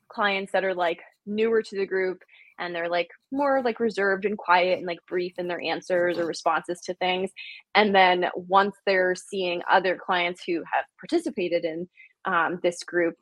clients 0.08 0.52
that 0.52 0.64
are 0.64 0.74
like 0.74 1.00
newer 1.26 1.62
to 1.62 1.76
the 1.76 1.86
group 1.86 2.22
and 2.60 2.74
they're 2.74 2.88
like 2.88 3.08
more 3.32 3.62
like 3.62 3.80
reserved 3.80 4.24
and 4.24 4.38
quiet 4.38 4.78
and 4.78 4.86
like 4.86 5.00
brief 5.08 5.34
in 5.38 5.48
their 5.48 5.60
answers 5.60 6.18
or 6.18 6.26
responses 6.26 6.80
to 6.82 6.94
things. 6.94 7.30
And 7.74 7.94
then 7.94 8.26
once 8.36 8.76
they're 8.86 9.14
seeing 9.14 9.62
other 9.70 9.98
clients 9.98 10.42
who 10.46 10.58
have 10.58 10.84
participated 11.00 11.64
in 11.64 11.88
um, 12.26 12.60
this 12.62 12.82
group 12.84 13.16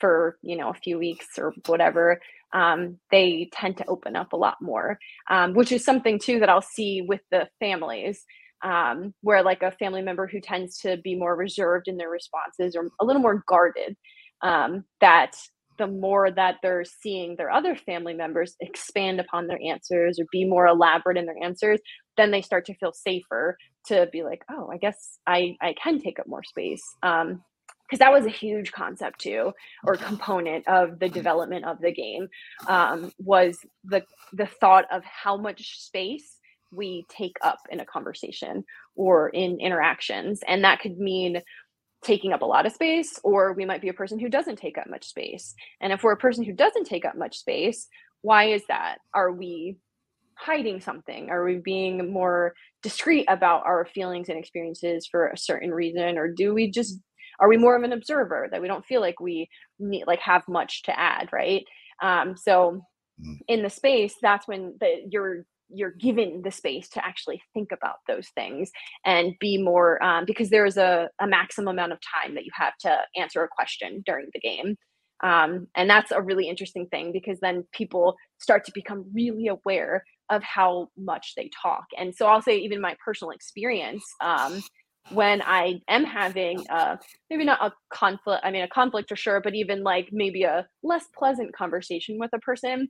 for 0.00 0.36
you 0.42 0.56
know 0.56 0.68
a 0.70 0.74
few 0.74 0.98
weeks 0.98 1.26
or 1.38 1.54
whatever 1.66 2.20
um, 2.52 2.98
they 3.12 3.48
tend 3.52 3.76
to 3.78 3.86
open 3.86 4.16
up 4.16 4.32
a 4.32 4.36
lot 4.36 4.56
more 4.60 4.98
um, 5.30 5.54
which 5.54 5.70
is 5.70 5.84
something 5.84 6.18
too 6.18 6.40
that 6.40 6.48
i'll 6.48 6.60
see 6.60 7.02
with 7.02 7.20
the 7.30 7.48
families 7.60 8.24
um, 8.64 9.14
where 9.22 9.44
like 9.44 9.62
a 9.62 9.70
family 9.70 10.02
member 10.02 10.26
who 10.26 10.40
tends 10.40 10.78
to 10.78 10.96
be 10.98 11.14
more 11.14 11.36
reserved 11.36 11.86
in 11.86 11.96
their 11.96 12.10
responses 12.10 12.74
or 12.74 12.88
a 13.00 13.04
little 13.04 13.22
more 13.22 13.44
guarded 13.46 13.96
um, 14.42 14.84
that 15.00 15.36
the 15.82 15.88
more 15.88 16.30
that 16.30 16.58
they're 16.62 16.84
seeing 16.84 17.34
their 17.34 17.50
other 17.50 17.74
family 17.74 18.14
members 18.14 18.54
expand 18.60 19.18
upon 19.18 19.48
their 19.48 19.58
answers 19.66 20.20
or 20.20 20.24
be 20.30 20.44
more 20.44 20.68
elaborate 20.68 21.16
in 21.16 21.26
their 21.26 21.42
answers, 21.42 21.80
then 22.16 22.30
they 22.30 22.40
start 22.40 22.64
to 22.66 22.74
feel 22.76 22.92
safer 22.92 23.58
to 23.88 24.08
be 24.12 24.22
like, 24.22 24.44
oh, 24.48 24.70
I 24.72 24.76
guess 24.76 25.18
I, 25.26 25.56
I 25.60 25.74
can 25.82 25.98
take 25.98 26.20
up 26.20 26.28
more 26.28 26.44
space. 26.44 26.82
Um, 27.02 27.42
because 27.90 27.98
that 27.98 28.12
was 28.12 28.24
a 28.24 28.30
huge 28.30 28.72
concept 28.72 29.20
too 29.20 29.52
or 29.84 29.96
component 29.96 30.66
of 30.66 30.98
the 30.98 31.10
development 31.10 31.66
of 31.66 31.78
the 31.82 31.92
game 31.92 32.26
um, 32.66 33.12
was 33.18 33.58
the 33.84 34.02
the 34.32 34.46
thought 34.46 34.86
of 34.90 35.02
how 35.04 35.36
much 35.36 35.78
space 35.78 36.38
we 36.70 37.04
take 37.10 37.36
up 37.42 37.58
in 37.70 37.80
a 37.80 37.84
conversation 37.84 38.64
or 38.96 39.28
in 39.28 39.60
interactions 39.60 40.40
and 40.48 40.64
that 40.64 40.80
could 40.80 40.96
mean 40.96 41.42
taking 42.02 42.32
up 42.32 42.42
a 42.42 42.46
lot 42.46 42.66
of 42.66 42.72
space, 42.72 43.18
or 43.22 43.52
we 43.52 43.64
might 43.64 43.80
be 43.80 43.88
a 43.88 43.94
person 43.94 44.18
who 44.18 44.28
doesn't 44.28 44.56
take 44.56 44.76
up 44.78 44.88
much 44.88 45.06
space. 45.06 45.54
And 45.80 45.92
if 45.92 46.02
we're 46.02 46.12
a 46.12 46.16
person 46.16 46.44
who 46.44 46.52
doesn't 46.52 46.84
take 46.84 47.04
up 47.04 47.16
much 47.16 47.38
space, 47.38 47.86
why 48.22 48.44
is 48.50 48.62
that? 48.68 48.98
Are 49.14 49.32
we 49.32 49.76
hiding 50.34 50.80
something? 50.80 51.30
Are 51.30 51.44
we 51.44 51.56
being 51.56 52.12
more 52.12 52.54
discreet 52.82 53.26
about 53.28 53.64
our 53.64 53.86
feelings 53.86 54.28
and 54.28 54.38
experiences 54.38 55.06
for 55.10 55.28
a 55.28 55.38
certain 55.38 55.72
reason? 55.72 56.18
Or 56.18 56.28
do 56.28 56.54
we 56.54 56.70
just 56.70 56.98
are 57.40 57.48
we 57.48 57.56
more 57.56 57.76
of 57.76 57.82
an 57.82 57.92
observer 57.92 58.48
that 58.50 58.60
we 58.60 58.68
don't 58.68 58.84
feel 58.84 59.00
like 59.00 59.18
we 59.20 59.48
need 59.78 60.04
like 60.06 60.20
have 60.20 60.42
much 60.48 60.82
to 60.82 60.98
add, 60.98 61.28
right? 61.32 61.64
Um, 62.02 62.36
so 62.36 62.82
mm. 63.20 63.38
in 63.48 63.62
the 63.62 63.70
space, 63.70 64.14
that's 64.20 64.46
when 64.46 64.76
the 64.80 65.06
you're 65.10 65.44
you're 65.74 65.92
given 65.92 66.42
the 66.42 66.50
space 66.50 66.88
to 66.90 67.04
actually 67.04 67.42
think 67.54 67.70
about 67.72 67.96
those 68.06 68.28
things 68.34 68.70
and 69.04 69.34
be 69.40 69.62
more 69.62 70.02
um, 70.02 70.24
because 70.26 70.50
there's 70.50 70.76
a, 70.76 71.08
a 71.20 71.26
maximum 71.26 71.68
amount 71.68 71.92
of 71.92 71.98
time 72.22 72.34
that 72.34 72.44
you 72.44 72.50
have 72.54 72.76
to 72.80 72.98
answer 73.16 73.42
a 73.42 73.48
question 73.48 74.02
during 74.04 74.26
the 74.32 74.40
game. 74.40 74.76
Um, 75.22 75.68
and 75.76 75.88
that's 75.88 76.10
a 76.10 76.20
really 76.20 76.48
interesting 76.48 76.86
thing 76.88 77.12
because 77.12 77.38
then 77.40 77.64
people 77.72 78.16
start 78.38 78.64
to 78.64 78.72
become 78.74 79.04
really 79.14 79.46
aware 79.46 80.04
of 80.30 80.42
how 80.42 80.88
much 80.96 81.34
they 81.36 81.50
talk. 81.62 81.84
And 81.96 82.14
so 82.14 82.26
i'll 82.26 82.42
say 82.42 82.58
even 82.58 82.80
my 82.80 82.96
personal 83.04 83.30
experience 83.30 84.04
um, 84.20 84.62
when 85.10 85.42
i 85.42 85.80
am 85.88 86.04
having 86.04 86.64
uh, 86.70 86.96
maybe 87.28 87.44
not 87.44 87.62
a 87.62 87.72
conflict 87.92 88.40
i 88.44 88.50
mean 88.50 88.62
a 88.62 88.68
conflict 88.68 89.08
for 89.08 89.16
sure 89.16 89.40
but 89.40 89.54
even 89.54 89.82
like 89.82 90.08
maybe 90.12 90.44
a 90.44 90.66
less 90.82 91.06
pleasant 91.16 91.54
conversation 91.54 92.18
with 92.18 92.30
a 92.32 92.38
person 92.38 92.88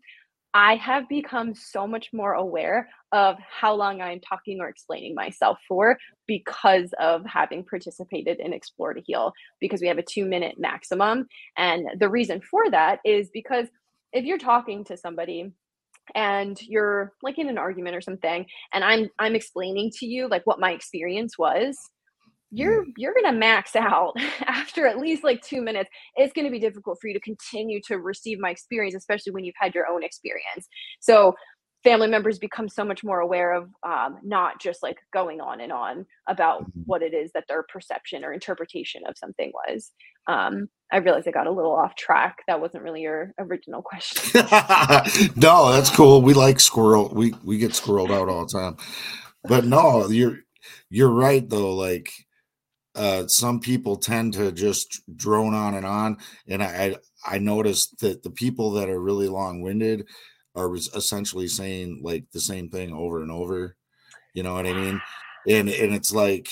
I 0.55 0.77
have 0.77 1.09
become 1.09 1.55
so 1.55 1.87
much 1.87 2.11
more 2.13 2.35
aware 2.35 2.89
of 3.13 3.37
how 3.39 3.75
long 3.75 4.03
I'm 4.03 4.21
talking 4.21 4.61
or 4.61 4.69
explaining 4.69 5.15
myself 5.15 5.59
for 5.67 5.97
because 6.27 6.93
of 7.01 7.25
having 7.25 7.65
participated 7.65 8.39
in 8.39 8.53
Explore 8.53 8.95
to 8.95 9.01
Heal, 9.01 9.33
because 9.61 9.81
we 9.81 9.89
have 9.89 9.99
a 9.99 10.03
two 10.03 10.27
minute 10.27 10.57
maximum. 10.59 11.27
And 11.57 11.87
the 11.99 12.09
reason 12.09 12.43
for 12.43 12.71
that 12.71 13.01
is 13.05 13.31
because 13.33 13.69
if 14.13 14.25
you're 14.25 14.39
talking 14.39 14.85
to 14.85 14.97
somebody 14.97 15.53
and 16.15 16.61
you're 16.63 17.13
like 17.23 17.39
in 17.39 17.49
an 17.49 17.59
argument 17.59 17.95
or 17.95 18.01
something 18.01 18.45
and 18.73 18.83
i'm 18.83 19.09
i'm 19.21 19.37
explaining 19.37 19.89
to 19.89 20.05
you 20.05 20.29
like 20.29 20.43
what 20.45 20.59
my 20.59 20.73
experience 20.73 21.39
was 21.39 21.79
you're 22.53 22.85
you're 22.97 23.15
going 23.15 23.33
to 23.33 23.39
max 23.39 23.75
out 23.75 24.13
after 24.47 24.87
at 24.87 24.99
least 24.99 25.25
like 25.25 25.43
2 25.43 25.63
minutes. 25.63 25.91
It's 26.17 26.33
going 26.33 26.45
to 26.45 26.51
be 26.51 26.61
difficult 26.61 26.99
for 27.01 27.09
you 27.09 27.15
to 27.15 27.21
continue 27.21 27.81
to 27.89 27.99
receive 27.99 28.39
my 28.39 28.51
experience 28.51 28.95
especially 28.95 29.33
when 29.33 29.45
you've 29.45 29.55
had 29.59 29.75
your 29.75 29.89
own 29.89 30.05
experience. 30.05 30.69
So 31.01 31.35
family 31.83 32.07
members 32.07 32.39
become 32.39 32.69
so 32.69 32.85
much 32.85 33.03
more 33.03 33.21
aware 33.21 33.53
of 33.53 33.69
um, 33.83 34.19
not 34.23 34.61
just 34.61 34.83
like 34.83 34.99
going 35.13 35.41
on 35.41 35.61
and 35.61 35.73
on 35.73 36.07
about 36.29 36.63
mm-hmm. 36.63 36.81
what 36.87 37.03
it 37.03 37.15
is 37.15 37.33
that 37.33 37.45
their 37.49 37.65
perception 37.65 38.25
or 38.25 38.33
interpretation 38.33 39.03
of 39.07 39.17
something 39.17 39.51
was. 39.55 39.91
Um, 40.29 40.69
i 40.93 40.99
realized 40.99 41.27
i 41.27 41.31
got 41.31 41.47
a 41.47 41.51
little 41.51 41.75
off 41.75 41.97
track. 41.97 42.39
That 42.47 42.61
wasn't 42.61 42.85
really 42.85 43.03
your 43.03 43.33
original 43.39 43.83
question. 43.83 44.43
No 45.37 45.73
that's 45.73 45.91
cool. 45.91 46.23
We 46.23 46.35
like 46.35 46.61
squirrel 46.61 47.11
we 47.13 47.35
we 47.45 47.59
get 47.59 47.73
squirreled 47.73 48.15
out 48.15 48.29
all 48.29 48.47
the 48.47 48.53
time. 48.53 48.77
But 49.43 49.65
no 49.65 50.09
you're 50.09 50.41
you're 50.91 51.11
right 51.11 51.49
though 51.49 51.75
like 51.75 52.13
uh, 52.95 53.27
some 53.27 53.61
people 53.61 53.97
tend 53.97 54.35
to 54.35 54.53
just 54.53 55.03
drone 55.17 55.55
on 55.55 55.75
and 55.75 55.87
on, 55.87 56.19
and 56.47 56.63
I 56.63 56.97
I 57.27 57.39
noticed 57.39 58.01
that 58.01 58.23
the 58.23 58.31
people 58.31 58.73
that 58.73 58.89
are 58.89 59.01
really 59.01 59.29
long 59.29 59.63
winded 59.63 60.07
are 60.55 60.75
essentially 60.77 61.49
saying 61.49 62.01
like 62.03 62.25
the 62.33 62.41
same 62.41 62.69
thing 62.69 62.93
over 62.93 63.23
and 63.23 63.31
over. 63.31 63.77
You 64.35 64.43
know 64.43 64.55
what 64.55 64.67
I 64.67 64.75
mean? 64.75 65.01
And 65.49 65.69
and 65.69 65.95
it's 65.95 66.13
like 66.13 66.49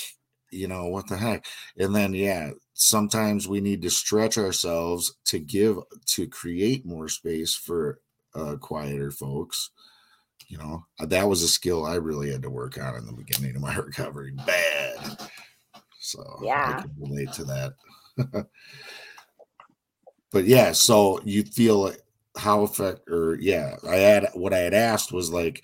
you 0.51 0.67
know 0.67 0.85
what 0.87 1.07
the 1.07 1.17
heck 1.17 1.45
and 1.77 1.95
then 1.95 2.13
yeah 2.13 2.51
sometimes 2.73 3.47
we 3.47 3.61
need 3.61 3.81
to 3.81 3.89
stretch 3.89 4.37
ourselves 4.37 5.15
to 5.25 5.39
give 5.39 5.77
to 6.05 6.27
create 6.27 6.85
more 6.85 7.07
space 7.07 7.55
for 7.55 7.99
uh 8.35 8.55
quieter 8.57 9.11
folks 9.11 9.71
you 10.47 10.57
know 10.57 10.85
that 10.99 11.27
was 11.27 11.41
a 11.41 11.47
skill 11.47 11.85
i 11.85 11.95
really 11.95 12.29
had 12.29 12.41
to 12.41 12.49
work 12.49 12.77
on 12.77 12.95
in 12.95 13.05
the 13.05 13.13
beginning 13.13 13.55
of 13.55 13.61
my 13.61 13.75
recovery 13.77 14.33
bad 14.45 15.17
so 16.01 16.39
yeah, 16.43 16.77
I 16.77 16.81
can 16.81 16.91
relate 16.99 17.31
to 17.33 17.43
that. 17.45 17.73
but 20.31 20.45
yeah, 20.45 20.71
so 20.73 21.21
you 21.23 21.43
feel 21.43 21.77
like 21.77 22.01
how 22.37 22.63
effect 22.63 23.09
or 23.09 23.37
yeah, 23.39 23.77
I 23.87 23.95
had 23.95 24.29
what 24.33 24.53
I 24.53 24.57
had 24.57 24.73
asked 24.73 25.13
was 25.13 25.31
like 25.31 25.63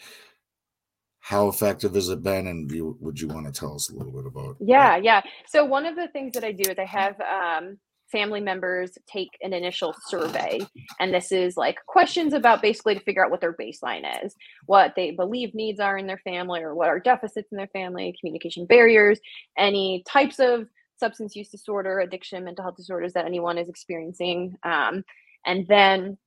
how 1.27 1.49
effective 1.49 1.93
has 1.93 2.07
it 2.07 2.23
been 2.23 2.47
and 2.47 2.71
you, 2.71 2.95
would 3.01 3.19
you 3.19 3.27
want 3.27 3.45
to 3.45 3.51
tell 3.51 3.75
us 3.75 3.89
a 3.89 3.93
little 3.93 4.13
bit 4.13 4.25
about 4.25 4.55
yeah 4.61 4.91
that? 4.91 5.03
yeah 5.03 5.21
so 5.45 5.65
one 5.65 5.85
of 5.85 5.93
the 5.97 6.07
things 6.13 6.31
that 6.31 6.45
i 6.45 6.53
do 6.53 6.71
is 6.71 6.79
i 6.79 6.85
have 6.85 7.19
um, 7.19 7.77
family 8.12 8.39
members 8.39 8.97
take 9.08 9.30
an 9.41 9.53
initial 9.53 9.93
survey. 10.08 10.60
And 10.99 11.14
this 11.14 11.32
is 11.32 11.58
like 11.58 11.78
questions 11.86 12.34
about 12.34 12.62
basically 12.62 12.95
to 12.95 13.01
figure 13.01 13.24
out 13.24 13.32
what 13.32 13.41
their 13.41 13.55
baseline 13.55 14.03
is, 14.24 14.36
what 14.66 14.93
they 14.95 15.12
believe 15.12 15.53
needs 15.53 15.80
are 15.80 15.97
in 15.97 16.08
their 16.08 16.20
family, 16.20 16.62
or 16.62 16.74
what 16.76 16.89
are 16.89 16.99
deficits 16.99 17.51
in 17.51 17.58
their 17.58 17.68
family, 17.68 18.16
communication 18.20 18.66
barriers, 18.66 19.20
any 19.58 20.03
types 20.08 20.39
of 20.39 20.68
substance 20.99 21.36
use 21.36 21.49
disorder, 21.49 21.99
addiction, 21.99 22.43
mental 22.43 22.64
health 22.64 22.78
disorders 22.78 23.14
that 23.14 23.26
anyone 23.26 23.58
is 23.58 23.70
experiencing. 23.70 24.55
Um, 24.64 25.03
and 25.45 25.68
then 25.68 26.18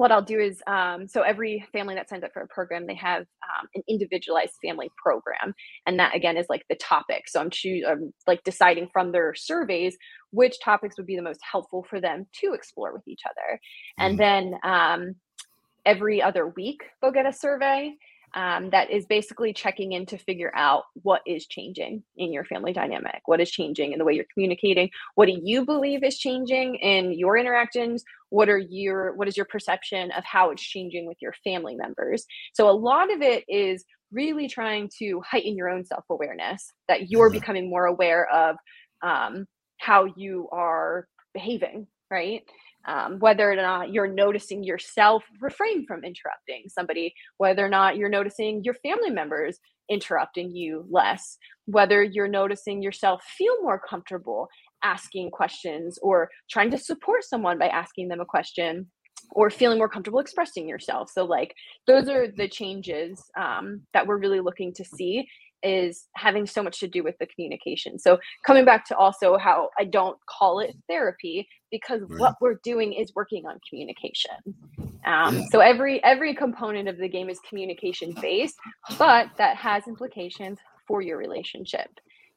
what 0.00 0.10
I'll 0.10 0.22
do 0.22 0.40
is, 0.40 0.62
um, 0.66 1.06
so 1.06 1.20
every 1.20 1.62
family 1.72 1.94
that 1.94 2.08
signs 2.08 2.24
up 2.24 2.32
for 2.32 2.40
a 2.40 2.48
program, 2.48 2.86
they 2.86 2.94
have 2.94 3.22
um, 3.22 3.68
an 3.74 3.82
individualized 3.86 4.54
family 4.64 4.90
program, 4.96 5.54
and 5.86 5.98
that 5.98 6.14
again 6.14 6.38
is 6.38 6.46
like 6.48 6.64
the 6.70 6.76
topic. 6.76 7.28
So 7.28 7.38
I'm 7.38 7.50
choosing, 7.50 8.12
like 8.26 8.42
deciding 8.42 8.88
from 8.92 9.12
their 9.12 9.34
surveys 9.34 9.96
which 10.32 10.56
topics 10.60 10.96
would 10.96 11.06
be 11.06 11.16
the 11.16 11.22
most 11.22 11.40
helpful 11.42 11.84
for 11.90 12.00
them 12.00 12.26
to 12.40 12.54
explore 12.54 12.94
with 12.94 13.06
each 13.06 13.22
other, 13.30 13.60
and 13.98 14.18
mm-hmm. 14.18 14.52
then 14.52 14.60
um, 14.64 15.14
every 15.84 16.22
other 16.22 16.46
week 16.48 16.80
they'll 17.00 17.12
get 17.12 17.26
a 17.26 17.32
survey, 17.32 17.94
um, 18.34 18.70
that 18.70 18.90
is 18.90 19.06
basically 19.06 19.52
checking 19.52 19.92
in 19.92 20.06
to 20.06 20.16
figure 20.16 20.52
out 20.54 20.84
what 21.02 21.22
is 21.26 21.46
changing 21.46 22.02
in 22.16 22.32
your 22.32 22.44
family 22.44 22.72
dynamic, 22.72 23.22
what 23.26 23.40
is 23.40 23.50
changing 23.50 23.92
in 23.92 23.98
the 23.98 24.04
way 24.04 24.14
you're 24.14 24.24
communicating, 24.32 24.88
what 25.14 25.26
do 25.26 25.38
you 25.42 25.64
believe 25.64 26.02
is 26.04 26.18
changing 26.18 26.76
in 26.76 27.12
your 27.12 27.36
interactions, 27.36 28.04
what 28.30 28.48
are 28.48 28.58
your 28.58 29.14
what 29.14 29.28
is 29.28 29.36
your 29.36 29.46
perception 29.46 30.10
of 30.12 30.24
how 30.24 30.50
it's 30.50 30.62
changing 30.62 31.06
with 31.06 31.18
your 31.20 31.34
family 31.44 31.76
members. 31.76 32.24
So 32.54 32.68
a 32.68 32.72
lot 32.72 33.12
of 33.12 33.22
it 33.22 33.44
is 33.48 33.84
really 34.12 34.48
trying 34.48 34.90
to 34.98 35.22
heighten 35.28 35.56
your 35.56 35.68
own 35.68 35.84
self 35.84 36.04
awareness, 36.10 36.72
that 36.88 37.10
you're 37.10 37.28
mm-hmm. 37.28 37.38
becoming 37.38 37.70
more 37.70 37.86
aware 37.86 38.28
of 38.32 38.56
um, 39.02 39.46
how 39.78 40.06
you 40.16 40.48
are 40.52 41.06
behaving, 41.34 41.86
right? 42.10 42.42
um, 42.86 43.18
whether 43.18 43.50
or 43.50 43.56
not 43.56 43.92
you're 43.92 44.08
noticing 44.08 44.64
yourself 44.64 45.22
refrain 45.40 45.86
from 45.86 46.04
interrupting 46.04 46.64
somebody, 46.68 47.14
whether 47.36 47.64
or 47.64 47.68
not 47.68 47.96
you're 47.96 48.08
noticing 48.08 48.62
your 48.64 48.74
family 48.74 49.10
members 49.10 49.58
interrupting 49.90 50.54
you 50.54 50.86
less, 50.88 51.36
whether 51.66 52.02
you're 52.02 52.28
noticing 52.28 52.82
yourself 52.82 53.22
feel 53.36 53.54
more 53.62 53.80
comfortable 53.88 54.48
asking 54.82 55.30
questions 55.30 55.98
or 56.02 56.30
trying 56.50 56.70
to 56.70 56.78
support 56.78 57.24
someone 57.24 57.58
by 57.58 57.68
asking 57.68 58.08
them 58.08 58.20
a 58.20 58.24
question 58.24 58.86
or 59.32 59.50
feeling 59.50 59.78
more 59.78 59.88
comfortable 59.88 60.18
expressing 60.18 60.68
yourself. 60.68 61.10
So, 61.10 61.24
like, 61.24 61.54
those 61.86 62.08
are 62.08 62.26
the 62.28 62.48
changes 62.48 63.22
um, 63.38 63.82
that 63.92 64.06
we're 64.06 64.18
really 64.18 64.40
looking 64.40 64.72
to 64.74 64.84
see 64.84 65.26
is 65.62 66.06
having 66.16 66.46
so 66.46 66.62
much 66.62 66.80
to 66.80 66.88
do 66.88 67.02
with 67.02 67.16
the 67.18 67.26
communication. 67.26 67.98
So 67.98 68.18
coming 68.46 68.64
back 68.64 68.86
to 68.86 68.96
also 68.96 69.36
how 69.36 69.70
I 69.78 69.84
don't 69.84 70.18
call 70.26 70.60
it 70.60 70.74
therapy 70.88 71.46
because 71.70 72.00
right. 72.02 72.20
what 72.20 72.36
we're 72.40 72.58
doing 72.64 72.92
is 72.92 73.12
working 73.14 73.44
on 73.46 73.58
communication. 73.68 74.30
Um. 75.04 75.44
So 75.50 75.60
every 75.60 76.02
every 76.04 76.34
component 76.34 76.88
of 76.88 76.98
the 76.98 77.08
game 77.08 77.28
is 77.28 77.38
communication 77.48 78.14
based, 78.20 78.56
but 78.98 79.28
that 79.38 79.56
has 79.56 79.86
implications 79.86 80.58
for 80.86 81.00
your 81.02 81.18
relationship. 81.18 81.88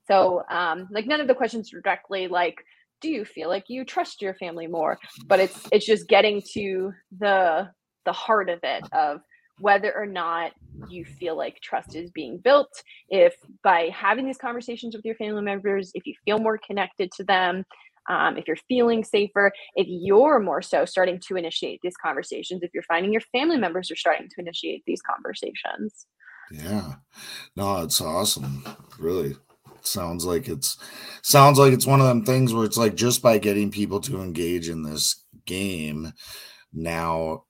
So 0.07 0.43
um, 0.49 0.87
like 0.91 1.07
none 1.07 1.21
of 1.21 1.27
the 1.27 1.35
questions 1.35 1.69
directly 1.69 2.27
like 2.27 2.63
do 3.01 3.09
you 3.09 3.25
feel 3.25 3.49
like 3.49 3.65
you 3.67 3.83
trust 3.83 4.21
your 4.21 4.33
family 4.35 4.65
more, 4.65 4.97
but 5.27 5.39
it's 5.39 5.67
it's 5.71 5.85
just 5.85 6.07
getting 6.07 6.41
to 6.53 6.91
the 7.19 7.69
the 8.05 8.13
heart 8.13 8.49
of 8.49 8.59
it 8.63 8.83
of 8.93 9.19
whether 9.59 9.93
or 9.95 10.05
not 10.05 10.51
you 10.89 11.05
feel 11.05 11.37
like 11.37 11.59
trust 11.61 11.95
is 11.95 12.09
being 12.11 12.37
built 12.37 12.71
if 13.09 13.35
by 13.63 13.89
having 13.93 14.25
these 14.25 14.37
conversations 14.37 14.95
with 14.95 15.05
your 15.05 15.15
family 15.15 15.43
members 15.43 15.91
if 15.93 16.07
you 16.07 16.13
feel 16.25 16.39
more 16.39 16.57
connected 16.57 17.11
to 17.11 17.23
them 17.23 17.63
um, 18.09 18.37
if 18.37 18.47
you're 18.47 18.57
feeling 18.67 19.03
safer, 19.03 19.51
if 19.75 19.87
you're 19.87 20.39
more 20.39 20.61
so 20.61 20.83
starting 20.85 21.19
to 21.27 21.37
initiate 21.37 21.79
these 21.81 21.95
conversations, 21.95 22.61
if 22.61 22.71
you're 22.73 22.83
finding 22.83 23.13
your 23.13 23.21
family 23.31 23.57
members 23.57 23.89
are 23.91 23.95
starting 23.95 24.27
to 24.27 24.35
initiate 24.41 24.83
these 24.85 25.01
conversations. 25.01 26.05
Yeah. 26.51 26.95
No, 27.55 27.81
it's 27.83 28.01
awesome. 28.01 28.65
Really. 28.99 29.35
Sounds 29.83 30.25
like 30.25 30.47
it's 30.47 30.77
sounds 31.21 31.59
like 31.59 31.73
it's 31.73 31.87
one 31.87 31.99
of 31.99 32.07
them 32.07 32.25
things 32.25 32.53
where 32.53 32.65
it's 32.65 32.77
like 32.77 32.95
just 32.95 33.21
by 33.21 33.37
getting 33.37 33.71
people 33.71 33.99
to 33.99 34.21
engage 34.21 34.69
in 34.69 34.83
this 34.83 35.23
game 35.45 36.11
now 36.73 37.43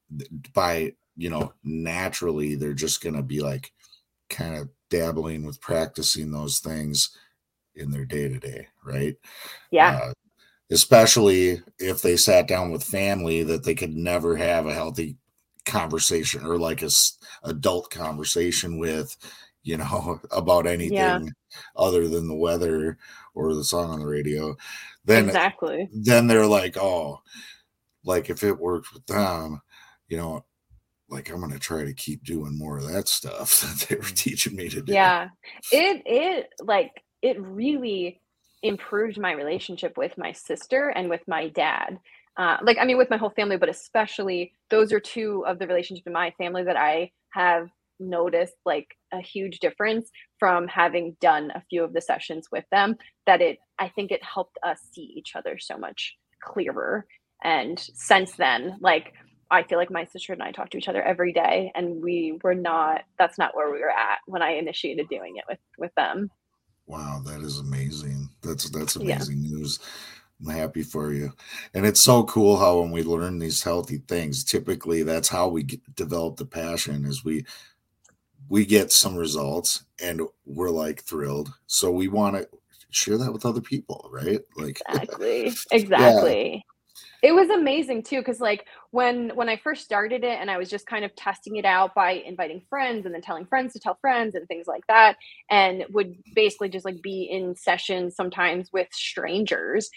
by 0.53 0.91
you 1.15 1.29
know 1.29 1.53
naturally 1.63 2.55
they're 2.55 2.73
just 2.73 3.01
going 3.01 3.15
to 3.15 3.21
be 3.21 3.39
like 3.39 3.71
kind 4.29 4.55
of 4.55 4.69
dabbling 4.89 5.45
with 5.45 5.61
practicing 5.61 6.31
those 6.31 6.59
things 6.59 7.15
in 7.75 7.91
their 7.91 8.05
day 8.05 8.27
to 8.27 8.39
day, 8.39 8.67
right? 8.83 9.15
Yeah. 9.71 9.99
Uh, 10.01 10.13
especially 10.71 11.61
if 11.79 12.01
they 12.01 12.15
sat 12.15 12.47
down 12.47 12.71
with 12.71 12.83
family 12.83 13.43
that 13.43 13.63
they 13.63 13.75
could 13.75 13.95
never 13.95 14.35
have 14.35 14.65
a 14.65 14.73
healthy 14.73 15.17
conversation 15.65 16.45
or 16.45 16.57
like 16.57 16.81
a 16.81 16.89
adult 17.43 17.89
conversation 17.89 18.77
with 18.77 19.15
you 19.63 19.77
know 19.77 20.19
about 20.31 20.67
anything 20.67 20.93
yeah. 20.93 21.19
Other 21.75 22.07
than 22.07 22.27
the 22.27 22.35
weather 22.35 22.97
or 23.33 23.53
the 23.53 23.63
song 23.63 23.91
on 23.91 23.99
the 23.99 24.05
radio 24.05 24.55
then 25.05 25.25
exactly. 25.25 25.89
then 25.93 26.27
they're 26.27 26.45
like 26.47 26.77
oh 26.77 27.21
like 28.03 28.29
if 28.29 28.43
it 28.43 28.59
works 28.59 28.93
with 28.93 29.05
them 29.05 29.61
you 30.07 30.17
know 30.17 30.43
like 31.13 31.29
i'm 31.29 31.39
gonna 31.39 31.59
try 31.59 31.85
to 31.85 31.93
keep 31.93 32.23
doing 32.23 32.57
more 32.57 32.77
of 32.77 32.91
that 32.91 33.07
stuff 33.07 33.61
that 33.61 33.87
they 33.87 33.95
were 33.95 34.01
mm. 34.01 34.15
teaching 34.15 34.55
me 34.55 34.67
to 34.69 34.81
do. 34.81 34.91
Yeah. 34.91 35.29
It 35.71 36.01
it 36.05 36.49
like 36.61 36.91
it 37.21 37.39
really 37.39 38.19
improved 38.61 39.19
my 39.19 39.31
relationship 39.33 39.97
with 39.97 40.17
my 40.17 40.31
sister 40.31 40.89
and 40.89 41.09
with 41.09 41.21
my 41.27 41.49
dad. 41.49 41.99
Uh, 42.35 42.57
like 42.63 42.79
i 42.79 42.83
mean 42.83 42.97
with 42.97 43.11
my 43.11 43.17
whole 43.17 43.29
family 43.29 43.57
but 43.57 43.69
especially 43.69 44.53
those 44.71 44.91
are 44.91 44.99
two 44.99 45.45
of 45.45 45.59
the 45.59 45.67
relationships 45.67 46.07
in 46.07 46.13
my 46.13 46.31
family 46.31 46.63
that 46.63 46.75
i 46.75 47.11
have 47.29 47.69
noticed 48.09 48.55
like 48.65 48.87
a 49.11 49.19
huge 49.19 49.59
difference 49.59 50.09
from 50.39 50.67
having 50.67 51.15
done 51.19 51.51
a 51.55 51.63
few 51.69 51.83
of 51.83 51.93
the 51.93 52.01
sessions 52.01 52.47
with 52.51 52.65
them 52.71 52.95
that 53.25 53.41
it 53.41 53.57
i 53.79 53.87
think 53.89 54.11
it 54.11 54.23
helped 54.23 54.57
us 54.63 54.79
see 54.91 55.13
each 55.15 55.35
other 55.35 55.57
so 55.59 55.77
much 55.77 56.15
clearer 56.41 57.05
and 57.43 57.79
since 57.79 58.33
then 58.33 58.77
like 58.81 59.13
i 59.51 59.63
feel 59.63 59.77
like 59.77 59.91
my 59.91 60.05
sister 60.05 60.33
and 60.33 60.43
i 60.43 60.51
talk 60.51 60.69
to 60.69 60.77
each 60.77 60.89
other 60.89 61.03
every 61.03 61.33
day 61.33 61.71
and 61.75 62.01
we 62.01 62.39
were 62.43 62.55
not 62.55 63.01
that's 63.17 63.37
not 63.37 63.55
where 63.55 63.71
we 63.71 63.79
were 63.79 63.89
at 63.89 64.19
when 64.25 64.41
i 64.41 64.51
initiated 64.51 65.07
doing 65.09 65.37
it 65.37 65.43
with 65.47 65.59
with 65.77 65.93
them 65.95 66.29
wow 66.85 67.21
that 67.25 67.41
is 67.41 67.59
amazing 67.59 68.29
that's 68.41 68.69
that's 68.69 68.95
amazing 68.95 69.41
yeah. 69.41 69.51
news 69.51 69.79
I'm 70.41 70.53
happy 70.53 70.83
for 70.83 71.13
you. 71.13 71.33
And 71.73 71.85
it's 71.85 72.01
so 72.01 72.23
cool 72.23 72.57
how 72.57 72.79
when 72.79 72.91
we 72.91 73.03
learn 73.03 73.39
these 73.39 73.63
healthy 73.63 73.99
things, 74.07 74.43
typically 74.43 75.03
that's 75.03 75.29
how 75.29 75.47
we 75.47 75.63
get, 75.63 75.95
develop 75.95 76.37
the 76.37 76.45
passion 76.45 77.05
is 77.05 77.23
we 77.23 77.45
we 78.53 78.67
get 78.67 78.91
some 78.91 79.15
results 79.15 79.83
and 79.99 80.21
we're 80.45 80.69
like 80.69 81.01
thrilled. 81.01 81.51
So 81.65 81.89
we 81.89 82.07
want 82.07 82.35
to 82.35 82.47
share 82.91 83.17
that 83.17 83.33
with 83.33 83.47
other 83.47 83.61
people, 83.61 84.07
right? 84.13 84.41
Like 84.55 84.79
Exactly. 84.87 85.51
Exactly. 85.71 86.53
Yeah 86.53 86.61
it 87.23 87.33
was 87.33 87.49
amazing 87.49 88.03
too 88.03 88.19
because 88.19 88.41
like 88.41 88.65
when 88.91 89.29
when 89.35 89.47
i 89.47 89.55
first 89.55 89.83
started 89.83 90.25
it 90.25 90.37
and 90.39 90.51
i 90.51 90.57
was 90.57 90.69
just 90.69 90.85
kind 90.85 91.05
of 91.05 91.15
testing 91.15 91.55
it 91.55 91.63
out 91.63 91.95
by 91.95 92.11
inviting 92.11 92.61
friends 92.69 93.05
and 93.05 93.15
then 93.15 93.21
telling 93.21 93.45
friends 93.45 93.71
to 93.71 93.79
tell 93.79 93.97
friends 94.01 94.35
and 94.35 94.45
things 94.47 94.67
like 94.67 94.85
that 94.87 95.15
and 95.49 95.85
would 95.89 96.15
basically 96.35 96.69
just 96.69 96.85
like 96.85 97.01
be 97.01 97.23
in 97.23 97.55
sessions 97.55 98.13
sometimes 98.15 98.71
with 98.73 98.89
strangers 98.91 99.89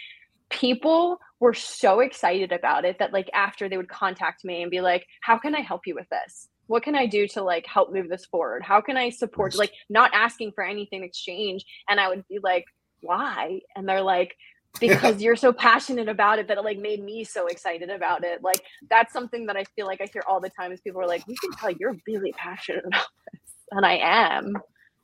people 0.50 1.18
were 1.40 1.52
so 1.52 1.98
excited 1.98 2.52
about 2.52 2.84
it 2.84 2.96
that 3.00 3.12
like 3.12 3.28
after 3.34 3.68
they 3.68 3.76
would 3.76 3.88
contact 3.88 4.44
me 4.44 4.62
and 4.62 4.70
be 4.70 4.80
like 4.80 5.04
how 5.20 5.36
can 5.36 5.54
i 5.54 5.60
help 5.60 5.82
you 5.84 5.96
with 5.96 6.08
this 6.08 6.48
what 6.66 6.82
can 6.82 6.94
i 6.94 7.06
do 7.06 7.26
to 7.28 7.42
like 7.42 7.66
help 7.66 7.92
move 7.92 8.08
this 8.08 8.26
forward? 8.26 8.62
How 8.62 8.80
can 8.80 8.96
i 8.96 9.10
support 9.10 9.54
like 9.56 9.72
not 9.88 10.10
asking 10.14 10.52
for 10.52 10.64
anything 10.64 11.02
exchange 11.02 11.64
and 11.88 12.00
i 12.00 12.08
would 12.08 12.26
be 12.28 12.38
like 12.42 12.64
why? 13.00 13.60
And 13.74 13.88
they're 13.88 14.02
like 14.02 14.36
because 14.80 15.22
you're 15.22 15.36
so 15.36 15.52
passionate 15.52 16.08
about 16.08 16.38
it 16.38 16.48
that 16.48 16.58
it 16.58 16.64
like 16.64 16.78
made 16.78 17.02
me 17.02 17.24
so 17.24 17.46
excited 17.46 17.88
about 17.88 18.24
it. 18.24 18.42
Like 18.42 18.60
that's 18.90 19.12
something 19.12 19.46
that 19.46 19.56
i 19.56 19.64
feel 19.64 19.86
like 19.86 20.00
i 20.00 20.08
hear 20.12 20.22
all 20.28 20.40
the 20.40 20.50
time 20.50 20.72
is 20.72 20.80
people 20.80 21.00
are 21.00 21.06
like 21.06 21.26
we 21.26 21.36
can 21.36 21.52
tell 21.52 21.70
you're 21.70 21.96
really 22.06 22.32
passionate 22.32 22.84
about 22.86 23.06
this 23.32 23.52
and 23.70 23.86
i 23.86 23.98
am. 24.02 24.54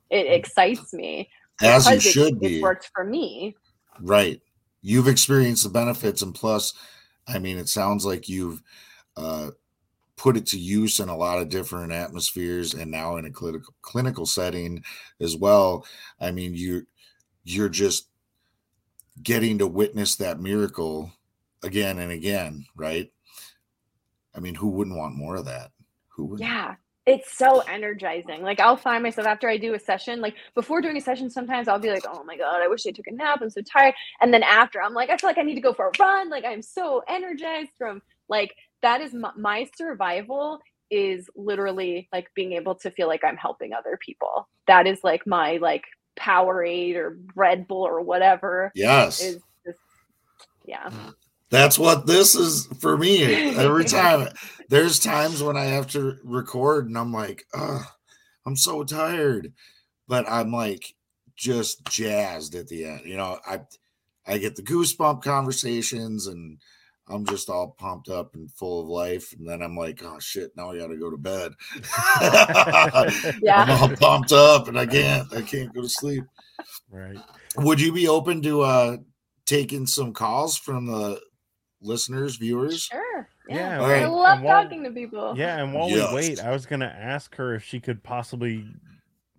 It 0.09 0.27
excites 0.27 0.93
me 0.93 1.29
as 1.61 1.89
you 1.89 1.99
should 1.99 2.33
it, 2.33 2.39
be. 2.39 2.57
it 2.57 2.61
works 2.61 2.89
for 2.93 3.03
me. 3.03 3.55
Right. 3.99 4.41
You've 4.81 5.07
experienced 5.07 5.63
the 5.63 5.69
benefits 5.69 6.21
and 6.21 6.35
plus 6.35 6.73
i 7.27 7.39
mean 7.39 7.57
it 7.57 7.69
sounds 7.69 8.05
like 8.05 8.27
you've 8.27 8.61
uh, 9.15 9.51
put 10.23 10.37
it 10.37 10.45
to 10.45 10.57
use 10.57 11.01
in 11.01 11.09
a 11.09 11.17
lot 11.17 11.37
of 11.37 11.49
different 11.49 11.91
atmospheres 11.91 12.73
and 12.73 12.89
now 12.89 13.17
in 13.17 13.25
a 13.25 13.29
clinical 13.29 13.73
clinical 13.81 14.25
setting 14.25 14.81
as 15.19 15.35
well 15.35 15.85
i 16.21 16.31
mean 16.31 16.55
you 16.55 16.87
you're 17.43 17.67
just 17.67 18.07
getting 19.21 19.57
to 19.57 19.67
witness 19.67 20.15
that 20.15 20.39
miracle 20.39 21.11
again 21.61 21.99
and 21.99 22.09
again 22.09 22.65
right 22.77 23.11
i 24.33 24.39
mean 24.39 24.55
who 24.55 24.69
wouldn't 24.69 24.97
want 24.97 25.13
more 25.13 25.35
of 25.35 25.43
that 25.43 25.71
who 26.07 26.23
would 26.23 26.39
yeah 26.39 26.75
it's 27.05 27.37
so 27.37 27.59
energizing. 27.59 28.43
Like 28.43 28.61
I'll 28.61 28.77
find 28.77 29.03
myself 29.03 29.27
after 29.27 29.49
I 29.49 29.57
do 29.57 29.73
a 29.73 29.79
session, 29.79 30.21
like 30.21 30.35
before 30.55 30.79
doing 30.79 30.95
a 30.95 31.01
session, 31.01 31.29
sometimes 31.29 31.67
I'll 31.67 31.77
be 31.77 31.91
like, 31.91 32.05
oh 32.07 32.23
my 32.23 32.37
God, 32.37 32.61
I 32.61 32.69
wish 32.69 32.87
I 32.87 32.91
took 32.91 33.07
a 33.07 33.11
nap. 33.11 33.39
I'm 33.41 33.49
so 33.49 33.61
tired. 33.61 33.93
And 34.21 34.33
then 34.33 34.41
after 34.41 34.81
I'm 34.81 34.93
like, 34.93 35.09
I 35.09 35.17
feel 35.17 35.29
like 35.29 35.37
I 35.37 35.41
need 35.41 35.55
to 35.55 35.61
go 35.61 35.73
for 35.73 35.89
a 35.89 35.91
run. 35.99 36.29
Like 36.29 36.45
I'm 36.45 36.61
so 36.61 37.03
energized 37.09 37.71
from 37.77 38.01
like, 38.29 38.55
that 38.83 39.01
is 39.01 39.13
my, 39.13 39.31
my 39.35 39.67
survival 39.75 40.59
is 40.91 41.27
literally 41.35 42.07
like 42.13 42.27
being 42.35 42.53
able 42.53 42.75
to 42.75 42.91
feel 42.91 43.07
like 43.07 43.23
I'm 43.23 43.37
helping 43.37 43.73
other 43.73 43.97
people. 43.99 44.47
That 44.67 44.85
is 44.85 44.99
like 45.03 45.25
my 45.25 45.57
like 45.57 45.85
Powerade 46.19 46.95
or 46.95 47.17
Red 47.35 47.67
Bull 47.67 47.81
or 47.87 48.01
whatever. 48.01 48.71
Yes. 48.75 49.21
Is 49.21 49.41
just, 49.65 49.79
yeah. 50.65 50.91
That's 51.49 51.79
what 51.79 52.05
this 52.05 52.35
is 52.35 52.67
for 52.79 52.97
me 52.97 53.23
every 53.55 53.85
time. 53.85 54.27
There's 54.69 54.99
times 54.99 55.41
when 55.41 55.57
I 55.57 55.65
have 55.65 55.87
to 55.91 56.17
record 56.23 56.87
and 56.87 56.97
I'm 56.97 57.13
like, 57.13 57.45
oh, 57.55 57.83
I'm 58.45 58.55
so 58.55 58.83
tired. 58.83 59.53
But 60.07 60.29
I'm 60.29 60.51
like 60.51 60.93
just 61.35 61.85
jazzed 61.85 62.53
at 62.55 62.67
the 62.67 62.85
end. 62.85 63.01
You 63.05 63.17
know, 63.17 63.39
I 63.47 63.61
I 64.27 64.37
get 64.37 64.55
the 64.55 64.61
goosebump 64.61 65.23
conversations 65.23 66.27
and 66.27 66.59
I'm 67.07 67.25
just 67.25 67.49
all 67.49 67.75
pumped 67.77 68.09
up 68.09 68.35
and 68.35 68.49
full 68.51 68.81
of 68.81 68.87
life. 68.87 69.33
And 69.37 69.47
then 69.47 69.61
I'm 69.61 69.75
like, 69.75 70.01
oh 70.03 70.19
shit, 70.19 70.51
now 70.55 70.71
I 70.71 70.77
gotta 70.77 70.97
go 70.97 71.09
to 71.09 71.17
bed. 71.17 71.51
yeah. 73.41 73.63
I'm 73.63 73.69
all 73.69 73.89
pumped 73.97 74.31
up 74.31 74.67
and 74.67 74.79
I 74.79 74.85
can't, 74.85 75.31
I 75.33 75.41
can't 75.41 75.73
go 75.73 75.81
to 75.81 75.89
sleep. 75.89 76.23
Right. 76.89 77.17
Would 77.57 77.81
you 77.81 77.91
be 77.91 78.07
open 78.07 78.41
to 78.43 78.61
uh 78.61 78.97
taking 79.45 79.85
some 79.85 80.13
calls 80.13 80.57
from 80.57 80.85
the 80.85 81.19
listeners, 81.81 82.37
viewers? 82.37 82.83
Sure. 82.83 83.27
Yeah. 83.49 83.55
yeah 83.55 83.77
right. 83.77 84.03
I 84.03 84.07
love 84.07 84.41
while, 84.41 84.63
talking 84.63 84.83
to 84.83 84.91
people. 84.91 85.33
Yeah. 85.37 85.61
And 85.61 85.73
while 85.73 85.89
yes. 85.89 86.09
we 86.09 86.15
wait, 86.15 86.39
I 86.39 86.51
was 86.51 86.65
going 86.65 86.79
to 86.79 86.87
ask 86.87 87.35
her 87.35 87.53
if 87.53 87.63
she 87.63 87.81
could 87.81 88.01
possibly 88.01 88.65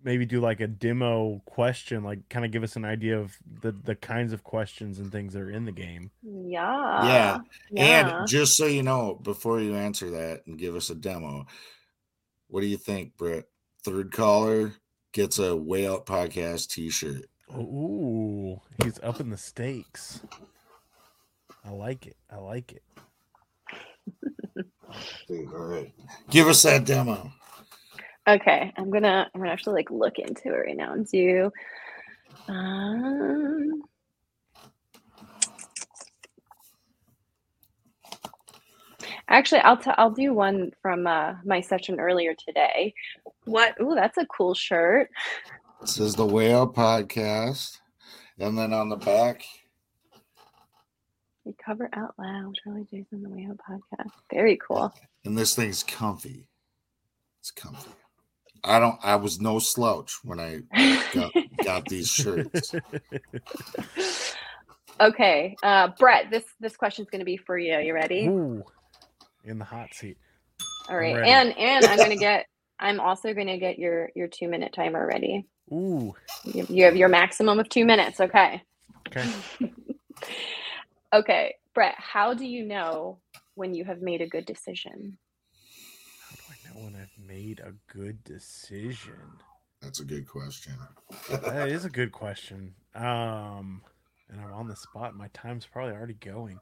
maybe 0.05 0.25
do 0.25 0.39
like 0.39 0.61
a 0.61 0.67
demo 0.67 1.41
question, 1.45 2.03
like 2.03 2.29
kind 2.29 2.45
of 2.45 2.51
give 2.51 2.63
us 2.63 2.75
an 2.75 2.85
idea 2.85 3.19
of 3.19 3.35
the, 3.61 3.71
the 3.71 3.95
kinds 3.95 4.31
of 4.31 4.43
questions 4.43 4.99
and 4.99 5.11
things 5.11 5.33
that 5.33 5.41
are 5.41 5.49
in 5.49 5.65
the 5.65 5.71
game. 5.71 6.11
Yeah. 6.23 7.07
Yeah. 7.07 7.37
yeah. 7.71 8.17
And 8.19 8.27
just 8.27 8.55
so 8.55 8.67
you 8.67 8.83
know, 8.83 9.15
before 9.15 9.59
you 9.59 9.75
answer 9.75 10.11
that 10.11 10.43
and 10.45 10.59
give 10.59 10.75
us 10.75 10.91
a 10.91 10.95
demo, 10.95 11.47
what 12.47 12.61
do 12.61 12.67
you 12.67 12.77
think, 12.77 13.17
Brett? 13.17 13.45
Third 13.83 14.11
caller 14.11 14.73
gets 15.11 15.39
a 15.39 15.55
Way 15.55 15.87
Out 15.87 16.05
Podcast 16.05 16.69
t 16.69 16.89
shirt. 16.89 17.25
Ooh, 17.53 18.59
he's 18.83 18.99
up 19.01 19.19
in 19.19 19.29
the 19.29 19.37
stakes. 19.37 20.21
I 21.63 21.71
like 21.71 22.05
it. 22.05 22.17
I 22.31 22.37
like 22.37 22.71
it. 22.71 22.83
All 25.29 25.65
right. 25.65 25.91
Give 26.29 26.47
us 26.47 26.63
that 26.63 26.85
demo. 26.85 27.31
Okay, 28.27 28.73
I'm 28.75 28.89
gonna 28.89 29.29
I'm 29.33 29.41
gonna 29.41 29.51
actually 29.51 29.75
like 29.75 29.91
look 29.91 30.17
into 30.19 30.47
it 30.47 30.57
right 30.57 30.77
now 30.77 30.93
and 30.93 31.07
do 31.07 31.51
um 32.47 33.83
Actually, 39.27 39.61
I'll 39.61 39.77
t- 39.77 39.91
I'll 39.97 40.11
do 40.11 40.33
one 40.33 40.71
from 40.81 41.07
uh, 41.07 41.33
my 41.43 41.59
session 41.59 41.99
earlier 41.99 42.35
today. 42.35 42.93
What? 43.45 43.75
Ooh, 43.81 43.95
that's 43.95 44.17
a 44.17 44.25
cool 44.27 44.53
shirt. 44.53 45.09
This 45.81 45.99
is 45.99 46.13
the 46.13 46.25
Whale 46.25 46.71
Podcast, 46.71 47.79
and 48.39 48.57
then 48.57 48.71
on 48.71 48.89
the 48.89 48.97
back 48.97 49.43
we 51.45 51.53
cover 51.63 51.89
out 51.93 52.13
loud. 52.17 52.55
Charlie 52.63 52.87
Jason, 52.91 53.23
the 53.23 53.29
Whale 53.29 53.55
podcast. 53.69 54.11
Very 54.33 54.57
cool. 54.57 54.93
And 55.23 55.37
this 55.37 55.55
thing's 55.55 55.83
comfy. 55.83 56.47
It's 57.39 57.51
comfy. 57.51 57.91
I 58.65 58.79
don't. 58.79 58.97
I 59.03 59.15
was 59.15 59.39
no 59.39 59.59
slouch 59.59 60.19
when 60.23 60.39
I 60.39 60.61
got, 61.13 61.31
got 61.63 61.85
these 61.85 62.09
shirts. 62.09 62.73
Okay, 64.99 65.55
uh, 65.63 65.89
Brett, 65.99 66.31
this 66.31 66.45
this 66.59 66.75
question's 66.75 67.09
going 67.09 67.19
to 67.19 67.25
be 67.25 67.37
for 67.37 67.57
you. 67.57 67.77
You 67.79 67.93
ready? 67.93 68.27
Ooh, 68.27 68.63
in 69.43 69.59
the 69.59 69.65
hot 69.65 69.93
seat. 69.93 70.17
All 70.89 70.97
right, 70.97 71.15
and 71.15 71.57
and 71.57 71.85
I'm 71.85 71.97
going 71.97 72.09
to 72.11 72.15
get. 72.17 72.45
I'm 72.77 72.99
also 72.99 73.33
going 73.33 73.47
to 73.47 73.57
get 73.57 73.79
your 73.79 74.09
your 74.15 74.27
two 74.27 74.49
minute 74.49 74.73
timer 74.73 75.07
ready. 75.07 75.47
Ooh. 75.71 76.13
You, 76.43 76.65
you 76.69 76.83
have 76.83 76.97
your 76.97 77.07
maximum 77.07 77.57
of 77.57 77.69
two 77.69 77.85
minutes. 77.85 78.19
Okay. 78.19 78.61
Okay. 79.07 79.25
Okay, 81.15 81.55
Brett, 81.73 81.95
how 81.97 82.33
do 82.33 82.45
you 82.45 82.65
know 82.65 83.19
when 83.53 83.73
you 83.73 83.85
have 83.85 84.01
made 84.01 84.19
a 84.21 84.27
good 84.27 84.45
decision? 84.45 85.17
How 86.19 86.35
do 86.35 86.41
I 86.49 86.67
know 86.67 86.83
when 86.83 86.95
I've 86.95 87.14
made 87.27 87.59
a 87.59 87.73
good 87.91 88.23
decision? 88.23 89.41
That's 89.81 89.99
a 89.99 90.05
good 90.05 90.27
question. 90.27 90.73
That 91.29 91.69
is 91.69 91.85
a 91.85 91.89
good 91.89 92.11
question. 92.11 92.73
Um, 92.95 93.81
and 94.29 94.41
I'm 94.41 94.53
on 94.53 94.67
the 94.67 94.75
spot. 94.75 95.15
My 95.15 95.27
time's 95.33 95.65
probably 95.65 95.93
already 95.93 96.15
going. 96.15 96.59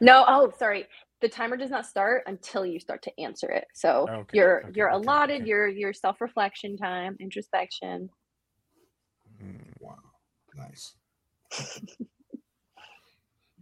No, 0.00 0.24
oh, 0.26 0.52
sorry. 0.58 0.86
The 1.20 1.28
timer 1.28 1.56
does 1.56 1.70
not 1.70 1.86
start 1.86 2.22
until 2.26 2.64
you 2.64 2.80
start 2.80 3.02
to 3.02 3.20
answer 3.20 3.50
it. 3.50 3.66
So 3.74 4.06
Okay, 4.08 4.38
you're 4.38 4.64
okay, 4.64 4.72
you're 4.74 4.90
okay, 4.92 4.96
allotted 5.04 5.40
okay. 5.42 5.48
your 5.48 5.68
your 5.68 5.92
self 5.92 6.20
reflection 6.20 6.76
time, 6.76 7.16
introspection. 7.20 8.08
Mm, 9.42 9.60
Wow. 9.80 9.96
Nice. 10.56 10.94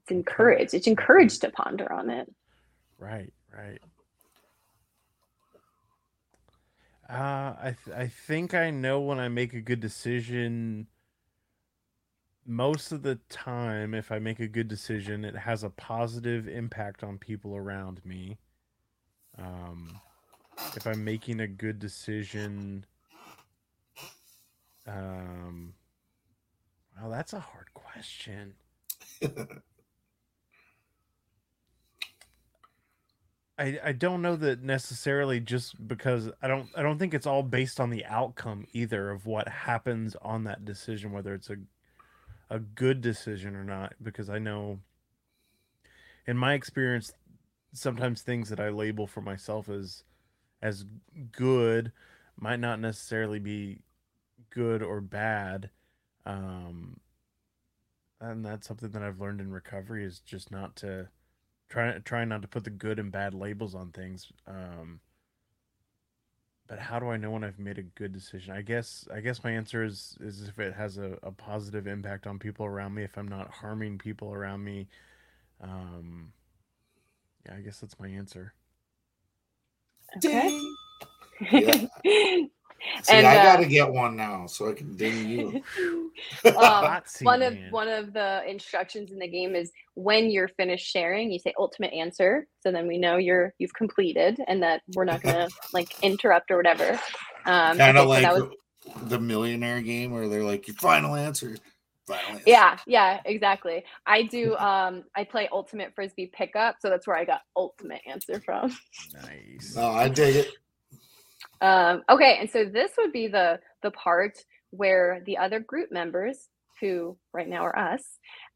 It's 0.02 0.10
encouraged. 0.10 0.74
It's 0.74 0.86
encouraged 0.86 1.42
to 1.42 1.50
ponder 1.50 1.92
on 1.92 2.10
it. 2.10 2.32
Right, 2.98 3.32
right. 3.56 3.78
Uh, 7.08 7.54
I 7.58 7.76
th- 7.84 7.96
I 7.96 8.06
think 8.08 8.54
I 8.54 8.70
know 8.70 9.00
when 9.00 9.18
I 9.18 9.28
make 9.28 9.54
a 9.54 9.60
good 9.60 9.80
decision. 9.80 10.88
Most 12.46 12.90
of 12.92 13.02
the 13.02 13.16
time, 13.28 13.94
if 13.94 14.10
I 14.10 14.18
make 14.18 14.40
a 14.40 14.48
good 14.48 14.66
decision, 14.68 15.24
it 15.24 15.36
has 15.36 15.62
a 15.62 15.70
positive 15.70 16.48
impact 16.48 17.04
on 17.04 17.18
people 17.18 17.54
around 17.54 18.04
me. 18.04 18.38
Um, 19.38 20.00
if 20.76 20.86
I'm 20.86 21.04
making 21.04 21.40
a 21.40 21.48
good 21.48 21.78
decision, 21.78 22.86
um, 24.86 25.74
wow, 27.00 27.08
that's 27.08 27.32
a 27.32 27.40
hard 27.40 27.72
question. 27.74 28.54
I, 33.58 33.78
I 33.82 33.92
don't 33.92 34.22
know 34.22 34.36
that 34.36 34.62
necessarily 34.62 35.40
just 35.40 35.88
because 35.88 36.30
I 36.40 36.46
don't 36.46 36.68
I 36.76 36.82
don't 36.82 36.98
think 36.98 37.12
it's 37.12 37.26
all 37.26 37.42
based 37.42 37.80
on 37.80 37.90
the 37.90 38.04
outcome 38.06 38.66
either 38.72 39.10
of 39.10 39.26
what 39.26 39.48
happens 39.48 40.16
on 40.22 40.44
that 40.44 40.64
decision 40.64 41.12
whether 41.12 41.34
it's 41.34 41.50
a 41.50 41.56
a 42.50 42.60
good 42.60 43.00
decision 43.00 43.56
or 43.56 43.64
not 43.64 43.94
because 44.02 44.30
I 44.30 44.38
know 44.38 44.78
in 46.26 46.36
my 46.36 46.54
experience 46.54 47.12
sometimes 47.72 48.22
things 48.22 48.48
that 48.48 48.60
I 48.60 48.68
label 48.68 49.06
for 49.06 49.20
myself 49.20 49.68
as 49.68 50.04
as 50.62 50.84
good 51.32 51.92
might 52.38 52.60
not 52.60 52.80
necessarily 52.80 53.40
be 53.40 53.80
good 54.50 54.82
or 54.82 55.00
bad 55.00 55.70
um 56.24 57.00
and 58.20 58.44
that's 58.44 58.68
something 58.68 58.90
that 58.90 59.02
I've 59.02 59.20
learned 59.20 59.40
in 59.40 59.50
recovery 59.50 60.04
is 60.04 60.20
just 60.20 60.50
not 60.50 60.76
to 60.76 61.08
try 61.68 61.98
trying 62.04 62.28
not 62.28 62.42
to 62.42 62.48
put 62.48 62.64
the 62.64 62.70
good 62.70 62.98
and 62.98 63.12
bad 63.12 63.34
labels 63.34 63.74
on 63.74 63.90
things. 63.90 64.32
Um, 64.46 65.00
but 66.66 66.78
how 66.78 66.98
do 66.98 67.08
I 67.08 67.16
know 67.16 67.30
when 67.30 67.44
I've 67.44 67.58
made 67.58 67.78
a 67.78 67.82
good 67.82 68.12
decision? 68.12 68.54
I 68.54 68.62
guess 68.62 69.08
I 69.12 69.20
guess 69.20 69.42
my 69.42 69.50
answer 69.50 69.84
is 69.84 70.16
is 70.20 70.48
if 70.48 70.58
it 70.58 70.74
has 70.74 70.98
a, 70.98 71.18
a 71.22 71.32
positive 71.32 71.86
impact 71.86 72.26
on 72.26 72.38
people 72.38 72.66
around 72.66 72.94
me, 72.94 73.02
if 73.04 73.16
I'm 73.16 73.28
not 73.28 73.50
harming 73.50 73.98
people 73.98 74.32
around 74.32 74.64
me. 74.64 74.88
Um, 75.60 76.32
yeah, 77.46 77.54
I 77.56 77.60
guess 77.60 77.80
that's 77.80 77.98
my 77.98 78.08
answer. 78.08 78.52
Okay. 80.16 80.60
Yeah. 81.50 81.86
See, 83.02 83.14
And, 83.14 83.26
I 83.26 83.38
uh, 83.38 83.42
got 83.42 83.56
to 83.60 83.66
get 83.66 83.90
one 83.90 84.16
now 84.16 84.46
so 84.46 84.70
I 84.70 84.74
can 84.74 84.96
ding 84.96 85.28
you. 85.28 85.62
um, 86.56 87.00
one 87.22 87.42
of 87.42 87.54
man. 87.54 87.70
one 87.70 87.88
of 87.88 88.12
the 88.12 88.42
instructions 88.48 89.10
in 89.10 89.18
the 89.18 89.28
game 89.28 89.54
is 89.54 89.72
when 89.94 90.30
you're 90.30 90.48
finished 90.48 90.86
sharing, 90.86 91.30
you 91.30 91.38
say 91.38 91.52
ultimate 91.58 91.92
answer. 91.92 92.46
So 92.60 92.70
then 92.70 92.86
we 92.86 92.98
know 92.98 93.16
you're 93.16 93.54
you've 93.58 93.74
completed 93.74 94.40
and 94.46 94.62
that 94.62 94.82
we're 94.94 95.04
not 95.04 95.22
gonna 95.22 95.48
like 95.72 95.88
interrupt 96.02 96.50
or 96.50 96.56
whatever. 96.56 96.92
Um, 97.46 97.76
kind 97.78 97.98
of 97.98 98.04
so 98.04 98.08
like 98.08 98.22
that 98.22 98.34
was- 98.34 98.52
the 99.04 99.18
millionaire 99.18 99.82
game 99.82 100.12
where 100.12 100.28
they're 100.28 100.44
like, 100.44 100.66
your 100.66 100.76
final 100.76 101.14
answer. 101.14 101.56
Final 102.06 102.30
answer. 102.30 102.44
yeah, 102.46 102.78
yeah, 102.86 103.20
exactly. 103.26 103.84
I 104.06 104.22
do. 104.22 104.56
Um, 104.56 105.04
I 105.14 105.24
play 105.24 105.46
ultimate 105.52 105.94
frisbee 105.94 106.30
pickup, 106.32 106.76
so 106.80 106.88
that's 106.88 107.06
where 107.06 107.16
I 107.18 107.26
got 107.26 107.42
ultimate 107.54 108.00
answer 108.06 108.40
from. 108.40 108.74
Nice. 109.22 109.74
Oh, 109.76 109.90
I 109.90 110.08
dig 110.08 110.36
it. 110.36 110.48
Um, 111.60 112.02
okay, 112.10 112.38
and 112.40 112.50
so 112.50 112.64
this 112.66 112.92
would 112.98 113.12
be 113.12 113.28
the 113.28 113.60
the 113.82 113.90
part 113.92 114.38
where 114.70 115.22
the 115.26 115.38
other 115.38 115.60
group 115.60 115.90
members, 115.92 116.48
who 116.80 117.16
right 117.32 117.48
now 117.48 117.64
are 117.64 117.78
us, 117.78 118.02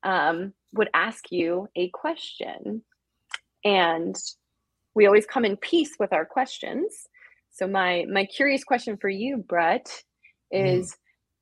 um, 0.05 0.53
would 0.74 0.90
ask 0.94 1.32
you 1.32 1.68
a 1.76 1.88
question, 1.90 2.82
and 3.64 4.16
we 4.94 5.07
always 5.07 5.26
come 5.26 5.44
in 5.44 5.57
peace 5.59 5.96
with 6.00 6.12
our 6.12 6.26
questions. 6.26 7.09
So 7.50 7.66
my 7.66 8.07
my 8.12 8.26
curious 8.26 8.64
question 8.64 8.96
for 8.98 9.11
you, 9.11 9.38
Brett, 9.38 9.90
is: 10.53 10.96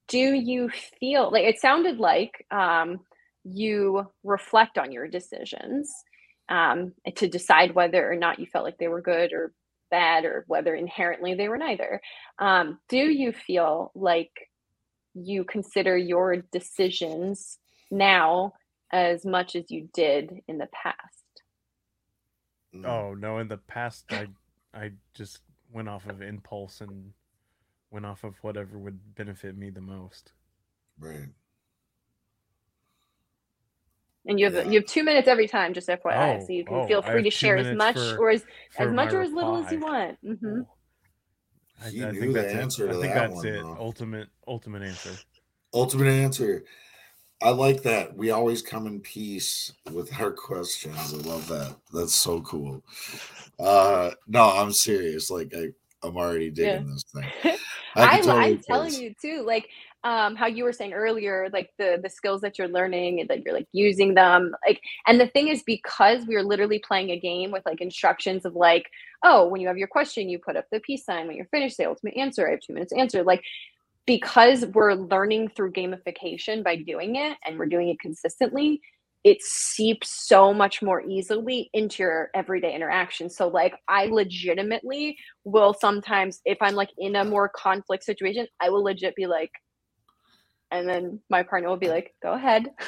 Do 0.09 0.19
you 0.19 0.71
feel 1.01 1.31
like 1.33 1.45
it 1.45 1.61
sounded 1.61 1.99
like 1.99 2.47
um, 2.51 3.01
you 3.45 4.07
reflect 4.25 4.79
on 4.79 4.93
your 4.93 5.09
decisions 5.09 5.91
um, 6.49 6.93
to 7.17 7.29
decide 7.29 7.75
whether 7.75 8.11
or 8.11 8.17
not 8.17 8.39
you 8.39 8.47
felt 8.47 8.65
like 8.65 8.79
they 8.79 8.89
were 8.89 9.03
good 9.03 9.33
or 9.33 9.53
bad 9.91 10.25
or 10.25 10.45
whether 10.47 10.75
inherently 10.75 11.35
they 11.35 11.49
were 11.49 11.59
neither. 11.59 12.01
Um, 12.39 12.79
do 12.89 12.99
you 12.99 13.33
feel 13.33 13.93
like 13.95 14.33
you 15.15 15.45
consider 15.45 15.97
your 15.97 16.37
decisions 16.53 17.59
now 17.91 18.55
as 18.93 19.25
much 19.25 19.57
as 19.57 19.71
you 19.71 19.89
did 19.93 20.41
in 20.49 20.59
the 20.59 20.69
past? 20.73 20.97
Mm. 22.75 22.87
Oh 22.87 23.15
no! 23.15 23.39
In 23.39 23.49
the 23.49 23.57
past, 23.57 24.05
I 24.11 24.29
I 24.73 24.93
just 25.15 25.41
went 25.73 25.89
off 25.89 26.07
of 26.07 26.23
impulse 26.23 26.81
and 26.81 27.13
went 27.91 28.07
off 28.07 28.25
of 28.25 28.37
whatever 28.43 28.79
would 28.79 29.15
benefit 29.15 29.57
me 29.57 29.71
the 29.71 29.81
most. 29.81 30.33
Right. 30.99 31.29
And 34.27 34.39
you 34.39 34.47
have 34.47 34.55
Yeah. 34.55 34.71
you 34.71 34.81
have 34.81 34.87
two 34.87 35.03
minutes 35.03 35.29
every 35.29 35.49
time, 35.49 35.73
just 35.73 35.89
FYI, 35.89 36.39
Oh, 36.41 36.47
so 36.47 36.53
you 36.53 36.65
can 36.65 36.77
oh, 36.77 36.87
feel 36.87 37.03
free 37.03 37.23
to 37.23 37.31
share 37.31 37.57
as 37.57 37.77
much 37.77 37.95
for- 37.95 38.19
or 38.19 38.31
as 38.31 38.45
as 38.79 38.93
much 38.93 39.13
or 39.15 39.23
as 39.23 39.33
little 39.33 39.57
as 39.57 39.71
you 39.73 39.79
reply. 39.79 40.17
want. 40.23 40.41
hmm 40.41 40.61
I, 41.83 41.87
I 41.87 41.91
think 41.91 42.35
the 42.35 42.43
that's 42.43 42.53
answer 42.53 42.91
it. 42.91 42.97
I 42.97 43.01
think 43.01 43.15
that 43.15 43.31
that's 43.31 43.37
one, 43.37 43.47
it. 43.47 43.63
bro. 43.63 43.77
Ultimate, 43.79 44.29
ultimate 44.47 44.83
answer. 44.83 45.11
Ultimate 45.73 46.09
answer. 46.09 46.65
I 47.43 47.51
like 47.51 47.83
that. 47.85 48.15
We 48.15 48.33
always 48.33 48.61
come 48.61 48.87
in 48.87 49.01
peace 49.01 49.73
with 49.93 50.13
our 50.21 50.31
questions. 50.31 51.15
I 51.15 51.17
love 51.27 51.49
that. 51.49 51.75
That's 51.91 52.15
so 52.15 52.43
cool. 52.43 52.83
Uh 53.59 54.11
no, 54.29 54.51
I'm 54.51 54.73
serious. 54.73 55.31
Like 55.31 55.55
I, 55.57 55.69
I'm 56.03 56.17
already 56.19 56.51
digging 56.51 56.87
this 56.87 57.05
thing. 57.15 57.25
I, 57.97 58.17
can 58.19 58.25
totally 58.25 58.53
am 58.53 58.63
telling 58.63 58.95
you 58.95 59.15
too, 59.21 59.43
like 59.47 59.69
um, 60.03 60.35
how 60.35 60.47
you 60.47 60.65
were 60.65 60.73
saying 60.73 60.95
earlier, 60.95 61.49
like 61.53 61.71
the 61.79 61.99
the 62.03 62.09
skills 62.09 62.41
that 62.41 62.59
you're 62.59 62.69
learning 62.69 63.21
and 63.21 63.29
that 63.29 63.43
you're 63.45 63.55
like 63.55 63.69
using 63.73 64.15
them, 64.15 64.55
like. 64.67 64.81
And 65.07 65.21
the 65.21 65.27
thing 65.27 65.49
is, 65.49 65.63
because 65.63 66.27
we 66.27 66.37
are 66.37 66.43
literally 66.43 66.79
playing 66.79 67.11
a 67.11 67.21
game 67.21 67.51
with 67.51 67.65
like 67.67 67.81
instructions 67.81 68.45
of 68.47 68.55
like, 68.55 68.89
oh, 69.23 69.47
when 69.49 69.61
you 69.61 69.69
have 69.69 69.77
your 69.77 69.89
question, 69.89 70.29
you 70.29 70.39
put 70.39 70.57
up 70.57 70.65
the 70.73 70.81
peace 70.81 71.05
sign. 71.05 71.27
When 71.27 71.37
you're 71.37 71.47
finished, 71.47 71.77
say 71.77 71.85
ultimate 71.85 72.17
answer. 72.17 72.49
I 72.49 72.53
have 72.53 72.61
two 72.61 72.73
minutes 72.73 72.93
answer. 72.93 73.23
Like, 73.23 73.43
because 74.07 74.65
we're 74.67 74.95
learning 74.95 75.51
through 75.51 75.73
gamification 75.73 76.65
by 76.65 76.77
doing 76.77 77.17
it, 77.17 77.37
and 77.47 77.59
we're 77.59 77.67
doing 77.67 77.89
it 77.91 78.01
consistently. 78.01 78.81
It 79.23 79.43
seeps 79.43 80.27
so 80.29 80.55
much 80.55 80.81
more 80.81 81.03
easily 81.03 81.69
into 81.75 82.05
your 82.05 82.31
everyday 82.35 82.75
interaction. 82.75 83.29
So, 83.29 83.49
like, 83.49 83.75
I 83.87 84.07
legitimately 84.07 85.19
will 85.45 85.75
sometimes 85.75 86.41
if 86.45 86.59
i'm 86.61 86.75
like 86.75 86.91
in 86.99 87.17
a 87.17 87.25
more 87.25 87.49
conflict 87.49 88.05
situation 88.05 88.47
i 88.61 88.69
will 88.69 88.85
legit 88.85 89.15
be 89.15 89.27
like 89.27 89.51
and 90.71 90.89
then 90.89 91.21
my 91.29 91.43
partner 91.43 91.69
will 91.69 91.77
be 91.77 91.89
like 91.89 92.15
go 92.23 92.33
ahead. 92.33 92.71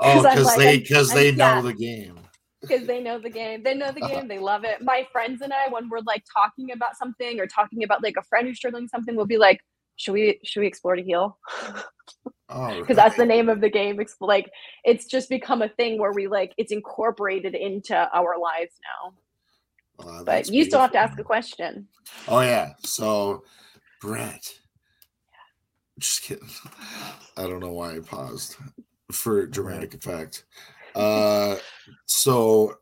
Oh, 0.00 0.22
because 0.22 0.44
like, 0.44 0.58
they 0.58 0.78
because 0.78 1.12
they 1.12 1.30
know 1.30 1.54
yeah, 1.54 1.60
the 1.60 1.72
game. 1.72 2.18
because 2.60 2.86
they 2.86 3.00
know 3.00 3.18
the 3.18 3.30
game. 3.30 3.62
They 3.62 3.74
know 3.74 3.92
the 3.92 4.00
game. 4.08 4.26
They 4.26 4.40
love 4.40 4.64
it. 4.64 4.82
My 4.82 5.06
friends 5.12 5.40
and 5.40 5.52
i 5.52 5.68
when 5.70 5.88
we're 5.88 6.00
like 6.00 6.24
talking 6.34 6.72
about 6.72 6.96
something 6.96 7.40
or 7.40 7.46
talking 7.46 7.84
about 7.84 8.02
like 8.02 8.16
a 8.18 8.22
friend 8.22 8.48
who's 8.48 8.56
struggling 8.56 8.88
something 8.88 9.14
we'll 9.14 9.26
be 9.26 9.38
like 9.38 9.60
should 9.96 10.12
we 10.12 10.40
should 10.44 10.60
we 10.60 10.66
explore 10.66 10.96
to 10.96 11.02
heal? 11.02 11.38
Oh, 12.50 12.78
because 12.78 12.96
that's 12.96 13.16
the 13.16 13.24
name 13.24 13.48
of 13.48 13.62
the 13.62 13.70
game. 13.70 13.98
It's 13.98 14.16
like 14.20 14.50
it's 14.84 15.06
just 15.06 15.30
become 15.30 15.62
a 15.62 15.68
thing 15.68 15.98
where 15.98 16.12
we 16.12 16.28
like 16.28 16.52
it's 16.58 16.72
incorporated 16.72 17.54
into 17.54 17.96
our 17.96 18.38
lives 18.38 18.74
now. 18.84 20.06
Uh, 20.06 20.24
but 20.24 20.50
you 20.50 20.64
still 20.64 20.80
have 20.80 20.92
to 20.92 20.98
ask 20.98 21.18
a 21.18 21.24
question. 21.24 21.88
Oh 22.28 22.42
yeah. 22.42 22.74
So 22.84 23.44
Brett. 24.02 24.46
Just 25.98 26.22
kidding. 26.22 26.48
I 27.36 27.42
don't 27.42 27.60
know 27.60 27.72
why 27.72 27.96
I 27.96 28.00
paused. 28.00 28.56
for 29.12 29.46
dramatic 29.46 29.94
effect. 29.94 30.44
Uh, 30.94 31.56
so 32.06 32.76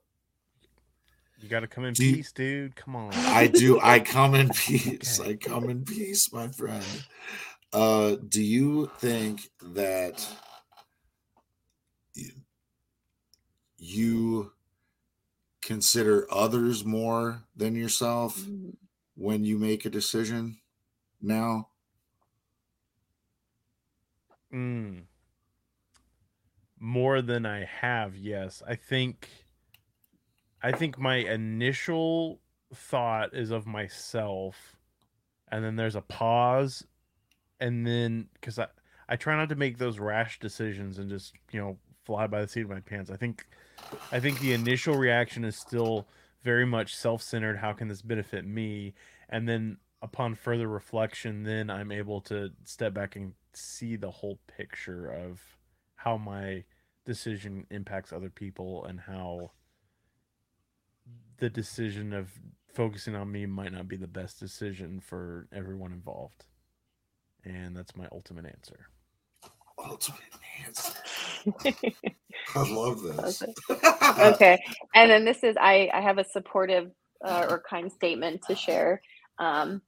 You 1.40 1.48
got 1.48 1.60
to 1.60 1.66
come 1.66 1.84
in 1.84 1.94
Do 1.94 2.04
you- 2.06 2.16
peace, 2.16 2.32
dude. 2.32 2.76
Come 2.76 2.96
on. 2.96 3.12
I 3.14 3.46
do. 3.48 3.80
I 3.80 4.00
come 4.00 4.34
in 4.34 4.48
peace. 4.54 5.18
Okay. 5.20 5.30
I 5.30 5.34
come 5.36 5.68
in 5.70 5.84
peace, 5.84 6.32
my 6.32 6.48
friend. 6.48 6.84
Uh, 7.72 8.16
do 8.28 8.42
you 8.42 8.90
think 8.98 9.48
that 9.62 10.26
y- 12.16 12.22
you 13.78 14.52
consider 15.62 16.26
others 16.30 16.84
more 16.84 17.44
than 17.56 17.74
yourself 17.74 18.38
Mm, 18.40 18.74
when 19.14 19.44
you 19.44 19.58
make 19.58 19.84
a 19.84 19.90
decision 19.90 20.58
now? 21.20 21.68
Mm. 24.52 25.02
More 26.78 27.22
than 27.22 27.46
I 27.46 27.64
have, 27.64 28.16
yes. 28.16 28.62
I 28.66 28.74
think 28.74 29.28
I 30.62 30.72
think 30.72 30.98
my 30.98 31.16
initial 31.16 32.40
thought 32.74 33.34
is 33.34 33.50
of 33.50 33.66
myself 33.66 34.76
and 35.50 35.64
then 35.64 35.76
there's 35.76 35.96
a 35.96 36.00
pause 36.00 36.86
and 37.60 37.86
then 37.86 38.28
cuz 38.40 38.58
I 38.58 38.68
I 39.08 39.16
try 39.16 39.36
not 39.36 39.48
to 39.50 39.56
make 39.56 39.78
those 39.78 39.98
rash 39.98 40.38
decisions 40.38 40.98
and 40.98 41.10
just, 41.10 41.34
you 41.50 41.60
know, 41.60 41.78
fly 42.04 42.26
by 42.26 42.40
the 42.40 42.48
seat 42.48 42.62
of 42.62 42.70
my 42.70 42.80
pants. 42.80 43.10
I 43.10 43.16
think 43.16 43.46
I 44.10 44.20
think 44.20 44.40
the 44.40 44.52
initial 44.52 44.94
reaction 44.96 45.44
is 45.44 45.56
still 45.56 46.08
very 46.42 46.66
much 46.66 46.96
self-centered, 46.96 47.58
how 47.58 47.72
can 47.72 47.88
this 47.88 48.02
benefit 48.02 48.44
me? 48.44 48.94
And 49.28 49.48
then 49.48 49.78
upon 50.02 50.34
further 50.34 50.68
reflection, 50.68 51.44
then 51.44 51.70
I'm 51.70 51.92
able 51.92 52.20
to 52.22 52.50
step 52.64 52.92
back 52.92 53.16
and 53.16 53.32
see 53.54 53.96
the 53.96 54.10
whole 54.10 54.38
picture 54.56 55.08
of 55.08 55.40
how 55.94 56.16
my 56.16 56.64
decision 57.06 57.66
impacts 57.70 58.12
other 58.12 58.30
people 58.30 58.84
and 58.84 59.00
how 59.00 59.52
the 61.38 61.48
decision 61.48 62.12
of 62.12 62.30
focusing 62.74 63.14
on 63.14 63.30
me 63.30 63.46
might 63.46 63.72
not 63.72 63.88
be 63.88 63.96
the 63.96 64.06
best 64.06 64.40
decision 64.40 65.00
for 65.00 65.46
everyone 65.52 65.92
involved. 65.92 66.44
And 67.44 67.76
that's 67.76 67.96
my 67.96 68.06
ultimate 68.12 68.46
answer. 68.46 68.86
Ultimate 69.78 70.20
answer. 70.66 70.92
I 72.54 72.72
love 72.72 73.02
this. 73.02 73.42
okay 74.18 74.58
and 74.94 75.10
then 75.10 75.24
this 75.24 75.42
is 75.42 75.56
i 75.60 75.90
i 75.92 76.00
have 76.00 76.18
a 76.18 76.24
supportive 76.24 76.90
uh, 77.24 77.46
or 77.48 77.62
kind 77.68 77.90
statement 77.90 78.42
to 78.48 78.54
share 78.54 79.00
um 79.38 79.80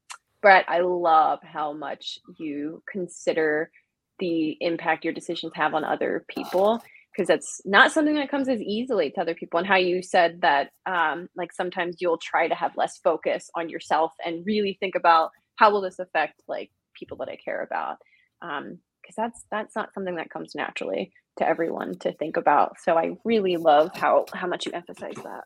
brett 0.43 0.65
i 0.69 0.81
love 0.81 1.39
how 1.43 1.73
much 1.73 2.19
you 2.39 2.83
consider 2.91 3.71
the 4.19 4.57
impact 4.61 5.05
your 5.05 5.13
decisions 5.13 5.53
have 5.55 5.75
on 5.75 5.85
other 5.85 6.25
people 6.29 6.83
because 7.13 7.29
that's 7.29 7.61
not 7.65 7.93
something 7.93 8.15
that 8.15 8.31
comes 8.31 8.49
as 8.49 8.61
easily 8.61 9.11
to 9.11 9.21
other 9.21 9.35
people 9.35 9.59
and 9.59 9.67
how 9.67 9.77
you 9.77 10.03
said 10.03 10.41
that 10.41 10.71
um 10.87 11.29
like 11.37 11.53
sometimes 11.53 11.97
you'll 12.01 12.19
try 12.19 12.49
to 12.49 12.55
have 12.55 12.77
less 12.77 12.99
focus 12.99 13.51
on 13.55 13.69
yourself 13.69 14.13
and 14.25 14.47
really 14.47 14.77
think 14.81 14.95
about 14.95 15.31
how 15.57 15.71
will 15.71 15.81
this 15.81 15.99
affect 15.99 16.43
like 16.49 16.71
people 16.99 17.17
that 17.17 17.29
i 17.29 17.37
care 17.37 17.63
about 17.63 17.97
um 18.43 18.79
because 19.05 19.17
that's 19.17 19.45
that's 19.51 19.77
not 19.77 19.93
something 19.93 20.17
that 20.17 20.31
comes 20.31 20.55
naturally 20.55 21.13
to 21.39 21.47
everyone 21.47 21.99
to 21.99 22.13
think 22.13 22.37
about. 22.37 22.77
So 22.81 22.97
I 22.97 23.17
really 23.25 23.57
love 23.57 23.91
how 23.95 24.25
how 24.33 24.47
much 24.47 24.67
you 24.67 24.73
emphasize 24.73 25.17
that. 25.17 25.45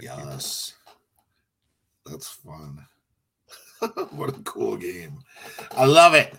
Yes. 0.00 0.74
That's 2.06 2.28
fun. 2.28 2.86
what 4.10 4.30
a 4.30 4.40
cool 4.44 4.76
game. 4.76 5.18
I 5.72 5.84
love 5.86 6.14
it. 6.14 6.34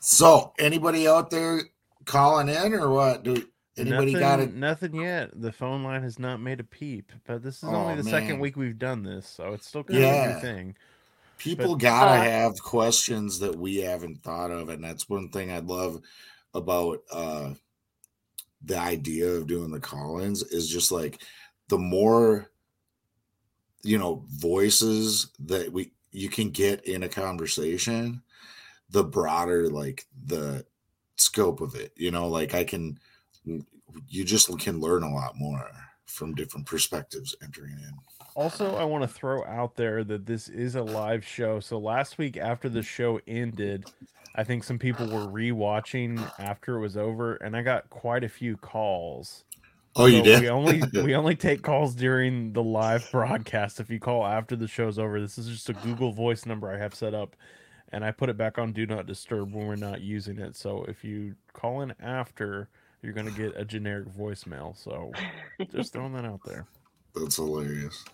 So, 0.00 0.52
anybody 0.58 1.08
out 1.08 1.30
there 1.30 1.62
calling 2.04 2.48
in 2.48 2.72
or 2.74 2.90
what? 2.90 3.22
Do 3.24 3.44
anybody 3.76 4.12
nothing, 4.12 4.20
got 4.20 4.40
it? 4.40 4.54
Nothing 4.54 4.94
yet. 4.94 5.30
The 5.40 5.52
phone 5.52 5.82
line 5.82 6.02
has 6.02 6.18
not 6.18 6.40
made 6.40 6.60
a 6.60 6.64
peep, 6.64 7.12
but 7.26 7.42
this 7.42 7.58
is 7.58 7.64
Oh, 7.64 7.74
only 7.74 7.96
the 8.00 8.08
second 8.08 8.38
week 8.38 8.56
we've 8.56 8.78
done 8.78 9.02
this, 9.02 9.26
so 9.26 9.52
it's 9.54 9.66
still 9.66 9.84
kind 9.84 9.98
of 10.04 10.04
a 10.30 10.34
new 10.34 10.40
thing. 10.40 10.76
People 11.38 11.74
But- 11.76 11.82
gotta 11.82 12.20
Uh, 12.20 12.24
have 12.24 12.60
questions 12.62 13.38
that 13.40 13.56
we 13.56 13.76
haven't 13.78 14.22
thought 14.22 14.50
of, 14.50 14.68
and 14.68 14.82
that's 14.82 15.08
one 15.08 15.28
thing 15.30 15.50
I 15.52 15.58
love 15.58 16.00
about 16.54 17.02
uh 17.12 17.54
the 18.64 18.76
idea 18.78 19.28
of 19.28 19.46
doing 19.46 19.70
the 19.70 19.78
call-ins 19.78 20.42
is 20.42 20.68
just 20.68 20.90
like 20.90 21.20
the 21.68 21.78
more 21.78 22.50
you 23.82 23.98
know 23.98 24.24
voices 24.28 25.30
that 25.40 25.72
we 25.72 25.92
you 26.10 26.28
can 26.28 26.50
get 26.50 26.84
in 26.84 27.02
a 27.02 27.08
conversation, 27.08 28.22
the 28.90 29.04
broader 29.04 29.68
like 29.68 30.06
the 30.26 30.64
scope 31.16 31.60
of 31.60 31.74
it. 31.74 31.92
You 31.96 32.10
know, 32.10 32.28
like 32.28 32.54
I 32.54 32.64
can 32.64 32.98
you 34.08 34.24
just 34.24 34.56
can 34.58 34.80
learn 34.80 35.02
a 35.02 35.12
lot 35.12 35.36
more 35.36 35.70
from 36.06 36.34
different 36.34 36.66
perspectives 36.66 37.36
entering 37.42 37.78
in. 37.78 37.92
Also, 38.34 38.76
I 38.76 38.84
want 38.84 39.02
to 39.02 39.08
throw 39.08 39.44
out 39.44 39.74
there 39.76 40.04
that 40.04 40.26
this 40.26 40.48
is 40.48 40.74
a 40.74 40.82
live 40.82 41.24
show. 41.24 41.60
So 41.60 41.78
last 41.78 42.18
week 42.18 42.36
after 42.36 42.68
the 42.68 42.82
show 42.82 43.20
ended, 43.26 43.90
I 44.34 44.44
think 44.44 44.64
some 44.64 44.78
people 44.78 45.06
were 45.06 45.26
rewatching 45.26 46.20
after 46.38 46.76
it 46.76 46.80
was 46.80 46.96
over, 46.96 47.34
and 47.36 47.56
I 47.56 47.62
got 47.62 47.90
quite 47.90 48.24
a 48.24 48.28
few 48.28 48.56
calls. 48.56 49.44
Oh, 49.98 50.06
you 50.06 50.18
So 50.18 50.24
did? 50.24 50.40
We 50.42 50.48
only 50.48 50.82
we 51.02 51.14
only 51.14 51.36
take 51.36 51.62
calls 51.62 51.94
during 51.94 52.52
the 52.52 52.62
live 52.62 53.08
broadcast. 53.10 53.80
If 53.80 53.90
you 53.90 53.98
call 54.00 54.24
after 54.24 54.56
the 54.56 54.68
show's 54.68 54.98
over, 54.98 55.20
this 55.20 55.38
is 55.38 55.48
just 55.48 55.68
a 55.68 55.74
Google 55.74 56.12
Voice 56.12 56.46
number 56.46 56.70
I 56.72 56.78
have 56.78 56.94
set 56.94 57.14
up, 57.14 57.36
and 57.92 58.04
I 58.04 58.10
put 58.12 58.28
it 58.28 58.36
back 58.36 58.58
on 58.58 58.72
Do 58.72 58.86
Not 58.86 59.06
Disturb 59.06 59.52
when 59.52 59.66
we're 59.66 59.76
not 59.76 60.00
using 60.00 60.38
it. 60.38 60.56
So 60.56 60.84
if 60.88 61.04
you 61.04 61.34
call 61.52 61.82
in 61.82 61.92
after, 62.00 62.68
you're 63.02 63.12
gonna 63.12 63.30
get 63.32 63.54
a 63.56 63.64
generic 63.64 64.08
voicemail. 64.08 64.76
So 64.76 65.12
just 65.72 65.92
throwing 65.92 66.12
that 66.14 66.24
out 66.24 66.40
there. 66.44 66.66
That's 67.14 67.36
hilarious. 67.36 68.04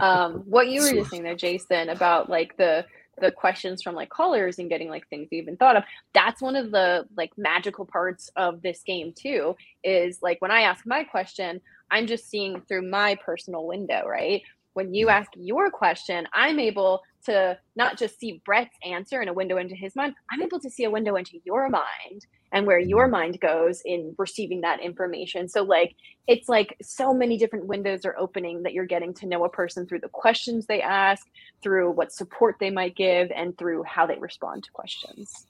um, 0.00 0.42
what 0.46 0.68
you 0.68 0.80
were 0.80 0.88
So- 0.88 0.94
just 0.94 1.10
saying 1.10 1.22
there, 1.22 1.36
Jason, 1.36 1.90
about 1.90 2.28
like 2.28 2.56
the 2.56 2.84
the 3.22 3.30
questions 3.30 3.82
from 3.82 3.94
like 3.94 4.10
callers 4.10 4.58
and 4.58 4.68
getting 4.68 4.90
like 4.90 5.08
things 5.08 5.28
even 5.32 5.56
thought 5.56 5.76
of. 5.76 5.84
That's 6.12 6.42
one 6.42 6.56
of 6.56 6.70
the 6.70 7.06
like 7.16 7.32
magical 7.38 7.86
parts 7.86 8.30
of 8.36 8.60
this 8.60 8.82
game 8.82 9.14
too. 9.16 9.56
Is 9.82 10.18
like 10.20 10.42
when 10.42 10.50
I 10.50 10.62
ask 10.62 10.84
my 10.84 11.04
question, 11.04 11.60
I'm 11.90 12.06
just 12.06 12.28
seeing 12.28 12.60
through 12.62 12.90
my 12.90 13.16
personal 13.24 13.66
window, 13.66 14.06
right? 14.06 14.42
When 14.74 14.92
you 14.92 15.06
mm. 15.06 15.12
ask 15.12 15.30
your 15.36 15.70
question, 15.70 16.26
I'm 16.34 16.58
able 16.58 17.02
to 17.24 17.58
not 17.76 17.98
just 17.98 18.18
see 18.18 18.42
Brett's 18.44 18.76
answer 18.84 19.20
and 19.20 19.30
a 19.30 19.32
window 19.32 19.56
into 19.58 19.74
his 19.74 19.94
mind, 19.94 20.14
I'm 20.30 20.42
able 20.42 20.60
to 20.60 20.70
see 20.70 20.84
a 20.84 20.90
window 20.90 21.16
into 21.16 21.38
your 21.44 21.68
mind 21.68 22.26
and 22.52 22.66
where 22.66 22.78
your 22.78 23.08
mind 23.08 23.40
goes 23.40 23.80
in 23.84 24.14
receiving 24.18 24.60
that 24.62 24.80
information. 24.80 25.48
So 25.48 25.62
like 25.62 25.94
it's 26.26 26.48
like 26.48 26.76
so 26.82 27.12
many 27.14 27.38
different 27.38 27.66
windows 27.66 28.04
are 28.04 28.18
opening 28.18 28.62
that 28.62 28.72
you're 28.72 28.86
getting 28.86 29.14
to 29.14 29.26
know 29.26 29.44
a 29.44 29.48
person 29.48 29.86
through 29.86 30.00
the 30.00 30.08
questions 30.08 30.66
they 30.66 30.82
ask, 30.82 31.26
through 31.62 31.92
what 31.92 32.12
support 32.12 32.56
they 32.60 32.70
might 32.70 32.96
give, 32.96 33.30
and 33.34 33.56
through 33.56 33.82
how 33.84 34.06
they 34.06 34.18
respond 34.18 34.64
to 34.64 34.70
questions. 34.72 35.46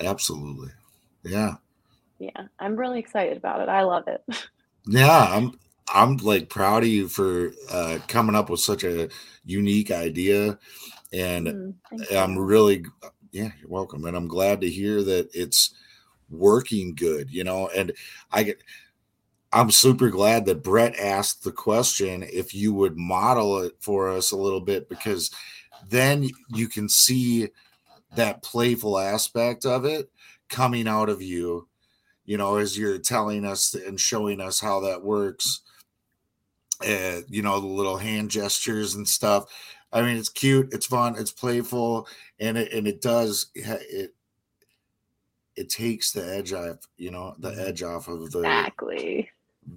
Absolutely. 0.00 0.70
Yeah. 1.24 1.54
Yeah, 2.18 2.46
I'm 2.60 2.76
really 2.76 3.00
excited 3.00 3.36
about 3.36 3.60
it. 3.60 3.68
I 3.68 3.82
love 3.82 4.04
it. 4.06 4.22
Yeah, 4.86 5.28
I'm 5.30 5.52
I'm 5.88 6.16
like 6.18 6.48
proud 6.48 6.82
of 6.82 6.88
you 6.88 7.08
for 7.08 7.52
uh 7.70 7.98
coming 8.08 8.34
up 8.34 8.50
with 8.50 8.60
such 8.60 8.84
a 8.84 9.08
unique 9.44 9.90
idea 9.90 10.58
and 11.12 11.74
Mm, 11.92 12.12
I'm 12.16 12.38
really 12.38 12.84
yeah, 13.32 13.50
you're 13.60 13.70
welcome. 13.70 14.04
And 14.04 14.16
I'm 14.16 14.28
glad 14.28 14.60
to 14.60 14.70
hear 14.70 15.02
that 15.02 15.28
it's 15.34 15.74
working 16.30 16.94
good, 16.94 17.30
you 17.30 17.44
know, 17.44 17.68
and 17.68 17.92
I 18.30 18.42
get 18.42 18.62
I'm 19.52 19.70
super 19.70 20.08
glad 20.08 20.46
that 20.46 20.62
Brett 20.62 20.98
asked 20.98 21.44
the 21.44 21.52
question 21.52 22.22
if 22.22 22.54
you 22.54 22.72
would 22.72 22.96
model 22.96 23.58
it 23.58 23.74
for 23.80 24.10
us 24.10 24.32
a 24.32 24.36
little 24.36 24.60
bit 24.60 24.88
because 24.88 25.30
then 25.88 26.28
you 26.48 26.68
can 26.68 26.88
see 26.88 27.48
that 28.16 28.42
playful 28.42 28.98
aspect 28.98 29.66
of 29.66 29.84
it 29.84 30.10
coming 30.48 30.88
out 30.88 31.08
of 31.08 31.20
you, 31.20 31.68
you 32.24 32.38
know, 32.38 32.56
as 32.56 32.78
you're 32.78 32.98
telling 32.98 33.44
us 33.44 33.74
and 33.74 34.00
showing 34.00 34.40
us 34.40 34.60
how 34.60 34.80
that 34.80 35.02
works. 35.02 35.62
Uh, 36.86 37.20
you 37.28 37.42
know, 37.42 37.60
the 37.60 37.66
little 37.66 37.96
hand 37.96 38.30
gestures 38.30 38.94
and 38.94 39.06
stuff. 39.06 39.44
I 39.92 40.02
mean, 40.02 40.16
it's 40.16 40.28
cute, 40.30 40.72
it's 40.72 40.86
fun, 40.86 41.16
it's 41.18 41.32
playful, 41.32 42.08
and 42.40 42.56
it 42.56 42.72
and 42.72 42.86
it 42.88 43.00
does 43.02 43.50
it 43.54 44.14
it 45.56 45.68
takes 45.68 46.12
the 46.12 46.24
edge 46.24 46.52
off, 46.52 46.78
you 46.96 47.10
know, 47.10 47.34
the 47.38 47.50
Mhm. 47.50 47.68
edge 47.68 47.82
off 47.82 48.08
of 48.08 48.32
the 48.32 48.38
Exactly. 48.44 49.30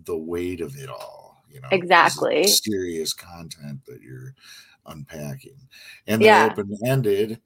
the 0.05 0.17
weight 0.17 0.61
of 0.61 0.75
it 0.77 0.89
all, 0.89 1.43
you 1.49 1.61
know, 1.61 1.69
Exactly. 1.71 2.43
Serious 2.43 3.13
content 3.13 3.85
that 3.87 4.01
you're 4.01 4.35
unpacking. 4.87 5.57
And 6.07 6.21
the 6.21 6.25
Yeah. 6.25 6.45
open-ended, 6.51 7.39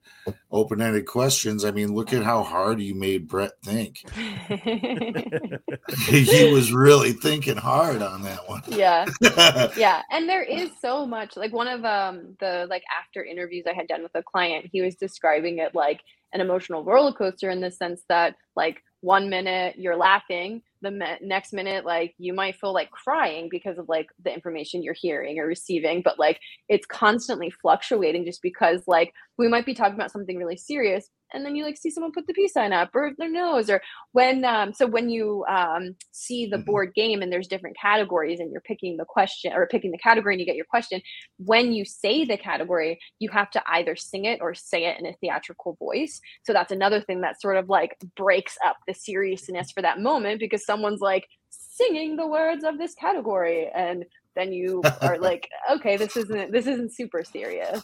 open-ended 0.51 1.05
questions. 1.05 1.63
I 1.65 1.71
mean, 1.71 1.93
look 1.93 2.13
at 2.13 2.23
how 2.23 2.43
hard 2.43 2.81
you 2.81 2.95
made 2.95 3.27
Brett 3.27 3.51
think. 3.63 4.03
he 6.07 6.51
was 6.51 6.71
really 6.71 7.13
thinking 7.13 7.57
hard 7.57 8.01
on 8.01 8.21
that 8.23 8.47
one. 8.47 8.61
yeah. 8.67 9.05
yeah 9.77 10.01
and 10.11 10.27
there 10.27 10.43
is 10.43 10.69
so 10.81 11.05
much 11.05 11.35
like 11.37 11.53
one 11.53 11.67
of 11.67 11.83
um 11.85 12.35
the 12.39 12.67
like 12.69 12.83
after 12.99 13.23
interviews 13.23 13.65
i 13.69 13.73
had 13.73 13.87
done 13.87 14.03
with 14.03 14.11
a 14.15 14.23
client 14.23 14.65
he 14.71 14.81
was 14.81 14.95
describing 14.95 15.59
it 15.59 15.73
like 15.75 16.01
an 16.33 16.41
emotional 16.41 16.83
roller 16.83 17.13
coaster 17.13 17.49
in 17.49 17.61
the 17.61 17.71
sense 17.71 18.03
that 18.09 18.35
like 18.55 18.77
one 19.01 19.29
minute 19.29 19.75
you're 19.77 19.95
laughing 19.97 20.61
the 20.82 20.91
me- 20.91 21.17
next 21.21 21.53
minute 21.53 21.86
like 21.86 22.13
you 22.17 22.34
might 22.34 22.55
feel 22.55 22.73
like 22.73 22.89
crying 22.91 23.47
because 23.49 23.77
of 23.77 23.88
like 23.89 24.07
the 24.23 24.34
information 24.34 24.82
you're 24.84 24.93
hearing 24.93 25.39
or 25.39 25.45
receiving 25.45 26.01
but 26.01 26.19
like 26.19 26.39
it's 26.67 26.86
constantly 26.86 27.49
fluctuating 27.49 28.25
just 28.25 28.41
because 28.41 28.82
like 28.88 29.13
we 29.38 29.47
might 29.47 29.65
be 29.65 29.73
talking 29.73 29.95
about 29.95 30.11
something 30.11 30.38
really 30.38 30.57
serious 30.57 31.09
and 31.34 31.45
then 31.45 31.55
you 31.55 31.63
like 31.63 31.77
see 31.77 31.91
someone 31.91 32.11
put 32.11 32.25
the 32.27 32.34
peace 32.34 32.53
sign 32.53 32.73
up 32.73 32.89
or 32.95 33.11
their 33.17 33.30
nose 33.32 33.69
or 33.69 33.82
when 34.13 34.43
um 34.45 34.73
so 34.73 34.88
when 34.88 35.09
you 35.09 35.45
um 35.49 35.95
see 36.11 36.47
the 36.47 36.57
Mhm. 36.57 36.65
board 36.65 36.93
game 36.95 37.21
and 37.21 37.32
there's 37.32 37.47
different 37.47 37.77
categories 37.77 38.39
and 38.39 38.51
you're 38.51 38.61
picking 38.61 38.97
the 38.97 39.05
question 39.05 39.53
or 39.53 39.67
picking 39.67 39.91
the 39.91 39.97
category 39.97 40.34
and 40.34 40.39
you 40.39 40.45
get 40.45 40.55
your 40.55 40.65
question 40.65 41.01
when 41.38 41.71
you 41.73 41.86
say 41.86 42.25
the 42.25 42.38
category 42.38 42.99
you 43.19 43.30
have 43.30 43.49
to 43.51 43.61
either 43.67 43.95
sing 43.95 44.25
it 44.25 44.39
or 44.41 44.53
say 44.53 44.86
it 44.86 44.99
in 44.99 45.05
a 45.05 45.13
theatrical 45.21 45.73
voice 45.80 46.19
so 46.43 46.53
that's 46.53 46.71
another 46.71 47.01
thing 47.01 47.21
that 47.21 47.39
sort 47.41 47.57
of 47.57 47.69
like 47.69 47.97
breaks 48.15 48.57
up 48.65 48.77
the 48.88 48.93
seriousness 48.93 49.71
for 49.71 49.82
that 49.82 49.99
moment 49.99 50.39
because 50.39 50.65
someone's 50.70 51.01
like 51.01 51.26
singing 51.49 52.15
the 52.15 52.28
words 52.28 52.63
of 52.63 52.78
this 52.78 52.93
category 52.93 53.61
and 53.74 54.05
then 54.36 54.53
you 54.53 54.82
are 55.01 55.17
like 55.17 55.47
okay 55.72 55.97
this 55.97 56.15
isn't 56.15 56.51
this 56.51 56.67
isn't 56.67 56.93
super 56.93 57.24
serious 57.24 57.82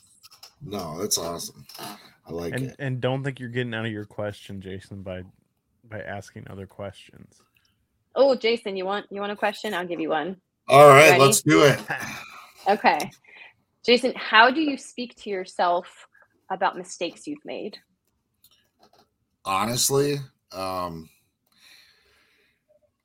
No, 0.61 0.97
that's 0.99 1.17
awesome. 1.17 1.65
I 2.27 2.31
like 2.31 2.53
and 2.55 2.63
it. 2.65 2.75
and 2.79 3.01
don't 3.01 3.23
think 3.23 3.39
you're 3.39 3.49
getting 3.57 3.73
out 3.73 3.85
of 3.85 3.91
your 3.91 4.05
question, 4.05 4.61
Jason, 4.61 5.01
by 5.03 5.23
by 5.91 5.99
asking 6.01 6.43
other 6.49 6.65
questions. 6.67 7.41
oh 8.15 8.35
jason 8.35 8.75
you 8.79 8.85
want 8.85 9.05
you 9.11 9.19
want 9.21 9.31
a 9.31 9.35
question 9.45 9.73
i'll 9.73 9.85
give 9.93 9.99
you 10.05 10.09
one 10.09 10.29
All 10.67 10.89
right, 10.89 11.11
Ready? 11.11 11.21
let's 11.23 11.41
do 11.43 11.63
it. 11.71 11.79
okay 12.75 12.99
jason 13.85 14.11
how 14.15 14.49
do 14.49 14.61
you 14.61 14.77
speak 14.77 15.15
to 15.21 15.29
yourself 15.29 15.87
about 16.55 16.75
mistakes 16.83 17.27
you've 17.27 17.45
made 17.45 17.77
honestly 19.45 20.17
um 20.51 21.07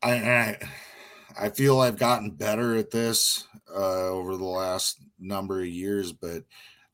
I, 0.03 0.12
I 0.12 0.59
i 1.38 1.48
feel 1.48 1.80
i've 1.80 1.98
gotten 1.98 2.30
better 2.30 2.76
at 2.76 2.90
this 2.90 3.44
uh 3.74 4.09
over 4.09 4.36
the 4.36 4.44
last 4.44 5.01
number 5.18 5.61
of 5.61 5.66
years 5.66 6.12
but 6.12 6.44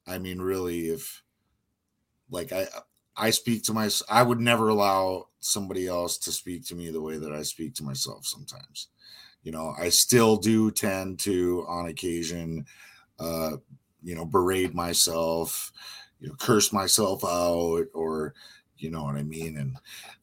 i 0.07 0.19
mean 0.19 0.41
really 0.41 0.89
if 0.89 1.23
like 2.31 2.53
i 2.53 2.67
i 3.17 3.31
speak 3.31 3.63
to 3.65 3.73
my 3.73 3.89
i 4.11 4.23
would 4.23 4.41
never 4.41 4.69
allow 4.69 5.27
somebody 5.39 5.87
else 5.87 6.19
to 6.19 6.33
speak 6.33 6.67
to 6.67 6.75
me 6.75 6.91
the 6.91 7.01
way 7.01 7.19
that 7.19 7.33
i 7.33 7.43
speak 7.43 7.75
to 7.75 7.85
myself 7.85 8.27
sometimes. 8.27 8.89
You 9.43 9.53
know 9.53 9.75
i 9.79 9.89
still 9.91 10.37
do 10.37 10.71
tend 10.73 11.21
to 11.21 11.65
on 11.69 11.87
occasion 11.87 12.67
uh 13.21 13.59
you 14.03 14.15
know 14.17 14.25
berate 14.27 14.75
myself 14.75 15.73
you 16.21 16.29
know 16.29 16.35
curse 16.35 16.73
myself 16.73 17.25
out 17.25 17.87
or 17.95 18.35
you 18.79 18.91
know 18.91 19.05
what 19.05 19.15
i 19.15 19.23
mean? 19.23 19.57
And 19.57 19.77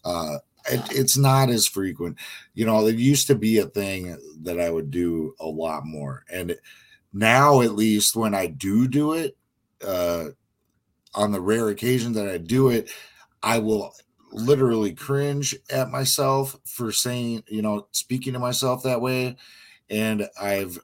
uh 0.03 0.39
it, 0.69 0.81
it's 0.91 1.17
not 1.17 1.49
as 1.49 1.67
frequent. 1.67 2.17
You 2.53 2.65
know 2.65 2.87
it 2.87 2.95
used 2.95 3.27
to 3.27 3.35
be 3.35 3.59
a 3.59 3.65
thing 3.65 4.17
that 4.43 4.59
i 4.59 4.69
would 4.69 4.91
do 4.91 5.35
a 5.39 5.47
lot 5.47 5.85
more 5.85 6.23
and 6.31 6.55
now 7.11 7.61
at 7.61 7.75
least 7.75 8.15
when 8.15 8.33
i 8.33 8.47
do 8.47 8.87
do 8.87 9.13
it 9.13 9.37
uh 9.85 10.25
on 11.15 11.31
the 11.31 11.41
rare 11.41 11.69
occasion 11.69 12.13
that 12.13 12.27
i 12.27 12.37
do 12.37 12.69
it 12.69 12.91
i 13.41 13.57
will 13.57 13.93
literally 14.31 14.93
cringe 14.93 15.55
at 15.69 15.89
myself 15.89 16.55
for 16.65 16.91
saying 16.91 17.43
you 17.47 17.61
know 17.61 17.87
speaking 17.91 18.33
to 18.33 18.39
myself 18.39 18.83
that 18.83 19.01
way 19.01 19.35
and 19.89 20.27
i've 20.41 20.79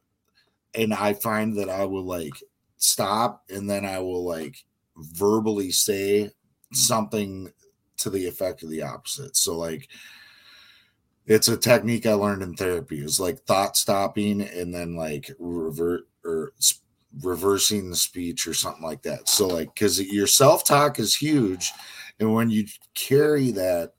and 0.75 0.93
i 0.93 1.13
find 1.13 1.57
that 1.57 1.69
i 1.69 1.83
will 1.83 2.05
like 2.05 2.41
stop 2.77 3.43
and 3.49 3.69
then 3.69 3.85
i 3.85 3.99
will 3.99 4.23
like 4.23 4.63
verbally 4.97 5.71
say 5.71 6.29
something 6.73 7.51
to 7.99 8.09
the 8.09 8.25
effect 8.27 8.63
of 8.63 8.69
the 8.69 8.81
opposite. 8.81 9.35
So 9.35 9.57
like 9.57 9.87
it's 11.25 11.47
a 11.47 11.57
technique 11.57 12.05
I 12.05 12.13
learned 12.13 12.41
in 12.41 12.55
therapy. 12.55 12.99
It's 12.99 13.19
like 13.19 13.39
thought 13.41 13.77
stopping 13.77 14.41
and 14.41 14.73
then 14.73 14.95
like 14.95 15.31
revert 15.37 16.07
or 16.25 16.53
reversing 17.21 17.89
the 17.89 17.95
speech 17.95 18.47
or 18.47 18.53
something 18.53 18.83
like 18.83 19.03
that. 19.03 19.29
So 19.29 19.47
like 19.47 19.75
cuz 19.75 20.01
your 20.01 20.27
self-talk 20.27 20.99
is 20.99 21.15
huge 21.15 21.71
and 22.19 22.33
when 22.33 22.49
you 22.49 22.65
carry 22.93 23.51
that 23.51 23.93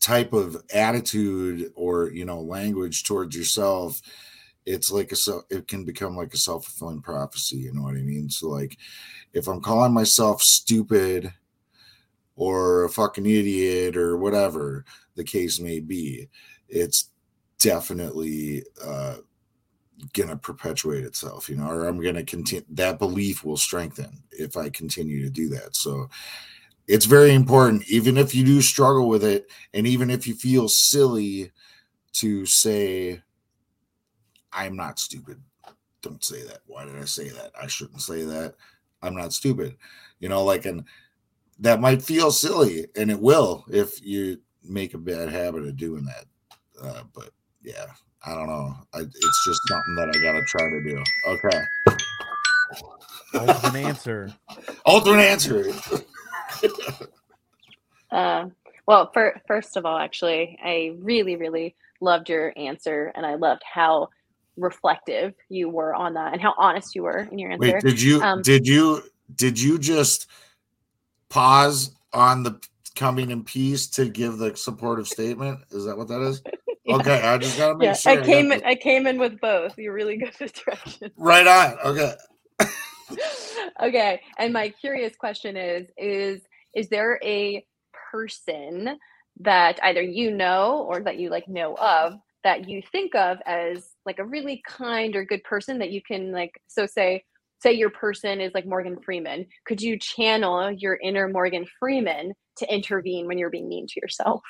type 0.00 0.32
of 0.32 0.62
attitude 0.74 1.72
or 1.74 2.10
you 2.10 2.24
know 2.24 2.40
language 2.40 3.04
towards 3.04 3.36
yourself 3.36 4.00
it's 4.66 4.90
like 4.90 5.12
a 5.12 5.16
self 5.16 5.44
it 5.48 5.66
can 5.68 5.84
become 5.84 6.16
like 6.16 6.34
a 6.34 6.38
self-fulfilling 6.38 7.00
prophecy 7.00 7.56
you 7.56 7.72
know 7.72 7.82
what 7.82 7.96
i 7.96 8.02
mean 8.02 8.28
so 8.28 8.48
like 8.48 8.76
if 9.32 9.48
i'm 9.48 9.60
calling 9.60 9.92
myself 9.92 10.42
stupid 10.42 11.32
or 12.36 12.84
a 12.84 12.88
fucking 12.88 13.26
idiot 13.26 13.96
or 13.96 14.16
whatever 14.16 14.84
the 15.16 15.24
case 15.24 15.58
may 15.58 15.80
be 15.80 16.28
it's 16.68 17.10
definitely 17.58 18.62
uh 18.84 19.16
gonna 20.12 20.36
perpetuate 20.36 21.04
itself 21.04 21.48
you 21.48 21.56
know 21.56 21.68
or 21.68 21.86
i'm 21.86 22.02
gonna 22.02 22.22
continue 22.22 22.64
that 22.70 22.98
belief 22.98 23.44
will 23.44 23.56
strengthen 23.56 24.22
if 24.30 24.56
i 24.56 24.68
continue 24.68 25.22
to 25.22 25.30
do 25.30 25.48
that. 25.48 25.74
So 25.74 26.08
it's 26.86 27.06
very 27.06 27.34
important 27.34 27.88
even 27.88 28.16
if 28.16 28.34
you 28.34 28.44
do 28.44 28.60
struggle 28.60 29.08
with 29.08 29.24
it 29.24 29.50
and 29.74 29.86
even 29.86 30.10
if 30.10 30.26
you 30.26 30.34
feel 30.34 30.68
silly 30.68 31.50
to 32.12 32.44
say 32.46 33.22
i'm 34.52 34.76
not 34.76 34.98
stupid. 34.98 35.40
Don't 36.02 36.22
say 36.22 36.42
that. 36.44 36.58
Why 36.66 36.84
did 36.84 36.96
i 36.96 37.04
say 37.04 37.30
that? 37.30 37.52
I 37.60 37.66
shouldn't 37.66 38.02
say 38.02 38.22
that. 38.22 38.54
I'm 39.02 39.16
not 39.16 39.32
stupid. 39.32 39.76
You 40.20 40.28
know 40.28 40.44
like 40.44 40.66
and 40.66 40.84
that 41.58 41.80
might 41.80 42.02
feel 42.02 42.30
silly 42.30 42.86
and 42.96 43.10
it 43.10 43.20
will 43.20 43.64
if 43.68 44.04
you 44.04 44.38
make 44.62 44.94
a 44.94 44.98
bad 44.98 45.28
habit 45.28 45.64
of 45.64 45.76
doing 45.76 46.04
that. 46.04 46.24
Uh, 46.82 47.02
but 47.14 47.30
yeah 47.62 47.86
i 48.26 48.34
don't 48.34 48.48
know. 48.48 48.74
I, 48.92 49.00
it's 49.00 49.44
just 49.46 49.60
something 49.68 49.94
that 49.94 50.08
i 50.08 50.22
gotta 50.22 50.42
try 50.46 50.68
to 50.68 50.82
do. 50.82 51.02
Okay. 51.28 51.64
Ultimate 53.34 53.86
answer. 53.86 54.34
alternate 54.84 55.22
answer. 55.22 55.72
Uh, 58.12 58.46
well, 58.86 59.10
for, 59.12 59.40
first 59.48 59.76
of 59.76 59.84
all, 59.84 59.98
actually, 59.98 60.56
I 60.64 60.92
really, 60.98 61.34
really 61.34 61.74
loved 62.00 62.28
your 62.28 62.52
answer, 62.56 63.12
and 63.16 63.26
I 63.26 63.34
loved 63.34 63.62
how 63.70 64.10
reflective 64.56 65.34
you 65.48 65.68
were 65.68 65.92
on 65.92 66.14
that, 66.14 66.32
and 66.32 66.40
how 66.40 66.54
honest 66.56 66.94
you 66.94 67.02
were 67.02 67.28
in 67.30 67.38
your 67.38 67.50
answer. 67.50 67.72
wait 67.72 67.82
did 67.82 68.00
you 68.00 68.22
Um, 68.22 68.42
did 68.42 68.66
you 68.66 69.02
did 69.34 69.60
you 69.60 69.76
just 69.76 70.28
pause 71.28 71.94
on 72.12 72.42
the 72.42 72.60
coming 72.94 73.30
in 73.30 73.44
peace 73.44 73.86
to 73.88 74.08
give 74.08 74.38
the 74.38 74.56
supportive 74.56 75.06
statement 75.06 75.60
is 75.70 75.84
that 75.84 75.96
what 75.96 76.08
that 76.08 76.22
is 76.22 76.42
Yeah. 76.84 76.96
okay 76.96 77.20
i 77.20 77.36
just 77.36 77.58
gotta 77.58 77.76
make 77.76 77.86
yeah, 77.86 77.92
sure 77.94 78.12
I 78.12 78.24
came 78.24 78.52
in. 78.52 78.62
I 78.64 78.76
came 78.76 79.08
in 79.08 79.18
with 79.18 79.40
both. 79.40 79.76
You're 79.76 79.92
really 79.92 80.16
good 80.18 80.32
at 80.40 80.52
direction. 80.54 81.10
right 81.16 81.46
on 81.46 81.78
okay 81.84 82.14
okay, 83.82 84.20
and 84.38 84.52
my 84.52 84.68
curious 84.68 85.14
question 85.16 85.56
is: 85.56 85.88
is 85.96 86.42
is 86.74 86.88
there 86.88 87.18
a 87.22 87.64
person 88.10 88.98
that 89.40 89.78
either 89.82 90.02
you 90.02 90.30
know 90.30 90.86
or 90.88 91.00
that 91.00 91.18
you 91.18 91.30
like 91.30 91.48
know 91.48 91.74
of 91.74 92.14
that 92.42 92.68
you 92.68 92.80
think 92.92 93.14
of 93.14 93.38
as 93.46 93.90
like 94.04 94.18
a 94.18 94.24
really 94.24 94.62
kind 94.66 95.16
or 95.16 95.24
good 95.24 95.42
person 95.44 95.78
that 95.78 95.90
you 95.90 96.00
can 96.00 96.32
like 96.32 96.60
so 96.68 96.86
say 96.86 97.22
say 97.60 97.72
your 97.72 97.90
person 97.90 98.40
is 98.40 98.52
like 98.54 98.66
Morgan 98.66 98.98
Freeman 99.04 99.46
could 99.64 99.80
you 99.80 99.98
channel 99.98 100.70
your 100.70 100.98
inner 101.02 101.28
Morgan 101.28 101.66
Freeman 101.78 102.32
to 102.56 102.74
intervene 102.74 103.26
when 103.26 103.38
you're 103.38 103.50
being 103.50 103.68
mean 103.68 103.86
to 103.86 104.00
yourself 104.00 104.42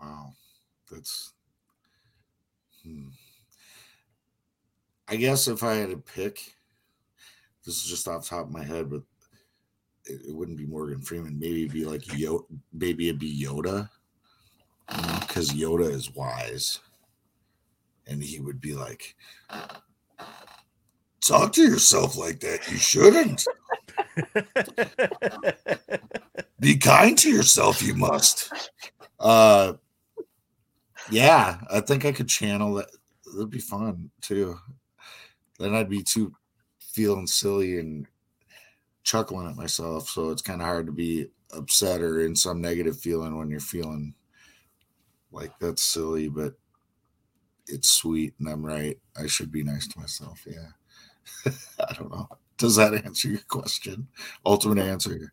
Wow, 0.00 0.32
that's. 0.90 1.32
Hmm. 2.82 3.08
I 5.08 5.16
guess 5.16 5.48
if 5.48 5.62
I 5.62 5.74
had 5.74 5.90
to 5.90 5.96
pick, 5.96 6.54
this 7.64 7.76
is 7.76 7.84
just 7.84 8.06
off 8.08 8.28
top 8.28 8.46
of 8.46 8.52
my 8.52 8.62
head, 8.62 8.90
but 8.90 9.02
it, 10.04 10.20
it 10.28 10.34
wouldn't 10.34 10.58
be 10.58 10.66
Morgan 10.66 11.00
Freeman. 11.00 11.38
Maybe 11.38 11.62
it'd 11.62 11.72
be 11.72 11.84
like 11.84 12.02
Yoda. 12.02 12.44
Maybe 12.72 13.08
it'd 13.08 13.20
be 13.20 13.42
Yoda, 13.42 13.88
because 15.20 15.50
Yoda 15.50 15.90
is 15.90 16.14
wise, 16.14 16.80
and 18.06 18.22
he 18.22 18.40
would 18.40 18.60
be 18.60 18.74
like, 18.74 19.16
"Talk 21.20 21.52
to 21.54 21.62
yourself 21.62 22.16
like 22.16 22.40
that. 22.40 22.70
You 22.70 22.76
shouldn't. 22.76 23.44
Be 26.60 26.76
kind 26.76 27.16
to 27.18 27.30
yourself. 27.30 27.82
You 27.82 27.94
must." 27.94 28.52
Uh, 29.18 29.74
yeah, 31.10 31.58
I 31.70 31.80
think 31.80 32.04
I 32.04 32.12
could 32.12 32.28
channel 32.28 32.74
that. 32.74 32.88
That'd 33.26 33.50
be 33.50 33.58
fun 33.58 34.10
too. 34.20 34.58
Then 35.58 35.74
I'd 35.74 35.90
be 35.90 36.02
too 36.02 36.32
feeling 36.80 37.26
silly 37.26 37.78
and 37.78 38.06
chuckling 39.02 39.48
at 39.48 39.56
myself. 39.56 40.08
So 40.08 40.30
it's 40.30 40.42
kind 40.42 40.60
of 40.60 40.66
hard 40.66 40.86
to 40.86 40.92
be 40.92 41.28
upset 41.52 42.00
or 42.00 42.20
in 42.20 42.36
some 42.36 42.60
negative 42.60 42.98
feeling 42.98 43.36
when 43.36 43.50
you're 43.50 43.60
feeling 43.60 44.14
like 45.32 45.58
that's 45.58 45.82
silly, 45.82 46.28
but 46.28 46.54
it's 47.66 47.90
sweet 47.90 48.34
and 48.38 48.48
I'm 48.48 48.64
right. 48.64 48.98
I 49.16 49.26
should 49.26 49.52
be 49.52 49.62
nice 49.62 49.86
to 49.88 49.98
myself. 49.98 50.44
Yeah. 50.46 50.68
I 51.46 51.94
don't 51.94 52.10
know. 52.10 52.28
Does 52.56 52.76
that 52.76 52.94
answer 52.94 53.28
your 53.28 53.40
question? 53.48 54.08
Ultimate 54.44 54.82
answer. 54.82 55.32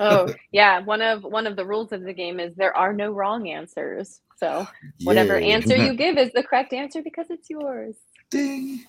oh 0.00 0.32
yeah, 0.52 0.80
one 0.80 1.02
of 1.02 1.22
one 1.22 1.46
of 1.46 1.56
the 1.56 1.66
rules 1.66 1.92
of 1.92 2.02
the 2.02 2.14
game 2.14 2.40
is 2.40 2.54
there 2.54 2.76
are 2.76 2.92
no 2.92 3.10
wrong 3.10 3.48
answers. 3.48 4.20
So 4.38 4.66
whatever 5.04 5.38
Yay. 5.38 5.52
answer 5.52 5.76
you 5.76 5.94
give 5.94 6.18
is 6.18 6.32
the 6.32 6.42
correct 6.42 6.72
answer 6.72 7.02
because 7.02 7.26
it's 7.30 7.48
yours. 7.48 7.94
Ding. 8.30 8.84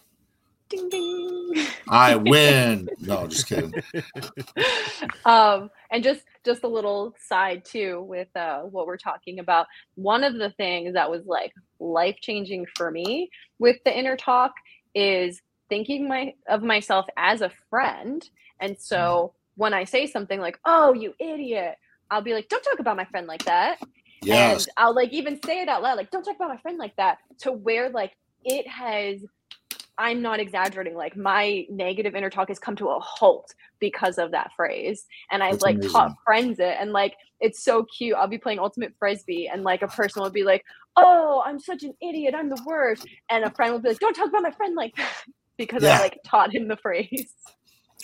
Ding 0.70 0.90
ding. 0.90 1.66
I 1.88 2.16
win. 2.16 2.90
No, 3.00 3.28
just 3.28 3.48
kidding. 3.48 3.74
um, 5.26 5.70
and 5.92 6.04
just 6.04 6.24
just 6.46 6.64
a 6.64 6.68
little 6.68 7.14
side 7.28 7.64
too 7.64 8.02
with 8.02 8.28
uh, 8.36 8.62
what 8.62 8.88
we're 8.88 8.98
talking 8.98 9.40
about. 9.40 9.68
One 9.96 10.24
of 10.24 10.36
the 10.36 10.50
things 10.52 10.94
that 10.94 11.10
was 11.10 11.26
like 11.26 11.54
life 11.80 12.18
changing 12.22 12.66
for 12.76 12.92
me 12.92 13.30
with 13.60 13.78
the 13.86 13.98
inner 13.98 14.18
talk 14.18 14.52
is 14.94 15.42
thinking 15.70 16.07
my 16.07 16.34
of 16.47 16.63
myself 16.63 17.05
as 17.18 17.41
a 17.41 17.51
friend. 17.70 18.28
And 18.59 18.78
so 18.80 18.97
mm-hmm. 18.97 19.61
when 19.61 19.74
I 19.74 19.84
say 19.84 20.07
something 20.07 20.39
like, 20.39 20.59
"Oh, 20.65 20.93
you 20.93 21.13
idiot," 21.20 21.76
I'll 22.09 22.22
be 22.22 22.34
like, 22.34 22.49
"Don't 22.49 22.63
talk 22.63 22.80
about 22.80 22.97
my 22.97 23.05
friend 23.05 23.28
like 23.28 23.45
that." 23.45 23.80
Yes. 24.24 24.65
And 24.65 24.74
I'll 24.78 24.95
like 24.95 25.13
even 25.13 25.41
say 25.43 25.61
it 25.61 25.70
out 25.70 25.84
loud, 25.84 25.97
like, 25.97 26.11
don't 26.11 26.24
talk 26.24 26.36
about 26.36 26.49
my 26.49 26.57
friend 26.57 26.78
like 26.78 26.95
that, 26.95 27.20
to 27.39 27.51
where 27.51 27.89
like 27.89 28.13
it 28.43 28.68
has 28.68 29.24
I'm 29.99 30.22
not 30.22 30.39
exaggerating, 30.39 30.95
like 30.95 31.18
my 31.18 31.65
negative 31.70 32.15
inner 32.15 32.30
talk 32.30 32.49
has 32.49 32.59
come 32.59 32.76
to 32.78 32.89
a 32.89 32.99
halt 32.99 33.53
because 33.80 34.20
of 34.20 34.32
that 34.32 34.51
phrase. 34.55 35.07
And 35.32 35.41
I've 35.41 35.59
That's 35.59 35.63
like 35.63 35.82
taught 35.82 36.15
friends 36.24 36.59
it 36.59 36.78
and 36.80 36.93
like 36.93 37.15
it's 37.39 37.63
so 37.63 37.86
cute. 37.86 38.15
I'll 38.15 38.28
be 38.28 38.38
playing 38.38 38.59
ultimate 38.59 38.93
frisbee 38.99 39.47
and 39.47 39.63
like 39.63 39.82
a 39.82 39.88
person 39.88 40.22
will 40.22 40.30
be 40.30 40.43
like, 40.43 40.63
Oh, 40.95 41.43
I'm 41.45 41.59
such 41.59 41.84
an 41.84 41.93
idiot, 42.01 42.36
I'm 42.36 42.49
the 42.49 42.61
worst. 42.65 43.07
And 43.30 43.43
a 43.43 43.51
friend 43.51 43.74
will 43.74 43.80
be 43.80 43.89
like, 43.89 43.99
Don't 43.99 44.13
talk 44.13 44.30
about 44.30 44.43
my 44.43 44.51
friend 44.51 44.76
like 44.76 44.95
that 44.97 45.24
because 45.58 45.84
Yeah. 45.84 45.93
I 45.95 45.95
like 45.95 46.20
taught 46.26 46.53
him 46.53 46.68
the 46.68 46.78
phrase. 46.78 47.28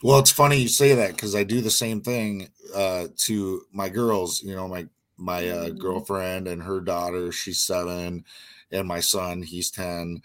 Well, 0.04 0.20
it's 0.20 0.32
funny 0.32 0.58
you 0.58 0.70
say 0.70 0.96
that 0.96 1.12
because 1.12 1.36
I 1.36 1.44
do 1.44 1.62
the 1.62 1.72
same 1.72 2.02
thing 2.02 2.50
uh, 2.76 3.08
to 3.18 3.64
my 3.74 3.90
girls. 3.90 4.44
You 4.44 4.56
know, 4.56 4.68
my 4.70 4.88
my 5.18 5.50
uh, 5.50 5.70
Mhm. 5.70 5.78
girlfriend 5.78 6.48
and 6.48 6.64
her 6.64 6.82
daughter. 6.82 7.32
She's 7.34 7.66
seven, 7.66 8.26
and 8.72 8.88
my 8.88 9.02
son, 9.02 9.44
he's 9.44 9.72
ten. 9.72 10.22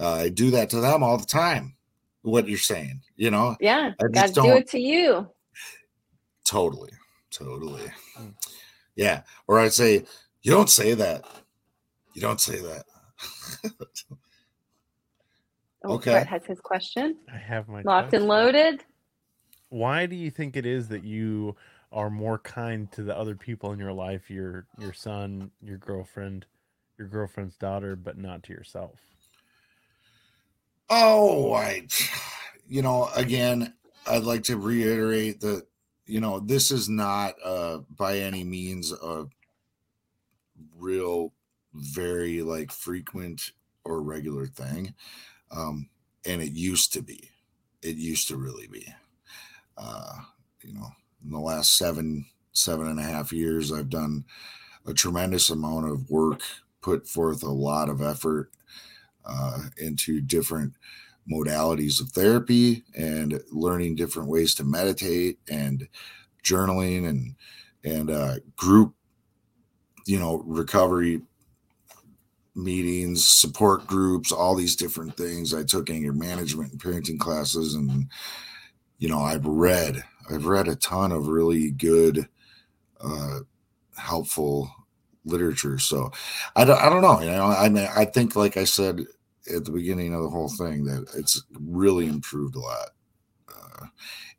Uh, 0.00 0.14
I 0.14 0.30
do 0.30 0.50
that 0.52 0.70
to 0.70 0.80
them 0.80 1.02
all 1.04 1.18
the 1.18 1.26
time. 1.26 1.76
What 2.22 2.48
you're 2.48 2.58
saying, 2.58 3.02
you 3.16 3.30
know, 3.30 3.56
Yeah. 3.60 3.92
I 4.00 4.06
Gotta 4.12 4.32
just 4.32 4.40
do 4.40 4.42
don't 4.42 4.56
it 4.56 4.70
to 4.70 4.80
you. 4.80 5.28
totally, 6.44 6.92
totally, 7.30 7.92
Mm. 8.18 8.34
yeah. 8.96 9.22
Or 9.48 9.60
I'd 9.60 9.74
say, 9.74 10.06
you 10.42 10.52
don't 10.52 10.70
say 10.70 10.94
that. 10.94 11.24
You 12.14 12.22
don't 12.22 12.40
say 12.40 12.60
that. 12.60 12.84
Oh, 15.84 15.94
Okay. 15.94 16.12
Brett 16.12 16.26
has 16.26 16.44
his 16.46 16.60
question. 16.60 17.16
I 17.32 17.36
have 17.36 17.68
my 17.68 17.82
Locked 17.84 18.14
and 18.14 18.26
loaded. 18.26 18.84
Why 19.68 20.06
do 20.06 20.16
you 20.16 20.30
think 20.30 20.56
it 20.56 20.66
is 20.66 20.88
that 20.88 21.04
you 21.04 21.56
are 21.92 22.10
more 22.10 22.38
kind 22.38 22.90
to 22.92 23.02
the 23.02 23.16
other 23.16 23.34
people 23.34 23.72
in 23.72 23.78
your 23.78 23.92
life, 23.92 24.30
your 24.30 24.66
your 24.78 24.92
son, 24.92 25.50
your 25.60 25.78
girlfriend, 25.78 26.46
your 26.98 27.08
girlfriend's 27.08 27.56
daughter, 27.56 27.96
but 27.96 28.16
not 28.16 28.42
to 28.44 28.52
yourself? 28.52 28.98
Oh, 30.90 31.54
I, 31.54 31.86
you 32.68 32.82
know, 32.82 33.08
again, 33.14 33.74
I'd 34.06 34.24
like 34.24 34.44
to 34.44 34.56
reiterate 34.56 35.40
that, 35.40 35.66
you 36.06 36.20
know, 36.20 36.40
this 36.40 36.70
is 36.70 36.88
not 36.88 37.34
uh, 37.44 37.78
by 37.96 38.18
any 38.18 38.44
means 38.44 38.92
a 38.92 39.26
real, 40.76 41.32
very 41.72 42.42
like 42.42 42.70
frequent 42.70 43.50
or 43.84 44.02
regular 44.02 44.46
thing. 44.46 44.94
Um, 45.54 45.88
and 46.26 46.42
it 46.42 46.52
used 46.52 46.92
to 46.94 47.02
be, 47.02 47.30
it 47.82 47.96
used 47.96 48.28
to 48.28 48.36
really 48.36 48.66
be. 48.66 48.86
Uh, 49.76 50.14
you 50.62 50.74
know, 50.74 50.88
in 51.24 51.30
the 51.30 51.38
last 51.38 51.76
seven, 51.76 52.26
seven 52.52 52.86
and 52.86 52.98
a 52.98 53.04
half 53.04 53.32
years, 53.32 53.72
I've 53.72 53.90
done 53.90 54.24
a 54.86 54.94
tremendous 54.94 55.50
amount 55.50 55.88
of 55.88 56.10
work, 56.10 56.42
put 56.80 57.08
forth 57.08 57.42
a 57.42 57.50
lot 57.50 57.88
of 57.88 58.02
effort 58.02 58.50
uh, 59.24 59.62
into 59.78 60.20
different 60.20 60.74
modalities 61.30 62.00
of 62.00 62.08
therapy 62.10 62.84
and 62.96 63.40
learning 63.50 63.96
different 63.96 64.28
ways 64.28 64.54
to 64.54 64.64
meditate 64.64 65.38
and 65.48 65.88
journaling 66.44 67.08
and 67.08 67.34
and 67.82 68.10
uh, 68.10 68.36
group 68.56 68.94
you 70.06 70.18
know 70.18 70.42
recovery 70.44 71.22
meetings 72.54 73.26
support 73.26 73.86
groups 73.86 74.30
all 74.30 74.54
these 74.54 74.76
different 74.76 75.16
things 75.16 75.52
i 75.52 75.62
took 75.62 75.90
anger 75.90 76.12
management 76.12 76.70
and 76.72 76.80
parenting 76.80 77.18
classes 77.18 77.74
and 77.74 78.08
you 78.98 79.08
know 79.08 79.18
i've 79.18 79.44
read 79.44 80.04
i've 80.30 80.46
read 80.46 80.68
a 80.68 80.76
ton 80.76 81.10
of 81.10 81.26
really 81.26 81.70
good 81.70 82.28
uh 83.00 83.40
helpful 83.96 84.70
literature 85.24 85.78
so 85.78 86.12
i 86.54 86.64
don't, 86.64 86.80
I 86.80 86.88
don't 86.88 87.02
know 87.02 87.20
you 87.20 87.30
know 87.30 87.46
i 87.46 87.68
mean 87.68 87.88
i 87.96 88.04
think 88.04 88.36
like 88.36 88.56
i 88.56 88.64
said 88.64 89.04
at 89.52 89.64
the 89.64 89.70
beginning 89.70 90.14
of 90.14 90.22
the 90.22 90.30
whole 90.30 90.48
thing 90.48 90.84
that 90.84 91.06
it's 91.16 91.42
really 91.60 92.06
improved 92.06 92.56
a 92.56 92.60
lot. 92.60 92.88
Uh, 93.48 93.86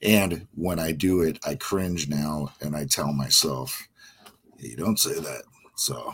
and 0.01 0.47
when 0.55 0.79
I 0.79 0.91
do 0.91 1.21
it, 1.21 1.37
I 1.45 1.55
cringe 1.55 2.07
now 2.07 2.49
and 2.61 2.75
I 2.75 2.85
tell 2.85 3.13
myself, 3.13 3.87
you 4.57 4.75
don't 4.75 4.99
say 4.99 5.13
that. 5.13 5.43
So, 5.75 6.13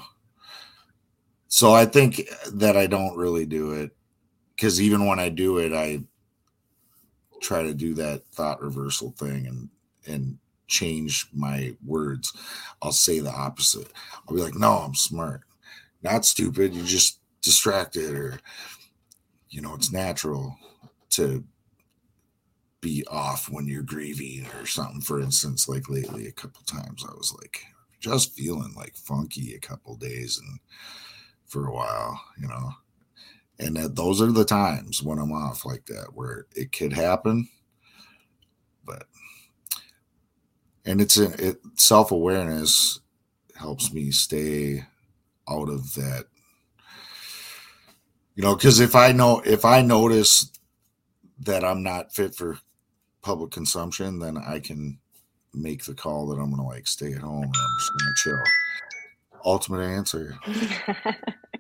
so 1.54 1.74
I 1.74 1.84
think 1.84 2.30
that 2.54 2.78
I 2.78 2.88
don't 2.88 3.18
really 3.18 3.46
do 3.46 3.74
it 3.74 3.92
because 4.56 4.82
even 4.82 5.06
when 5.06 5.20
I 5.20 5.28
do 5.28 5.58
it, 5.58 5.74
I 5.74 6.02
try 7.42 7.62
to 7.62 7.74
do 7.74 7.94
that 7.96 8.26
thought 8.28 8.62
reversal 8.62 9.12
thing 9.12 9.48
and, 9.48 9.70
and 10.08 10.38
change 10.68 11.28
my 11.34 11.76
words. 11.86 12.32
I'll 12.82 12.94
say 12.94 13.20
the 13.20 13.34
opposite. 13.34 13.92
I'll 14.26 14.34
be 14.34 14.42
like, 14.42 14.56
no, 14.56 14.78
I'm 14.78 14.96
smart, 14.96 15.42
not 16.02 16.24
stupid. 16.24 16.74
You're 16.74 16.86
just 16.86 17.20
distracted 17.42 18.16
or, 18.16 18.40
you 19.50 19.60
know, 19.62 19.76
it's 19.76 19.92
natural 19.92 20.56
to 21.10 21.44
be 22.80 23.04
off 23.12 23.50
when 23.50 23.68
you're 23.68 23.84
grieving 23.84 24.48
or 24.58 24.66
something. 24.66 25.02
For 25.02 25.20
instance, 25.20 25.68
like 25.68 25.90
lately, 25.90 26.28
a 26.28 26.32
couple 26.32 26.62
times 26.64 27.04
I 27.06 27.12
was 27.12 27.36
like 27.42 27.66
just 28.00 28.36
feeling 28.36 28.74
like 28.74 28.96
funky 28.96 29.54
a 29.54 29.60
couple 29.60 29.98
days 29.98 30.40
and 30.40 30.60
for 31.52 31.68
a 31.68 31.74
while, 31.74 32.20
you 32.40 32.48
know. 32.48 32.72
And 33.60 33.76
that 33.76 33.96
those 33.96 34.22
are 34.22 34.32
the 34.32 34.46
times 34.46 35.04
when 35.04 35.20
I'm 35.20 35.32
off 35.32 35.66
like 35.66 35.86
that 35.86 36.08
where 36.14 36.48
it 36.56 36.72
could 36.72 36.94
happen. 36.94 37.48
But 38.84 39.04
and 40.86 41.02
it's 41.02 41.18
a, 41.18 41.26
it 41.48 41.60
self 41.76 42.12
awareness 42.12 43.00
helps 43.56 43.94
me 43.94 44.12
stay 44.12 44.84
out 45.48 45.70
of 45.70 45.94
that 45.94 46.26
you 48.36 48.44
know 48.44 48.56
because 48.56 48.80
if 48.80 48.96
i 48.96 49.12
know 49.12 49.42
if 49.46 49.66
i 49.66 49.82
notice 49.82 50.52
that 51.40 51.64
i'm 51.64 51.84
not 51.84 52.14
fit 52.14 52.34
for 52.34 52.58
public 53.22 53.52
consumption 53.52 54.20
then 54.20 54.38
i 54.38 54.60
can 54.60 54.98
make 55.54 55.84
the 55.84 55.94
call 55.94 56.28
that 56.28 56.40
i'm 56.40 56.50
gonna 56.50 56.66
like 56.66 56.88
stay 56.88 57.14
at 57.14 57.22
home 57.22 57.44
and 57.44 57.56
i'm 57.56 57.78
just 57.80 57.92
gonna 57.92 58.14
chill 58.18 58.44
ultimate 59.46 59.82
answer 59.82 60.38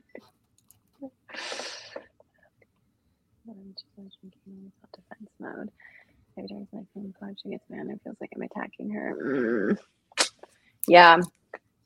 defense 4.93 5.29
mode. 5.39 5.71
Every 6.37 6.49
time 6.49 6.67
my 6.73 6.81
phone 6.93 7.13
call, 7.19 7.33
she 7.41 7.49
gets 7.49 7.65
mad. 7.69 7.87
It 7.89 7.99
feels 8.03 8.17
like 8.21 8.31
I'm 8.35 8.41
attacking 8.41 8.89
her. 8.91 9.15
Mm. 9.21 9.77
Yeah, 10.87 11.17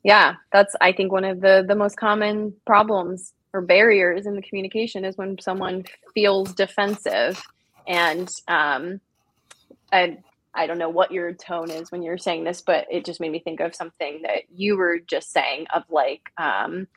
yeah. 0.04 0.34
That's 0.52 0.74
I 0.80 0.92
think 0.92 1.12
one 1.12 1.24
of 1.24 1.40
the 1.40 1.64
the 1.66 1.74
most 1.74 1.96
common 1.96 2.54
problems 2.66 3.32
or 3.52 3.60
barriers 3.60 4.26
in 4.26 4.34
the 4.34 4.42
communication 4.42 5.04
is 5.04 5.16
when 5.16 5.38
someone 5.40 5.84
feels 6.14 6.52
defensive, 6.54 7.42
and 7.88 8.30
um, 8.48 9.00
I 9.92 10.18
I 10.54 10.66
don't 10.66 10.78
know 10.78 10.90
what 10.90 11.12
your 11.12 11.32
tone 11.34 11.70
is 11.70 11.92
when 11.92 12.02
you're 12.02 12.18
saying 12.18 12.44
this, 12.44 12.62
but 12.62 12.86
it 12.90 13.04
just 13.04 13.20
made 13.20 13.32
me 13.32 13.40
think 13.40 13.60
of 13.60 13.74
something 13.74 14.22
that 14.22 14.42
you 14.54 14.76
were 14.76 14.98
just 14.98 15.32
saying 15.32 15.66
of 15.74 15.84
like 15.90 16.22
um, 16.38 16.88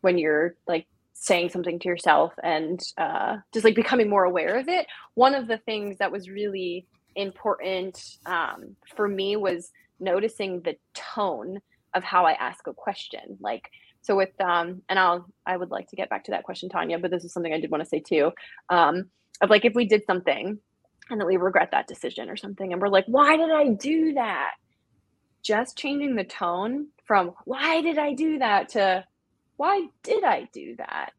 when 0.00 0.18
you're 0.18 0.54
like 0.66 0.86
saying 1.22 1.48
something 1.48 1.78
to 1.78 1.86
yourself 1.86 2.32
and 2.42 2.80
uh, 2.98 3.36
just 3.54 3.64
like 3.64 3.76
becoming 3.76 4.10
more 4.10 4.24
aware 4.24 4.58
of 4.58 4.68
it. 4.68 4.88
One 5.14 5.36
of 5.36 5.46
the 5.46 5.58
things 5.58 5.98
that 5.98 6.10
was 6.10 6.28
really 6.28 6.84
important 7.14 8.18
um, 8.26 8.74
for 8.96 9.06
me 9.06 9.36
was 9.36 9.70
noticing 10.00 10.62
the 10.62 10.74
tone 10.94 11.60
of 11.94 12.02
how 12.02 12.26
I 12.26 12.32
ask 12.32 12.66
a 12.66 12.74
question. 12.74 13.38
Like, 13.40 13.70
so 14.00 14.16
with, 14.16 14.32
um, 14.40 14.82
and 14.88 14.98
I'll, 14.98 15.24
I 15.46 15.56
would 15.56 15.70
like 15.70 15.88
to 15.90 15.96
get 15.96 16.10
back 16.10 16.24
to 16.24 16.32
that 16.32 16.42
question, 16.42 16.68
Tanya, 16.68 16.98
but 16.98 17.12
this 17.12 17.22
is 17.22 17.32
something 17.32 17.52
I 17.52 17.60
did 17.60 17.70
want 17.70 17.84
to 17.84 17.88
say 17.88 18.00
too. 18.00 18.32
Um, 18.68 19.08
of 19.40 19.48
like, 19.48 19.64
if 19.64 19.74
we 19.76 19.86
did 19.86 20.04
something 20.04 20.58
and 21.08 21.20
then 21.20 21.26
we 21.28 21.36
regret 21.36 21.68
that 21.70 21.86
decision 21.86 22.30
or 22.30 22.36
something, 22.36 22.72
and 22.72 22.82
we're 22.82 22.88
like, 22.88 23.06
why 23.06 23.36
did 23.36 23.52
I 23.52 23.68
do 23.68 24.14
that? 24.14 24.54
Just 25.44 25.78
changing 25.78 26.16
the 26.16 26.24
tone 26.24 26.88
from 27.04 27.32
why 27.44 27.80
did 27.80 27.98
I 27.98 28.12
do 28.12 28.40
that 28.40 28.70
to 28.70 29.04
why 29.56 29.86
did 30.02 30.24
I 30.24 30.48
do 30.52 30.76
that? 30.76 31.12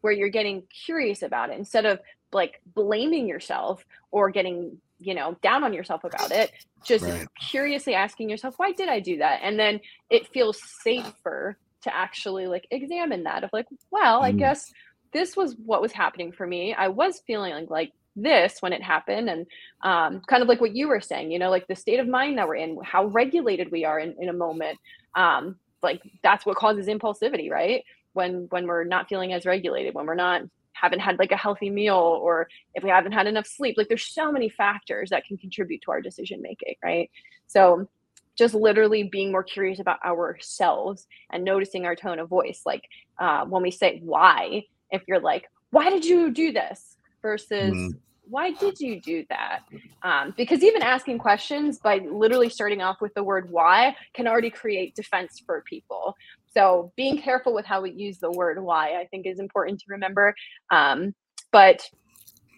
Where 0.00 0.12
you're 0.12 0.28
getting 0.28 0.64
curious 0.84 1.22
about 1.22 1.50
it 1.50 1.58
instead 1.58 1.86
of 1.86 2.00
like 2.32 2.60
blaming 2.74 3.28
yourself 3.28 3.84
or 4.10 4.30
getting 4.30 4.80
you 4.98 5.14
know 5.14 5.36
down 5.42 5.64
on 5.64 5.72
yourself 5.72 6.04
about 6.04 6.32
it 6.32 6.50
just 6.84 7.04
Right. 7.04 7.28
curiously 7.50 7.94
asking 7.94 8.30
yourself 8.30 8.54
why 8.56 8.72
did 8.72 8.88
i 8.88 9.00
do 9.00 9.18
that 9.18 9.40
and 9.42 9.58
then 9.58 9.80
it 10.10 10.28
feels 10.28 10.58
safer 10.82 11.56
to 11.82 11.94
actually 11.94 12.46
like 12.46 12.66
examine 12.70 13.24
that 13.24 13.44
of 13.44 13.50
like 13.52 13.66
well 13.90 14.22
i 14.22 14.32
Mm. 14.32 14.38
guess 14.38 14.70
this 15.12 15.36
was 15.36 15.56
what 15.64 15.82
was 15.82 15.92
happening 15.92 16.32
for 16.32 16.46
me 16.46 16.72
i 16.74 16.88
was 16.88 17.20
feeling 17.26 17.52
like, 17.52 17.70
like 17.70 17.92
this 18.14 18.58
when 18.60 18.72
it 18.72 18.82
happened 18.82 19.28
and 19.30 19.46
um, 19.82 20.20
kind 20.28 20.42
of 20.42 20.48
like 20.48 20.60
what 20.60 20.76
you 20.76 20.88
were 20.88 21.00
saying 21.00 21.30
you 21.30 21.38
know 21.38 21.50
like 21.50 21.66
the 21.66 21.74
state 21.74 21.98
of 21.98 22.06
mind 22.06 22.38
that 22.38 22.46
we're 22.46 22.56
in 22.56 22.78
how 22.84 23.06
regulated 23.06 23.70
we 23.72 23.84
are 23.84 23.98
in, 23.98 24.14
in 24.20 24.28
a 24.28 24.34
moment 24.34 24.78
um, 25.16 25.56
like 25.82 26.02
that's 26.22 26.46
what 26.46 26.56
causes 26.56 26.86
impulsivity 26.86 27.50
right? 27.50 27.84
When 28.12 28.46
when 28.50 28.66
we're 28.66 28.84
not 28.84 29.08
feeling 29.08 29.32
as 29.32 29.46
regulated 29.46 29.94
when 29.94 30.06
we're 30.06 30.14
not 30.14 30.42
haven't 30.74 31.00
had 31.00 31.18
like 31.18 31.32
a 31.32 31.36
healthy 31.36 31.70
meal 31.70 32.18
or 32.22 32.48
if 32.74 32.82
we 32.82 32.90
haven't 32.90 33.12
had 33.12 33.26
enough 33.26 33.46
sleep 33.46 33.76
like 33.76 33.88
there's 33.88 34.06
so 34.06 34.32
many 34.32 34.48
factors 34.48 35.10
that 35.10 35.24
can 35.24 35.36
contribute 35.36 35.80
to 35.82 35.90
our 35.90 36.00
decision 36.00 36.40
making 36.42 36.74
right? 36.84 37.10
So 37.46 37.88
just 38.36 38.54
literally 38.54 39.04
being 39.04 39.30
more 39.30 39.42
curious 39.42 39.78
about 39.78 40.02
ourselves 40.02 41.06
and 41.30 41.44
noticing 41.44 41.84
our 41.84 41.94
tone 41.94 42.18
of 42.18 42.28
voice 42.28 42.62
like 42.64 42.82
uh, 43.18 43.44
when 43.44 43.62
we 43.62 43.70
say 43.70 44.00
why 44.02 44.64
if 44.90 45.02
you're 45.06 45.20
like 45.20 45.44
why 45.70 45.88
did 45.88 46.04
you 46.04 46.30
do 46.30 46.52
this? 46.52 46.96
versus 47.22 47.72
Mm. 47.72 47.94
Why 48.28 48.52
did 48.52 48.80
you 48.80 49.00
do 49.00 49.24
that? 49.28 49.60
Um, 50.02 50.34
because 50.36 50.62
even 50.62 50.82
asking 50.82 51.18
questions 51.18 51.78
by 51.78 51.98
literally 51.98 52.48
starting 52.48 52.80
off 52.80 53.00
with 53.00 53.12
the 53.14 53.22
word 53.22 53.50
why 53.50 53.96
can 54.14 54.26
already 54.26 54.50
create 54.50 54.94
defense 54.94 55.42
for 55.44 55.62
people. 55.68 56.16
So 56.54 56.92
being 56.96 57.20
careful 57.20 57.54
with 57.54 57.66
how 57.66 57.82
we 57.82 57.92
use 57.92 58.18
the 58.18 58.30
word 58.30 58.62
why 58.62 59.00
i 59.00 59.06
think 59.06 59.26
is 59.26 59.38
important 59.38 59.80
to 59.80 59.86
remember. 59.88 60.34
Um, 60.70 61.14
but 61.50 61.82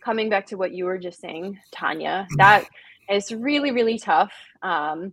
coming 0.05 0.29
back 0.29 0.47
to 0.47 0.57
what 0.57 0.73
you 0.73 0.85
were 0.85 0.99
just 0.99 1.19
saying 1.19 1.59
tanya 1.73 2.27
that 2.37 2.65
is 3.11 3.33
really 3.33 3.71
really 3.71 3.99
tough. 3.99 4.33
Um, 4.63 5.13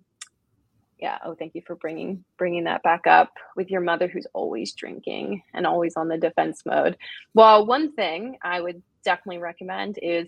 yeah. 1.00 1.18
Oh 1.26 1.34
thank 1.34 1.56
you 1.56 1.64
for 1.66 1.76
bringing 1.76 2.24
bringing 2.38 2.66
that 2.66 2.84
back 2.84 3.08
up 3.08 3.32
with 3.56 3.72
your 3.72 3.82
mother 3.82 4.08
who's 4.08 4.28
always 4.34 4.74
drinking 4.74 5.42
and 5.54 5.66
always 5.66 5.94
on 5.96 6.08
the 6.08 6.18
defense 6.18 6.62
mode. 6.66 6.98
Well 7.34 7.66
one 7.66 7.94
thing 7.94 8.38
i 8.44 8.62
would 8.62 8.82
definitely 9.02 9.40
recommend 9.40 9.98
is 10.02 10.28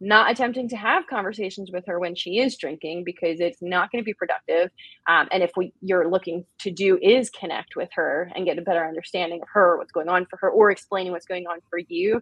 not 0.00 0.30
attempting 0.30 0.68
to 0.68 0.76
have 0.76 1.06
conversations 1.06 1.70
with 1.72 1.86
her 1.86 2.00
when 2.00 2.14
she 2.16 2.38
is 2.38 2.56
drinking 2.56 3.04
because 3.04 3.38
it's 3.38 3.62
not 3.62 3.90
going 3.92 4.02
to 4.02 4.04
be 4.04 4.14
productive. 4.14 4.68
Um, 5.08 5.28
and 5.30 5.44
if 5.44 5.52
what 5.54 5.68
you're 5.80 6.10
looking 6.10 6.44
to 6.60 6.72
do 6.72 6.98
is 7.00 7.30
connect 7.30 7.76
with 7.76 7.88
her 7.94 8.30
and 8.34 8.44
get 8.44 8.58
a 8.58 8.62
better 8.62 8.84
understanding 8.84 9.40
of 9.42 9.48
her 9.52 9.78
what's 9.78 9.92
going 9.92 10.08
on 10.08 10.26
for 10.26 10.38
her 10.38 10.50
or 10.50 10.72
explaining 10.72 11.12
what's 11.12 11.26
going 11.26 11.46
on 11.46 11.58
for 11.70 11.78
you 11.78 12.20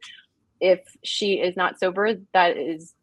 if 0.61 0.81
she 1.03 1.35
is 1.41 1.57
not 1.57 1.81
sober 1.81 2.15
that 2.35 2.59
is 2.59 2.95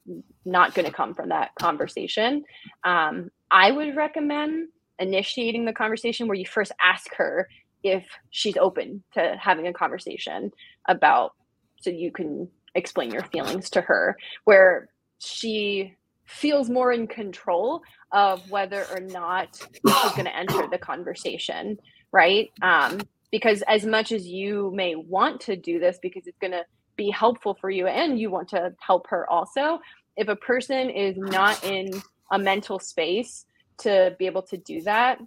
not 0.45 0.75
going 0.75 0.85
to 0.85 0.93
come 0.93 1.15
from 1.15 1.29
that 1.29 1.51
conversation. 1.59 2.43
Um, 2.83 3.29
i 3.49 3.71
would 3.71 3.95
recommend 3.95 4.67
initiating 4.99 5.65
the 5.65 5.73
conversation 5.73 6.27
where 6.27 6.37
you 6.37 6.45
first 6.45 6.71
ask 6.83 7.13
her 7.15 7.47
if 7.83 8.05
she's 8.29 8.57
open 8.57 9.03
to 9.13 9.35
having 9.39 9.67
a 9.67 9.73
conversation 9.73 10.51
about 10.87 11.31
so 11.79 11.89
you 11.89 12.11
can 12.11 12.49
explain 12.77 13.11
your 13.11 13.23
feelings 13.23 13.69
to 13.69 13.81
her 13.81 14.17
where 14.45 14.87
she 15.19 15.93
feels 16.25 16.69
more 16.69 16.93
in 16.93 17.07
control 17.07 17.81
of 18.13 18.49
whether 18.49 18.85
or 18.93 19.01
not 19.01 19.49
she's 19.57 20.11
going 20.13 20.25
to 20.25 20.35
enter 20.35 20.67
the 20.69 20.77
conversation 20.77 21.77
right? 22.11 22.51
Um, 22.61 23.01
because 23.31 23.61
as 23.63 23.85
much 23.85 24.11
as 24.11 24.27
you 24.27 24.71
may 24.73 24.95
want 24.95 25.41
to 25.41 25.55
do 25.55 25.79
this 25.79 25.99
because 26.01 26.27
it's 26.27 26.37
going 26.39 26.51
to 26.51 26.63
be 26.95 27.09
helpful 27.09 27.57
for 27.59 27.69
you 27.69 27.87
and 27.87 28.19
you 28.19 28.31
want 28.31 28.49
to 28.49 28.73
help 28.79 29.07
her 29.09 29.29
also 29.29 29.79
if 30.15 30.27
a 30.29 30.35
person 30.35 30.89
is 30.89 31.15
not 31.17 31.63
in 31.63 31.91
a 32.31 32.39
mental 32.39 32.79
space 32.79 33.45
to 33.77 34.15
be 34.17 34.25
able 34.25 34.41
to 34.41 34.57
do 34.57 34.81
that 34.81 35.19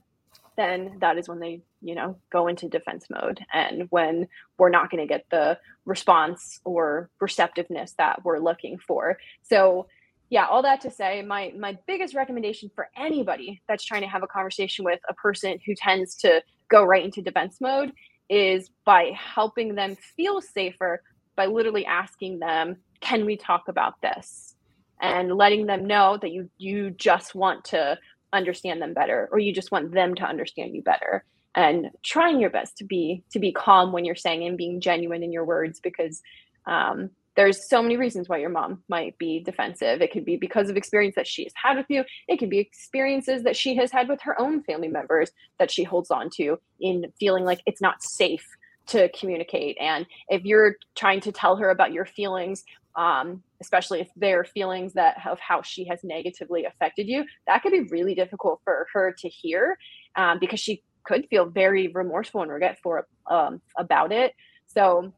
then 0.57 0.97
that 1.01 1.19
is 1.19 1.29
when 1.29 1.41
they 1.41 1.63
you 1.81 1.95
know 1.95 2.17
go 2.31 2.47
into 2.49 2.69
defense 2.69 3.07
mode. 3.11 3.41
And 3.53 3.87
when 3.91 4.29
we're 4.59 4.71
not 4.71 4.91
going 4.91 5.07
to 5.07 5.13
get 5.13 5.25
the 5.31 5.59
response 5.85 6.61
or 6.65 7.11
receptiveness 7.21 7.95
that 7.99 8.25
we're 8.25 8.39
looking 8.39 8.79
for. 8.79 9.19
So 9.43 9.87
yeah 10.29 10.47
all 10.47 10.63
that 10.63 10.81
to 10.83 10.91
say 10.91 11.23
my 11.23 11.53
my 11.59 11.77
biggest 11.87 12.15
recommendation 12.15 12.71
for 12.75 12.89
anybody 12.97 13.61
that's 13.67 13.85
trying 13.85 14.03
to 14.03 14.09
have 14.09 14.23
a 14.23 14.29
conversation 14.29 14.85
with 14.85 15.01
a 15.09 15.15
person 15.15 15.59
who 15.67 15.75
tends 15.75 16.15
to 16.17 16.41
go 16.69 16.85
right 16.85 17.05
into 17.05 17.21
defense 17.21 17.57
mode 17.61 17.93
is 18.29 18.71
by 18.85 19.11
helping 19.17 19.75
them 19.75 19.97
feel 20.17 20.41
safer 20.41 21.03
by 21.35 21.47
literally 21.47 21.85
asking 21.85 22.39
them 22.39 22.77
can 23.01 23.25
we 23.25 23.37
talk 23.37 23.69
about 23.69 24.01
this? 24.01 24.55
And 25.03 25.35
letting 25.35 25.67
them 25.67 25.87
know 25.87 26.19
that 26.21 26.31
you 26.31 26.51
you 26.59 26.91
just 26.91 27.35
want 27.35 27.65
to 27.67 27.99
understand 28.33 28.81
them 28.81 28.95
better 28.95 29.29
or 29.33 29.39
you 29.39 29.53
just 29.53 29.73
want 29.73 29.93
them 29.93 30.15
to 30.17 30.25
understand 30.25 30.75
you 30.75 30.83
better. 30.83 31.25
And 31.55 31.91
trying 32.05 32.41
your 32.41 32.51
best 32.51 32.77
to 32.79 32.85
be 32.85 33.25
to 33.33 33.41
be 33.41 33.53
calm 33.53 33.93
when 33.93 34.05
you're 34.05 34.15
saying 34.15 34.45
and 34.45 34.57
being 34.57 34.81
genuine 34.81 35.23
in 35.23 35.33
your 35.33 35.45
words 35.45 35.81
because 35.81 36.23
um, 36.67 37.11
there's 37.37 37.69
so 37.69 37.83
many 37.83 37.97
reasons 37.97 38.29
why 38.29 38.39
your 38.39 38.51
mom 38.51 38.83
might 38.89 39.17
be 39.19 39.41
defensive. 39.41 40.03
It 40.03 40.13
could 40.13 40.25
be 40.25 40.37
because 40.37 40.69
of 40.69 40.77
experience 40.77 41.15
that 41.15 41.27
she 41.27 41.45
has 41.45 41.53
had 41.55 41.77
with 41.77 41.87
you. 41.89 42.05
It 42.29 42.39
could 42.39 42.51
be 42.51 42.59
experiences 42.59 43.45
that 43.45 43.57
she 43.57 43.75
has 43.77 43.91
had 43.91 44.09
with 44.09 44.21
her 44.23 44.41
own 44.41 44.63
family 44.63 44.89
members 44.89 45.31
that 45.59 45.71
she 45.71 45.85
holds 45.85 46.11
on 46.11 46.29
to 46.37 46.59
in 46.81 47.13
feeling 47.19 47.45
like 47.45 47.63
it's 47.67 47.81
not 47.81 48.03
safe 48.03 48.47
to 48.89 49.09
communicate. 49.11 49.77
And 49.81 50.07
if 50.29 50.45
you're 50.45 50.77
trying 50.97 51.21
to 51.21 51.33
tell 51.33 51.57
her 51.57 51.71
about 51.71 51.93
your 51.93 52.05
feelings 52.05 52.65
um, 52.97 53.43
especially 53.61 54.01
if 54.01 54.09
they're 54.17 54.45
feelings 54.45 54.95
that 54.95 55.17
of 55.27 55.39
how 55.41 55.63
she 55.63 55.85
has 55.85 56.01
negatively 56.03 56.65
affected 56.65 57.07
you 57.07 57.25
that 57.47 57.63
could 57.63 57.73
be 57.73 57.81
really 57.91 58.15
difficult 58.15 58.61
for 58.65 58.87
her 58.93 59.15
to 59.19 59.29
hear 59.29 59.79
um, 60.17 60.39
because 60.39 60.61
she 60.61 60.83
could 61.05 61.27
feel 61.29 61.47
very 61.47 61.89
remorseful 61.89 62.43
and 62.43 62.51
regretful 62.51 63.01
um, 63.27 63.61
about 63.79 64.13
it. 64.13 64.35
So 64.67 65.13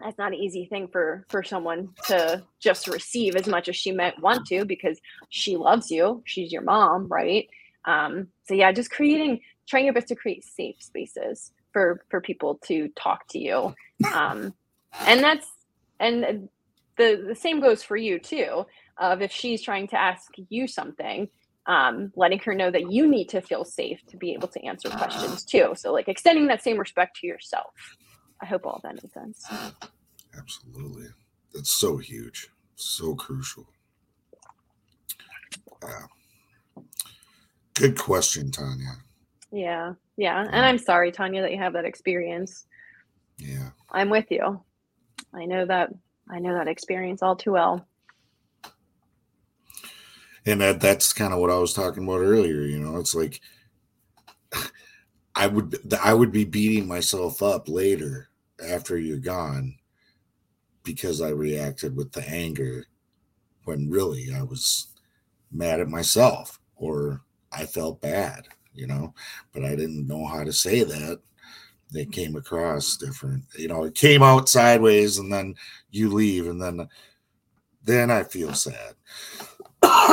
that's 0.00 0.18
not 0.18 0.32
an 0.32 0.38
easy 0.38 0.66
thing 0.66 0.88
for 0.88 1.24
for 1.30 1.42
someone 1.42 1.88
to 2.06 2.42
just 2.60 2.86
receive 2.86 3.34
as 3.34 3.46
much 3.46 3.68
as 3.68 3.76
she 3.76 3.92
might 3.92 4.20
want 4.20 4.46
to 4.46 4.64
because 4.66 5.00
she 5.30 5.56
loves 5.56 5.90
you 5.90 6.22
she's 6.26 6.52
your 6.52 6.62
mom 6.62 7.06
right? 7.08 7.48
Um, 7.86 8.28
so 8.46 8.54
yeah 8.54 8.72
just 8.72 8.90
creating 8.90 9.40
trying 9.66 9.84
your 9.84 9.94
best 9.94 10.08
to 10.08 10.14
create 10.16 10.44
safe 10.44 10.76
spaces 10.80 11.52
for 11.72 12.02
for 12.10 12.20
people 12.20 12.58
to 12.66 12.88
talk 12.96 13.26
to 13.28 13.38
you. 13.38 13.74
Um, 14.12 14.52
and 15.06 15.24
that's 15.24 15.46
and 15.98 16.50
the 16.96 17.24
the 17.28 17.34
same 17.34 17.60
goes 17.60 17.82
for 17.82 17.96
you 17.96 18.18
too 18.18 18.64
of 18.98 19.22
if 19.22 19.32
she's 19.32 19.62
trying 19.62 19.86
to 19.88 20.00
ask 20.00 20.32
you 20.48 20.66
something 20.66 21.28
um, 21.66 22.12
letting 22.16 22.38
her 22.40 22.54
know 22.54 22.70
that 22.70 22.92
you 22.92 23.08
need 23.08 23.28
to 23.30 23.40
feel 23.40 23.64
safe 23.64 24.00
to 24.06 24.16
be 24.16 24.32
able 24.32 24.48
to 24.48 24.64
answer 24.64 24.88
questions 24.90 25.44
ah. 25.46 25.50
too 25.50 25.74
so 25.76 25.92
like 25.92 26.08
extending 26.08 26.46
that 26.46 26.62
same 26.62 26.78
respect 26.78 27.16
to 27.20 27.26
yourself 27.26 27.72
i 28.42 28.46
hope 28.46 28.66
all 28.66 28.80
that 28.82 28.94
made 28.94 29.12
sense 29.12 29.44
Absolutely. 30.38 31.06
That's 31.54 31.70
so 31.70 31.96
huge, 31.96 32.48
so 32.74 33.14
crucial. 33.14 33.66
Wow. 35.82 36.08
Good 37.74 37.98
question, 37.98 38.50
Tanya. 38.50 38.92
yeah 39.52 39.92
yeah 40.16 40.40
and 40.42 40.64
ah. 40.64 40.68
i'm 40.68 40.78
sorry 40.78 41.12
tanya 41.12 41.40
that 41.42 41.52
you 41.52 41.58
have 41.58 41.72
that 41.74 41.84
experience 41.84 42.66
Yeah. 43.38 43.70
i'm 43.90 44.10
with 44.10 44.30
you 44.30 44.60
i 45.34 45.44
know 45.44 45.64
that 45.66 45.90
i 46.30 46.38
know 46.38 46.54
that 46.54 46.68
experience 46.68 47.22
all 47.22 47.36
too 47.36 47.52
well 47.52 47.86
And 50.46 50.60
that 50.60 50.80
that's 50.80 51.12
kind 51.12 51.32
of 51.32 51.40
what 51.40 51.50
I 51.50 51.58
was 51.58 51.74
talking 51.74 52.04
about 52.04 52.20
earlier, 52.20 52.62
you 52.62 52.78
know. 52.78 52.98
It's 52.98 53.14
like 53.14 53.40
I 55.34 55.46
would 55.48 55.78
I 56.02 56.14
would 56.14 56.32
be 56.32 56.44
beating 56.44 56.86
myself 56.86 57.42
up 57.42 57.68
later 57.68 58.28
after 58.64 58.96
you're 58.96 59.18
gone 59.18 59.76
because 60.84 61.20
I 61.20 61.30
reacted 61.30 61.96
with 61.96 62.12
the 62.12 62.26
anger 62.28 62.86
when 63.64 63.90
really 63.90 64.32
I 64.32 64.42
was 64.42 64.88
mad 65.50 65.80
at 65.80 65.88
myself 65.88 66.60
or 66.76 67.22
I 67.52 67.66
felt 67.66 68.00
bad, 68.00 68.46
you 68.72 68.86
know, 68.86 69.14
but 69.52 69.64
I 69.64 69.70
didn't 69.74 70.06
know 70.06 70.24
how 70.26 70.44
to 70.44 70.52
say 70.52 70.84
that. 70.84 71.20
They 71.92 72.04
came 72.04 72.36
across 72.36 72.96
different, 72.96 73.44
you 73.56 73.68
know, 73.68 73.84
it 73.84 73.94
came 73.94 74.22
out 74.22 74.48
sideways 74.48 75.18
and 75.18 75.32
then 75.32 75.54
you 75.90 76.12
leave 76.12 76.48
and 76.48 76.60
then 76.60 76.88
then 77.84 78.10
I 78.10 78.24
feel 78.24 78.52
sad. 78.52 78.94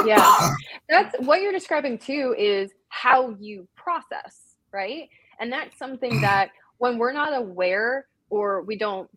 Yeah. 0.05 0.51
that's 0.89 1.15
what 1.19 1.41
you're 1.41 1.51
describing 1.51 1.97
too 1.97 2.35
is 2.37 2.71
how 2.89 3.35
you 3.39 3.67
process 3.75 4.39
right 4.71 5.09
and 5.39 5.51
that's 5.51 5.77
something 5.77 6.13
mm. 6.13 6.21
that 6.21 6.51
when 6.77 6.97
we're 6.97 7.13
not 7.13 7.33
aware 7.33 8.05
or 8.29 8.61
we 8.61 8.77
don't 8.77 9.09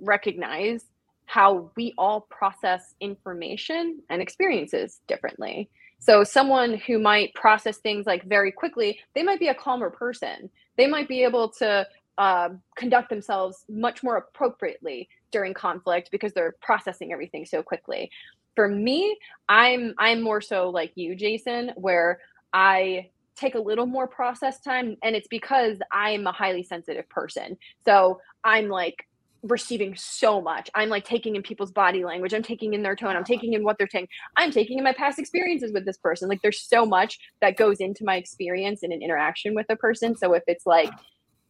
recognize 0.00 0.84
how 1.26 1.70
we 1.76 1.94
all 1.98 2.22
process 2.22 2.94
information 3.00 4.00
and 4.08 4.22
experiences 4.22 5.00
differently 5.06 5.68
so 5.98 6.24
someone 6.24 6.74
who 6.86 6.98
might 6.98 7.34
process 7.34 7.78
things 7.78 8.06
like 8.06 8.24
very 8.24 8.50
quickly 8.50 8.98
they 9.14 9.22
might 9.22 9.40
be 9.40 9.48
a 9.48 9.54
calmer 9.54 9.90
person 9.90 10.48
they 10.76 10.86
might 10.86 11.08
be 11.08 11.22
able 11.24 11.48
to 11.50 11.86
uh, 12.18 12.50
conduct 12.76 13.08
themselves 13.08 13.64
much 13.68 14.02
more 14.02 14.16
appropriately 14.16 15.08
during 15.32 15.54
conflict 15.54 16.10
because 16.10 16.32
they're 16.32 16.54
processing 16.60 17.12
everything 17.12 17.46
so 17.46 17.62
quickly 17.62 18.10
for 18.54 18.68
me, 18.68 19.16
I'm 19.48 19.94
I'm 19.98 20.20
more 20.20 20.40
so 20.40 20.70
like 20.70 20.92
you, 20.94 21.14
Jason, 21.14 21.72
where 21.76 22.20
I 22.52 23.08
take 23.36 23.54
a 23.54 23.58
little 23.60 23.86
more 23.86 24.06
process 24.06 24.60
time 24.60 24.96
and 25.02 25.16
it's 25.16 25.28
because 25.28 25.78
I'm 25.92 26.26
a 26.26 26.32
highly 26.32 26.62
sensitive 26.62 27.08
person. 27.08 27.56
So 27.86 28.20
I'm 28.44 28.68
like 28.68 29.06
receiving 29.42 29.94
so 29.96 30.40
much. 30.40 30.68
I'm 30.74 30.88
like 30.88 31.04
taking 31.04 31.36
in 31.36 31.42
people's 31.42 31.72
body 31.72 32.04
language. 32.04 32.34
I'm 32.34 32.42
taking 32.42 32.74
in 32.74 32.82
their 32.82 32.96
tone. 32.96 33.16
I'm 33.16 33.24
taking 33.24 33.54
in 33.54 33.64
what 33.64 33.78
they're 33.78 33.88
saying. 33.90 34.08
I'm 34.36 34.50
taking 34.50 34.78
in 34.78 34.84
my 34.84 34.92
past 34.92 35.18
experiences 35.18 35.72
with 35.72 35.86
this 35.86 35.96
person. 35.96 36.28
Like 36.28 36.42
there's 36.42 36.60
so 36.60 36.84
much 36.84 37.18
that 37.40 37.56
goes 37.56 37.80
into 37.80 38.04
my 38.04 38.16
experience 38.16 38.82
in 38.82 38.92
an 38.92 39.02
interaction 39.02 39.54
with 39.54 39.66
a 39.70 39.76
person. 39.76 40.16
So 40.16 40.34
if 40.34 40.42
it's 40.46 40.66
like 40.66 40.90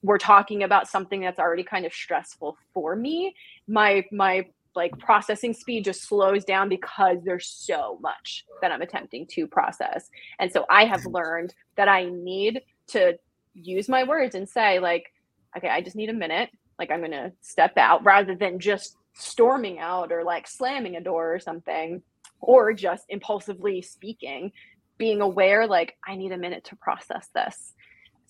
we're 0.03 0.19
talking 0.19 0.63
about 0.63 0.89
something 0.89 1.21
that's 1.21 1.39
already 1.39 1.65
kind 1.65 1.85
of 1.85 1.93
stressful 1.93 2.57
for 2.73 2.95
me, 2.95 3.35
my 3.67 4.05
my 4.13 4.47
like 4.77 4.97
processing 4.99 5.53
speed 5.53 5.85
just 5.85 6.03
slows 6.03 6.45
down 6.45 6.69
because 6.69 7.17
there's 7.25 7.49
so 7.49 7.99
much 8.01 8.45
that 8.63 8.71
I'm 8.71 8.83
attempting 8.83 9.27
to 9.33 9.49
process. 9.49 10.09
And 10.39 10.53
so 10.53 10.65
I 10.71 10.85
have 10.85 11.05
learned 11.07 11.55
that 11.77 11.89
I 11.89 12.05
need 12.05 12.63
to 12.89 13.19
use 13.53 13.89
my 13.89 14.05
words 14.05 14.37
and 14.37 14.49
say 14.49 14.79
like 14.79 15.13
okay, 15.57 15.69
I 15.69 15.81
just 15.81 15.97
need 15.97 16.09
a 16.09 16.15
minute 16.15 16.51
like 16.81 16.91
I'm 16.91 17.01
to 17.13 17.33
step 17.43 17.77
out 17.77 18.05
rather 18.05 18.35
than 18.35 18.59
just 18.59 18.97
storming 19.13 19.79
out 19.79 20.11
or 20.11 20.25
like 20.25 20.49
slamming 20.49 20.97
a 20.97 21.01
door 21.01 21.35
or 21.35 21.39
something 21.39 22.03
or 22.41 22.73
just 22.73 23.05
impulsively 23.09 23.83
speaking 23.83 24.51
being 24.99 25.21
aware 25.21 25.67
like 25.67 25.97
i 26.07 26.15
need 26.15 26.33
a 26.33 26.37
minute 26.39 26.65
to 26.65 26.77
process 26.77 27.29
this 27.35 27.75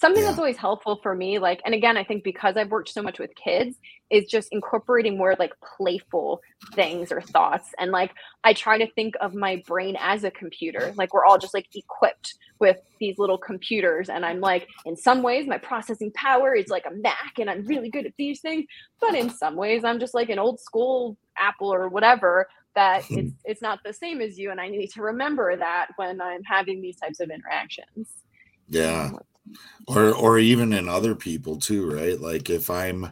something 0.01 0.23
yeah. 0.23 0.29
that's 0.29 0.39
always 0.39 0.57
helpful 0.57 0.99
for 1.03 1.15
me 1.15 1.39
like 1.39 1.61
and 1.65 1.75
again 1.75 1.97
i 1.97 2.05
think 2.05 2.25
because 2.25 2.57
i've 2.57 2.71
worked 2.71 2.89
so 2.89 3.03
much 3.03 3.19
with 3.19 3.31
kids 3.35 3.77
is 4.11 4.27
just 4.27 4.49
incorporating 4.51 5.17
more 5.17 5.37
like 5.39 5.53
playful 5.77 6.41
things 6.75 7.13
or 7.13 7.21
thoughts. 7.21 7.69
And 7.79 7.93
like 7.93 8.13
i 8.45 8.53
try 8.53 8.79
to 8.79 8.91
think 8.93 9.15
of 9.21 9.35
my 9.35 9.63
brain 9.67 9.97
as 10.01 10.25
a 10.25 10.31
computer 10.31 10.93
like 10.97 11.15
we're 11.15 11.25
all 11.25 11.39
just 11.39 11.55
like 11.55 11.67
equipped 11.75 12.35
with 12.59 12.77
these 12.99 13.19
little 13.19 13.39
computers. 13.39 14.09
And 14.09 14.25
i'm 14.25 14.41
like 14.41 14.69
in 14.85 14.97
some 14.97 15.23
ways 15.23 15.47
my 15.47 15.59
processing 15.59 16.11
power 16.13 16.55
is 16.55 16.69
like 16.69 16.87
a 16.87 16.95
mac 16.95 17.39
and 17.39 17.49
i'm 17.49 17.65
really 17.67 17.91
good 17.91 18.07
at 18.07 18.13
these 18.19 18.41
things. 18.41 18.67
But 19.01 19.15
in 19.15 19.31
some 19.31 19.57
ways 19.57 19.85
i'm 19.85 20.01
just 20.01 20.15
like 20.15 20.29
an 20.29 20.39
old 20.39 20.61
school 20.61 21.17
apple 21.39 21.73
or 21.73 21.89
whatever 21.89 22.49
that 22.75 23.05
hmm. 23.05 23.19
it's 23.19 23.33
it's 23.45 23.63
not 23.63 23.81
the 23.85 23.93
same 23.93 24.21
as 24.21 24.39
you 24.39 24.51
and 24.51 24.61
i 24.61 24.69
need 24.69 24.89
to 24.89 25.03
remember 25.03 25.57
that 25.57 25.89
when 25.97 26.21
i'm 26.21 26.43
having 26.45 26.81
these 26.81 26.97
types 26.97 27.21
of 27.21 27.31
interactions. 27.31 28.09
Yeah 28.69 29.11
or 29.87 30.15
or 30.15 30.39
even 30.39 30.73
in 30.73 30.89
other 30.89 31.15
people 31.15 31.57
too 31.59 31.91
right? 31.91 32.21
Like 32.21 32.51
if 32.51 32.71
i'm 32.71 33.11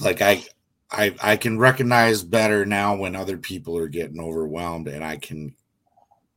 like 0.00 0.22
i 0.22 0.42
i 0.90 1.14
i 1.22 1.36
can 1.36 1.58
recognize 1.58 2.22
better 2.22 2.64
now 2.64 2.96
when 2.96 3.16
other 3.16 3.36
people 3.36 3.76
are 3.76 3.88
getting 3.88 4.20
overwhelmed 4.20 4.88
and 4.88 5.04
i 5.04 5.16
can 5.16 5.54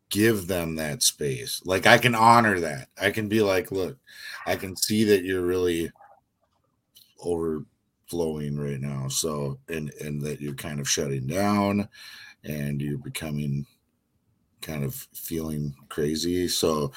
give 0.09 0.47
them 0.47 0.75
that 0.75 1.03
space. 1.03 1.61
Like 1.65 1.85
i 1.85 1.97
can 1.97 2.15
honor 2.15 2.59
that. 2.59 2.89
I 2.99 3.11
can 3.11 3.29
be 3.29 3.41
like 3.41 3.71
look 3.71 3.97
i 4.45 4.55
can 4.55 4.75
see 4.75 5.03
that 5.05 5.23
you're 5.23 5.45
really 5.45 5.91
overflowing 7.21 8.57
right 8.57 8.79
now 8.79 9.07
so 9.07 9.59
and 9.67 9.91
and 10.01 10.21
that 10.21 10.41
you're 10.41 10.55
kind 10.55 10.79
of 10.79 10.89
shutting 10.89 11.27
down 11.27 11.87
and 12.43 12.81
you're 12.81 12.97
becoming 12.97 13.65
kind 14.61 14.83
of 14.83 14.95
feeling 15.13 15.73
crazy. 15.89 16.47
So 16.47 16.91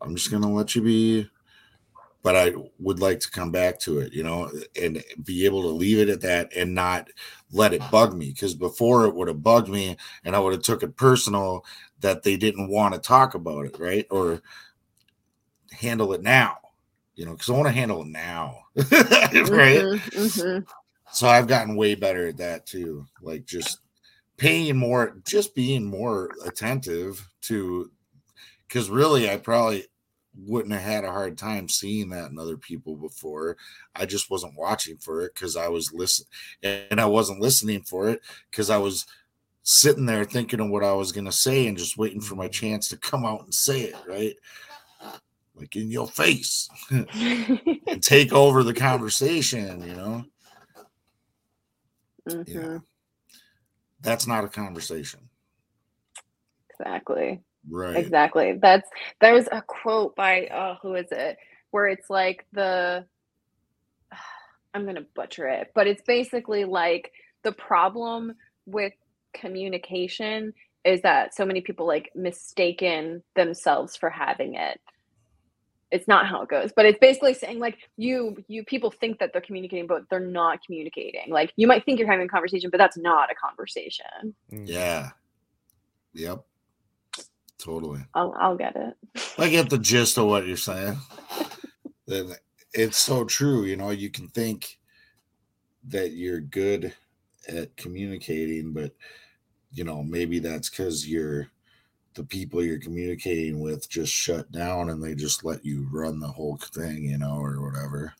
I'm 0.00 0.14
just 0.14 0.30
gonna 0.30 0.52
let 0.52 0.74
you 0.74 0.82
be. 0.82 1.30
But 2.22 2.34
I 2.34 2.54
would 2.80 2.98
like 2.98 3.20
to 3.20 3.30
come 3.30 3.52
back 3.52 3.78
to 3.80 4.00
it, 4.00 4.12
you 4.12 4.24
know, 4.24 4.50
and 4.80 5.02
be 5.22 5.44
able 5.44 5.62
to 5.62 5.68
leave 5.68 6.00
it 6.00 6.08
at 6.08 6.22
that 6.22 6.52
and 6.56 6.74
not 6.74 7.08
let 7.52 7.72
it 7.72 7.82
bug 7.92 8.16
me. 8.16 8.32
Because 8.32 8.52
before 8.52 9.06
it 9.06 9.14
would 9.14 9.28
have 9.28 9.44
bugged 9.44 9.68
me, 9.68 9.96
and 10.24 10.34
I 10.34 10.40
would 10.40 10.52
have 10.52 10.62
took 10.62 10.82
it 10.82 10.96
personal 10.96 11.64
that 12.00 12.24
they 12.24 12.36
didn't 12.36 12.68
want 12.68 12.94
to 12.94 13.00
talk 13.00 13.34
about 13.34 13.66
it, 13.66 13.78
right? 13.78 14.06
Or 14.10 14.42
handle 15.70 16.12
it 16.14 16.22
now, 16.22 16.58
you 17.14 17.26
know, 17.26 17.32
because 17.32 17.48
I 17.48 17.52
want 17.52 17.66
to 17.66 17.72
handle 17.72 18.02
it 18.02 18.08
now, 18.08 18.58
right? 18.74 18.84
Mm-hmm, 18.90 20.18
mm-hmm. 20.18 20.64
So 21.12 21.28
I've 21.28 21.46
gotten 21.46 21.76
way 21.76 21.94
better 21.94 22.28
at 22.28 22.38
that 22.38 22.66
too. 22.66 23.06
Like 23.22 23.46
just 23.46 23.78
paying 24.36 24.76
more, 24.76 25.16
just 25.24 25.54
being 25.54 25.84
more 25.84 26.30
attentive 26.44 27.28
to 27.42 27.90
because 28.68 28.90
really 28.90 29.30
I 29.30 29.36
probably 29.36 29.86
wouldn't 30.44 30.74
have 30.74 30.82
had 30.82 31.04
a 31.04 31.10
hard 31.10 31.38
time 31.38 31.68
seeing 31.68 32.10
that 32.10 32.30
in 32.30 32.38
other 32.38 32.56
people 32.56 32.94
before. 32.94 33.56
I 33.94 34.06
just 34.06 34.30
wasn't 34.30 34.58
watching 34.58 34.96
for 34.98 35.22
it 35.22 35.34
because 35.34 35.56
I 35.56 35.68
was 35.68 35.92
listening 35.92 36.28
and 36.62 37.00
I 37.00 37.06
wasn't 37.06 37.40
listening 37.40 37.82
for 37.82 38.08
it 38.08 38.20
because 38.50 38.70
I 38.70 38.78
was 38.78 39.06
sitting 39.62 40.06
there 40.06 40.24
thinking 40.24 40.60
of 40.60 40.68
what 40.68 40.84
I 40.84 40.92
was 40.92 41.12
going 41.12 41.24
to 41.24 41.32
say 41.32 41.66
and 41.66 41.76
just 41.76 41.98
waiting 41.98 42.20
for 42.20 42.36
my 42.36 42.48
chance 42.48 42.88
to 42.88 42.96
come 42.96 43.24
out 43.24 43.44
and 43.44 43.54
say 43.54 43.82
it, 43.82 43.96
right? 44.06 44.36
Like 45.54 45.74
in 45.74 45.90
your 45.90 46.06
face 46.06 46.68
and 46.90 48.02
take 48.02 48.32
over 48.32 48.62
the 48.62 48.74
conversation, 48.74 49.82
you 49.82 49.94
know? 49.94 50.24
Mm-hmm. 52.28 52.58
Yeah. 52.58 52.78
That's 54.02 54.26
not 54.26 54.44
a 54.44 54.48
conversation. 54.48 55.20
Exactly. 56.70 57.40
Right. 57.70 57.96
Exactly. 57.96 58.58
That's 58.60 58.88
there's 59.20 59.48
a 59.50 59.62
quote 59.66 60.16
by 60.16 60.48
oh 60.52 60.76
who 60.82 60.94
is 60.94 61.06
it 61.10 61.38
where 61.70 61.86
it's 61.88 62.10
like 62.10 62.46
the 62.52 63.04
I'm 64.74 64.84
going 64.84 64.96
to 64.96 65.06
butcher 65.14 65.48
it, 65.48 65.72
but 65.74 65.86
it's 65.86 66.02
basically 66.02 66.64
like 66.64 67.12
the 67.44 67.52
problem 67.52 68.34
with 68.66 68.92
communication 69.34 70.52
is 70.84 71.02
that 71.02 71.34
so 71.34 71.44
many 71.46 71.60
people 71.60 71.86
like 71.86 72.10
mistaken 72.14 73.22
themselves 73.34 73.96
for 73.96 74.10
having 74.10 74.54
it. 74.54 74.80
It's 75.90 76.08
not 76.08 76.26
how 76.26 76.42
it 76.42 76.48
goes, 76.48 76.72
but 76.74 76.84
it's 76.86 76.98
basically 76.98 77.34
saying 77.34 77.58
like 77.60 77.78
you 77.96 78.44
you 78.48 78.64
people 78.64 78.90
think 78.90 79.18
that 79.20 79.32
they're 79.32 79.40
communicating 79.42 79.86
but 79.86 80.02
they're 80.10 80.20
not 80.20 80.60
communicating. 80.64 81.30
Like 81.30 81.52
you 81.56 81.66
might 81.66 81.84
think 81.84 81.98
you're 81.98 82.10
having 82.10 82.26
a 82.26 82.28
conversation 82.30 82.70
but 82.70 82.78
that's 82.78 82.98
not 82.98 83.30
a 83.30 83.34
conversation. 83.34 84.34
Mm. 84.52 84.64
Yeah. 84.66 85.10
Yep. 86.14 86.44
Totally. 87.66 88.00
I'll 88.14 88.32
I'll 88.38 88.56
get 88.56 88.76
it. 88.76 88.94
I 89.38 89.48
get 89.48 89.68
the 89.68 89.78
gist 89.78 90.18
of 90.18 90.26
what 90.26 90.46
you're 90.46 90.56
saying. 90.56 90.98
it's 92.72 92.96
so 92.96 93.24
true. 93.24 93.64
You 93.64 93.76
know, 93.76 93.90
you 93.90 94.08
can 94.08 94.28
think 94.28 94.78
that 95.88 96.12
you're 96.12 96.40
good 96.40 96.94
at 97.48 97.76
communicating, 97.76 98.72
but 98.72 98.92
you 99.72 99.82
know, 99.82 100.04
maybe 100.04 100.38
that's 100.38 100.70
because 100.70 101.08
you're 101.08 101.48
the 102.14 102.22
people 102.22 102.62
you're 102.62 102.78
communicating 102.78 103.58
with 103.58 103.90
just 103.90 104.12
shut 104.12 104.52
down 104.52 104.90
and 104.90 105.02
they 105.02 105.16
just 105.16 105.44
let 105.44 105.64
you 105.64 105.88
run 105.90 106.20
the 106.20 106.28
whole 106.28 106.58
thing, 106.58 107.02
you 107.02 107.18
know, 107.18 107.36
or 107.36 107.60
whatever. 107.60 108.14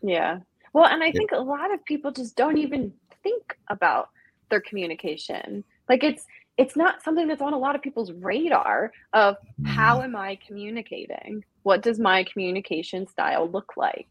Yeah. 0.00 0.38
Well, 0.72 0.86
and 0.86 1.04
I 1.04 1.12
think 1.12 1.32
a 1.32 1.38
lot 1.38 1.74
of 1.74 1.84
people 1.84 2.10
just 2.10 2.36
don't 2.36 2.56
even 2.56 2.94
think 3.22 3.58
about 3.68 4.08
their 4.48 4.62
communication. 4.62 5.62
Like 5.90 6.02
it's 6.02 6.24
it's 6.58 6.74
not 6.74 7.02
something 7.02 7.28
that's 7.28 7.40
on 7.40 7.52
a 7.52 7.58
lot 7.58 7.76
of 7.76 7.82
people's 7.82 8.10
radar 8.12 8.92
of 9.12 9.36
how 9.64 10.00
mm. 10.00 10.04
am 10.04 10.16
I 10.16 10.38
communicating? 10.44 11.44
What 11.62 11.82
does 11.82 12.00
my 12.00 12.24
communication 12.24 13.06
style 13.06 13.48
look 13.48 13.74
like? 13.76 14.10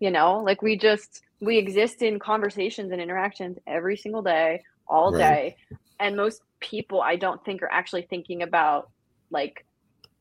You 0.00 0.10
know, 0.10 0.38
like 0.38 0.62
we 0.62 0.78
just 0.78 1.22
we 1.40 1.58
exist 1.58 2.02
in 2.02 2.18
conversations 2.18 2.90
and 2.90 3.00
interactions 3.00 3.58
every 3.66 3.96
single 3.96 4.22
day, 4.22 4.62
all 4.86 5.12
right. 5.12 5.18
day. 5.18 5.76
And 6.00 6.16
most 6.16 6.40
people 6.60 7.02
I 7.02 7.16
don't 7.16 7.44
think 7.44 7.62
are 7.62 7.70
actually 7.70 8.02
thinking 8.02 8.42
about 8.42 8.90
like 9.30 9.66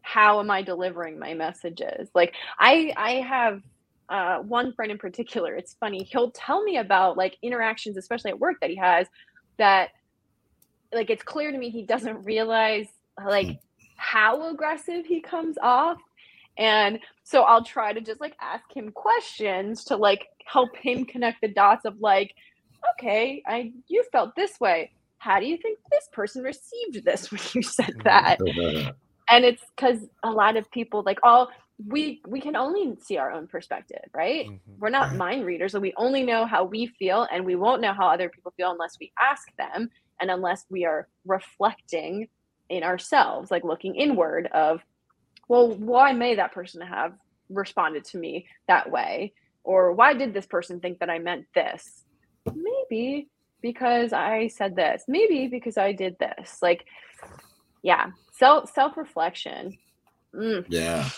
how 0.01 0.39
am 0.39 0.51
I 0.51 0.61
delivering 0.61 1.17
my 1.17 1.33
messages? 1.33 2.09
Like 2.13 2.33
I 2.59 2.93
I 2.97 3.11
have 3.21 3.61
uh, 4.09 4.39
one 4.39 4.73
friend 4.73 4.91
in 4.91 4.97
particular, 4.97 5.53
it's 5.55 5.75
funny, 5.79 6.03
he'll 6.03 6.31
tell 6.31 6.63
me 6.63 6.77
about 6.77 7.17
like 7.17 7.37
interactions, 7.41 7.97
especially 7.97 8.31
at 8.31 8.39
work 8.39 8.55
that 8.61 8.69
he 8.69 8.77
has 8.77 9.07
that 9.57 9.89
like 10.93 11.09
it's 11.09 11.23
clear 11.23 11.51
to 11.51 11.57
me 11.57 11.69
he 11.69 11.83
doesn't 11.83 12.23
realize 12.23 12.87
like 13.25 13.59
how 13.97 14.49
aggressive 14.49 15.05
he 15.05 15.21
comes 15.21 15.57
off. 15.61 15.97
And 16.57 16.99
so 17.23 17.43
i'll 17.43 17.63
try 17.63 17.93
to 17.93 18.01
just 18.01 18.19
like 18.21 18.35
ask 18.41 18.65
him 18.75 18.91
questions 18.91 19.83
to 19.85 19.95
like 19.95 20.27
help 20.45 20.75
him 20.77 21.05
connect 21.05 21.41
the 21.41 21.49
dots 21.49 21.85
of 21.85 21.99
like 21.99 22.33
okay 22.93 23.43
i 23.47 23.71
you 23.87 24.03
felt 24.11 24.35
this 24.35 24.59
way. 24.59 24.91
How 25.19 25.39
do 25.39 25.45
you 25.45 25.57
think 25.57 25.79
this 25.91 26.07
person 26.13 26.43
received 26.43 27.03
this 27.03 27.31
when 27.31 27.41
you 27.53 27.61
said 27.63 27.93
that? 28.03 28.39
And 29.29 29.43
it's 29.43 29.63
because 29.75 29.99
a 30.23 30.31
lot 30.31 30.55
of 30.57 30.69
people 30.71 31.03
like 31.05 31.19
all 31.23 31.49
we 31.85 32.21
we 32.27 32.41
can 32.41 32.55
only 32.55 32.95
see 33.01 33.17
our 33.17 33.31
own 33.31 33.45
perspective 33.47 34.03
right? 34.15 34.47
Mm-hmm. 34.47 34.79
we're 34.79 34.89
not 34.89 35.15
mind 35.15 35.45
readers 35.45 35.73
so 35.73 35.79
we 35.79 35.93
only 35.97 36.23
know 36.23 36.45
how 36.45 36.63
we 36.63 36.87
feel 36.87 37.27
and 37.31 37.45
we 37.45 37.55
won't 37.55 37.81
know 37.81 37.93
how 37.93 38.07
other 38.07 38.29
people 38.29 38.51
feel 38.57 38.71
unless 38.71 38.97
we 38.99 39.11
ask 39.19 39.47
them 39.57 39.89
and 40.19 40.31
unless 40.31 40.65
we 40.69 40.85
are 40.85 41.07
reflecting 41.25 42.27
in 42.69 42.83
ourselves 42.83 43.49
like 43.49 43.63
looking 43.63 43.95
inward 43.95 44.47
of 44.47 44.81
well 45.47 45.73
why 45.75 46.11
may 46.11 46.35
that 46.35 46.51
person 46.51 46.81
have 46.81 47.13
responded 47.49 48.03
to 48.03 48.17
me 48.17 48.45
that 48.67 48.91
way 48.91 49.33
or 49.63 49.93
why 49.93 50.13
did 50.13 50.33
this 50.33 50.45
person 50.45 50.79
think 50.79 50.99
that 50.99 51.09
i 51.09 51.17
meant 51.17 51.45
this 51.55 52.03
maybe 52.53 53.29
because 53.61 54.13
I 54.13 54.47
said 54.47 54.75
this. 54.75 55.03
Maybe 55.07 55.47
because 55.47 55.77
I 55.77 55.91
did 55.91 56.17
this. 56.19 56.61
Like, 56.61 56.85
yeah, 57.83 58.11
self 58.33 58.71
self 58.73 58.97
reflection. 58.97 59.77
Mm. 60.33 60.65
Yeah, 60.69 61.09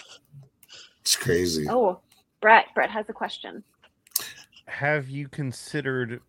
it's 1.01 1.15
crazy. 1.15 1.67
Oh, 1.69 1.99
Brett. 2.41 2.65
Brett 2.76 2.89
has 2.89 3.09
a 3.09 3.13
question. 3.13 3.63
Have 4.65 5.09
you 5.09 5.27
considered 5.27 6.21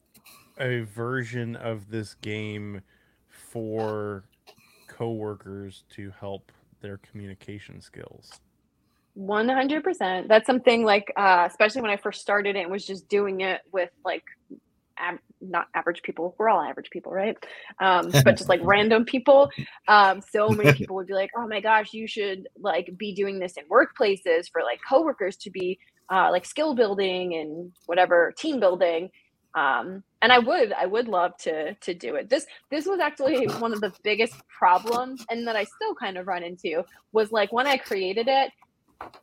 a 0.60 0.82
version 0.82 1.56
of 1.56 1.90
this 1.90 2.14
game 2.14 2.82
for 3.28 4.24
coworkers 4.88 5.84
to 5.90 6.12
help 6.20 6.52
their 6.80 6.98
communication 6.98 7.80
skills? 7.80 8.40
100%. 9.18 10.28
That's 10.28 10.46
something 10.46 10.84
like, 10.84 11.12
uh, 11.16 11.46
especially 11.50 11.82
when 11.82 11.90
I 11.90 11.96
first 11.98 12.20
started 12.20 12.56
it, 12.56 12.70
was 12.70 12.86
just 12.86 13.08
doing 13.08 13.40
it 13.42 13.60
with 13.72 13.90
like 14.04 14.22
ab- 14.98 15.20
not 15.40 15.66
average 15.74 16.02
people. 16.02 16.34
We're 16.38 16.48
all 16.50 16.60
average 16.62 16.90
people, 16.90 17.12
right? 17.12 17.36
Um, 17.80 18.16
but 18.24 18.36
just 18.36 18.48
like 18.48 18.60
random 18.64 19.04
people. 19.04 19.50
Um, 19.88 20.20
so 20.22 20.52
many 20.54 20.72
people 20.72 20.96
would 20.96 21.06
be 21.06 21.14
like, 21.14 21.30
"Oh 21.36 21.46
my 21.48 21.60
gosh, 21.60 21.92
you 21.92 22.06
should 22.06 22.48
like 22.58 22.90
be 22.98 23.14
doing 23.14 23.38
this 23.38 23.54
in 23.56 23.64
workplaces 23.68 24.46
for 24.52 24.62
like 24.62 24.80
coworkers 24.88 25.36
to 25.38 25.50
be 25.50 25.78
uh, 26.12 26.30
like 26.30 26.44
skill 26.46 26.74
building 26.74 27.34
and 27.34 27.72
whatever 27.86 28.32
team 28.38 28.60
building." 28.60 29.10
Um, 29.54 30.04
and 30.22 30.32
I 30.32 30.38
would, 30.38 30.72
I 30.72 30.86
would 30.86 31.08
love 31.08 31.36
to 31.38 31.74
to 31.74 31.94
do 31.94 32.14
it. 32.14 32.28
This 32.28 32.46
this 32.70 32.86
was 32.86 33.00
actually 33.00 33.46
one 33.58 33.72
of 33.72 33.80
the 33.80 33.92
biggest 34.02 34.34
problems, 34.48 35.24
and 35.30 35.46
that 35.46 35.56
I 35.56 35.64
still 35.64 35.94
kind 35.94 36.16
of 36.18 36.26
run 36.26 36.42
into 36.42 36.82
was 37.12 37.32
like 37.32 37.52
when 37.52 37.66
I 37.66 37.76
created 37.76 38.28
it, 38.28 38.52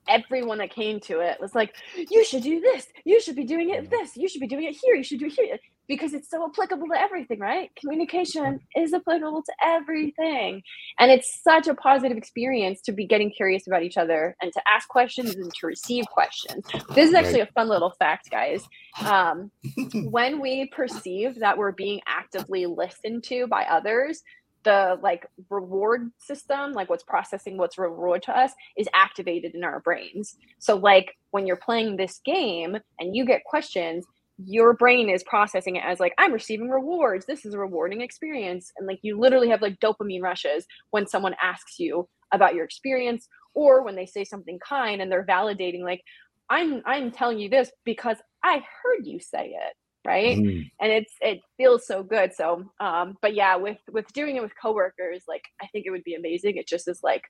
everyone 0.08 0.58
that 0.60 0.72
came 0.72 1.00
to 1.02 1.20
it 1.20 1.40
was 1.40 1.56
like, 1.56 1.76
you 1.96 2.26
should 2.26 2.44
do 2.44 2.60
this. 2.60 2.88
You 3.06 3.22
should 3.22 3.36
be 3.36 3.46
doing 3.46 3.70
it 3.70 3.90
this. 3.90 4.18
You 4.18 4.28
should 4.28 4.42
be 4.42 4.48
doing 4.48 4.66
it 4.66 4.76
here. 4.82 4.96
You 4.96 5.04
should 5.04 5.20
do 5.20 5.28
it 5.28 5.34
here 5.34 5.58
because 5.88 6.14
it's 6.14 6.30
so 6.30 6.46
applicable 6.46 6.88
to 6.88 7.00
everything, 7.00 7.40
right? 7.40 7.70
Communication 7.80 8.60
is 8.76 8.94
applicable 8.94 9.44
to 9.44 9.54
everything. 9.64 10.62
And 11.00 11.12
it's 11.12 11.42
such 11.44 11.68
a 11.68 11.74
positive 11.74 12.18
experience 12.18 12.82
to 12.82 12.92
be 12.92 13.06
getting 13.06 13.32
curious 13.32 13.68
about 13.68 13.84
each 13.84 13.98
other 13.98 14.36
and 14.42 14.52
to 14.52 14.62
ask 14.70 14.88
questions 14.88 15.36
and 15.36 15.52
to 15.54 15.68
receive 15.68 16.06
questions. 16.08 16.66
This 16.94 17.10
is 17.10 17.16
actually 17.16 17.42
a 17.42 17.48
fun 17.48 17.70
little 17.70 17.92
fact, 17.92 18.30
guys. 18.30 18.68
Um, 19.06 19.52
when 19.94 20.42
we 20.42 20.70
perceive 20.76 21.40
that 21.40 21.58
we're 21.58 21.72
being 21.72 22.02
actively 22.08 22.66
listened 22.66 23.24
to 23.26 23.48
by 23.48 23.64
others, 23.64 24.24
the 24.64 25.00
like 25.02 25.26
reward 25.50 26.12
system, 26.18 26.74
like 26.74 26.90
what's 26.90 27.04
processing 27.04 27.58
what's 27.58 27.78
reward 27.78 28.22
to 28.24 28.38
us, 28.38 28.52
is 28.78 28.88
activated 28.94 29.56
in 29.56 29.64
our 29.64 29.80
brains. 29.80 30.36
So, 30.60 30.76
like 30.76 31.16
when 31.32 31.48
you're 31.48 31.56
playing 31.56 31.96
this 31.96 32.20
game 32.26 32.78
and 33.00 33.16
you 33.16 33.26
get 33.26 33.46
questions, 33.46 34.06
your 34.38 34.74
brain 34.74 35.10
is 35.10 35.24
processing 35.24 35.78
it 35.78 35.84
as 35.84 36.00
like 36.00 36.14
I'm 36.18 36.34
receiving 36.34 36.70
rewards. 36.70 37.26
This 37.26 37.46
is 37.46 37.54
a 37.54 37.60
rewarding 37.60 38.02
experience, 38.02 38.72
and 38.78 38.88
like 38.88 39.00
you 39.02 39.20
literally 39.20 39.50
have 39.50 39.62
like 39.62 39.80
dopamine 39.80 40.22
rushes 40.22 40.66
when 40.92 41.08
someone 41.08 41.36
asks 41.42 41.80
you 41.80 42.08
about 42.32 42.56
your 42.56 42.66
experience 42.66 43.28
or 43.54 43.84
when 43.84 43.96
they 43.96 44.06
say 44.06 44.24
something 44.24 44.60
kind 44.60 45.02
and 45.02 45.12
they're 45.12 45.26
validating 45.26 45.82
like 45.82 46.02
I'm 46.50 46.82
I'm 46.86 47.12
telling 47.12 47.40
you 47.40 47.50
this 47.50 47.72
because 47.86 48.18
I 48.44 48.64
heard 48.84 49.06
you 49.06 49.20
say 49.20 49.56
it 49.56 49.74
right? 50.06 50.38
Mm. 50.38 50.72
and 50.80 50.92
it's 50.92 51.14
it 51.20 51.42
feels 51.58 51.86
so 51.86 52.04
good. 52.04 52.34
So 52.34 52.64
um 52.80 53.18
but 53.22 53.34
yeah 53.34 53.56
with 53.56 53.80
with 53.92 54.12
doing 54.14 54.36
it 54.38 54.42
with 54.42 54.54
coworkers 54.62 55.24
like 55.28 55.44
i 55.62 55.68
think 55.68 55.86
it 55.86 55.92
would 55.92 56.04
be 56.04 56.16
amazing. 56.16 56.58
It 56.58 56.68
just 56.68 56.88
is 56.88 57.02
like 57.04 57.24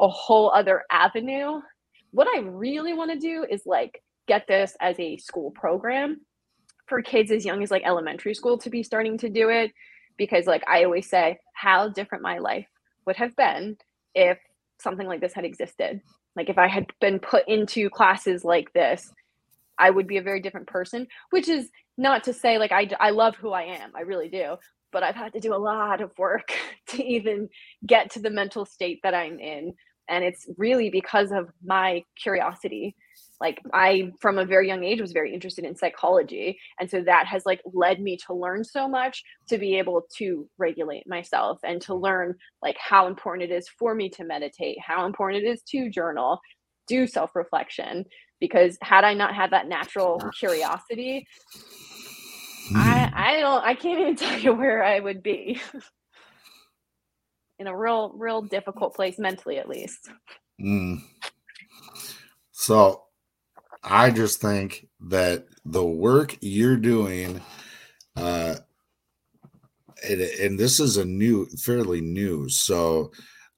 a 0.00 0.08
whole 0.08 0.50
other 0.50 0.84
avenue. 0.90 1.60
What 2.12 2.28
i 2.28 2.40
really 2.40 2.94
want 2.94 3.10
to 3.10 3.18
do 3.18 3.44
is 3.50 3.62
like 3.66 4.02
get 4.28 4.46
this 4.46 4.76
as 4.80 4.98
a 5.00 5.16
school 5.16 5.50
program 5.50 6.20
for 6.92 7.02
kids 7.02 7.30
as 7.30 7.44
young 7.46 7.62
as 7.62 7.70
like 7.70 7.82
elementary 7.86 8.34
school 8.34 8.58
to 8.58 8.70
be 8.70 8.82
starting 8.82 9.18
to 9.18 9.30
do 9.30 9.48
it 9.48 9.72
because 10.18 10.46
like 10.46 10.62
i 10.68 10.84
always 10.84 11.08
say 11.08 11.38
how 11.54 11.88
different 11.88 12.22
my 12.22 12.38
life 12.38 12.68
would 13.06 13.16
have 13.16 13.34
been 13.36 13.76
if 14.14 14.38
something 14.78 15.08
like 15.08 15.22
this 15.22 15.34
had 15.34 15.44
existed 15.46 16.02
like 16.36 16.50
if 16.50 16.58
i 16.58 16.68
had 16.68 16.86
been 17.00 17.18
put 17.18 17.48
into 17.48 17.90
classes 17.90 18.44
like 18.44 18.72
this 18.74 19.10
I 19.78 19.90
would 19.90 20.06
be 20.06 20.18
a 20.18 20.22
very 20.22 20.40
different 20.40 20.68
person, 20.68 21.08
which 21.30 21.48
is 21.48 21.70
not 21.98 22.24
to 22.24 22.32
say 22.32 22.58
like 22.58 22.72
I, 22.72 22.88
I 23.00 23.10
love 23.10 23.36
who 23.36 23.50
I 23.52 23.62
am. 23.62 23.92
I 23.96 24.02
really 24.02 24.28
do. 24.28 24.56
But 24.92 25.02
I've 25.02 25.16
had 25.16 25.32
to 25.32 25.40
do 25.40 25.54
a 25.54 25.56
lot 25.56 26.00
of 26.00 26.12
work 26.18 26.52
to 26.88 27.04
even 27.04 27.48
get 27.86 28.10
to 28.12 28.20
the 28.20 28.30
mental 28.30 28.64
state 28.64 29.00
that 29.02 29.14
I'm 29.14 29.40
in. 29.40 29.74
And 30.08 30.24
it's 30.24 30.46
really 30.58 30.90
because 30.90 31.32
of 31.32 31.48
my 31.64 32.04
curiosity. 32.20 32.94
Like 33.42 33.60
I, 33.74 34.12
from 34.20 34.38
a 34.38 34.44
very 34.44 34.68
young 34.68 34.84
age, 34.84 35.00
was 35.00 35.12
very 35.12 35.34
interested 35.34 35.64
in 35.64 35.76
psychology. 35.76 36.58
And 36.78 36.88
so 36.88 37.02
that 37.02 37.26
has 37.26 37.44
like 37.44 37.60
led 37.74 38.00
me 38.00 38.16
to 38.26 38.34
learn 38.34 38.62
so 38.62 38.88
much 38.88 39.24
to 39.48 39.58
be 39.58 39.76
able 39.78 40.06
to 40.18 40.48
regulate 40.58 41.08
myself 41.08 41.58
and 41.64 41.82
to 41.82 41.94
learn 41.94 42.36
like 42.62 42.76
how 42.78 43.08
important 43.08 43.50
it 43.50 43.54
is 43.54 43.68
for 43.68 43.96
me 43.96 44.08
to 44.10 44.24
meditate, 44.24 44.78
how 44.80 45.04
important 45.04 45.44
it 45.44 45.48
is 45.48 45.60
to 45.70 45.90
journal, 45.90 46.40
do 46.86 47.06
self 47.06 47.34
reflection 47.34 48.04
because 48.38 48.78
had 48.80 49.02
I 49.02 49.14
not 49.14 49.34
had 49.34 49.50
that 49.50 49.68
natural 49.68 50.20
curiosity, 50.38 51.26
I 52.74 53.08
hmm. 53.08 53.14
I 53.14 53.40
don't 53.40 53.64
I 53.64 53.74
can't 53.74 54.00
even 54.00 54.16
tell 54.24 54.38
you 54.38 54.54
where 54.54 54.84
I 54.84 55.00
would 55.00 55.22
be. 55.22 55.60
In 57.58 57.66
a 57.68 57.76
real 57.76 58.12
real 58.16 58.42
difficult 58.42 58.94
place 58.94 59.18
mentally 59.18 59.58
at 59.58 59.68
least. 59.68 60.10
Mm. 60.60 61.02
So 62.50 63.04
I 63.82 64.10
just 64.10 64.40
think 64.40 64.86
that 65.00 65.46
the 65.64 65.84
work 65.84 66.36
you're 66.40 66.76
doing 66.76 67.40
uh 68.16 68.56
and, 70.08 70.20
and 70.20 70.58
this 70.58 70.80
is 70.80 70.96
a 70.96 71.04
new 71.04 71.46
fairly 71.64 72.00
new 72.00 72.48
so 72.48 73.12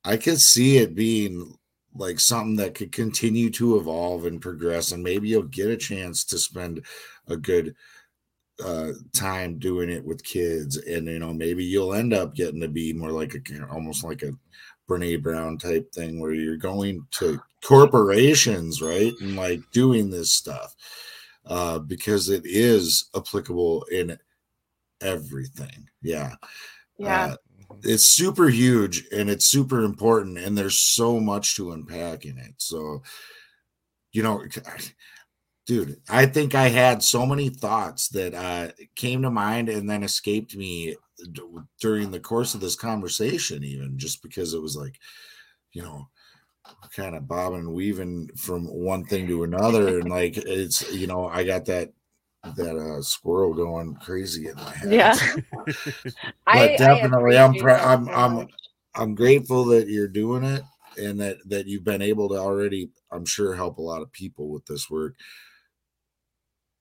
I 0.05 0.17
could 0.17 0.39
see 0.41 0.79
it 0.79 0.95
being 0.95 1.57
like 1.95 2.21
something 2.21 2.57
that 2.57 2.75
could 2.75 2.93
continue 2.93 3.51
to 3.51 3.77
evolve 3.79 4.27
and 4.27 4.41
progress 4.41 4.93
and 4.93 5.03
maybe 5.03 5.29
you'll 5.29 5.43
get 5.45 5.71
a 5.71 5.77
chance 5.77 6.25
to 6.27 6.39
spend 6.39 6.85
a 7.29 7.37
good 7.37 7.75
uh 8.65 8.93
time 9.13 9.59
doing 9.59 9.91
it 9.91 10.05
with 10.05 10.23
kids 10.23 10.77
and 10.77 11.09
you 11.09 11.19
know 11.19 11.35
maybe 11.35 11.65
you'll 11.65 11.95
end 11.95 12.13
up 12.15 12.35
getting 12.35 12.61
to 12.61 12.69
be 12.69 12.93
more 12.93 13.11
like 13.11 13.35
a 13.35 13.67
almost 13.69 14.05
like 14.05 14.23
a 14.23 14.31
Brene 14.89 15.23
Brown 15.23 15.59
type 15.59 15.93
thing 15.93 16.21
where 16.21 16.35
you're 16.35 16.57
going 16.57 17.07
to 17.13 17.41
corporations 17.63 18.83
right 18.83 19.13
and 19.21 19.37
like 19.37 19.61
doing 19.73 20.11
this 20.11 20.35
stuff 20.35 20.75
uh 21.47 21.79
because 21.79 22.29
it 22.29 22.43
is 22.45 23.09
applicable 23.17 23.85
in 23.85 24.19
everything. 25.01 25.89
Yeah. 26.03 26.35
Yeah. 26.99 27.25
Uh, 27.25 27.37
it's 27.83 28.15
super 28.15 28.49
huge 28.49 29.05
and 29.13 29.29
it's 29.29 29.49
super 29.49 29.83
important 29.83 30.39
and 30.39 30.57
there's 30.57 30.95
so 30.95 31.19
much 31.19 31.57
to 31.57 31.73
unpack 31.73 32.25
in 32.25 32.39
it. 32.39 32.55
So 32.59 33.03
you 34.13 34.23
know 34.23 34.43
dude 35.67 36.01
i 36.09 36.27
think 36.27 36.55
i 36.55 36.69
had 36.69 37.03
so 37.03 37.25
many 37.25 37.49
thoughts 37.49 38.09
that 38.09 38.35
uh 38.35 38.69
came 38.97 39.23
to 39.23 39.31
mind 39.31 39.69
and 39.69 39.89
then 39.89 40.03
escaped 40.03 40.57
me 40.57 40.97
during 41.81 42.11
the 42.11 42.21
course 42.21 42.55
of 42.55 42.61
this 42.61 42.77
conversation 42.77 43.65
even 43.65 43.99
just 43.99 44.23
because 44.23 44.53
it 44.53 44.61
was 44.61 44.77
like 44.77 44.99
you 45.73 45.83
know 45.83 46.09
kind 46.97 47.15
of 47.15 47.29
bobbing 47.29 47.61
and 47.61 47.75
weaving 47.75 48.29
from 48.37 48.65
one 48.67 49.05
thing 49.05 49.27
to 49.27 49.45
another 49.45 49.99
and 49.99 50.11
like 50.11 50.37
it's 50.37 50.91
you 50.93 51.07
know 51.07 51.27
i 51.29 51.45
got 51.45 51.65
that 51.65 51.93
that 52.57 52.77
uh, 52.77 53.03
squirrel 53.03 53.55
going 53.55 53.95
crazy 53.97 54.49
in 54.49 54.55
my 54.57 54.71
head. 54.71 54.93
Yeah, 54.93 55.15
but 55.67 55.77
I, 56.47 56.77
definitely, 56.77 57.37
I 57.37 57.45
am 57.45 57.55
I'm, 57.55 58.09
I'm, 58.09 58.09
I'm, 58.09 58.49
I'm 58.95 59.15
grateful 59.15 59.65
that 59.67 59.89
you're 59.89 60.09
doing 60.09 60.45
it 60.45 60.63
and 60.99 61.21
that 61.21 61.39
that 61.47 61.67
you've 61.67 61.85
been 61.85 62.03
able 62.03 62.29
to 62.31 62.37
already, 62.37 62.91
I'm 63.11 63.25
sure, 63.25 63.55
help 63.55 63.79
a 63.79 63.83
lot 63.83 64.03
of 64.03 64.13
people 64.13 64.49
with 64.49 64.67
this 64.67 64.91
work. 64.91 65.15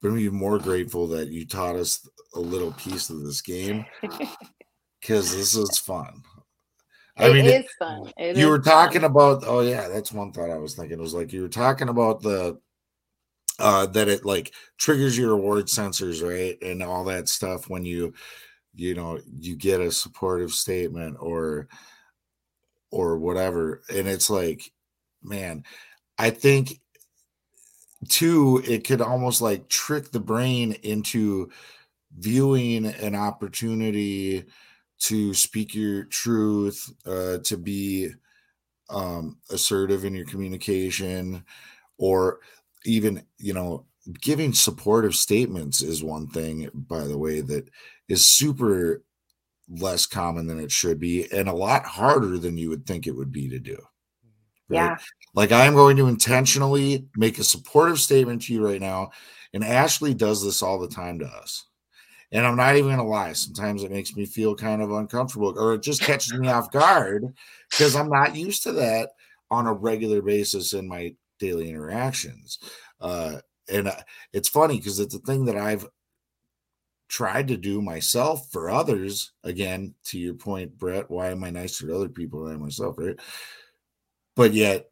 I'm 0.03 0.17
even 0.19 0.38
more 0.38 0.59
grateful 0.59 1.07
that 1.07 1.30
you 1.30 1.45
taught 1.45 1.75
us 1.75 2.07
a 2.35 2.39
little 2.39 2.73
piece 2.73 3.09
of 3.09 3.23
this 3.23 3.41
game 3.41 3.85
because 5.01 5.35
this 5.35 5.55
is 5.55 5.80
fun. 5.80 6.23
I 7.17 7.27
it 7.27 7.34
mean, 7.34 7.45
is 7.45 7.65
fun. 7.77 8.11
It 8.17 8.35
you 8.38 8.45
is 8.45 8.49
were 8.49 8.59
talking 8.59 9.01
fun. 9.01 9.11
about, 9.11 9.43
oh 9.45 9.61
yeah, 9.61 9.88
that's 9.88 10.11
one 10.11 10.31
thought 10.31 10.49
I 10.49 10.57
was 10.57 10.75
thinking. 10.75 10.97
It 10.97 11.01
was 11.01 11.13
like 11.13 11.31
you 11.31 11.43
were 11.43 11.47
talking 11.49 11.89
about 11.89 12.21
the 12.21 12.59
uh, 13.59 13.85
that 13.88 14.09
it 14.09 14.25
like 14.25 14.53
triggers 14.77 15.17
your 15.17 15.35
reward 15.35 15.67
sensors, 15.67 16.27
right? 16.27 16.57
And 16.61 16.81
all 16.81 17.03
that 17.05 17.30
stuff 17.30 17.69
when 17.69 17.85
you, 17.85 18.13
you 18.73 18.95
know, 18.95 19.19
you 19.39 19.55
get 19.55 19.80
a 19.80 19.91
supportive 19.91 20.51
statement 20.51 21.17
or, 21.19 21.67
or 22.91 23.17
whatever. 23.17 23.81
And 23.93 24.07
it's 24.07 24.30
like, 24.30 24.71
man, 25.21 25.63
I 26.17 26.31
think 26.31 26.80
too, 28.05 28.61
it 28.65 28.85
could 28.85 29.01
almost 29.01 29.41
like 29.41 29.69
trick 29.69 30.11
the 30.11 30.19
brain 30.19 30.73
into 30.84 31.49
viewing 32.17 32.85
an 32.85 33.15
opportunity 33.15 34.45
to 34.99 35.34
speak 35.34 35.75
your 35.75 36.05
truth, 36.05 36.91
uh, 37.05 37.39
to 37.43 37.57
be 37.57 38.09
um, 38.89 39.38
assertive 39.49 40.05
in 40.05 40.15
your 40.15 40.25
communication, 40.25 41.43
or 41.97 42.39
even 42.85 43.25
you 43.38 43.53
know 43.53 43.85
giving 44.21 44.53
supportive 44.53 45.15
statements 45.15 45.81
is 45.81 46.03
one 46.03 46.27
thing, 46.27 46.69
by 46.73 47.05
the 47.05 47.17
way, 47.17 47.41
that 47.41 47.69
is 48.07 48.30
super 48.30 49.03
less 49.69 50.05
common 50.05 50.47
than 50.47 50.59
it 50.59 50.71
should 50.71 50.99
be 50.99 51.31
and 51.31 51.47
a 51.47 51.53
lot 51.53 51.85
harder 51.85 52.38
than 52.38 52.57
you 52.57 52.69
would 52.69 52.85
think 52.85 53.07
it 53.07 53.15
would 53.15 53.31
be 53.31 53.49
to 53.49 53.59
do. 53.59 53.77
Right? 54.67 54.91
Yeah. 54.91 54.97
Like 55.34 55.51
I 55.51 55.65
am 55.65 55.73
going 55.73 55.97
to 55.97 56.07
intentionally 56.07 57.07
make 57.15 57.39
a 57.39 57.43
supportive 57.43 57.99
statement 57.99 58.43
to 58.43 58.53
you 58.53 58.65
right 58.65 58.81
now. 58.81 59.11
And 59.53 59.64
Ashley 59.64 60.14
does 60.14 60.43
this 60.43 60.61
all 60.61 60.80
the 60.80 60.88
time 60.88 61.19
to 61.19 61.26
us. 61.26 61.65
And 62.31 62.45
I'm 62.45 62.55
not 62.55 62.76
even 62.76 62.97
to 62.97 63.03
lie. 63.03 63.34
Sometimes 63.34 63.84
it 63.84 63.91
makes 63.91 64.15
me 64.15 64.26
feel 64.26 64.55
kind 64.55 64.81
of 64.81 64.91
uncomfortable 64.91 65.57
or 65.57 65.76
it 65.76 65.84
just 65.84 66.01
catches 66.01 66.34
me 66.34 66.47
off 66.47 66.72
guard 66.72 67.34
because 67.69 67.95
I'm 67.95 68.10
not 68.10 68.35
used 68.35 68.64
to 68.64 68.72
that 68.73 69.11
on 69.51 69.68
a 69.68 69.73
regular 69.73 70.22
basis 70.22 70.73
in 70.73 70.88
my 70.88 71.15
daily 71.39 71.69
interactions. 71.69 72.57
Uh, 72.99 73.38
and 73.69 73.88
uh, 73.88 73.95
it's 74.34 74.49
funny 74.49 74.77
because 74.77 74.99
it's 74.99 75.14
a 75.14 75.19
thing 75.19 75.45
that 75.45 75.57
I've 75.57 75.85
tried 77.07 77.47
to 77.49 77.57
do 77.57 77.81
myself 77.81 78.51
for 78.51 78.72
others. 78.72 79.34
Again, 79.43 79.93
to 80.05 80.18
your 80.18 80.34
point, 80.34 80.77
Brett, 80.80 81.11
why 81.11 81.30
am 81.30 81.43
I 81.43 81.51
nicer 81.51 81.85
to 81.85 81.95
other 81.95 82.10
people 82.10 82.45
than 82.45 82.61
myself, 82.61 82.95
right? 82.97 83.19
But 84.35 84.53
yet, 84.53 84.89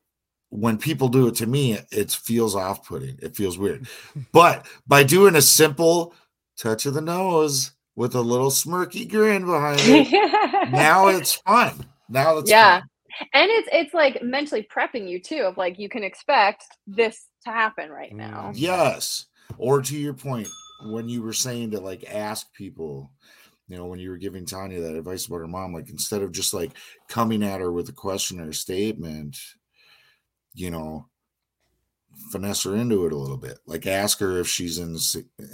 when 0.51 0.77
people 0.77 1.07
do 1.07 1.27
it 1.27 1.35
to 1.35 1.47
me, 1.47 1.79
it 1.91 2.11
feels 2.11 2.55
off 2.55 2.85
putting. 2.85 3.17
It 3.21 3.35
feels 3.35 3.57
weird. 3.57 3.87
but 4.31 4.67
by 4.85 5.03
doing 5.03 5.35
a 5.35 5.41
simple 5.41 6.13
touch 6.57 6.85
of 6.85 6.93
the 6.93 7.01
nose 7.01 7.71
with 7.95 8.15
a 8.15 8.21
little 8.21 8.51
smirky 8.51 9.09
grin 9.09 9.45
behind 9.45 9.79
it, 9.83 10.71
now 10.71 11.07
it's 11.07 11.33
fun. 11.33 11.85
Now 12.09 12.37
it's 12.37 12.51
yeah. 12.51 12.81
Fun. 12.81 12.87
And 13.33 13.49
it's 13.51 13.69
it's 13.71 13.93
like 13.93 14.21
mentally 14.23 14.67
prepping 14.73 15.07
you 15.07 15.19
too 15.21 15.41
of 15.41 15.57
like 15.57 15.79
you 15.79 15.89
can 15.89 16.03
expect 16.03 16.63
this 16.85 17.27
to 17.45 17.51
happen 17.51 17.89
right 17.89 18.13
now. 18.13 18.51
Mm, 18.51 18.53
yes. 18.55 19.27
Or 19.57 19.81
to 19.81 19.97
your 19.97 20.13
point, 20.13 20.47
when 20.85 21.07
you 21.07 21.21
were 21.21 21.33
saying 21.33 21.71
to 21.71 21.79
like 21.79 22.03
ask 22.09 22.51
people, 22.53 23.11
you 23.67 23.77
know, 23.77 23.85
when 23.85 23.99
you 23.99 24.09
were 24.09 24.17
giving 24.17 24.45
Tanya 24.45 24.81
that 24.81 24.95
advice 24.95 25.27
about 25.27 25.37
her 25.37 25.47
mom, 25.47 25.73
like 25.73 25.89
instead 25.89 26.21
of 26.21 26.31
just 26.31 26.53
like 26.53 26.71
coming 27.07 27.43
at 27.43 27.61
her 27.61 27.71
with 27.71 27.87
a 27.89 27.93
question 27.93 28.39
or 28.39 28.49
a 28.49 28.53
statement, 28.53 29.37
you 30.53 30.71
know, 30.71 31.07
finesse 32.31 32.63
her 32.63 32.75
into 32.75 33.05
it 33.05 33.13
a 33.13 33.17
little 33.17 33.37
bit. 33.37 33.59
Like 33.65 33.87
ask 33.87 34.19
her 34.19 34.39
if 34.39 34.47
she's 34.47 34.77
in 34.77 34.97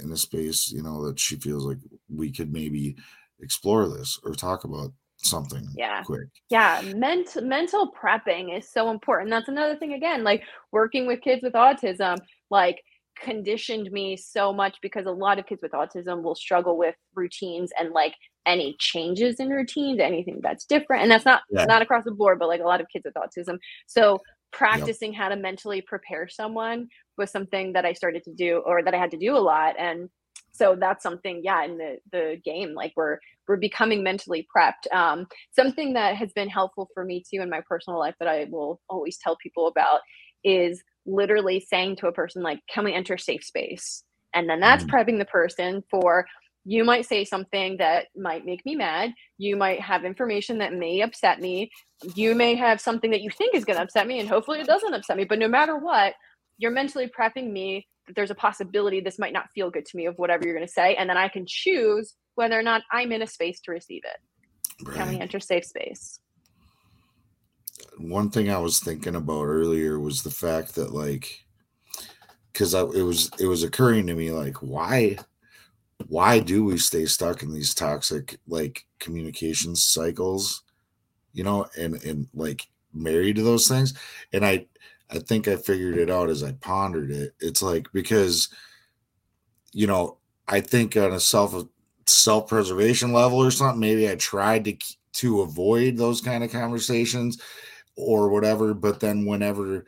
in 0.02 0.12
a 0.12 0.16
space, 0.16 0.70
you 0.70 0.82
know, 0.82 1.04
that 1.06 1.18
she 1.18 1.36
feels 1.36 1.64
like 1.64 1.78
we 2.08 2.30
could 2.32 2.52
maybe 2.52 2.96
explore 3.40 3.88
this 3.88 4.18
or 4.24 4.32
talk 4.32 4.64
about 4.64 4.92
something 5.18 5.68
yeah. 5.76 6.02
quick. 6.02 6.28
Yeah 6.48 6.80
mental 6.94 7.42
mental 7.42 7.92
prepping 7.92 8.56
is 8.56 8.70
so 8.70 8.90
important. 8.90 9.30
That's 9.30 9.48
another 9.48 9.76
thing 9.76 9.94
again 9.94 10.24
like 10.24 10.42
working 10.72 11.06
with 11.06 11.20
kids 11.20 11.42
with 11.42 11.54
autism 11.54 12.18
like 12.50 12.82
conditioned 13.20 13.90
me 13.90 14.16
so 14.16 14.52
much 14.52 14.76
because 14.80 15.06
a 15.06 15.10
lot 15.10 15.40
of 15.40 15.46
kids 15.46 15.60
with 15.60 15.72
autism 15.72 16.22
will 16.22 16.36
struggle 16.36 16.78
with 16.78 16.94
routines 17.14 17.72
and 17.78 17.90
like 17.90 18.14
any 18.46 18.76
changes 18.78 19.40
in 19.40 19.48
routines 19.48 19.98
anything 19.98 20.38
that's 20.40 20.64
different. 20.64 21.02
And 21.02 21.10
that's 21.10 21.24
not 21.24 21.42
yeah. 21.50 21.64
not 21.64 21.82
across 21.82 22.04
the 22.04 22.12
board 22.12 22.38
but 22.38 22.48
like 22.48 22.60
a 22.60 22.64
lot 22.64 22.80
of 22.80 22.86
kids 22.88 23.04
with 23.04 23.14
autism. 23.14 23.58
So 23.86 24.20
practicing 24.52 25.12
yep. 25.12 25.22
how 25.22 25.28
to 25.28 25.36
mentally 25.36 25.82
prepare 25.82 26.28
someone 26.28 26.88
was 27.16 27.30
something 27.30 27.72
that 27.72 27.84
i 27.84 27.92
started 27.92 28.22
to 28.22 28.32
do 28.32 28.62
or 28.66 28.82
that 28.82 28.94
i 28.94 28.98
had 28.98 29.10
to 29.10 29.18
do 29.18 29.36
a 29.36 29.38
lot 29.38 29.74
and 29.78 30.08
so 30.52 30.76
that's 30.78 31.02
something 31.02 31.40
yeah 31.44 31.64
in 31.64 31.78
the 31.78 31.96
the 32.12 32.36
game 32.44 32.74
like 32.74 32.92
we're 32.96 33.18
we're 33.46 33.56
becoming 33.56 34.02
mentally 34.02 34.46
prepped 34.54 34.92
um, 34.92 35.26
something 35.52 35.94
that 35.94 36.16
has 36.16 36.32
been 36.32 36.48
helpful 36.48 36.88
for 36.92 37.04
me 37.04 37.22
too 37.22 37.40
in 37.40 37.50
my 37.50 37.60
personal 37.68 37.98
life 37.98 38.14
that 38.18 38.28
i 38.28 38.46
will 38.50 38.80
always 38.88 39.18
tell 39.18 39.36
people 39.42 39.66
about 39.66 40.00
is 40.44 40.82
literally 41.06 41.60
saying 41.60 41.96
to 41.96 42.06
a 42.06 42.12
person 42.12 42.42
like 42.42 42.60
can 42.72 42.84
we 42.84 42.92
enter 42.92 43.16
safe 43.16 43.44
space 43.44 44.02
and 44.34 44.48
then 44.48 44.60
that's 44.60 44.84
mm. 44.84 44.90
prepping 44.90 45.18
the 45.18 45.24
person 45.24 45.82
for 45.90 46.26
you 46.68 46.84
might 46.84 47.06
say 47.06 47.24
something 47.24 47.78
that 47.78 48.08
might 48.14 48.44
make 48.44 48.64
me 48.66 48.76
mad. 48.76 49.14
You 49.38 49.56
might 49.56 49.80
have 49.80 50.04
information 50.04 50.58
that 50.58 50.74
may 50.74 51.00
upset 51.00 51.40
me. 51.40 51.70
You 52.14 52.34
may 52.34 52.54
have 52.56 52.78
something 52.78 53.10
that 53.10 53.22
you 53.22 53.30
think 53.30 53.54
is 53.54 53.64
going 53.64 53.78
to 53.78 53.82
upset 53.82 54.06
me 54.06 54.20
and 54.20 54.28
hopefully 54.28 54.60
it 54.60 54.66
doesn't 54.66 54.92
upset 54.92 55.16
me. 55.16 55.24
But 55.24 55.38
no 55.38 55.48
matter 55.48 55.78
what 55.78 56.12
you're 56.58 56.72
mentally 56.72 57.08
prepping 57.08 57.50
me 57.50 57.86
that 58.06 58.14
there's 58.14 58.30
a 58.30 58.34
possibility 58.34 59.00
this 59.00 59.18
might 59.18 59.32
not 59.32 59.48
feel 59.54 59.70
good 59.70 59.86
to 59.86 59.96
me 59.96 60.04
of 60.04 60.16
whatever 60.18 60.44
you're 60.44 60.54
going 60.54 60.66
to 60.66 60.72
say 60.72 60.96
and 60.96 61.08
then 61.08 61.16
i 61.16 61.28
can 61.28 61.44
choose 61.46 62.14
whether 62.34 62.58
or 62.58 62.62
not 62.62 62.82
i'm 62.92 63.12
in 63.12 63.22
a 63.22 63.26
space 63.26 63.60
to 63.60 63.70
receive 63.70 64.02
it. 64.04 64.86
Right. 64.86 64.96
can 64.96 65.08
we 65.08 65.20
enter 65.20 65.40
safe 65.40 65.64
space? 65.64 66.20
One 67.96 68.30
thing 68.30 68.50
i 68.50 68.58
was 68.58 68.80
thinking 68.80 69.14
about 69.14 69.44
earlier 69.44 69.98
was 69.98 70.22
the 70.22 70.30
fact 70.30 70.74
that 70.74 70.92
like 70.92 71.44
because 72.52 72.74
it 72.74 73.02
was 73.02 73.30
it 73.38 73.46
was 73.46 73.62
occurring 73.62 74.06
to 74.08 74.14
me 74.14 74.30
like 74.30 74.56
why 74.56 75.16
why 76.06 76.38
do 76.38 76.64
we 76.64 76.78
stay 76.78 77.04
stuck 77.06 77.42
in 77.42 77.52
these 77.52 77.74
toxic 77.74 78.38
like 78.46 78.86
communication 79.00 79.74
cycles 79.74 80.62
you 81.32 81.44
know 81.44 81.66
and 81.78 82.02
and 82.04 82.28
like 82.34 82.68
married 82.94 83.36
to 83.36 83.42
those 83.42 83.68
things 83.68 83.94
and 84.32 84.44
i 84.44 84.64
I 85.10 85.18
think 85.18 85.48
I 85.48 85.56
figured 85.56 85.96
it 85.96 86.10
out 86.10 86.28
as 86.28 86.42
I 86.42 86.52
pondered 86.52 87.10
it. 87.10 87.34
It's 87.40 87.62
like 87.62 87.90
because 87.92 88.48
you 89.72 89.86
know, 89.86 90.18
I 90.46 90.60
think 90.60 90.96
on 90.96 91.12
a 91.12 91.20
self 91.20 91.54
self-preservation 92.06 93.12
level 93.12 93.38
or 93.38 93.50
something, 93.50 93.80
maybe 93.80 94.10
I 94.10 94.16
tried 94.16 94.64
to 94.66 94.76
to 95.14 95.40
avoid 95.42 95.96
those 95.96 96.20
kind 96.20 96.44
of 96.44 96.52
conversations 96.52 97.40
or 97.96 98.28
whatever, 98.28 98.74
but 98.74 99.00
then 99.00 99.26
whenever 99.26 99.86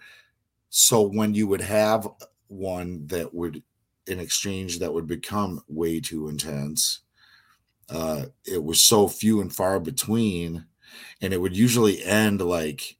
so 0.70 1.02
when 1.02 1.34
you 1.34 1.46
would 1.48 1.60
have 1.60 2.08
one 2.48 3.06
that 3.08 3.34
would 3.34 3.62
in 4.10 4.20
exchange 4.20 4.78
that 4.78 4.92
would 4.92 5.06
become 5.06 5.62
way 5.68 6.00
too 6.00 6.28
intense, 6.28 7.00
uh 7.88 8.26
it 8.44 8.62
was 8.64 8.86
so 8.86 9.08
few 9.08 9.40
and 9.40 9.54
far 9.54 9.80
between 9.80 10.66
and 11.22 11.32
it 11.32 11.40
would 11.40 11.56
usually 11.56 12.02
end 12.04 12.40
like 12.40 12.96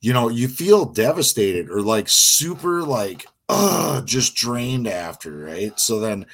you 0.00 0.12
know, 0.12 0.28
you 0.28 0.48
feel 0.48 0.84
devastated 0.84 1.70
or 1.70 1.80
like 1.80 2.06
super 2.08 2.82
like 2.82 3.26
uh 3.48 4.02
just 4.02 4.34
drained 4.34 4.88
after, 4.88 5.44
right? 5.44 5.78
So 5.78 6.00
then 6.00 6.26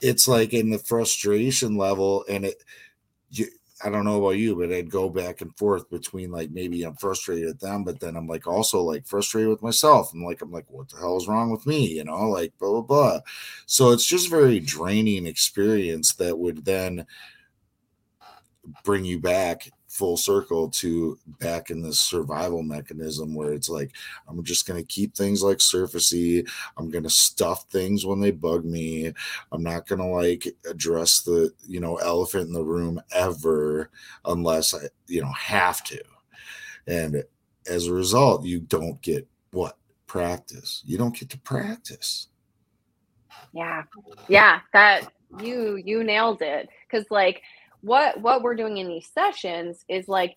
it's 0.00 0.28
like 0.28 0.52
in 0.52 0.70
the 0.70 0.78
frustration 0.78 1.76
level 1.76 2.24
and 2.28 2.44
it 2.44 2.62
you 3.30 3.46
I 3.84 3.90
don't 3.90 4.04
know 4.04 4.18
about 4.18 4.38
you, 4.38 4.56
but 4.56 4.72
I'd 4.72 4.90
go 4.90 5.08
back 5.08 5.40
and 5.40 5.56
forth 5.56 5.88
between 5.88 6.32
like 6.32 6.50
maybe 6.50 6.82
I'm 6.82 6.96
frustrated 6.96 7.48
at 7.48 7.60
them, 7.60 7.84
but 7.84 8.00
then 8.00 8.16
I'm 8.16 8.26
like 8.26 8.46
also 8.46 8.82
like 8.82 9.06
frustrated 9.06 9.50
with 9.50 9.62
myself. 9.62 10.12
I'm 10.12 10.24
like, 10.24 10.42
I'm 10.42 10.50
like, 10.50 10.68
what 10.68 10.88
the 10.88 10.98
hell 10.98 11.16
is 11.16 11.28
wrong 11.28 11.50
with 11.50 11.66
me? 11.66 11.86
You 11.86 12.04
know, 12.04 12.28
like 12.28 12.52
blah 12.58 12.70
blah 12.70 12.82
blah. 12.82 13.20
So 13.66 13.92
it's 13.92 14.06
just 14.06 14.30
very 14.30 14.58
draining 14.58 15.26
experience 15.26 16.14
that 16.14 16.38
would 16.38 16.64
then 16.64 17.06
bring 18.84 19.04
you 19.04 19.20
back 19.20 19.70
full 19.98 20.16
circle 20.16 20.70
to 20.70 21.18
back 21.40 21.70
in 21.70 21.82
this 21.82 22.00
survival 22.00 22.62
mechanism 22.62 23.34
where 23.34 23.52
it's 23.52 23.68
like 23.68 23.90
i'm 24.28 24.44
just 24.44 24.66
going 24.66 24.80
to 24.80 24.86
keep 24.86 25.14
things 25.14 25.42
like 25.42 25.58
surfacey. 25.58 26.48
I'm 26.76 26.90
going 26.90 27.04
to 27.04 27.10
stuff 27.10 27.64
things 27.68 28.06
when 28.06 28.20
they 28.20 28.30
bug 28.30 28.64
me. 28.64 29.12
I'm 29.52 29.62
not 29.62 29.86
going 29.86 30.00
to 30.00 30.06
like 30.06 30.46
address 30.68 31.22
the 31.22 31.52
you 31.66 31.80
know 31.80 31.96
elephant 31.96 32.46
in 32.46 32.52
the 32.52 32.64
room 32.64 33.00
ever 33.12 33.90
unless 34.24 34.74
i 34.74 34.78
you 35.06 35.20
know 35.20 35.32
have 35.32 35.82
to. 35.84 36.02
And 36.86 37.24
as 37.68 37.86
a 37.86 37.92
result 37.92 38.44
you 38.44 38.60
don't 38.60 39.00
get 39.02 39.26
what? 39.50 39.76
Practice. 40.06 40.82
You 40.86 40.96
don't 40.96 41.18
get 41.18 41.30
to 41.30 41.38
practice. 41.38 42.28
Yeah. 43.52 43.82
Yeah 44.28 44.60
that 44.72 45.12
you 45.40 45.76
you 45.76 46.04
nailed 46.04 46.40
it. 46.42 46.68
Because 46.88 47.06
like 47.10 47.42
what 47.80 48.20
what 48.20 48.42
we're 48.42 48.56
doing 48.56 48.78
in 48.78 48.88
these 48.88 49.08
sessions 49.12 49.84
is 49.88 50.08
like 50.08 50.36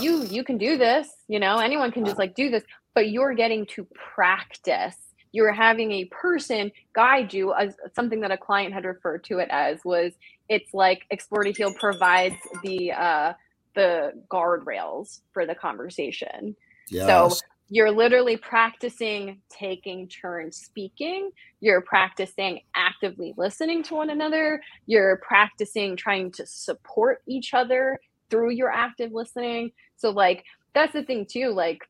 you 0.00 0.24
you 0.24 0.44
can 0.44 0.58
do 0.58 0.76
this 0.76 1.08
you 1.28 1.40
know 1.40 1.58
anyone 1.58 1.90
can 1.90 2.04
just 2.04 2.18
like 2.18 2.34
do 2.34 2.50
this 2.50 2.62
but 2.94 3.10
you're 3.10 3.34
getting 3.34 3.66
to 3.66 3.86
practice 4.14 4.96
you're 5.32 5.52
having 5.52 5.92
a 5.92 6.04
person 6.06 6.70
guide 6.94 7.32
you 7.32 7.52
as 7.54 7.74
something 7.94 8.20
that 8.20 8.30
a 8.30 8.36
client 8.36 8.72
had 8.72 8.84
referred 8.84 9.24
to 9.24 9.38
it 9.38 9.48
as 9.50 9.78
was 9.84 10.12
it's 10.48 10.72
like 10.74 11.02
explore 11.10 11.42
to 11.42 11.52
heal 11.52 11.72
provides 11.74 12.36
the 12.62 12.92
uh 12.92 13.32
the 13.74 14.12
guardrails 14.30 15.20
for 15.32 15.46
the 15.46 15.54
conversation 15.54 16.54
yes. 16.90 17.06
so 17.06 17.46
you're 17.68 17.90
literally 17.90 18.36
practicing 18.36 19.40
taking 19.50 20.08
turns 20.08 20.56
speaking. 20.56 21.30
You're 21.60 21.82
practicing 21.82 22.60
actively 22.74 23.34
listening 23.36 23.82
to 23.84 23.94
one 23.94 24.10
another. 24.10 24.60
You're 24.86 25.18
practicing 25.18 25.96
trying 25.96 26.32
to 26.32 26.46
support 26.46 27.22
each 27.26 27.54
other 27.54 27.98
through 28.30 28.50
your 28.50 28.70
active 28.70 29.12
listening. 29.12 29.72
So 29.96 30.10
like 30.10 30.44
that's 30.74 30.92
the 30.92 31.02
thing 31.02 31.26
too 31.26 31.48
like 31.50 31.80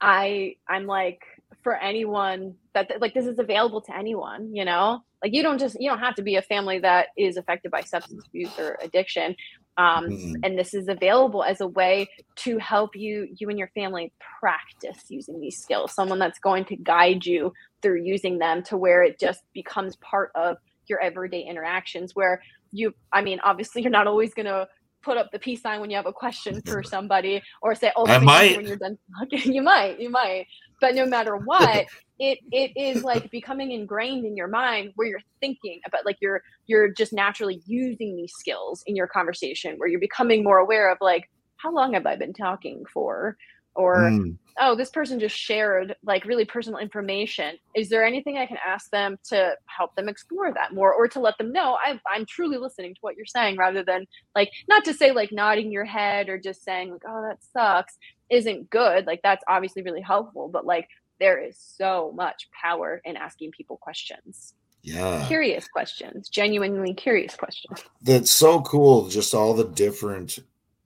i 0.00 0.54
i'm 0.68 0.86
like 0.86 1.20
for 1.62 1.76
anyone 1.76 2.54
that 2.74 2.90
like 3.00 3.14
this 3.14 3.26
is 3.26 3.38
available 3.38 3.80
to 3.80 3.96
anyone 3.96 4.54
you 4.54 4.64
know? 4.64 5.00
Like 5.22 5.32
you 5.32 5.42
don't 5.42 5.58
just 5.58 5.76
you 5.80 5.88
don't 5.88 6.00
have 6.00 6.16
to 6.16 6.22
be 6.22 6.36
a 6.36 6.42
family 6.42 6.80
that 6.80 7.08
is 7.16 7.36
affected 7.36 7.70
by 7.70 7.82
substance 7.82 8.24
abuse 8.26 8.58
or 8.58 8.76
addiction 8.82 9.36
um, 9.78 10.08
mm-hmm. 10.08 10.34
and 10.42 10.58
this 10.58 10.74
is 10.74 10.88
available 10.88 11.42
as 11.42 11.60
a 11.60 11.66
way 11.66 12.06
to 12.36 12.58
help 12.58 12.94
you 12.94 13.28
you 13.38 13.48
and 13.48 13.58
your 13.58 13.70
family 13.74 14.12
practice 14.40 15.04
using 15.08 15.40
these 15.40 15.58
skills 15.58 15.94
someone 15.94 16.18
that's 16.18 16.38
going 16.38 16.64
to 16.64 16.76
guide 16.76 17.24
you 17.24 17.52
they're 17.80 17.96
using 17.96 18.38
them 18.38 18.62
to 18.62 18.76
where 18.76 19.02
it 19.02 19.18
just 19.18 19.40
becomes 19.52 19.96
part 19.96 20.30
of 20.34 20.56
your 20.88 21.00
everyday 21.00 21.40
interactions 21.40 22.14
where 22.14 22.42
you 22.72 22.94
i 23.12 23.22
mean 23.22 23.38
obviously 23.44 23.82
you're 23.82 23.90
not 23.90 24.06
always 24.06 24.34
going 24.34 24.46
to 24.46 24.66
put 25.02 25.16
up 25.16 25.30
the 25.32 25.38
peace 25.38 25.62
sign 25.62 25.80
when 25.80 25.90
you 25.90 25.96
have 25.96 26.06
a 26.06 26.12
question 26.12 26.62
for 26.62 26.82
somebody 26.82 27.42
or 27.60 27.74
say 27.74 27.90
oh 27.96 28.06
I 28.06 28.18
might. 28.18 28.56
when 28.56 28.66
you're 28.66 28.76
done 28.76 28.98
talking 29.18 29.52
you 29.54 29.62
might 29.62 30.00
you 30.00 30.10
might 30.10 30.46
but 30.80 30.94
no 30.94 31.06
matter 31.06 31.36
what 31.44 31.86
it 32.22 32.38
it 32.52 32.70
is 32.76 33.02
like 33.02 33.28
becoming 33.32 33.72
ingrained 33.72 34.24
in 34.24 34.36
your 34.36 34.46
mind 34.46 34.92
where 34.94 35.08
you're 35.08 35.20
thinking 35.40 35.80
about 35.84 36.06
like 36.06 36.16
you're 36.20 36.40
you're 36.68 36.88
just 36.88 37.12
naturally 37.12 37.60
using 37.66 38.16
these 38.16 38.32
skills 38.38 38.82
in 38.86 38.94
your 38.94 39.08
conversation 39.08 39.74
where 39.76 39.88
you're 39.88 40.00
becoming 40.00 40.44
more 40.44 40.58
aware 40.58 40.90
of 40.90 40.98
like 41.00 41.28
how 41.56 41.74
long 41.74 41.94
have 41.94 42.06
i 42.06 42.16
been 42.16 42.32
talking 42.32 42.84
for? 42.92 43.36
Or 43.74 43.96
Mm, 44.10 44.36
oh 44.60 44.76
this 44.76 44.90
person 44.90 45.18
just 45.18 45.36
shared 45.36 45.96
like 46.04 46.24
really 46.24 46.44
personal 46.44 46.78
information. 46.78 47.56
Is 47.74 47.88
there 47.88 48.04
anything 48.04 48.38
i 48.38 48.46
can 48.46 48.58
ask 48.64 48.88
them 48.90 49.16
to 49.30 49.56
help 49.66 49.96
them 49.96 50.08
explore 50.08 50.52
that 50.54 50.74
more 50.74 50.94
or 50.94 51.08
to 51.08 51.18
let 51.18 51.36
them 51.38 51.50
know 51.52 51.76
I, 51.84 51.98
i'm 52.14 52.26
truly 52.26 52.58
listening 52.58 52.94
to 52.94 52.98
what 53.00 53.16
you're 53.16 53.26
saying 53.26 53.56
rather 53.56 53.82
than 53.82 54.06
like 54.36 54.50
not 54.68 54.84
to 54.84 54.94
say 54.94 55.10
like 55.10 55.32
nodding 55.32 55.72
your 55.72 55.86
head 55.86 56.28
or 56.28 56.38
just 56.38 56.62
saying 56.62 56.92
like 56.92 57.02
oh 57.08 57.22
that 57.28 57.38
sucks. 57.52 57.96
Isn't 58.30 58.70
good. 58.70 59.06
Like 59.06 59.20
that's 59.22 59.44
obviously 59.48 59.82
really 59.82 60.00
helpful 60.02 60.48
but 60.52 60.64
like 60.66 60.86
there 61.22 61.38
is 61.38 61.56
so 61.56 62.12
much 62.16 62.48
power 62.50 63.00
in 63.04 63.16
asking 63.16 63.52
people 63.52 63.76
questions 63.76 64.54
yeah. 64.82 65.24
curious 65.28 65.68
questions 65.68 66.28
genuinely 66.28 66.92
curious 66.92 67.36
questions 67.36 67.84
That's 68.02 68.32
so 68.32 68.60
cool. 68.62 69.08
Just 69.08 69.32
all 69.32 69.54
the 69.54 69.68
different 69.68 70.40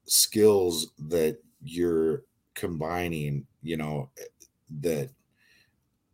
skills 0.06 0.92
that 1.08 1.38
you're 1.62 2.24
combining, 2.54 3.46
you 3.62 3.78
know, 3.78 4.10
that 4.80 5.08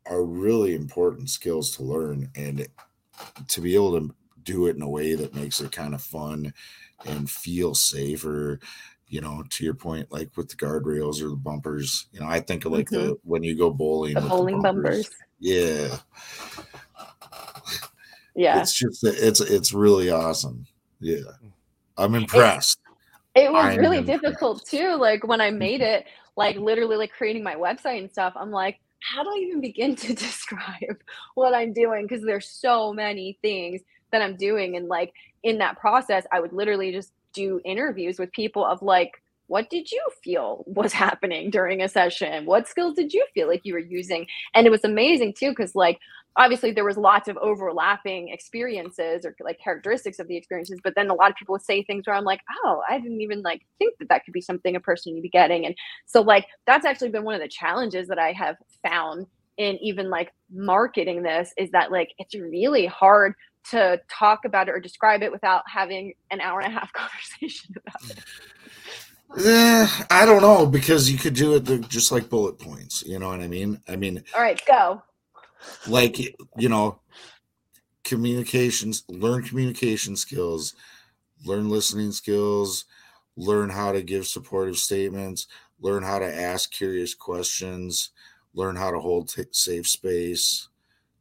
are 0.06 0.24
really 0.24 0.74
important 0.74 1.28
skills 1.28 1.76
to 1.76 1.82
learn 1.82 2.30
and 2.36 2.66
to 3.48 3.60
be 3.60 3.74
able 3.74 3.98
to 3.98 4.14
do 4.42 4.66
it 4.66 4.76
in 4.76 4.82
a 4.82 4.88
way 4.88 5.14
that 5.14 5.34
makes 5.34 5.60
it 5.60 5.72
kind 5.72 5.94
of 5.94 6.02
fun 6.02 6.52
and 7.04 7.28
feel 7.28 7.74
safer 7.74 8.60
you 9.12 9.20
know 9.20 9.44
to 9.50 9.62
your 9.62 9.74
point 9.74 10.10
like 10.10 10.34
with 10.36 10.48
the 10.48 10.56
guardrails 10.56 11.20
or 11.22 11.28
the 11.28 11.36
bumpers 11.36 12.06
you 12.12 12.20
know 12.20 12.26
i 12.26 12.40
think 12.40 12.64
of 12.64 12.72
like 12.72 12.88
the 12.88 13.14
when 13.24 13.42
you 13.42 13.54
go 13.56 13.70
bowling 13.70 14.14
Mm-hmm. 14.16 14.24
the 14.24 14.28
bowling 14.30 14.62
bumpers 14.62 15.10
yeah 15.38 15.98
yeah 18.34 18.58
it's 18.60 18.72
just 18.72 19.04
it's 19.04 19.40
it's 19.40 19.74
really 19.74 20.08
awesome 20.10 20.66
yeah 21.00 21.18
i'm 21.98 22.14
impressed 22.14 22.78
It 23.34 23.52
was 23.52 23.64
I'm 23.64 23.78
really 23.78 23.98
impressed. 23.98 24.22
difficult 24.22 24.66
too. 24.66 24.96
Like 24.96 25.26
when 25.26 25.40
I 25.40 25.50
made 25.50 25.80
it, 25.80 26.04
like 26.36 26.56
literally 26.56 26.96
like 26.96 27.12
creating 27.12 27.42
my 27.42 27.54
website 27.54 27.98
and 27.98 28.10
stuff, 28.10 28.34
I'm 28.36 28.50
like, 28.50 28.78
how 29.00 29.22
do 29.22 29.30
I 29.30 29.38
even 29.46 29.60
begin 29.60 29.96
to 29.96 30.14
describe 30.26 30.98
what 31.34 31.54
I'm 31.54 31.72
doing? 31.72 32.06
Because 32.06 32.24
there's 32.24 32.48
so 32.50 32.92
many 32.92 33.38
things 33.42 33.80
that 34.12 34.22
I'm 34.22 34.36
doing. 34.36 34.76
And 34.76 34.88
like 34.88 35.12
in 35.42 35.58
that 35.58 35.78
process, 35.78 36.24
I 36.32 36.40
would 36.40 36.52
literally 36.52 36.92
just 36.92 37.12
do 37.32 37.60
interviews 37.64 38.18
with 38.18 38.32
people 38.32 38.64
of 38.64 38.82
like, 38.82 39.12
what 39.46 39.68
did 39.70 39.90
you 39.90 40.02
feel 40.22 40.64
was 40.66 40.92
happening 41.04 41.50
during 41.50 41.82
a 41.82 41.88
session? 41.88 42.46
What 42.46 42.68
skills 42.68 42.94
did 42.94 43.12
you 43.12 43.26
feel 43.34 43.48
like 43.48 43.62
you 43.64 43.74
were 43.74 43.78
using? 43.78 44.26
And 44.54 44.66
it 44.66 44.70
was 44.70 44.84
amazing 44.84 45.34
too, 45.38 45.50
because 45.50 45.74
like 45.74 45.98
obviously 46.36 46.72
there 46.72 46.84
was 46.84 46.96
lots 46.96 47.28
of 47.28 47.36
overlapping 47.38 48.28
experiences 48.28 49.24
or 49.24 49.34
like 49.40 49.58
characteristics 49.62 50.18
of 50.18 50.28
the 50.28 50.36
experiences 50.36 50.80
but 50.82 50.94
then 50.94 51.10
a 51.10 51.14
lot 51.14 51.30
of 51.30 51.36
people 51.36 51.52
would 51.52 51.62
say 51.62 51.82
things 51.82 52.06
where 52.06 52.16
i'm 52.16 52.24
like 52.24 52.40
oh 52.64 52.80
i 52.88 52.98
didn't 52.98 53.20
even 53.20 53.42
like 53.42 53.62
think 53.78 53.94
that 53.98 54.08
that 54.08 54.24
could 54.24 54.32
be 54.32 54.40
something 54.40 54.74
a 54.74 54.80
person 54.80 55.12
would 55.12 55.22
be 55.22 55.28
getting 55.28 55.66
and 55.66 55.74
so 56.06 56.20
like 56.22 56.46
that's 56.66 56.86
actually 56.86 57.10
been 57.10 57.24
one 57.24 57.34
of 57.34 57.40
the 57.40 57.48
challenges 57.48 58.08
that 58.08 58.18
i 58.18 58.32
have 58.32 58.56
found 58.82 59.26
in 59.58 59.76
even 59.82 60.08
like 60.08 60.32
marketing 60.50 61.22
this 61.22 61.52
is 61.58 61.70
that 61.70 61.92
like 61.92 62.14
it's 62.18 62.34
really 62.34 62.86
hard 62.86 63.34
to 63.70 64.00
talk 64.10 64.44
about 64.44 64.68
it 64.68 64.72
or 64.72 64.80
describe 64.80 65.22
it 65.22 65.32
without 65.32 65.62
having 65.66 66.14
an 66.30 66.40
hour 66.40 66.60
and 66.60 66.72
a 66.74 66.78
half 66.78 66.92
conversation 66.94 67.74
about 67.76 68.10
it 68.10 68.24
Eh, 69.34 69.88
I 70.10 70.26
don't 70.26 70.42
know 70.42 70.66
because 70.66 71.10
you 71.10 71.16
could 71.16 71.32
do 71.32 71.54
it 71.54 71.88
just 71.88 72.12
like 72.12 72.28
bullet 72.28 72.58
points. 72.58 73.02
You 73.06 73.18
know 73.18 73.28
what 73.28 73.40
I 73.40 73.48
mean? 73.48 73.80
I 73.88 73.96
mean, 73.96 74.22
all 74.36 74.42
right 74.42 74.60
go 74.66 75.02
like 75.86 76.18
you 76.58 76.68
know, 76.68 77.00
communications. 78.04 79.04
Learn 79.08 79.42
communication 79.42 80.16
skills. 80.16 80.74
Learn 81.44 81.68
listening 81.68 82.12
skills. 82.12 82.84
Learn 83.36 83.70
how 83.70 83.92
to 83.92 84.02
give 84.02 84.26
supportive 84.26 84.76
statements. 84.76 85.46
Learn 85.80 86.02
how 86.02 86.18
to 86.18 86.26
ask 86.26 86.70
curious 86.70 87.14
questions. 87.14 88.10
Learn 88.54 88.76
how 88.76 88.90
to 88.90 89.00
hold 89.00 89.28
t- 89.28 89.44
safe 89.50 89.88
space. 89.88 90.68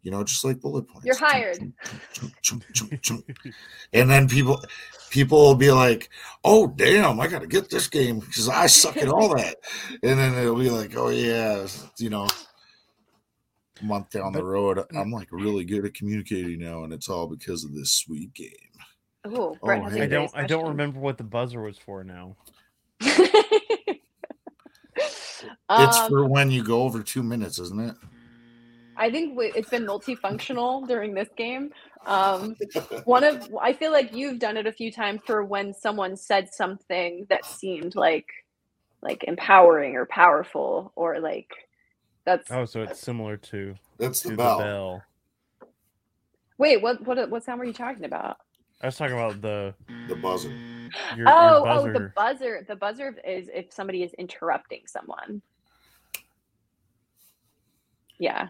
You 0.04 0.12
know, 0.12 0.24
just 0.24 0.44
like 0.44 0.60
bullet 0.60 0.88
points. 0.88 1.06
You're 1.06 1.16
hired. 1.16 1.60
chunk, 2.14 2.34
chunk, 2.42 2.64
chunk, 2.74 3.02
chunk, 3.02 3.02
chunk. 3.02 3.56
and 3.94 4.10
then 4.10 4.28
people 4.28 4.64
people 5.12 5.38
will 5.40 5.56
be 5.56 5.72
like, 5.72 6.10
"Oh, 6.44 6.68
damn, 6.68 7.20
I 7.20 7.28
got 7.28 7.42
to 7.42 7.48
get 7.48 7.70
this 7.70 7.88
game 7.88 8.20
because 8.20 8.50
I 8.50 8.66
suck 8.68 8.98
at 8.98 9.10
all 9.10 9.36
that." 9.36 9.58
And 10.04 10.20
then 10.20 10.34
it'll 10.36 10.56
be 10.56 10.70
like, 10.70 10.96
"Oh 10.96 11.10
yeah, 11.10 11.68
you 11.98 12.10
know." 12.10 12.28
Month 13.84 14.12
down 14.12 14.32
the 14.32 14.44
road, 14.44 14.80
I'm 14.96 15.12
like 15.12 15.30
really 15.32 15.66
good 15.66 15.86
at 15.86 15.96
communicating 15.96 16.60
now, 16.60 16.84
and 16.84 16.94
it's 16.94 17.10
all 17.10 17.26
because 17.26 17.64
of 17.64 17.74
this 17.74 17.92
sweet 17.92 18.32
game. 18.36 18.52
oh 19.26 19.58
Brett 19.64 19.82
Oh, 19.84 19.90
hey. 19.90 20.02
a 20.02 20.04
I 20.04 20.08
don't. 20.08 20.32
I 20.36 20.46
don't 20.46 20.68
remember 20.68 21.00
what 21.00 21.18
the 21.18 21.24
buzzer 21.24 21.62
was 21.62 21.80
for 21.80 22.04
now. 22.04 22.36
It's 25.70 25.98
Um, 26.00 26.10
for 26.10 26.28
when 26.28 26.52
you 26.52 26.64
go 26.64 26.84
over 26.84 27.02
two 27.02 27.24
minutes, 27.24 27.58
isn't 27.60 27.80
it? 27.80 27.96
I 29.02 29.10
think 29.12 29.34
it's 29.40 29.70
been 29.72 29.86
multifunctional 29.86 30.88
during 30.88 31.16
this 31.16 31.30
game. 31.36 31.72
Um, 32.06 32.56
one 33.06 33.24
of 33.24 33.50
I 33.60 33.74
feel 33.74 33.92
like 33.92 34.14
you've 34.14 34.38
done 34.40 34.58
it 34.58 34.68
a 34.68 34.72
few 34.72 34.92
times 34.92 35.22
for 35.26 35.44
when 35.44 35.74
someone 35.74 36.16
said 36.16 36.54
something 36.54 37.26
that 37.30 37.46
seemed 37.46 37.96
like 37.96 38.28
like 39.02 39.24
empowering 39.24 39.96
or 39.96 40.06
powerful 40.06 40.94
or 40.96 41.20
like 41.20 41.50
that's 42.26 42.52
Oh, 42.52 42.66
so 42.66 42.84
it's 42.84 43.00
similar 43.00 43.38
to, 43.38 43.76
That's 43.98 44.22
to 44.22 44.28
the 44.30 44.36
the 44.36 44.38
bell. 44.38 44.60
bell. 44.60 45.04
wait 46.60 46.82
what 46.84 47.06
what 47.08 47.30
what 47.32 47.44
sound 47.44 47.60
were 47.60 47.66
you 47.66 47.74
talking 47.74 48.06
about? 48.06 48.38
I 48.84 48.88
was 48.88 48.98
talking 48.98 49.16
about 49.16 49.42
the 49.42 49.74
The 50.10 50.16
buzzer. 50.16 50.54
your, 51.18 51.28
oh 51.28 51.64
your 51.64 51.68
oh 51.72 51.92
the 51.94 52.12
buzzer 52.16 52.66
the 52.68 52.76
buzzer 52.76 53.16
is 53.26 53.50
if 53.54 53.74
somebody 53.74 54.04
is 54.04 54.14
interrupting 54.14 54.82
someone. 54.86 55.42
Yeah. 58.20 58.50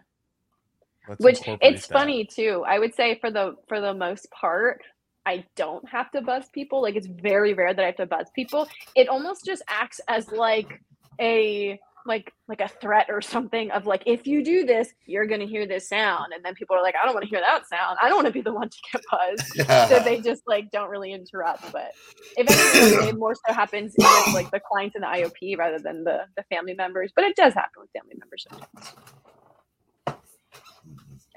Let's 1.07 1.23
which 1.23 1.39
it's 1.61 1.87
that. 1.87 1.93
funny 1.93 2.25
too 2.25 2.63
i 2.67 2.77
would 2.77 2.93
say 2.93 3.17
for 3.19 3.31
the 3.31 3.55
for 3.67 3.81
the 3.81 3.93
most 3.93 4.29
part 4.31 4.81
i 5.25 5.43
don't 5.55 5.87
have 5.89 6.11
to 6.11 6.21
buzz 6.21 6.45
people 6.53 6.81
like 6.81 6.95
it's 6.95 7.07
very 7.07 7.53
rare 7.53 7.73
that 7.73 7.81
i 7.81 7.87
have 7.87 7.95
to 7.97 8.05
buzz 8.05 8.27
people. 8.35 8.67
It 8.95 9.07
almost 9.07 9.45
just 9.45 9.63
acts 9.67 9.99
as 10.07 10.31
like 10.31 10.81
a 11.19 11.79
like 12.05 12.33
like 12.47 12.61
a 12.61 12.67
threat 12.67 13.07
or 13.09 13.21
something 13.21 13.69
of 13.71 13.85
like 13.85 14.01
if 14.07 14.25
you 14.25 14.43
do 14.43 14.65
this 14.65 14.89
you're 15.05 15.27
gonna 15.27 15.45
hear 15.45 15.67
this 15.67 15.87
sound. 15.87 16.33
And 16.33 16.43
then 16.43 16.55
people 16.55 16.75
are 16.75 16.81
like 16.81 16.95
i 17.01 17.05
don't 17.05 17.13
want 17.13 17.23
to 17.23 17.29
hear 17.29 17.41
that 17.41 17.67
sound. 17.67 17.97
I 18.01 18.09
don't 18.09 18.17
want 18.17 18.27
to 18.27 18.33
be 18.33 18.41
the 18.41 18.53
one 18.53 18.69
to 18.69 18.77
get 18.91 19.01
buzzed. 19.11 19.89
So 19.89 20.03
they 20.03 20.19
just 20.21 20.43
like 20.47 20.71
don't 20.71 20.89
really 20.89 21.13
interrupt. 21.13 21.71
But 21.71 21.91
if 22.37 22.49
anything 22.49 23.09
it 23.09 23.17
more 23.17 23.35
so 23.35 23.53
happens 23.53 23.93
with 23.97 24.33
like 24.33 24.49
the 24.51 24.59
clients 24.59 24.95
and 24.95 25.03
the 25.03 25.07
iop 25.07 25.57
rather 25.57 25.79
than 25.79 26.03
the 26.03 26.21
the 26.35 26.43
family 26.43 26.73
members. 26.73 27.11
But 27.15 27.25
it 27.25 27.35
does 27.35 27.53
happen 27.53 27.81
with 27.81 27.91
family 27.91 28.15
members 28.17 28.45
sometimes 28.49 28.95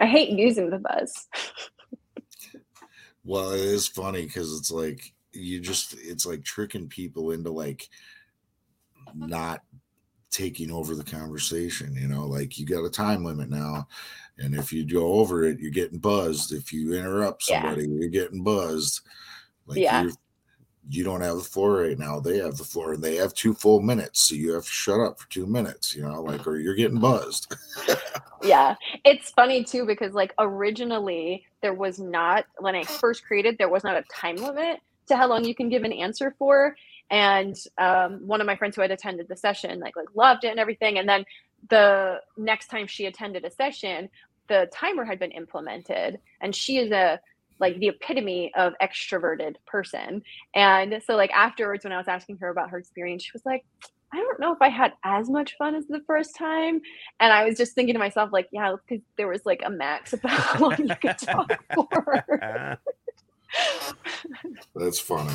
i 0.01 0.07
hate 0.07 0.31
using 0.31 0.71
the 0.71 0.79
buzz 0.79 1.29
Well, 3.25 3.53
it 3.53 3.61
is 3.61 3.89
funny 3.89 4.27
because 4.27 4.57
it's 4.59 4.71
like 4.71 5.15
you 5.33 5.59
just 5.59 5.95
it's 5.99 6.27
like 6.27 6.45
tricking 6.45 6.89
people 6.89 7.31
into 7.31 7.51
like 7.51 7.89
not 9.15 9.63
taking 10.31 10.71
over 10.71 10.95
the 10.95 11.05
conversation, 11.05 11.95
you 11.95 12.07
know, 12.07 12.27
like 12.27 12.59
you 12.59 12.67
got 12.67 12.85
a 12.85 12.91
time 12.91 13.25
limit 13.25 13.49
now. 13.49 13.87
And 14.37 14.55
if 14.55 14.73
you 14.73 14.85
go 14.85 15.15
over 15.15 15.45
it, 15.45 15.59
you're 15.59 15.71
getting 15.71 15.99
buzzed. 15.99 16.53
If 16.53 16.73
you 16.73 16.93
interrupt 16.95 17.49
Yeah. 17.49 17.63
somebody, 17.63 17.89
you're 17.89 18.11
getting 18.11 18.43
buzzed. 18.43 19.01
Like 19.67 19.79
Yeah. 19.79 20.03
you're 20.03 20.13
you 20.89 21.05
don't 21.05 21.23
have 21.23 21.37
the 21.37 21.43
floor 21.43 21.83
right 21.83 21.99
now. 21.99 22.21
They 22.21 22.39
have 22.39 22.57
the 22.57 22.65
floor 22.65 22.95
and 22.95 23.03
they 23.03 23.17
have 23.17 23.35
two 23.35 23.55
full 23.55 23.81
minutes. 23.81 24.29
So 24.29 24.35
you 24.35 24.53
have 24.53 24.65
to 24.65 24.71
shut 24.71 25.01
up 25.01 25.19
for 25.19 25.29
two 25.31 25.47
minutes, 25.47 25.95
you 25.95 26.03
know, 26.03 26.23
like 26.23 26.47
or 26.47 26.59
you're 26.59 26.75
getting 26.75 27.01
buzzed. 27.01 27.55
yeah 28.45 28.75
it's 29.05 29.31
funny 29.31 29.65
too 29.65 29.87
because 29.87 30.13
like 30.13 30.33
originally 30.39 31.45
there 31.63 31.73
was 31.73 31.99
not 31.99 32.45
when 32.59 32.75
i 32.75 32.83
first 32.83 33.25
created 33.25 33.57
there 33.59 33.69
was 33.69 33.85
not 33.85 33.97
a 33.97 34.05
time 34.13 34.37
limit 34.37 34.81
to 35.07 35.17
how 35.17 35.27
long 35.27 35.45
you 35.45 35.55
can 35.55 35.69
give 35.69 35.83
an 35.83 35.93
answer 35.93 36.35
for 36.39 36.77
and 37.11 37.57
um, 37.79 38.27
one 38.27 38.41
of 38.41 38.47
my 38.47 38.57
friends 38.57 38.77
who 38.77 38.83
had 38.83 38.91
attended 38.91 39.29
the 39.29 39.37
session 39.37 39.81
like 39.81 39.97
like 39.97 40.09
loved 40.15 40.45
it 40.45 40.49
and 40.49 40.61
everything 40.61 40.99
and 40.99 41.09
then 41.09 41.25
the 41.71 42.21
next 42.37 42.69
time 42.69 42.87
she 42.87 43.07
attended 43.07 43.45
a 43.45 43.51
session 43.51 44.09
the 44.49 44.69
timer 44.73 45.05
had 45.05 45.19
been 45.19 45.31
implemented 45.31 46.19
and 46.41 46.55
she 46.55 46.77
is 46.77 46.91
a 46.91 47.19
like 47.61 47.79
the 47.79 47.89
epitome 47.89 48.53
of 48.57 48.73
extroverted 48.83 49.57
person 49.67 50.23
and 50.55 51.01
so 51.07 51.17
like 51.17 51.31
afterwards 51.33 51.85
when 51.85 51.93
i 51.93 51.97
was 51.97 52.09
asking 52.09 52.37
her 52.37 52.49
about 52.49 52.71
her 52.71 52.79
experience 52.79 53.23
she 53.23 53.31
was 53.33 53.45
like 53.45 53.65
I 54.13 54.19
don't 54.19 54.39
know 54.39 54.53
if 54.53 54.63
I 54.63 54.69
had 54.69 54.93
as 55.03 55.29
much 55.29 55.57
fun 55.59 55.75
as 55.75 55.89
the 55.89 56.01
first 56.07 56.37
time. 56.37 56.81
And 57.19 57.33
I 57.33 57.45
was 57.45 57.57
just 57.57 57.75
thinking 57.75 57.95
to 57.95 57.99
myself, 57.99 58.31
like, 58.33 58.49
yeah, 58.53 58.77
because 58.87 59.05
there 59.17 59.27
was 59.27 59.45
like 59.45 59.63
a 59.67 59.71
max 59.71 60.13
about 60.13 60.31
how 60.31 60.61
long 60.61 60.77
you 60.79 60.95
could 61.03 61.19
talk 61.19 61.51
for. 61.75 62.79
That's 64.77 65.01
funny. 65.01 65.35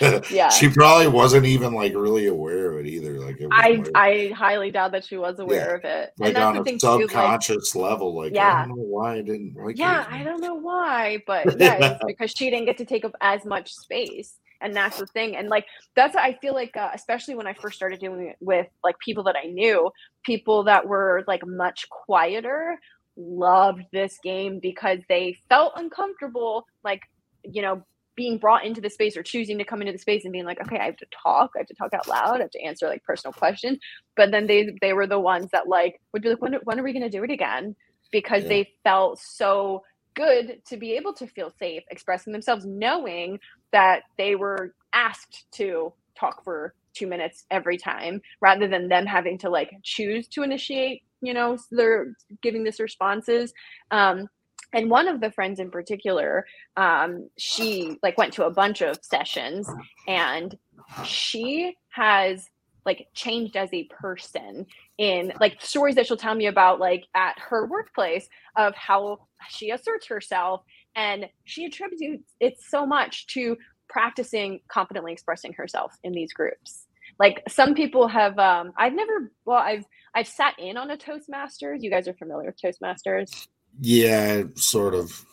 Yeah. 0.30 0.48
she 0.48 0.68
probably 0.68 1.08
wasn't 1.08 1.46
even 1.46 1.72
like 1.74 1.94
really 1.94 2.26
aware 2.26 2.72
of 2.72 2.78
it 2.84 2.88
either. 2.88 3.20
Like 3.20 3.40
it 3.40 3.48
I 3.50 3.84
I 3.94 4.32
highly 4.34 4.70
doubt 4.70 4.92
that 4.92 5.04
she 5.04 5.16
was 5.16 5.38
aware 5.38 5.74
of 5.74 5.84
it. 5.84 6.12
like 6.18 6.36
on 6.36 6.56
a 6.56 6.64
thing 6.64 6.78
too, 6.78 6.86
like, 6.88 7.00
subconscious 7.02 7.74
level. 7.74 8.14
Like 8.14 8.32
I 8.32 8.36
Yeah. 8.36 8.66
don't 8.66 8.76
know 8.76 8.82
why 8.84 9.14
I 9.16 9.22
didn't 9.22 9.54
like 9.56 9.78
yeah. 9.78 10.06
I 10.10 10.22
don't 10.24 10.40
know 10.40 10.54
why, 10.54 11.22
but 11.26 11.46
yeah, 11.60 11.98
because 12.06 12.32
she 12.36 12.50
didn't 12.50 12.66
get 12.66 12.78
to 12.78 12.84
take 12.84 13.04
up 13.04 13.14
as 13.20 13.44
much 13.44 13.72
space. 13.74 14.34
And 14.60 14.74
that's 14.74 14.96
the 14.96 15.06
thing. 15.06 15.36
And 15.36 15.48
like, 15.50 15.66
that's, 15.94 16.16
I 16.16 16.32
feel 16.40 16.54
like, 16.54 16.74
uh, 16.74 16.88
especially 16.94 17.34
when 17.34 17.46
I 17.46 17.52
first 17.52 17.76
started 17.76 18.00
doing 18.00 18.28
it 18.28 18.36
with 18.40 18.66
like 18.82 18.98
people 18.98 19.24
that 19.24 19.36
I 19.36 19.46
knew, 19.48 19.90
people 20.24 20.64
that 20.64 20.86
were 20.86 21.22
like 21.26 21.46
much 21.46 21.86
quieter 21.90 22.78
loved 23.16 23.82
this 23.92 24.18
game 24.22 24.60
because 24.60 25.00
they 25.08 25.36
felt 25.50 25.74
uncomfortable, 25.76 26.64
like, 26.82 27.02
you 27.42 27.60
know, 27.60 27.84
being 28.16 28.38
brought 28.38 28.64
into 28.64 28.80
the 28.80 28.90
space 28.90 29.16
or 29.16 29.22
choosing 29.22 29.58
to 29.58 29.64
come 29.64 29.80
into 29.80 29.92
the 29.92 29.98
space 29.98 30.24
and 30.24 30.32
being 30.32 30.44
like, 30.44 30.60
okay, 30.60 30.78
I 30.78 30.86
have 30.86 30.96
to 30.98 31.06
talk, 31.22 31.50
I 31.56 31.60
have 31.60 31.66
to 31.68 31.74
talk 31.74 31.92
out 31.94 32.08
loud, 32.08 32.36
I 32.36 32.42
have 32.42 32.50
to 32.52 32.62
answer 32.62 32.88
like 32.88 33.02
personal 33.04 33.32
questions. 33.32 33.78
But 34.16 34.30
then 34.30 34.46
they 34.46 34.70
they 34.80 34.92
were 34.92 35.06
the 35.06 35.20
ones 35.20 35.48
that 35.52 35.68
like 35.68 36.00
would 36.12 36.22
be 36.22 36.30
like, 36.30 36.42
when 36.42 36.54
when 36.64 36.78
are 36.80 36.84
we 36.84 36.92
gonna 36.92 37.10
do 37.10 37.24
it 37.24 37.30
again? 37.30 37.74
Because 38.12 38.42
Yeah. 38.44 38.48
they 38.50 38.70
felt 38.84 39.18
so 39.18 39.82
good 40.14 40.60
to 40.68 40.76
be 40.76 40.92
able 40.92 41.12
to 41.14 41.26
feel 41.26 41.50
safe 41.58 41.82
expressing 41.90 42.32
themselves, 42.32 42.64
knowing 42.64 43.38
that 43.72 44.02
they 44.16 44.36
were 44.36 44.74
asked 44.92 45.46
to 45.54 45.92
talk 46.18 46.44
for 46.44 46.74
two 46.94 47.06
minutes 47.08 47.44
every 47.50 47.76
time 47.76 48.20
rather 48.40 48.68
than 48.68 48.88
them 48.88 49.04
having 49.06 49.36
to 49.38 49.50
like 49.50 49.70
choose 49.82 50.28
to 50.28 50.42
initiate, 50.42 51.02
you 51.20 51.34
know, 51.34 51.58
their 51.72 52.14
giving 52.42 52.62
this 52.62 52.78
responses. 52.78 53.52
Um, 53.90 54.28
and 54.74 54.90
one 54.90 55.08
of 55.08 55.20
the 55.20 55.30
friends 55.30 55.60
in 55.60 55.70
particular 55.70 56.46
um, 56.76 57.28
she 57.38 57.98
like 58.02 58.18
went 58.18 58.32
to 58.34 58.44
a 58.44 58.50
bunch 58.50 58.82
of 58.82 58.98
sessions 59.02 59.68
and 60.08 60.58
she 61.04 61.74
has 61.90 62.48
like 62.84 63.08
changed 63.14 63.56
as 63.56 63.70
a 63.72 63.84
person 63.84 64.66
in 64.98 65.32
like 65.40 65.60
stories 65.60 65.94
that 65.94 66.06
she'll 66.06 66.16
tell 66.16 66.34
me 66.34 66.46
about 66.46 66.78
like 66.78 67.04
at 67.14 67.38
her 67.38 67.66
workplace 67.66 68.28
of 68.56 68.74
how 68.74 69.18
she 69.48 69.70
asserts 69.70 70.06
herself 70.06 70.62
and 70.96 71.26
she 71.44 71.64
attributes 71.64 72.32
it 72.40 72.54
so 72.60 72.86
much 72.86 73.26
to 73.26 73.56
practicing 73.88 74.60
confidently 74.68 75.12
expressing 75.12 75.52
herself 75.52 75.96
in 76.04 76.12
these 76.12 76.32
groups. 76.32 76.86
Like 77.18 77.42
some 77.48 77.74
people 77.74 78.08
have 78.08 78.38
um 78.38 78.72
i've 78.76 78.94
never 78.94 79.30
well 79.44 79.58
i've 79.58 79.84
i've 80.14 80.26
sat 80.26 80.54
in 80.58 80.76
on 80.76 80.90
a 80.90 80.96
toastmasters. 80.96 81.78
You 81.80 81.90
guys 81.90 82.08
are 82.08 82.14
familiar 82.14 82.46
with 82.46 82.60
toastmasters 82.60 83.46
Yeah, 83.80 84.44
sort 84.56 84.94
of. 84.94 85.24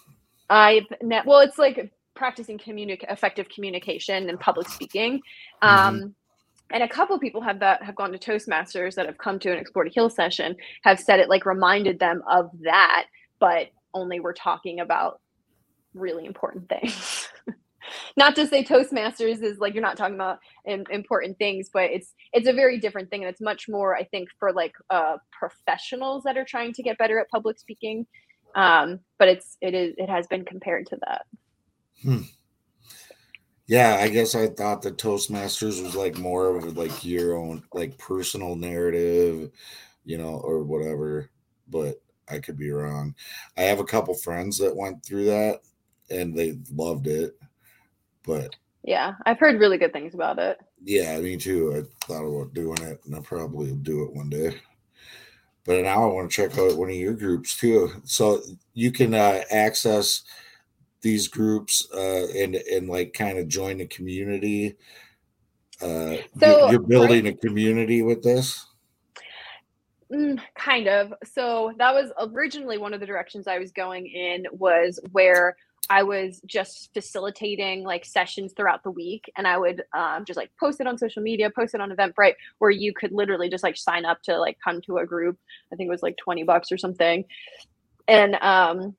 I've 0.50 0.86
ne- 1.02 1.24
well, 1.26 1.40
it's 1.42 1.58
like 1.60 1.94
practicing 2.16 2.58
communic- 2.60 3.12
effective 3.12 3.50
communication 3.50 4.30
and 4.30 4.40
public 4.40 4.70
speaking. 4.70 5.22
Um, 5.62 6.12
And 6.72 6.84
a 6.84 6.88
couple 6.88 7.18
people 7.20 7.42
have 7.42 7.60
that 7.60 7.82
have 7.84 7.96
gone 7.96 8.12
to 8.12 8.18
Toastmasters 8.20 8.96
that 8.96 9.06
have 9.06 9.18
come 9.18 9.40
to 9.40 9.52
an 9.52 9.58
Explore 9.58 9.86
to 9.86 9.90
Heal 9.90 10.10
session 10.10 10.56
have 10.84 11.00
said 11.00 11.20
it 11.20 11.30
like 11.30 11.46
reminded 11.46 12.00
them 12.00 12.22
of 12.30 12.50
that, 12.64 13.06
but 13.40 13.68
only 13.94 14.20
we're 14.20 14.34
talking 14.34 14.80
about 14.82 15.22
really 15.94 16.26
important 16.26 16.70
things. 16.70 17.30
not 18.18 18.36
to 18.36 18.48
say 18.48 18.64
Toastmasters 18.64 19.44
is 19.44 19.60
like 19.60 19.74
you're 19.74 19.84
not 19.84 19.98
talking 19.98 20.16
about 20.16 20.40
im- 20.68 20.86
important 20.92 21.38
things, 21.40 21.70
but 21.74 21.86
it's 21.92 22.14
it's 22.34 22.48
a 22.48 22.54
very 22.54 22.80
different 22.80 23.10
thing, 23.10 23.24
and 23.24 23.32
it's 23.32 23.42
much 23.42 23.70
more 23.70 23.96
I 23.96 24.06
think 24.06 24.30
for 24.40 24.54
like 24.54 24.74
uh, 24.90 25.18
professionals 25.32 26.24
that 26.24 26.38
are 26.38 26.46
trying 26.46 26.74
to 26.74 26.84
get 26.84 26.98
better 26.98 27.20
at 27.20 27.30
public 27.30 27.60
speaking 27.60 28.08
um 28.56 29.00
but 29.20 29.28
it's 29.28 29.58
it 29.62 29.74
is 29.74 29.94
it 29.98 30.10
has 30.10 30.28
been 30.28 30.46
compared 30.46 30.86
to 30.88 30.98
that 31.08 31.26
Yeah, 33.68 34.00
I 34.02 34.10
guess 34.10 34.36
I 34.36 34.48
thought 34.48 34.82
the 34.82 34.92
Toastmasters 34.92 35.82
was 35.82 35.96
like 35.96 36.18
more 36.18 36.58
of 36.58 36.76
like 36.76 37.06
your 37.06 37.38
own 37.38 37.64
like 37.74 37.98
personal 37.98 38.56
narrative, 38.56 39.52
you 40.04 40.18
know, 40.18 40.42
or 40.44 40.64
whatever. 40.64 41.30
But 41.70 42.02
I 42.28 42.40
could 42.40 42.58
be 42.58 42.72
wrong. 42.72 43.16
I 43.58 43.62
have 43.62 43.80
a 43.80 43.86
couple 43.86 44.14
friends 44.14 44.58
that 44.58 44.76
went 44.76 45.06
through 45.06 45.26
that 45.26 45.62
and 46.10 46.38
they 46.38 46.58
loved 46.74 47.08
it. 47.08 47.38
But 48.24 48.56
yeah 48.84 49.14
i've 49.28 49.38
heard 49.38 49.60
really 49.60 49.78
good 49.78 49.94
things 49.94 50.16
about 50.16 50.40
it 50.40 50.60
yeah, 50.84 51.20
me 51.20 51.38
too. 51.38 51.76
I 51.76 52.06
thought 52.06 52.26
about 52.26 52.54
doing 52.54 52.82
it 52.82 53.02
and 53.06 53.16
I 53.16 53.20
probably 53.20 53.70
will 53.70 53.78
do 53.78 54.04
it 54.04 54.14
one 54.14 54.30
day. 54.30 54.60
But 55.66 55.84
now 55.84 56.04
I 56.04 56.14
want 56.14 56.32
to 56.32 56.36
check 56.36 56.58
out 56.58 56.78
one 56.78 56.90
of 56.90 56.96
your 56.96 57.14
groups 57.14 57.58
too. 57.58 57.92
So 58.04 58.42
you 58.74 58.92
can 58.92 59.14
uh, 59.14 59.42
access 59.52 60.24
these 61.02 61.28
groups 61.28 61.88
uh, 61.94 62.28
and 62.36 62.56
and 62.56 62.90
like 62.90 63.14
kind 63.14 63.38
of 63.38 63.48
join 63.48 63.78
the 63.78 63.88
community. 63.88 64.76
Uh, 65.82 66.18
So, 66.40 66.70
you're 66.70 66.80
building 66.80 67.28
a 67.28 67.34
community 67.34 68.02
with 68.02 68.24
this. 68.24 68.66
Mm, 70.12 70.42
kind 70.56 70.88
of 70.88 71.14
so 71.24 71.72
that 71.78 71.94
was 71.94 72.12
originally 72.20 72.78
one 72.78 72.94
of 72.94 73.00
the 73.00 73.06
directions 73.06 73.48
i 73.48 73.58
was 73.58 73.72
going 73.72 74.06
in 74.08 74.46
was 74.52 75.00
where 75.14 75.56
i 75.90 76.04
was 76.04 76.42
just 76.46 76.94
facilitating 76.94 77.84
like 77.84 78.06
sessions 78.06 78.54
throughout 78.56 78.84
the 78.84 78.92
week 78.92 79.32
and 79.38 79.48
i 79.48 79.58
would 79.58 79.84
um, 79.94 80.24
just 80.26 80.38
like 80.38 80.52
post 80.60 80.80
it 80.80 80.88
on 80.88 80.98
social 80.98 81.22
media 81.22 81.50
post 81.50 81.74
it 81.74 81.82
on 81.82 81.90
eventbrite 81.92 82.36
where 82.60 82.72
you 82.72 82.94
could 82.94 83.12
literally 83.12 83.50
just 83.50 83.64
like 83.64 83.78
sign 83.78 84.06
up 84.06 84.22
to 84.24 84.38
like 84.38 84.58
come 84.64 84.82
to 84.82 84.98
a 84.98 85.06
group. 85.06 85.38
I 85.72 85.76
think 85.76 85.88
it 85.88 85.92
was 85.92 86.04
like 86.04 86.18
20 86.18 86.44
bucks 86.44 86.72
or 86.72 86.78
something. 86.78 87.26
And 88.08 88.36
um 88.36 88.96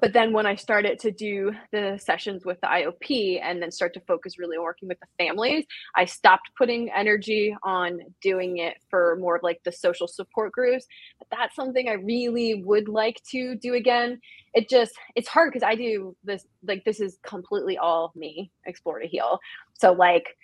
but 0.00 0.12
then 0.12 0.32
when 0.32 0.46
I 0.46 0.54
started 0.54 0.98
to 1.00 1.10
do 1.10 1.52
the 1.72 1.98
sessions 2.02 2.44
with 2.44 2.60
the 2.60 2.66
IOP 2.66 3.40
and 3.42 3.62
then 3.62 3.70
start 3.70 3.94
to 3.94 4.00
focus 4.00 4.38
really 4.38 4.56
on 4.56 4.62
working 4.62 4.88
with 4.88 4.98
the 5.00 5.06
families, 5.24 5.64
I 5.96 6.04
stopped 6.04 6.50
putting 6.56 6.90
energy 6.90 7.56
on 7.62 8.00
doing 8.22 8.58
it 8.58 8.74
for 8.90 9.16
more 9.20 9.36
of 9.36 9.42
like 9.42 9.60
the 9.64 9.72
social 9.72 10.06
support 10.06 10.52
groups. 10.52 10.86
But 11.18 11.28
that's 11.30 11.56
something 11.56 11.88
I 11.88 11.94
really 11.94 12.62
would 12.64 12.88
like 12.88 13.20
to 13.30 13.56
do 13.56 13.74
again. 13.74 14.20
It 14.54 14.68
just 14.68 14.92
it's 15.16 15.28
hard 15.28 15.52
because 15.52 15.66
I 15.66 15.74
do 15.74 16.16
this 16.22 16.46
like 16.66 16.84
this 16.84 17.00
is 17.00 17.18
completely 17.24 17.78
all 17.78 18.12
me, 18.14 18.50
explore 18.66 18.98
to 19.00 19.06
heal. 19.06 19.38
So 19.74 19.92
like 19.92 20.36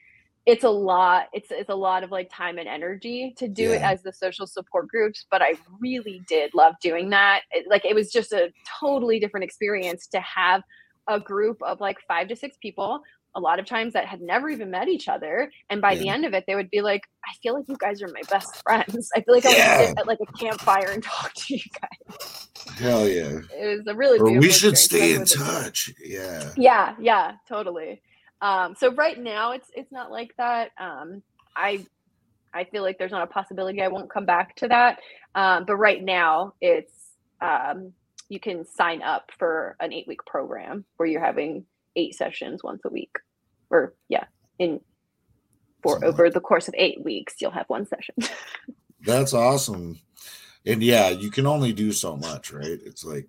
it's 0.47 0.65
a 0.65 0.69
lot 0.71 1.27
it's 1.33 1.51
it's 1.51 1.71
a 1.71 1.75
lot 1.75 2.03
of 2.05 2.11
like 2.11 2.29
time 2.31 2.59
and 2.59 2.69
energy 2.69 3.33
to 3.37 3.49
do 3.49 3.73
it 3.73 3.81
as 3.81 4.03
the 4.03 4.13
social 4.13 4.47
support 4.47 4.87
groups 4.89 5.27
but 5.31 5.41
i 5.43 5.55
really 5.81 6.23
did 6.29 6.53
love 6.55 6.75
doing 6.83 7.09
that 7.11 7.41
it, 7.51 7.65
like 7.69 7.85
it 7.85 7.95
was 7.95 8.13
just 8.13 8.33
a 8.33 8.53
totally 8.81 9.19
different 9.19 9.45
experience 9.45 10.07
to 10.07 10.21
have 10.21 10.63
a 11.09 11.19
group 11.19 11.57
of 11.63 11.81
like 11.81 11.99
five 12.07 12.29
to 12.29 12.37
six 12.37 12.57
people 12.59 13.01
a 13.37 13.41
lot 13.41 13.59
of 13.59 13.67
times 13.67 13.93
that 13.95 14.07
had 14.07 14.21
never 14.21 14.49
even 14.49 14.71
met 14.71 14.87
each 14.89 15.09
other 15.09 15.51
and 15.71 15.81
by 15.81 15.95
the 15.97 16.09
end 16.09 16.25
of 16.25 16.35
it 16.35 16.45
they 16.47 16.55
would 16.55 16.71
be 16.71 16.81
like 16.83 17.03
i 17.27 17.33
feel 17.43 17.55
like 17.55 17.65
you 17.69 17.77
guys 17.81 18.01
are 18.03 18.09
my 18.09 18.23
best 18.31 18.63
friends 18.63 19.09
i 19.17 19.21
feel 19.23 19.35
like 19.35 19.45
i 19.47 19.51
Yeah. 19.57 19.79
to 19.79 19.87
sit 19.89 19.99
at 19.99 20.07
like 20.07 20.19
a 20.21 20.33
campfire 20.39 20.91
and 20.91 21.03
talk 21.15 21.33
to 21.35 21.55
you 21.55 21.61
guys 21.81 22.49
Hell 22.77 23.09
yeah! 23.09 23.41
it 23.53 23.79
was 23.79 23.87
a 23.87 23.95
really 23.95 24.39
we 24.39 24.51
should 24.51 24.77
stay 24.79 25.15
in 25.15 25.23
especially 25.23 25.47
with 25.49 25.57
the- 25.57 25.63
touch. 25.63 25.91
Yeah. 26.05 26.51
yeah 26.57 26.95
yeah 27.01 27.33
totally 27.49 28.01
um 28.45 28.77
so 28.77 28.93
right 28.93 29.19
now 29.19 29.53
it's 29.53 29.69
it's 29.75 29.93
not 29.93 30.13
like 30.13 30.35
that 30.39 30.71
um 30.79 31.23
i 31.57 31.85
i 32.55 32.65
feel 32.65 32.85
like 32.85 32.99
there's 32.99 33.13
not 33.13 33.25
a 33.25 33.33
possibility 33.33 33.83
i 33.83 33.89
won't 33.89 34.11
come 34.11 34.27
back 34.27 34.57
to 34.57 34.69
that 34.69 35.01
um 35.35 35.65
but 35.67 35.77
right 35.77 36.05
now 36.05 36.55
it's 36.61 36.93
um 37.43 37.93
you 38.29 38.41
can 38.41 38.67
sign 38.67 39.03
up 39.03 39.33
for 39.39 39.77
an 39.81 39.93
eight 39.93 40.09
week 40.09 40.25
program 40.27 40.85
where 40.99 41.09
you're 41.09 41.25
having 41.25 41.65
eight 41.97 42.15
sessions 42.15 42.63
once 42.65 42.83
a 42.87 42.91
week 42.91 43.17
or 43.71 43.95
yeah 44.09 44.25
in 44.61 44.81
for 45.83 45.95
Something 45.95 46.11
like 46.11 46.21
over 46.21 46.31
the 46.31 46.41
course 46.41 46.69
of 46.69 46.75
eight 46.79 47.05
weeks 47.05 47.37
you'll 47.41 47.53
have 47.53 47.69
one 47.69 47.87
session 47.87 48.15
That's 49.05 49.35
awesome. 49.35 50.01
And 50.67 50.83
yeah, 50.83 51.11
you 51.11 51.31
can 51.31 51.47
only 51.47 51.73
do 51.73 51.93
so 51.93 52.17
much, 52.17 52.53
right? 52.53 52.81
It's 52.85 53.05
like 53.05 53.29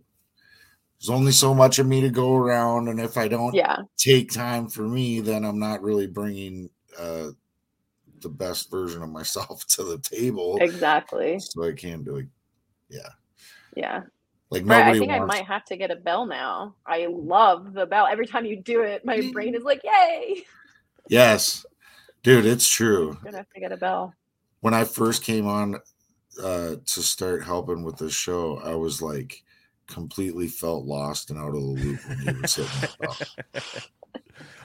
there's 1.06 1.16
only 1.16 1.32
so 1.32 1.54
much 1.54 1.78
of 1.78 1.86
me 1.86 2.02
to 2.02 2.10
go 2.10 2.36
around, 2.36 2.88
and 2.88 3.00
if 3.00 3.16
I 3.18 3.28
don't 3.28 3.54
yeah 3.54 3.78
take 3.96 4.32
time 4.32 4.68
for 4.68 4.82
me, 4.82 5.20
then 5.20 5.46
I'm 5.46 5.60
not 5.60 5.84
really 5.84 6.08
bringing 6.08 6.70
uh, 6.98 7.28
the 8.22 8.30
best 8.30 8.72
version 8.72 9.04
of 9.04 9.10
myself 9.10 9.66
to 9.70 9.84
the 9.84 10.00
table. 10.00 10.58
exactly 10.60 11.40
So 11.40 11.64
I 11.64 11.74
can't 11.74 12.04
do 12.04 12.18
it. 12.18 12.28
yeah 12.90 13.10
Yeah. 13.76 14.02
Like 14.50 14.64
Right, 14.64 14.80
nobody 14.80 14.98
I 14.98 15.00
think 15.00 15.12
I 15.12 15.26
might 15.26 15.46
have 15.46 15.66
to 15.66 15.78
get 15.78 15.92
a 15.92 15.96
bell 15.96 16.26
now. 16.26 16.76
I 16.88 17.08
love 17.08 17.74
the 17.74 17.86
bell. 17.86 18.08
Every 18.08 18.26
time 18.26 18.46
you 18.46 18.62
do 18.62 18.82
it, 18.82 19.06
my 19.06 19.30
brain 19.34 19.54
is 19.54 19.64
like, 19.64 19.82
"Yay!" 19.84 20.44
Yes, 21.08 21.66
dude, 22.24 22.46
it's 22.46 22.68
true. 22.68 23.18
gonna 23.24 23.38
have 23.38 23.50
to 23.54 23.60
get 23.60 23.72
a 23.72 23.78
bell. 23.78 24.14
When 24.62 24.74
I 24.74 24.86
first 24.86 25.24
came 25.24 25.46
on 25.46 25.76
uh, 26.42 26.76
to 26.84 27.02
start 27.04 27.44
helping 27.44 27.84
with 27.84 27.98
the 27.98 28.10
show, 28.10 28.60
I 28.64 28.74
was 28.76 29.02
like 29.02 29.44
completely 29.88 30.48
felt 30.48 30.86
lost 30.86 31.30
and 31.30 31.40
out 31.40 31.50
of 31.50 31.54
the 31.54 31.60
loop 31.60 32.00
when 32.08 32.36
you 32.36 32.42
were 32.42 32.48
sitting 32.48 32.90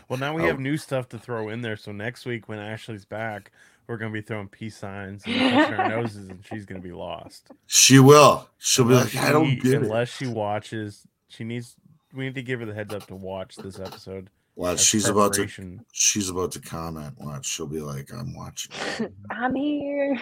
well, 0.08 0.18
now 0.18 0.34
we 0.34 0.42
Oh. 0.42 0.46
have 0.46 0.58
new 0.60 0.76
stuff 0.76 1.08
to 1.10 1.18
throw 1.18 1.48
in 1.48 1.60
there. 1.62 1.76
So 1.76 1.92
next 1.92 2.26
week 2.26 2.48
when 2.48 2.58
Ashley's 2.58 3.04
back, 3.04 3.52
we're 3.86 3.96
gonna 3.96 4.12
be 4.12 4.20
throwing 4.22 4.48
peace 4.48 4.76
signs 4.76 5.22
and 5.26 5.34
touching 5.52 5.74
our 5.74 5.88
noses, 6.02 6.28
and 6.28 6.44
she's 6.44 6.64
gonna 6.64 6.80
be 6.80 6.92
lost. 6.92 7.48
She 7.66 7.98
will. 7.98 8.48
She'll 8.58 8.84
be 8.84 8.94
Unless 8.94 9.14
like, 9.14 9.24
I 9.24 9.32
don't 9.32 9.46
she- 9.50 9.56
get 9.56 9.72
it. 9.74 9.82
unless 9.82 10.08
she 10.16 10.26
watches. 10.26 11.06
She 11.28 11.44
needs. 11.44 11.76
We 12.12 12.24
need 12.24 12.34
to 12.34 12.42
give 12.42 12.60
her 12.60 12.66
the 12.66 12.74
heads 12.74 12.92
up 12.94 13.06
to 13.08 13.14
watch 13.14 13.56
this 13.56 13.78
episode. 13.78 14.30
Watch, 14.56 14.80
she's 14.80 15.08
about 15.08 15.32
to 15.34 15.46
she's 15.92 16.28
about 16.28 16.52
to 16.52 16.60
comment. 16.60 17.14
Watch, 17.18 17.46
she'll 17.46 17.66
be 17.68 17.80
like, 17.80 18.12
I'm 18.12 18.34
watching. 18.34 18.72
I'm 19.30 19.54
here. 19.54 20.20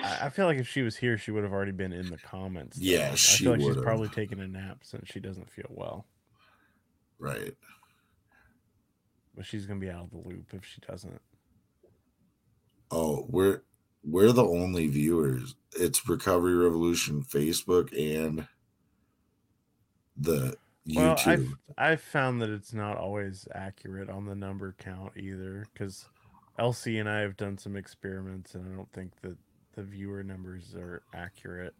I 0.00 0.26
I 0.26 0.28
feel 0.30 0.46
like 0.46 0.58
if 0.58 0.68
she 0.68 0.82
was 0.82 0.96
here, 0.96 1.18
she 1.18 1.30
would 1.30 1.42
have 1.44 1.52
already 1.52 1.72
been 1.72 1.92
in 1.92 2.08
the 2.10 2.18
comments. 2.18 2.78
though. 2.78 2.84
Yeah, 2.84 3.10
I 3.12 3.14
she 3.16 3.44
feel 3.44 3.52
like 3.52 3.60
she's 3.60 3.68
would've. 3.68 3.82
probably 3.84 4.08
taking 4.08 4.40
a 4.40 4.48
nap 4.48 4.78
since 4.82 5.08
she 5.08 5.20
doesn't 5.20 5.50
feel 5.50 5.66
well. 5.70 6.06
Right. 7.18 7.54
But 9.34 9.46
she's 9.46 9.66
gonna 9.66 9.80
be 9.80 9.90
out 9.90 10.04
of 10.04 10.10
the 10.10 10.28
loop 10.28 10.52
if 10.52 10.64
she 10.64 10.80
doesn't. 10.86 11.20
Oh, 12.90 13.26
we're 13.28 13.62
we're 14.04 14.32
the 14.32 14.44
only 14.44 14.88
viewers. 14.88 15.54
It's 15.78 16.06
Recovery 16.08 16.54
Revolution 16.54 17.22
Facebook 17.22 17.90
and 17.98 18.46
the 20.16 20.56
Well, 20.94 21.16
YouTube. 21.16 21.26
I've 21.26 21.48
I've 21.78 22.00
found 22.02 22.42
that 22.42 22.50
it's 22.50 22.74
not 22.74 22.98
always 22.98 23.48
accurate 23.54 24.10
on 24.10 24.26
the 24.26 24.34
number 24.34 24.74
count 24.78 25.12
either, 25.16 25.66
because 25.72 26.08
Elsie 26.58 26.98
and 26.98 27.08
I 27.08 27.20
have 27.20 27.36
done 27.36 27.56
some 27.56 27.76
experiments, 27.76 28.54
and 28.54 28.70
I 28.70 28.76
don't 28.76 28.92
think 28.92 29.12
that 29.22 29.36
the 29.74 29.82
viewer 29.82 30.22
numbers 30.22 30.74
are 30.74 31.02
accurate. 31.14 31.74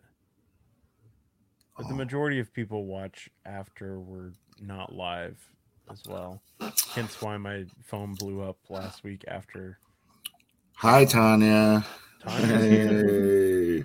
But 1.77 1.89
the 1.89 1.95
Oh. 1.95 1.97
majority 1.97 2.39
of 2.39 2.53
people 2.53 2.85
watch 2.87 3.29
after 3.47 3.99
we're 4.01 4.33
not 4.61 4.95
live 4.95 5.39
as 5.91 6.03
well. 6.07 6.43
Hence 6.95 7.21
why 7.21 7.37
my 7.39 7.65
phone 7.85 8.15
blew 8.15 8.43
up 8.43 8.59
last 8.69 9.03
week 9.05 9.25
after 9.29 9.79
Hi, 10.77 11.05
Tanya. 11.05 11.85
Tanya's. 12.21 13.03
Hey. 13.11 13.85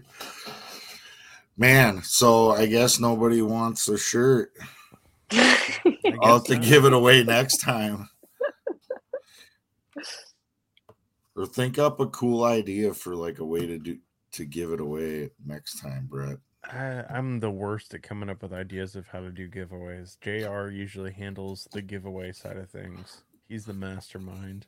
Man, 1.57 2.01
so 2.03 2.51
I 2.51 2.65
guess 2.67 2.99
nobody 2.99 3.41
wants 3.41 3.87
a 3.87 3.97
shirt. 3.97 4.51
I 5.31 5.97
I'll 6.21 6.35
have 6.35 6.43
to 6.45 6.55
not. 6.55 6.63
give 6.63 6.85
it 6.85 6.93
away 6.93 7.23
next 7.23 7.57
time. 7.57 8.09
Or 11.37 11.45
think 11.45 11.77
up 11.77 11.99
a 11.99 12.07
cool 12.07 12.43
idea 12.43 12.93
for 12.93 13.15
like 13.15 13.39
a 13.39 13.45
way 13.45 13.65
to 13.65 13.77
do 13.77 13.97
to 14.33 14.43
give 14.43 14.71
it 14.71 14.81
away 14.81 15.29
next 15.45 15.79
time, 15.79 16.07
Brett. 16.09 16.37
I, 16.65 17.03
I'm 17.09 17.39
the 17.39 17.49
worst 17.49 17.93
at 17.93 18.03
coming 18.03 18.29
up 18.29 18.41
with 18.41 18.51
ideas 18.51 18.95
of 18.95 19.07
how 19.07 19.21
to 19.21 19.31
do 19.31 19.47
giveaways. 19.47 20.17
JR 20.19 20.69
usually 20.69 21.13
handles 21.13 21.67
the 21.71 21.81
giveaway 21.81 22.33
side 22.33 22.57
of 22.57 22.69
things. 22.69 23.23
He's 23.47 23.65
the 23.65 23.73
mastermind. 23.73 24.65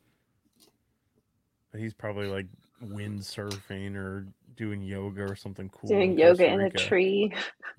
But 1.70 1.80
he's 1.80 1.92
probably 1.92 2.26
like 2.26 2.46
windsurfing 2.82 3.96
or 3.96 4.26
doing 4.56 4.82
yoga 4.82 5.22
or 5.22 5.36
something 5.36 5.68
cool. 5.68 5.90
Doing 5.90 6.12
in 6.12 6.18
yoga 6.18 6.46
in 6.46 6.60
a 6.60 6.70
tree. 6.70 7.32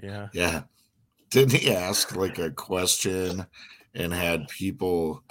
Yeah. 0.03 0.27
Yeah. 0.33 0.63
Didn't 1.31 1.59
he 1.59 1.73
ask 1.73 2.15
like 2.15 2.37
a 2.37 2.51
question 2.51 3.45
and 3.95 4.13
had 4.13 4.47
people 4.49 5.23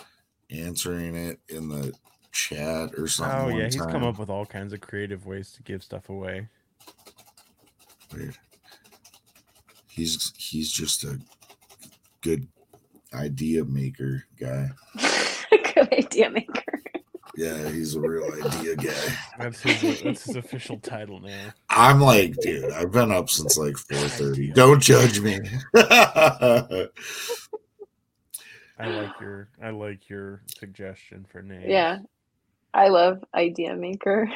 answering 0.51 1.15
it 1.15 1.39
in 1.49 1.69
the 1.69 1.93
chat 2.32 2.90
or 2.97 3.09
something? 3.09 3.55
Oh 3.55 3.57
yeah, 3.57 3.65
he's 3.65 3.77
time? 3.77 3.90
come 3.90 4.05
up 4.05 4.19
with 4.19 4.31
all 4.31 4.47
kinds 4.47 4.73
of 4.73 4.81
creative 4.81 5.27
ways 5.27 5.52
to 5.52 5.62
give 5.62 5.82
stuff 5.82 6.09
away. 6.09 6.48
Weird. 8.15 8.36
He's 9.89 10.32
he's 10.36 10.70
just 10.70 11.05
a 11.05 11.19
good 12.20 12.47
idea 13.12 13.65
maker 13.65 14.24
guy. 14.39 14.69
Good 15.74 15.93
idea 15.93 16.31
maker. 16.31 16.81
Yeah, 17.36 17.69
he's 17.70 17.94
a 17.94 18.01
real 18.01 18.31
idea 18.44 18.77
guy. 18.77 18.93
That's 19.39 19.61
his 19.61 20.02
that's 20.02 20.24
his 20.24 20.36
official 20.36 20.78
title 20.78 21.20
now. 21.20 21.51
I'm 21.69 22.01
like, 22.01 22.36
dude, 22.40 22.70
I've 22.73 22.93
been 22.93 23.12
up 23.12 23.31
since 23.31 23.57
like 23.57 23.74
4:30. 23.74 24.55
Don't 24.55 24.81
judge 24.81 25.20
me. 25.20 25.39
I 25.74 26.89
like 28.78 29.20
your 29.20 29.48
I 29.62 29.70
like 29.70 30.09
your 30.09 30.43
suggestion 30.59 31.27
for 31.31 31.43
name. 31.43 31.69
Yeah. 31.69 31.98
I 32.73 32.89
love 32.89 33.25
idea 33.35 33.75
maker. 33.75 34.31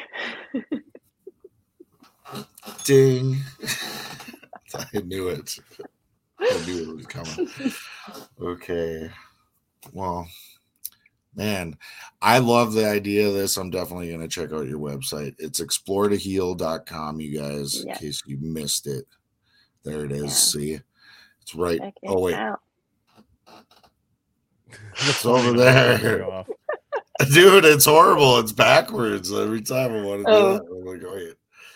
Ding. 2.83 3.37
I 4.75 4.99
knew 5.03 5.29
it. 5.29 5.57
I 6.39 6.65
knew 6.65 6.91
it 6.91 6.95
was 6.95 7.05
coming. 7.07 7.49
Okay. 8.41 9.09
Well, 9.93 10.27
man, 11.35 11.77
I 12.21 12.39
love 12.39 12.73
the 12.73 12.87
idea 12.87 13.27
of 13.27 13.33
this. 13.33 13.57
I'm 13.57 13.69
definitely 13.69 14.09
going 14.09 14.21
to 14.21 14.27
check 14.27 14.51
out 14.51 14.67
your 14.67 14.79
website. 14.79 15.35
It's 15.39 15.61
exploretoheal.com, 15.61 17.21
you 17.21 17.39
guys, 17.39 17.83
Yeah. 17.85 17.93
in 17.93 17.99
case 17.99 18.21
you 18.25 18.37
missed 18.41 18.87
it. 18.87 19.05
There 19.83 20.03
it 20.05 20.11
is. 20.11 20.23
Yeah. 20.23 20.29
See? 20.29 20.79
It's 21.41 21.55
right. 21.55 21.79
Check 21.79 21.93
oh, 22.05 22.11
it 22.11 22.15
Oh, 22.15 22.19
wait. 22.21 22.35
out. 22.35 22.59
it's 24.97 25.25
over 25.25 25.53
there. 25.53 26.45
Off. 27.21 27.29
Dude, 27.29 27.65
it's 27.65 27.85
horrible. 27.85 28.39
It's 28.39 28.51
backwards 28.51 29.31
every 29.33 29.61
time 29.61 29.91
I 29.93 30.01
want 30.01 30.25
to 30.25 30.31
do 30.31 30.37
Oh. 30.37 30.53
that. 30.53 30.61
I'm 30.63 30.85
like, 30.85 31.03
oh, 31.11 31.17
yeah. 31.17 31.31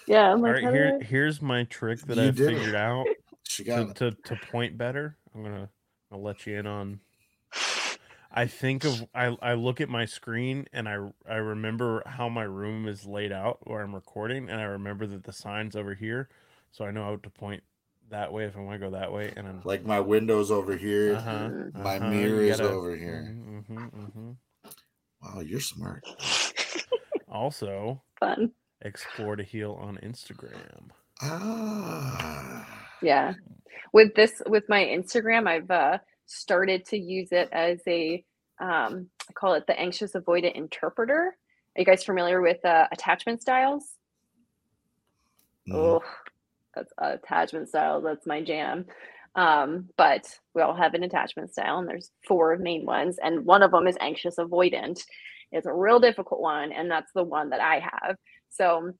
Yeah, 0.07 0.31
I'm 0.33 0.43
All 0.43 0.51
like, 0.51 0.63
right, 0.63 0.73
here 0.73 0.99
I- 0.99 1.03
here's 1.03 1.41
my 1.41 1.63
trick 1.65 1.99
that 2.01 2.17
You 2.17 2.23
I've 2.23 2.35
did 2.35 2.49
it. 2.53 2.57
figured 2.57 2.75
out 2.75 3.05
She 3.43 3.63
to, 3.63 3.69
got 3.69 3.89
it. 3.89 3.95
to 3.97 4.11
to 4.11 4.35
point 4.51 4.77
better. 4.77 5.17
I'm 5.35 5.43
gonna 5.43 5.69
I'll 6.11 6.21
let 6.21 6.45
you 6.47 6.57
in 6.57 6.65
on. 6.67 6.99
I 8.31 8.45
think 8.47 8.85
of 8.85 9.05
I 9.13 9.35
I 9.41 9.53
look 9.53 9.81
at 9.81 9.89
my 9.89 10.05
screen 10.05 10.67
and 10.73 10.87
I 10.89 10.97
I 11.29 11.35
remember 11.35 12.01
how 12.07 12.27
my 12.29 12.43
room 12.43 12.87
is 12.87 13.05
laid 13.05 13.31
out 13.31 13.59
where 13.67 13.81
I'm 13.81 13.93
recording 13.93 14.49
and 14.49 14.59
I 14.59 14.65
remember 14.65 15.05
that 15.07 15.23
the 15.23 15.33
sign's 15.33 15.75
over 15.75 15.93
here, 15.93 16.29
so 16.71 16.85
I 16.85 16.91
know 16.91 17.03
how 17.03 17.15
to 17.17 17.29
point 17.29 17.61
that 18.09 18.33
way 18.33 18.45
if 18.45 18.57
I 18.57 18.61
want 18.61 18.79
to 18.81 18.85
go 18.87 18.91
that 18.97 19.11
way 19.13 19.31
and 19.37 19.47
I'm 19.47 19.61
Like 19.63 19.85
my 19.85 19.99
window's 19.99 20.49
over 20.51 20.75
here. 20.75 21.15
uh-huh, 21.17 21.29
Mm. 21.49 21.83
My 21.83 21.97
uh-huh, 21.97 22.09
mirror 22.09 22.41
is 22.41 22.57
gotta- 22.57 22.69
over 22.73 22.95
here. 22.95 23.27
mhm, 23.31 23.63
mhm, 23.67 23.91
mhm. 23.91 24.35
Wow, 25.33 25.41
you're 25.41 25.59
smart. 25.59 26.03
Also, 27.27 28.01
fun. 28.19 28.51
explore 28.81 29.35
to 29.35 29.43
heal 29.43 29.77
on 29.79 29.97
Instagram. 30.03 30.89
Ah. 31.21 32.65
Yeah. 33.01 33.33
With 33.93 34.15
this 34.15 34.41
with 34.47 34.67
my 34.67 34.83
Instagram, 34.83 35.47
I've 35.47 35.69
uh 35.69 35.99
started 36.25 36.85
to 36.85 36.97
use 36.97 37.31
it 37.31 37.49
as 37.51 37.79
a 37.87 38.23
um 38.59 39.09
I 39.29 39.33
call 39.33 39.53
it 39.53 39.67
the 39.67 39.79
anxious 39.79 40.13
avoidant 40.13 40.55
interpreter. 40.55 41.37
Are 41.75 41.79
you 41.79 41.85
guys 41.85 42.03
familiar 42.03 42.41
with 42.41 42.63
uh, 42.65 42.87
attachment 42.91 43.41
styles? 43.41 43.83
Mhm. 45.67 45.75
Oh, 45.75 46.03
that's 46.75 46.91
uh, 46.97 47.17
attachment 47.21 47.69
style. 47.69 48.01
That's 48.01 48.25
my 48.25 48.41
jam. 48.41 48.85
Um, 49.35 49.89
but 49.97 50.27
we 50.53 50.61
all 50.61 50.75
have 50.75 50.93
an 50.93 51.03
attachment 51.03 51.51
style, 51.51 51.77
and 51.79 51.87
there's 51.87 52.11
four 52.27 52.57
main 52.57 52.85
ones, 52.85 53.17
and 53.21 53.45
one 53.45 53.63
of 53.63 53.71
them 53.71 53.87
is 53.87 53.97
anxious 54.01 54.35
avoidant. 54.37 55.03
It's 55.51 55.67
a 55.67 55.73
real 55.73 55.99
difficult 55.99 56.41
one, 56.41 56.71
and 56.71 56.89
that's 56.89 57.11
the 57.13 57.23
one 57.23 57.49
that 57.51 57.61
I 57.61 57.79
have. 57.79 58.15
So 58.49 58.91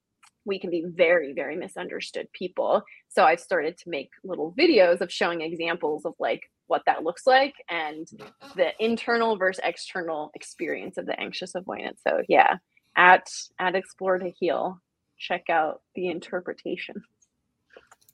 we 0.45 0.60
can 0.60 0.69
be 0.69 0.85
very, 0.88 1.34
very 1.34 1.56
misunderstood 1.56 2.27
people. 2.34 2.84
So 3.10 3.23
I've 3.23 3.39
started 3.39 3.77
to 3.80 3.89
make 3.89 4.10
little 4.23 4.53
videos 4.57 5.01
of 5.01 5.11
showing 5.11 5.41
examples 5.41 6.06
of 6.06 6.14
like 6.19 6.41
what 6.68 6.84
that 6.85 7.03
looks 7.03 7.26
like 7.26 7.53
and 7.69 8.07
the 8.56 8.72
internal 8.80 9.38
versus 9.38 9.61
external 9.64 10.31
experience 10.35 10.97
of 10.97 11.06
the 11.06 11.19
anxious 11.19 11.53
avoidant. 11.53 11.97
So 12.07 12.22
yeah, 12.30 12.57
at 12.95 13.27
at 13.60 13.76
Explore 13.76 14.19
to 14.19 14.30
Heal, 14.30 14.80
check 15.18 15.49
out 15.49 15.81
the 15.95 16.07
interpretation. 16.07 17.03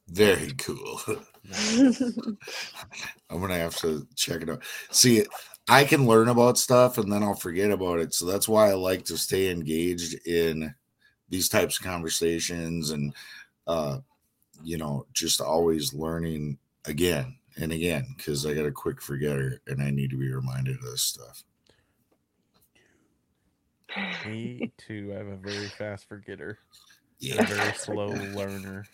Very 0.07 0.53
cool. 0.53 1.01
I'm 1.59 2.37
gonna 3.41 3.57
have 3.57 3.75
to 3.77 4.07
check 4.15 4.41
it 4.41 4.49
out. 4.49 4.63
See, 4.91 5.25
I 5.67 5.83
can 5.83 6.05
learn 6.05 6.29
about 6.29 6.57
stuff 6.57 6.97
and 6.97 7.11
then 7.11 7.23
I'll 7.23 7.35
forget 7.35 7.71
about 7.71 7.99
it. 7.99 8.13
So 8.13 8.25
that's 8.25 8.47
why 8.47 8.69
I 8.69 8.73
like 8.73 9.03
to 9.05 9.17
stay 9.17 9.49
engaged 9.49 10.27
in 10.27 10.73
these 11.29 11.49
types 11.49 11.79
of 11.79 11.85
conversations 11.85 12.91
and 12.91 13.13
uh 13.67 13.99
you 14.63 14.77
know, 14.77 15.05
just 15.13 15.41
always 15.41 15.93
learning 15.93 16.57
again 16.85 17.37
and 17.57 17.71
again 17.71 18.05
because 18.15 18.45
I 18.45 18.53
got 18.53 18.65
a 18.65 18.71
quick 18.71 19.01
forgetter 19.01 19.61
and 19.67 19.81
I 19.81 19.89
need 19.89 20.11
to 20.11 20.17
be 20.17 20.31
reminded 20.31 20.77
of 20.77 20.83
this 20.83 21.01
stuff. 21.01 21.43
Me 24.25 24.71
too. 24.77 25.11
I 25.13 25.17
have 25.17 25.27
a 25.27 25.35
very 25.37 25.67
fast 25.67 26.07
forgetter. 26.07 26.59
Yeah. 27.19 27.41
a 27.41 27.45
very 27.45 27.73
slow 27.73 28.07
learner. 28.07 28.85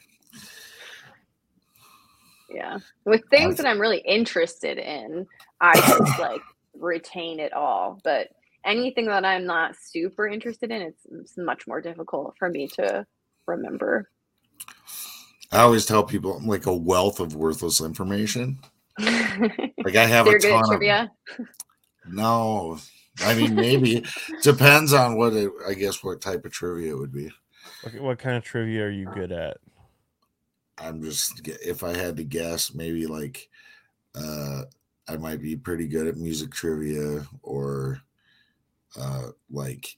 Yeah. 2.54 2.80
With 3.06 3.22
things 3.30 3.58
that 3.58 3.66
I'm 3.66 3.80
really 3.80 4.00
interested 4.00 4.78
in, 4.78 5.28
I 5.60 5.76
just 5.76 6.20
like 6.20 6.42
retain 6.74 7.40
it 7.40 7.54
all. 7.54 8.00
But 8.04 8.30
anything 8.66 9.06
that 9.08 9.26
I'm 9.26 9.46
not 9.46 9.76
super 9.76 10.28
interested 10.28 10.72
in, 10.72 10.82
it's, 10.82 11.02
it's 11.12 11.38
much 11.38 11.68
more 11.68 11.82
difficult 11.82 12.36
for 12.38 12.50
me 12.50 12.68
to 12.76 13.06
remember. 13.48 14.10
I 15.52 15.60
always 15.60 15.86
tell 15.86 16.04
people 16.04 16.38
I'm 16.38 16.48
like 16.48 16.66
a 16.66 16.76
wealth 16.76 17.20
of 17.20 17.36
worthless 17.36 17.82
information. 17.82 18.60
Like 19.84 19.96
I 19.96 20.06
have 20.06 20.28
a 20.28 20.32
good 20.38 20.46
at 20.46 20.50
ton 20.50 20.60
of 20.60 20.70
trivia. 20.70 21.12
no, 22.08 22.78
I 23.22 23.34
mean, 23.34 23.56
maybe 23.56 24.06
depends 24.44 24.94
on 24.94 25.18
what 25.18 25.34
it. 25.34 25.52
I 25.68 25.74
guess 25.74 26.04
what 26.04 26.22
type 26.22 26.46
of 26.46 26.52
trivia 26.52 26.92
it 26.92 26.98
would 27.00 27.12
be. 27.12 27.32
What, 27.82 28.02
what 28.02 28.20
kind 28.20 28.38
of 28.38 28.44
trivia 28.44 28.84
are 28.84 28.92
you 28.92 29.08
good 29.08 29.32
at? 29.32 29.58
I'm 30.82 31.02
just 31.02 31.42
if 31.48 31.84
I 31.84 31.96
had 31.96 32.18
to 32.18 32.24
guess, 32.24 32.74
maybe 32.74 33.08
like 33.08 33.50
uh 34.16 34.64
I 35.08 35.18
might 35.18 35.42
be 35.42 35.56
pretty 35.56 35.88
good 35.88 36.08
at 36.08 36.18
music 36.18 36.52
trivia 36.52 37.28
or 37.44 38.02
uh 39.00 39.30
like 39.50 39.98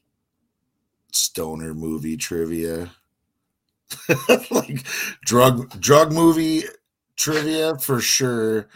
stoner 1.12 1.74
movie 1.74 2.16
trivia. 2.16 2.90
like 4.50 4.84
drug 5.24 5.68
drug 5.80 6.12
movie 6.12 6.62
trivia 7.16 7.76
for 7.78 8.00
sure 8.00 8.68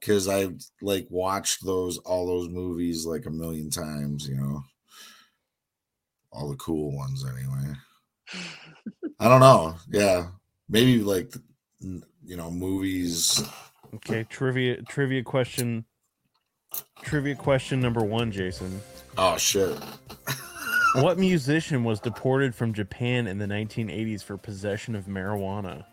because 0.00 0.28
I've 0.28 0.60
like 0.82 1.06
watched 1.10 1.64
those 1.64 1.98
all 1.98 2.26
those 2.26 2.48
movies 2.48 3.06
like 3.06 3.26
a 3.26 3.30
million 3.30 3.70
times, 3.70 4.28
you 4.28 4.36
know. 4.36 4.62
All 6.32 6.48
the 6.48 6.56
cool 6.56 6.96
ones 6.96 7.24
anyway. 7.24 7.74
I 9.20 9.28
don't 9.28 9.40
know. 9.40 9.76
Yeah. 9.90 10.28
Maybe 10.72 11.00
like 11.00 11.34
you 11.80 12.36
know, 12.36 12.50
movies. 12.50 13.46
Okay, 13.94 14.24
trivia 14.24 14.80
trivia 14.82 15.22
question 15.22 15.84
trivia 17.02 17.34
question 17.34 17.78
number 17.78 18.02
1, 18.02 18.32
Jason. 18.32 18.80
Oh 19.18 19.36
shit. 19.36 19.78
what 20.94 21.18
musician 21.18 21.84
was 21.84 22.00
deported 22.00 22.54
from 22.54 22.72
Japan 22.72 23.26
in 23.26 23.36
the 23.36 23.44
1980s 23.44 24.24
for 24.24 24.38
possession 24.38 24.94
of 24.94 25.04
marijuana? 25.04 25.84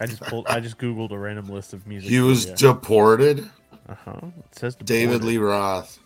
I 0.00 0.06
just 0.06 0.22
pulled. 0.22 0.48
I 0.48 0.58
just 0.58 0.76
googled 0.76 1.12
a 1.12 1.18
random 1.18 1.48
list 1.48 1.72
of 1.72 1.86
music. 1.86 2.10
He 2.10 2.18
was 2.18 2.46
deported. 2.46 3.48
Uh 3.88 3.94
huh. 3.94 4.20
It 4.24 4.58
says 4.58 4.74
deported. 4.74 4.86
David 4.86 5.22
Lee 5.22 5.38
Roth. 5.38 6.00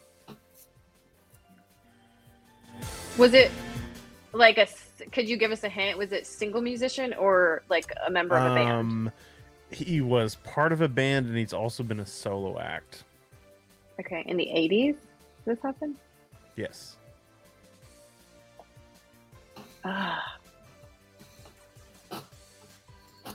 Was 3.17 3.33
it 3.33 3.51
like 4.35 4.59
a? 4.59 4.69
Could 5.13 5.29
you 5.29 5.37
give 5.37 5.51
us 5.53 5.65
a 5.65 5.69
hint? 5.69 5.99
Was 5.99 6.13
it 6.13 6.27
single 6.27 6.61
musician 6.61 7.15
or 7.15 7.63
like 7.69 7.93
a 8.07 8.11
member 8.11 8.37
of 8.37 8.53
a 8.53 8.55
band? 8.55 8.71
Um, 8.71 9.13
he 9.71 10.01
was 10.01 10.37
part 10.37 10.73
of 10.73 10.81
a 10.81 10.89
band, 10.89 11.27
and 11.27 11.37
he's 11.37 11.53
also 11.53 11.83
been 11.83 12.01
a 12.01 12.07
solo 12.07 12.59
act. 12.59 13.05
Okay, 14.01 14.23
in 14.27 14.37
the 14.37 14.49
eighties, 14.51 14.97
this 15.45 15.59
happened. 15.63 15.97
Yes. 16.57 16.97
Ah. 19.85 20.37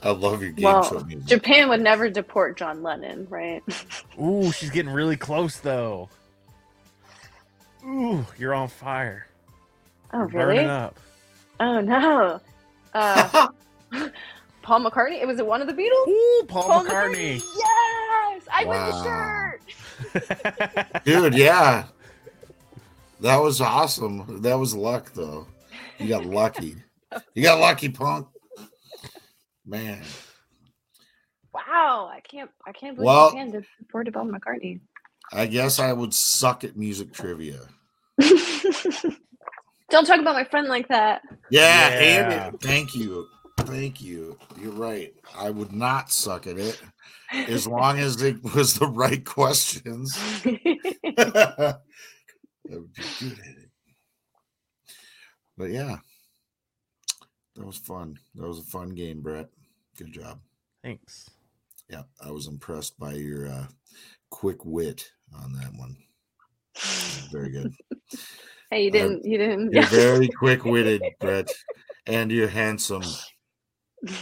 I 0.02 0.10
love 0.10 0.42
your 0.42 0.52
game 0.52 0.64
well, 0.64 0.82
show 0.82 1.00
music. 1.00 1.26
Japan 1.26 1.68
would 1.70 1.80
never 1.80 2.10
deport 2.10 2.58
John 2.58 2.82
Lennon, 2.82 3.26
right? 3.30 3.62
Ooh, 4.20 4.52
she's 4.52 4.70
getting 4.70 4.92
really 4.92 5.16
close 5.16 5.58
though. 5.58 6.10
Ooh, 7.86 8.26
you're 8.38 8.54
on 8.54 8.68
fire. 8.68 9.26
Oh, 10.12 10.18
you're 10.18 10.26
really? 10.28 10.56
Burning 10.56 10.70
up. 10.70 10.98
Oh 11.60 11.80
no. 11.80 12.40
Uh, 12.96 13.48
Paul 14.62 14.84
McCartney. 14.84 15.20
It 15.20 15.26
was 15.26 15.40
it 15.40 15.46
one 15.46 15.60
of 15.60 15.66
the 15.66 15.72
Beatles. 15.72 16.06
Ooh, 16.06 16.44
Paul, 16.46 16.62
Paul 16.62 16.84
McCartney. 16.84 17.40
McCartney. 17.40 17.42
Yes, 17.58 18.42
I 18.52 18.64
wow. 18.64 18.70
win 18.70 20.22
the 20.22 20.22
shirt. 20.94 21.04
Dude, 21.04 21.34
yeah, 21.34 21.86
that 23.20 23.36
was 23.38 23.60
awesome. 23.60 24.42
That 24.42 24.60
was 24.60 24.76
luck, 24.76 25.12
though. 25.12 25.48
You 25.98 26.06
got 26.08 26.24
lucky. 26.24 26.76
You 27.34 27.42
got 27.42 27.58
lucky, 27.58 27.88
punk. 27.88 28.28
Man. 29.66 30.02
Wow, 31.52 32.10
I 32.12 32.20
can't 32.20 32.50
I 32.66 32.72
can't 32.72 32.96
believe 32.96 33.06
well, 33.06 33.30
Japan 33.30 33.50
did 33.50 33.64
support 33.78 34.12
Paul 34.12 34.26
McCartney. 34.26 34.80
I 35.32 35.46
guess 35.46 35.78
I 35.78 35.92
would 35.92 36.12
suck 36.12 36.64
at 36.64 36.76
music 36.76 37.12
trivia. 37.12 37.60
Don't 39.90 40.06
talk 40.06 40.20
about 40.20 40.34
my 40.34 40.44
friend 40.44 40.68
like 40.68 40.88
that. 40.88 41.22
Yeah, 41.50 42.00
yeah. 42.00 42.50
thank 42.60 42.94
you. 42.94 43.26
Thank 43.58 44.00
you. 44.00 44.38
You're 44.60 44.72
right. 44.72 45.14
I 45.36 45.50
would 45.50 45.72
not 45.72 46.10
suck 46.10 46.46
at 46.46 46.58
it 46.58 46.80
as 47.32 47.66
long 47.66 47.98
as 47.98 48.20
it 48.22 48.42
was 48.54 48.74
the 48.74 48.86
right 48.86 49.24
questions. 49.24 50.18
I 50.44 51.76
would 52.68 52.92
be 52.92 53.02
good 53.20 53.38
at 53.38 53.46
it. 53.46 53.70
but 55.56 55.70
yeah. 55.70 55.98
That 57.56 57.66
was 57.66 57.76
fun. 57.76 58.18
That 58.34 58.48
was 58.48 58.58
a 58.58 58.64
fun 58.64 58.90
game, 58.90 59.20
Brett. 59.20 59.48
Good 59.96 60.12
job. 60.12 60.40
Thanks. 60.82 61.30
Yeah, 61.88 62.02
I 62.24 62.30
was 62.30 62.48
impressed 62.48 62.98
by 62.98 63.12
your 63.12 63.46
uh, 63.46 63.66
quick 64.30 64.64
wit 64.64 65.08
on 65.40 65.52
that 65.52 65.72
one. 65.74 65.96
Very 67.30 67.50
good. 67.50 67.72
Hey, 68.70 68.84
you 68.84 68.90
didn't. 68.90 69.18
Uh, 69.18 69.28
you 69.28 69.38
didn't. 69.38 69.72
You're 69.72 69.82
very 69.84 70.28
quick 70.38 70.64
witted, 70.64 71.02
Brett, 71.20 71.50
and 72.06 72.30
you're 72.30 72.48
handsome. 72.48 73.04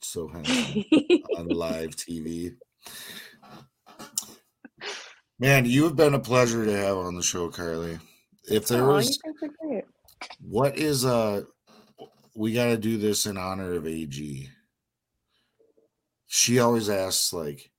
so 0.00 0.28
handsome 0.28 0.84
on 1.36 1.48
live 1.48 1.96
TV. 1.96 2.54
Man, 5.38 5.64
you 5.64 5.84
have 5.84 5.96
been 5.96 6.14
a 6.14 6.20
pleasure 6.20 6.64
to 6.64 6.76
have 6.76 6.96
on 6.96 7.14
the 7.14 7.22
show, 7.22 7.50
Carly. 7.50 7.98
If 8.44 8.68
there 8.68 8.84
oh, 8.84 8.94
was, 8.94 9.18
what 10.40 10.76
is 10.76 11.04
uh 11.04 11.42
we 12.34 12.52
got 12.52 12.66
to 12.66 12.76
do 12.76 12.98
this 12.98 13.26
in 13.26 13.36
honor 13.36 13.74
of 13.74 13.86
AG. 13.86 14.48
She 16.26 16.58
always 16.58 16.88
asks, 16.88 17.32
like, 17.32 17.70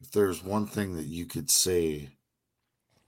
if 0.00 0.12
there's 0.12 0.42
one 0.42 0.66
thing 0.66 0.96
that 0.96 1.06
you 1.06 1.26
could 1.26 1.50
say 1.50 2.10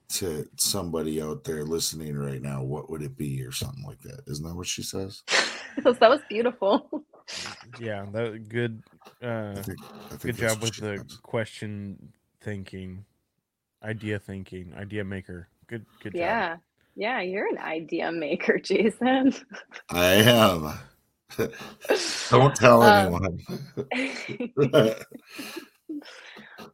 to 0.09 0.49
somebody 0.57 1.21
out 1.21 1.45
there 1.45 1.65
listening 1.65 2.17
right 2.17 2.43
now, 2.43 2.63
what 2.63 2.91
would 2.91 3.03
it 3.03 3.17
be, 3.17 3.43
or 3.45 3.53
something 3.53 3.85
like 3.85 4.01
that? 4.03 4.23
Isn't 4.27 4.47
that 4.47 4.55
what 4.55 4.67
she 4.67 4.83
says? 4.83 5.23
that 5.83 6.01
was 6.01 6.21
beautiful. 6.29 7.05
Yeah, 7.81 8.07
that 8.13 8.49
good. 8.49 8.83
Uh, 9.23 9.55
I 9.57 9.63
think, 9.63 9.79
I 9.83 10.09
think 10.11 10.23
good 10.23 10.37
job 10.37 10.61
with 10.61 10.77
the 10.77 10.97
meant. 10.97 11.23
question 11.23 12.13
thinking, 12.43 13.05
idea 13.83 14.19
thinking, 14.19 14.75
idea 14.77 15.05
maker. 15.05 15.49
Good, 15.67 15.87
good 16.03 16.13
job. 16.13 16.21
Yeah. 16.21 16.57
Yeah, 16.97 17.21
you're 17.21 17.49
an 17.49 17.59
idea 17.59 18.13
maker, 18.13 18.59
Jason. 18.63 19.35
I 19.91 20.15
am. 20.15 20.79
Don't 22.31 22.55
tell 22.55 22.83
um, 22.83 22.99
anyone. 23.07 23.41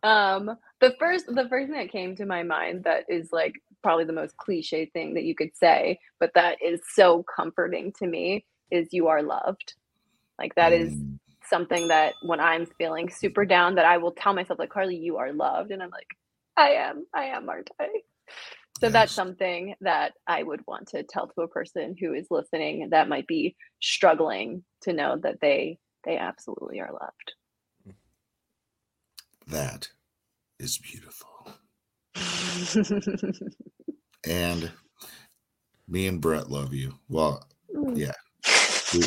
Um, 0.03 0.57
the 0.81 0.95
first 0.99 1.27
the 1.27 1.49
first 1.49 1.69
thing 1.69 1.79
that 1.79 1.91
came 1.91 2.17
to 2.17 2.27
my 2.27 2.43
mind 2.43 2.85
that 2.85 3.05
is 3.09 3.31
like 3.33 3.55
probably 3.83 4.05
the 4.05 4.13
most 4.13 4.37
cliche 4.37 4.87
thing 4.87 5.15
that 5.15 5.25
you 5.25 5.35
could 5.35 5.57
say, 5.57 5.99
but 6.19 6.33
that 6.35 6.59
is 6.63 6.81
so 6.95 7.25
comforting 7.35 7.93
to 7.99 8.07
me 8.07 8.45
is 8.71 8.93
you 8.93 9.09
are 9.09 9.23
loved. 9.23 9.75
Like 10.39 10.55
that 10.55 10.73
mm. 10.73 11.19
something 11.49 11.89
that 11.89 12.15
when 12.23 12.41
I'm 12.41 12.67
feeling 12.79 13.11
super 13.11 13.45
down, 13.45 13.75
that 13.77 13.85
I 13.85 13.99
will 13.99 14.13
tell 14.13 14.35
myself 14.35 14.59
like 14.59 14.71
Carly, 14.71 14.97
you 14.97 15.19
are 15.19 15.33
loved, 15.33 15.71
and 15.71 15.83
I'm 15.83 15.91
like, 15.91 16.09
I 16.57 16.71
am, 16.71 17.07
I 17.15 17.25
am, 17.27 17.49
aren't 17.49 17.71
I? 17.81 17.89
So 18.81 18.87
yes. 18.87 18.93
that's 18.93 19.13
something 19.13 19.75
that 19.83 20.13
I 20.27 20.43
would 20.43 20.63
want 20.67 20.89
to 20.89 21.03
tell 21.03 21.27
to 21.29 21.43
a 21.43 21.49
person 21.49 21.95
who 22.01 22.15
is 22.15 22.29
listening 22.31 22.89
that 22.91 23.11
might 23.11 23.27
be 23.27 23.55
struggling 23.81 24.65
to 24.83 24.95
know 24.95 25.19
that 25.23 25.41
they 25.43 25.79
they 26.05 26.17
absolutely 26.17 26.81
are 26.81 26.93
loved. 26.93 27.35
That 29.51 29.89
is 30.59 30.79
beautiful. 30.79 31.29
and 34.27 34.71
me 35.89 36.07
and 36.07 36.21
Brett 36.21 36.51
love 36.51 36.73
you. 36.73 36.95
Well, 37.09 37.45
mm. 37.75 37.97
yeah. 37.97 38.13
We, 38.93 39.01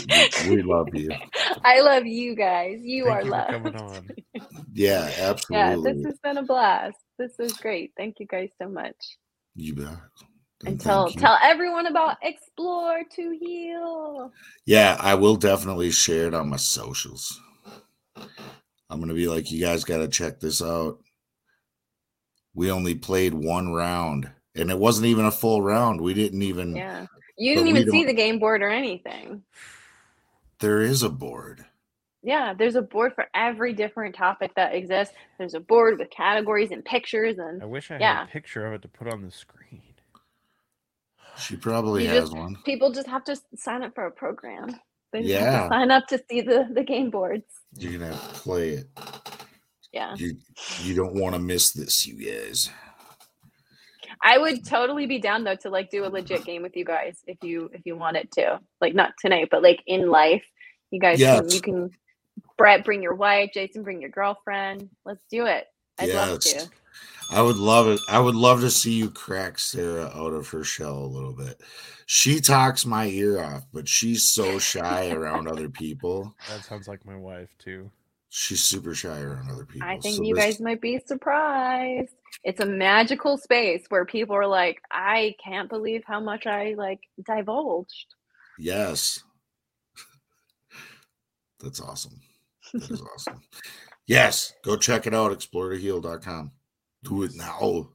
we, 0.50 0.56
we 0.56 0.62
love 0.62 0.88
you. 0.94 1.12
I 1.66 1.82
love 1.82 2.06
you 2.06 2.36
guys. 2.36 2.80
You 2.82 3.06
Thank 3.06 3.16
are 3.16 3.24
you 3.24 3.72
loved. 3.72 4.22
yeah, 4.74 5.12
absolutely. 5.18 5.92
Yeah, 5.92 5.96
this 5.96 6.06
has 6.06 6.20
been 6.20 6.38
a 6.38 6.44
blast. 6.44 6.98
This 7.18 7.40
is 7.40 7.54
great. 7.54 7.92
Thank 7.98 8.20
you 8.20 8.26
guys 8.26 8.50
so 8.62 8.68
much. 8.68 9.18
You 9.56 9.76
bet. 9.76 9.98
And, 10.66 10.80
tell 10.80 11.10
tell 11.10 11.38
everyone 11.42 11.88
about 11.88 12.18
Explore 12.22 13.04
to 13.16 13.38
Heal. 13.40 14.32
Yeah, 14.66 14.98
I 15.00 15.16
will 15.16 15.36
definitely 15.36 15.92
share 15.92 16.28
it 16.28 16.34
on 16.34 16.50
my 16.50 16.58
socials. 16.58 17.40
I'm 18.94 19.00
gonna 19.00 19.14
be 19.14 19.28
like, 19.28 19.52
you 19.52 19.60
guys 19.60 19.84
got 19.84 19.98
to 19.98 20.08
check 20.08 20.40
this 20.40 20.62
out. 20.62 21.00
We 22.54 22.70
only 22.70 22.94
played 22.94 23.34
one 23.34 23.74
round, 23.74 24.30
and 24.56 24.70
it 24.70 24.78
wasn't 24.78 25.08
even 25.08 25.26
a 25.26 25.32
full 25.32 25.62
round. 25.62 26.00
We 26.00 26.14
didn't 26.14 26.44
even. 26.44 26.76
Yeah, 26.76 27.08
you 27.38 27.56
didn't 27.56 27.70
even 27.70 27.90
see 27.90 28.06
the 28.06 28.14
game 28.14 28.38
board 28.38 28.62
or 28.62 28.70
anything. 28.70 29.44
There 30.60 30.82
is 30.82 31.02
a 31.02 31.10
board. 31.10 31.66
Yeah, 32.22 32.54
there's 32.54 32.76
a 32.76 32.82
board 32.82 33.14
for 33.16 33.26
every 33.34 33.74
different 33.74 34.16
topic 34.16 34.54
that 34.56 34.76
exists. 34.76 35.14
There's 35.38 35.56
a 35.56 35.60
board 35.60 36.00
with 36.00 36.10
categories 36.10 36.72
and 36.72 36.86
pictures 36.86 37.38
and 37.38 37.62
I 37.62 37.66
wish 37.66 37.92
I 37.92 37.98
yeah. 37.98 38.20
had 38.20 38.30
a 38.30 38.32
picture 38.32 38.66
of 38.66 38.74
it 38.74 38.82
to 38.84 38.88
put 38.88 39.10
on 39.10 39.24
the 39.24 39.32
screen. 39.32 39.82
She 41.38 41.58
probably 41.58 42.04
you 42.04 42.10
has 42.10 42.30
just, 42.30 42.36
one. 42.36 42.58
People 42.64 42.92
just 42.92 43.08
have 43.08 43.24
to 43.26 43.36
sign 43.56 43.84
up 43.84 43.94
for 43.96 44.06
a 44.06 44.12
program. 44.12 44.80
They 45.14 45.22
yeah. 45.22 45.70
sign 45.70 45.92
up 45.92 46.08
to 46.08 46.22
see 46.30 46.42
the, 46.42 46.68
the 46.72 46.84
game 46.84 47.12
boards. 47.12 47.46
You're 47.78 47.94
gonna 47.94 48.12
have 48.12 48.34
to 48.34 48.40
play 48.40 48.70
it. 48.70 48.88
Yeah. 49.94 50.16
You 50.18 50.36
you 50.82 50.96
don't 50.96 51.14
want 51.14 51.36
to 51.36 51.40
miss 51.40 51.72
this, 51.72 52.06
you 52.06 52.16
guys. 52.16 52.70
I 54.24 54.38
would 54.38 54.66
totally 54.66 55.06
be 55.06 55.20
down 55.20 55.44
though 55.44 55.56
to 55.58 55.70
like 55.70 55.92
do 55.92 56.06
a 56.06 56.08
legit 56.08 56.46
game 56.46 56.64
with 56.64 56.76
you 56.76 56.84
guys 56.84 57.20
if 57.28 57.38
you 57.44 57.70
if 57.74 57.82
you 57.86 57.96
wanted 57.96 58.32
to. 58.34 58.60
Like 58.82 58.96
not 58.96 59.14
tonight, 59.22 59.50
but 59.52 59.62
like 59.62 59.84
in 59.86 60.10
life. 60.10 60.44
You 60.90 61.00
guys 61.00 61.20
can 61.20 61.50
you 61.50 61.62
can 61.62 61.92
Brett 62.58 62.84
bring 62.84 63.04
your 63.04 63.16
wife, 63.16 63.52
Jason 63.54 63.84
bring 63.84 64.02
your 64.02 64.10
girlfriend. 64.10 64.90
Let's 65.06 65.24
do 65.30 65.46
it. 65.46 65.66
I'd 66.00 66.10
love 66.10 66.40
to. 66.40 66.70
I 67.34 67.42
would 67.42 67.58
love 67.58 67.88
it. 67.88 68.00
I 68.10 68.20
would 68.20 68.36
love 68.36 68.62
to 68.62 68.70
see 68.70 68.94
you 68.94 69.10
crack 69.10 69.58
Sarah 69.60 70.12
out 70.16 70.34
of 70.34 70.48
her 70.50 70.64
shell 70.64 70.98
a 71.00 71.06
little 71.06 71.34
bit. 71.34 71.62
She 72.06 72.40
talks 72.40 72.86
my 72.86 73.08
ear 73.08 73.42
off, 73.44 73.66
but 73.74 73.88
she's 73.88 74.24
so 74.32 74.60
shy 74.60 75.10
around 75.12 75.48
other 75.48 75.70
people. 75.70 76.36
That 76.50 76.64
sounds 76.64 76.88
like 76.88 77.06
my 77.06 77.16
wife 77.16 77.50
too. 77.58 77.90
She's 78.30 78.62
super 78.64 78.94
shy 78.96 79.20
around 79.22 79.50
other 79.50 79.66
people. 79.66 79.88
I 79.88 79.98
think 80.00 80.18
So 80.18 80.24
you 80.24 80.36
this- 80.36 80.44
guys 80.44 80.60
might 80.60 80.82
be 80.82 81.00
surprised. 81.06 82.14
It's 82.44 82.60
a 82.60 82.66
magical 82.66 83.38
space 83.38 83.86
where 83.90 84.06
people 84.06 84.36
are 84.36 84.48
like, 84.48 84.82
I 84.92 85.36
can't 85.44 85.70
believe 85.70 86.04
how 86.06 86.20
much 86.20 86.46
I 86.48 86.74
like 86.78 87.00
divulged. 87.26 88.14
Yes. 88.60 89.20
That's 91.60 91.80
awesome. 91.80 92.20
That 92.74 92.90
is 92.92 93.02
awesome. 93.02 93.42
Yes, 94.08 94.52
go 94.64 94.76
check 94.76 95.08
it 95.08 95.14
out, 95.14 95.32
exploretoheal.com. 95.32 96.52
Do 97.04 97.24
it 97.24 97.36
now. 97.36 97.90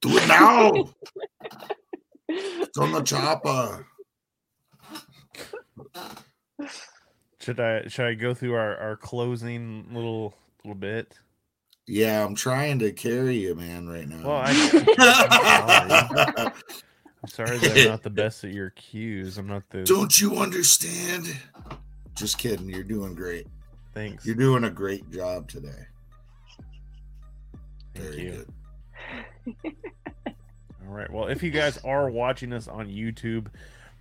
Do 0.00 0.16
it 0.16 0.28
now. 0.28 0.72
it's 2.28 2.78
on 2.78 2.92
the 2.92 3.02
chopper. 3.02 3.86
Should 7.40 7.58
I 7.58 7.88
should 7.88 8.06
I 8.06 8.14
go 8.14 8.34
through 8.34 8.54
our, 8.54 8.76
our 8.76 8.96
closing 8.96 9.86
little 9.92 10.34
little 10.62 10.78
bit? 10.78 11.18
Yeah, 11.86 12.22
I'm 12.24 12.34
trying 12.34 12.78
to 12.80 12.92
carry 12.92 13.38
you, 13.38 13.54
man, 13.54 13.88
right 13.88 14.06
now. 14.06 14.22
Well, 14.22 14.42
I, 14.44 14.52
I'm 17.22 17.28
sorry. 17.28 17.28
I'm 17.28 17.28
sorry 17.28 17.58
that 17.58 17.78
I'm 17.78 17.88
not 17.88 18.02
the 18.02 18.10
best 18.10 18.44
at 18.44 18.52
your 18.52 18.70
cues. 18.70 19.38
I'm 19.38 19.46
not 19.48 19.62
the 19.70 19.82
Don't 19.84 20.20
you 20.20 20.36
understand? 20.36 21.34
Just 22.14 22.38
kidding. 22.38 22.68
You're 22.68 22.84
doing 22.84 23.14
great. 23.14 23.46
thanks. 23.94 24.24
You're 24.24 24.36
doing 24.36 24.64
a 24.64 24.70
great 24.70 25.10
job 25.10 25.48
today. 25.48 25.86
Thank 28.00 28.14
Very 28.14 28.24
you. 28.24 28.46
good. 29.64 29.74
All 30.86 30.94
right. 30.94 31.10
Well, 31.10 31.28
if 31.28 31.42
you 31.42 31.50
guys 31.50 31.78
are 31.84 32.10
watching 32.10 32.52
us 32.52 32.68
on 32.68 32.88
YouTube, 32.88 33.46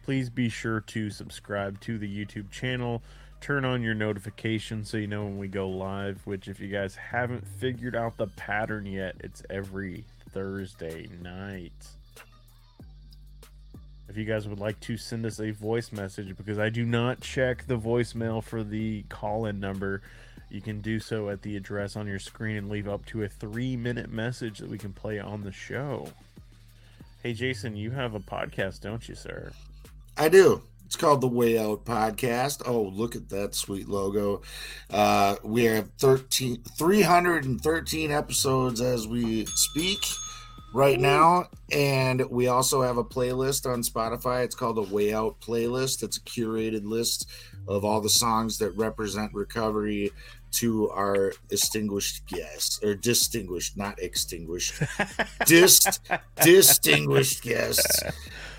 please 0.03 0.29
be 0.29 0.49
sure 0.49 0.81
to 0.81 1.09
subscribe 1.09 1.79
to 1.81 1.97
the 1.97 2.07
YouTube 2.07 2.49
channel. 2.49 3.03
Turn 3.41 3.63
on 3.63 3.81
your 3.81 3.93
notifications 3.93 4.89
so 4.89 4.97
you 4.97 5.07
know 5.07 5.23
when 5.23 5.37
we 5.37 5.47
go 5.47 5.69
live, 5.69 6.19
which, 6.25 6.47
if 6.47 6.59
you 6.59 6.67
guys 6.67 6.95
haven't 6.95 7.47
figured 7.47 7.95
out 7.95 8.17
the 8.17 8.27
pattern 8.27 8.85
yet, 8.85 9.15
it's 9.21 9.43
every 9.49 10.03
Thursday 10.31 11.07
night. 11.21 11.71
If 14.09 14.17
you 14.17 14.25
guys 14.25 14.47
would 14.47 14.59
like 14.59 14.79
to 14.81 14.97
send 14.97 15.25
us 15.25 15.39
a 15.39 15.51
voice 15.51 15.91
message, 15.91 16.35
because 16.35 16.57
I 16.57 16.69
do 16.69 16.83
not 16.83 17.21
check 17.21 17.67
the 17.67 17.77
voicemail 17.77 18.43
for 18.43 18.63
the 18.63 19.03
call 19.03 19.45
in 19.45 19.59
number, 19.59 20.01
you 20.49 20.61
can 20.61 20.81
do 20.81 20.99
so 20.99 21.29
at 21.29 21.41
the 21.41 21.55
address 21.55 21.95
on 21.95 22.07
your 22.07 22.19
screen 22.19 22.57
and 22.57 22.69
leave 22.69 22.87
up 22.87 23.05
to 23.07 23.23
a 23.23 23.29
three 23.29 23.75
minute 23.75 24.11
message 24.11 24.59
that 24.59 24.69
we 24.69 24.77
can 24.77 24.93
play 24.93 25.19
on 25.19 25.43
the 25.43 25.51
show. 25.51 26.09
Hey, 27.21 27.33
Jason, 27.33 27.75
you 27.75 27.91
have 27.91 28.15
a 28.15 28.19
podcast, 28.19 28.81
don't 28.81 29.07
you, 29.07 29.15
sir? 29.15 29.51
I 30.17 30.29
do. 30.29 30.61
It's 30.85 30.95
called 30.95 31.21
the 31.21 31.27
Way 31.27 31.59
Out 31.59 31.85
Podcast. 31.85 32.63
Oh, 32.65 32.81
look 32.81 33.15
at 33.15 33.29
that 33.29 33.53
sweet 33.53 33.87
logo. 33.87 34.41
Uh, 34.89 35.35
we 35.43 35.65
have 35.65 35.91
13, 35.99 36.63
313 36.77 38.11
episodes 38.11 38.81
as 38.81 39.07
we 39.07 39.45
speak 39.45 39.99
right 40.73 40.99
now. 40.99 41.47
And 41.71 42.27
we 42.29 42.47
also 42.47 42.81
have 42.81 42.97
a 42.97 43.03
playlist 43.03 43.71
on 43.71 43.83
Spotify. 43.83 44.43
It's 44.43 44.55
called 44.55 44.77
the 44.77 44.93
Way 44.93 45.13
Out 45.13 45.39
Playlist. 45.41 46.01
It's 46.03 46.17
a 46.17 46.21
curated 46.21 46.85
list 46.85 47.29
of 47.67 47.85
all 47.85 48.01
the 48.01 48.09
songs 48.09 48.57
that 48.57 48.71
represent 48.71 49.33
recovery 49.33 50.11
to 50.51 50.89
our 50.89 51.33
distinguished 51.47 52.25
guests, 52.27 52.83
or 52.83 52.95
distinguished, 52.95 53.77
not 53.77 53.99
extinguished, 53.99 54.81
Dis- 55.45 55.99
distinguished 56.41 57.43
guests. 57.43 58.03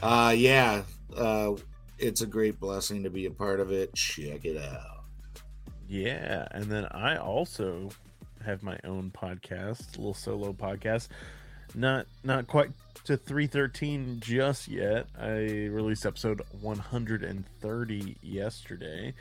Uh, 0.02 0.34
yeah, 0.36 0.82
uh, 1.16 1.52
it's 1.98 2.20
a 2.20 2.26
great 2.26 2.58
blessing 2.60 3.02
to 3.02 3.10
be 3.10 3.26
a 3.26 3.30
part 3.30 3.60
of 3.60 3.72
it. 3.72 3.94
Check 3.94 4.44
it 4.44 4.56
out. 4.56 5.04
Yeah, 5.88 6.46
and 6.52 6.64
then 6.64 6.86
I 6.86 7.16
also 7.16 7.90
have 8.44 8.62
my 8.62 8.78
own 8.84 9.10
podcast, 9.10 9.96
a 9.96 9.98
little 9.98 10.14
solo 10.14 10.52
podcast. 10.52 11.08
Not 11.74 12.06
not 12.24 12.46
quite 12.46 12.70
to 13.04 13.16
313 13.16 14.18
just 14.20 14.68
yet. 14.68 15.06
I 15.18 15.68
released 15.70 16.06
episode 16.06 16.42
130 16.60 18.16
yesterday. 18.22 19.14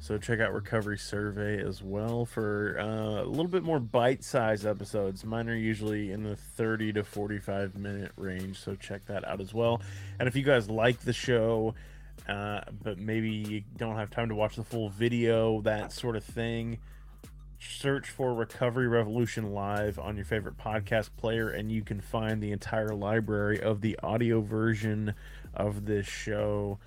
So 0.00 0.16
check 0.16 0.40
out 0.40 0.54
Recovery 0.54 0.96
Survey 0.96 1.60
as 1.60 1.82
well 1.82 2.24
for 2.24 2.78
uh, 2.78 3.22
a 3.22 3.28
little 3.28 3.48
bit 3.48 3.62
more 3.64 3.80
bite-sized 3.80 4.64
episodes. 4.64 5.24
Mine 5.24 5.48
are 5.48 5.56
usually 5.56 6.12
in 6.12 6.22
the 6.22 6.36
30 6.36 6.94
to 6.94 7.04
45 7.04 7.76
minute 7.76 8.12
range, 8.16 8.58
so 8.58 8.74
check 8.76 9.04
that 9.06 9.26
out 9.26 9.40
as 9.40 9.52
well. 9.52 9.82
And 10.18 10.28
if 10.28 10.36
you 10.36 10.44
guys 10.44 10.70
like 10.70 11.00
the 11.00 11.12
show, 11.12 11.74
uh, 12.28 12.60
but 12.82 12.98
maybe 12.98 13.30
you 13.30 13.62
don't 13.76 13.96
have 13.96 14.10
time 14.10 14.28
to 14.28 14.34
watch 14.34 14.56
the 14.56 14.64
full 14.64 14.88
video, 14.88 15.60
that 15.62 15.92
sort 15.92 16.14
of 16.14 16.24
thing, 16.24 16.78
search 17.58 18.08
for 18.08 18.32
Recovery 18.34 18.86
Revolution 18.86 19.52
Live 19.52 19.98
on 19.98 20.16
your 20.16 20.24
favorite 20.24 20.56
podcast 20.56 21.10
player, 21.16 21.48
and 21.48 21.72
you 21.72 21.82
can 21.82 22.00
find 22.00 22.40
the 22.40 22.52
entire 22.52 22.94
library 22.94 23.60
of 23.60 23.80
the 23.80 23.98
audio 24.02 24.40
version 24.40 25.14
of 25.54 25.86
this 25.86 26.06
show. 26.06 26.78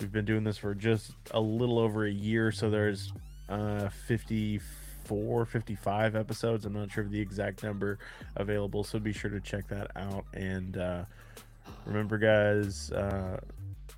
We've 0.00 0.12
been 0.12 0.24
doing 0.24 0.44
this 0.44 0.58
for 0.58 0.74
just 0.74 1.12
a 1.30 1.40
little 1.40 1.78
over 1.78 2.04
a 2.04 2.10
year, 2.10 2.50
so 2.52 2.68
there's 2.68 3.12
uh, 3.48 3.88
54, 4.06 5.46
55 5.46 6.16
episodes. 6.16 6.64
I'm 6.64 6.72
not 6.72 6.90
sure 6.90 7.04
of 7.04 7.10
the 7.10 7.20
exact 7.20 7.62
number 7.62 7.98
available, 8.36 8.84
so 8.84 8.98
be 8.98 9.12
sure 9.12 9.30
to 9.30 9.40
check 9.40 9.68
that 9.68 9.90
out. 9.96 10.24
And 10.34 10.76
uh, 10.76 11.04
remember, 11.86 12.18
guys, 12.18 12.90
uh, 12.92 13.38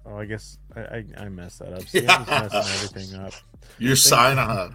oh, 0.05 0.19
I 0.19 0.27
guess 0.27 0.59
I, 0.75 0.81
I, 0.81 1.05
I 1.19 1.29
messed 1.29 1.61
that 1.61 1.73
up. 1.73 1.83
See, 1.89 2.07
I'm 2.07 2.25
just 2.27 2.53
messing 2.55 2.59
everything 2.89 3.21
up 3.21 3.33
Your 3.79 3.97
sign 3.97 4.39
off. 4.39 4.73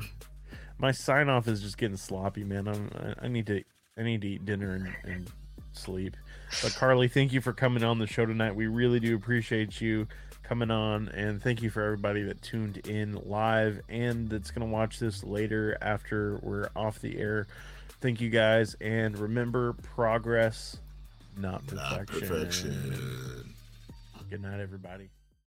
my 0.80 0.92
sign 0.92 1.30
off 1.30 1.48
is 1.48 1.62
just 1.62 1.78
getting 1.78 1.98
sloppy, 1.98 2.44
man. 2.44 2.68
I'm, 2.68 2.90
I- 2.96 3.26
I 3.26 3.28
need 3.28 3.46
to 3.48 3.64
I 3.98 4.04
need 4.04 4.22
to 4.22 4.28
eat 4.28 4.46
dinner 4.46 4.74
and, 4.74 4.96
and 5.04 5.32
sleep. 5.74 6.16
But 6.64 6.74
Carly, 6.76 7.08
thank 7.08 7.32
you 7.34 7.42
for 7.42 7.54
coming 7.54 7.84
on 7.84 8.00
the 8.00 8.08
show 8.08 8.26
tonight. 8.26 8.56
We 8.56 8.68
really 8.68 9.00
do 9.00 9.16
appreciate 9.16 9.80
you 9.82 10.08
coming 10.52 10.70
on, 10.70 11.08
and 11.14 11.42
thank 11.42 11.62
you 11.62 11.70
for 11.70 11.82
everybody 11.82 12.24
that 12.24 12.42
tuned 12.42 12.76
in 12.86 13.14
live 13.26 13.80
and 13.88 14.28
that's 14.30 14.52
gonna 14.52 14.66
watch 14.66 15.00
this 15.00 15.24
later 15.24 15.78
after 15.82 16.40
we're 16.44 16.68
off 16.76 17.00
the 17.00 17.18
air. 17.18 17.48
Thank 18.02 18.20
you 18.20 18.30
guys, 18.30 18.76
and 18.82 19.18
remember 19.18 19.72
progress, 19.72 20.76
not 21.38 21.72
Not 21.72 22.06
perfection. 22.06 22.28
perfection. 22.28 23.54
Good 24.30 24.42
night, 24.42 24.60
everybody. 24.60 25.08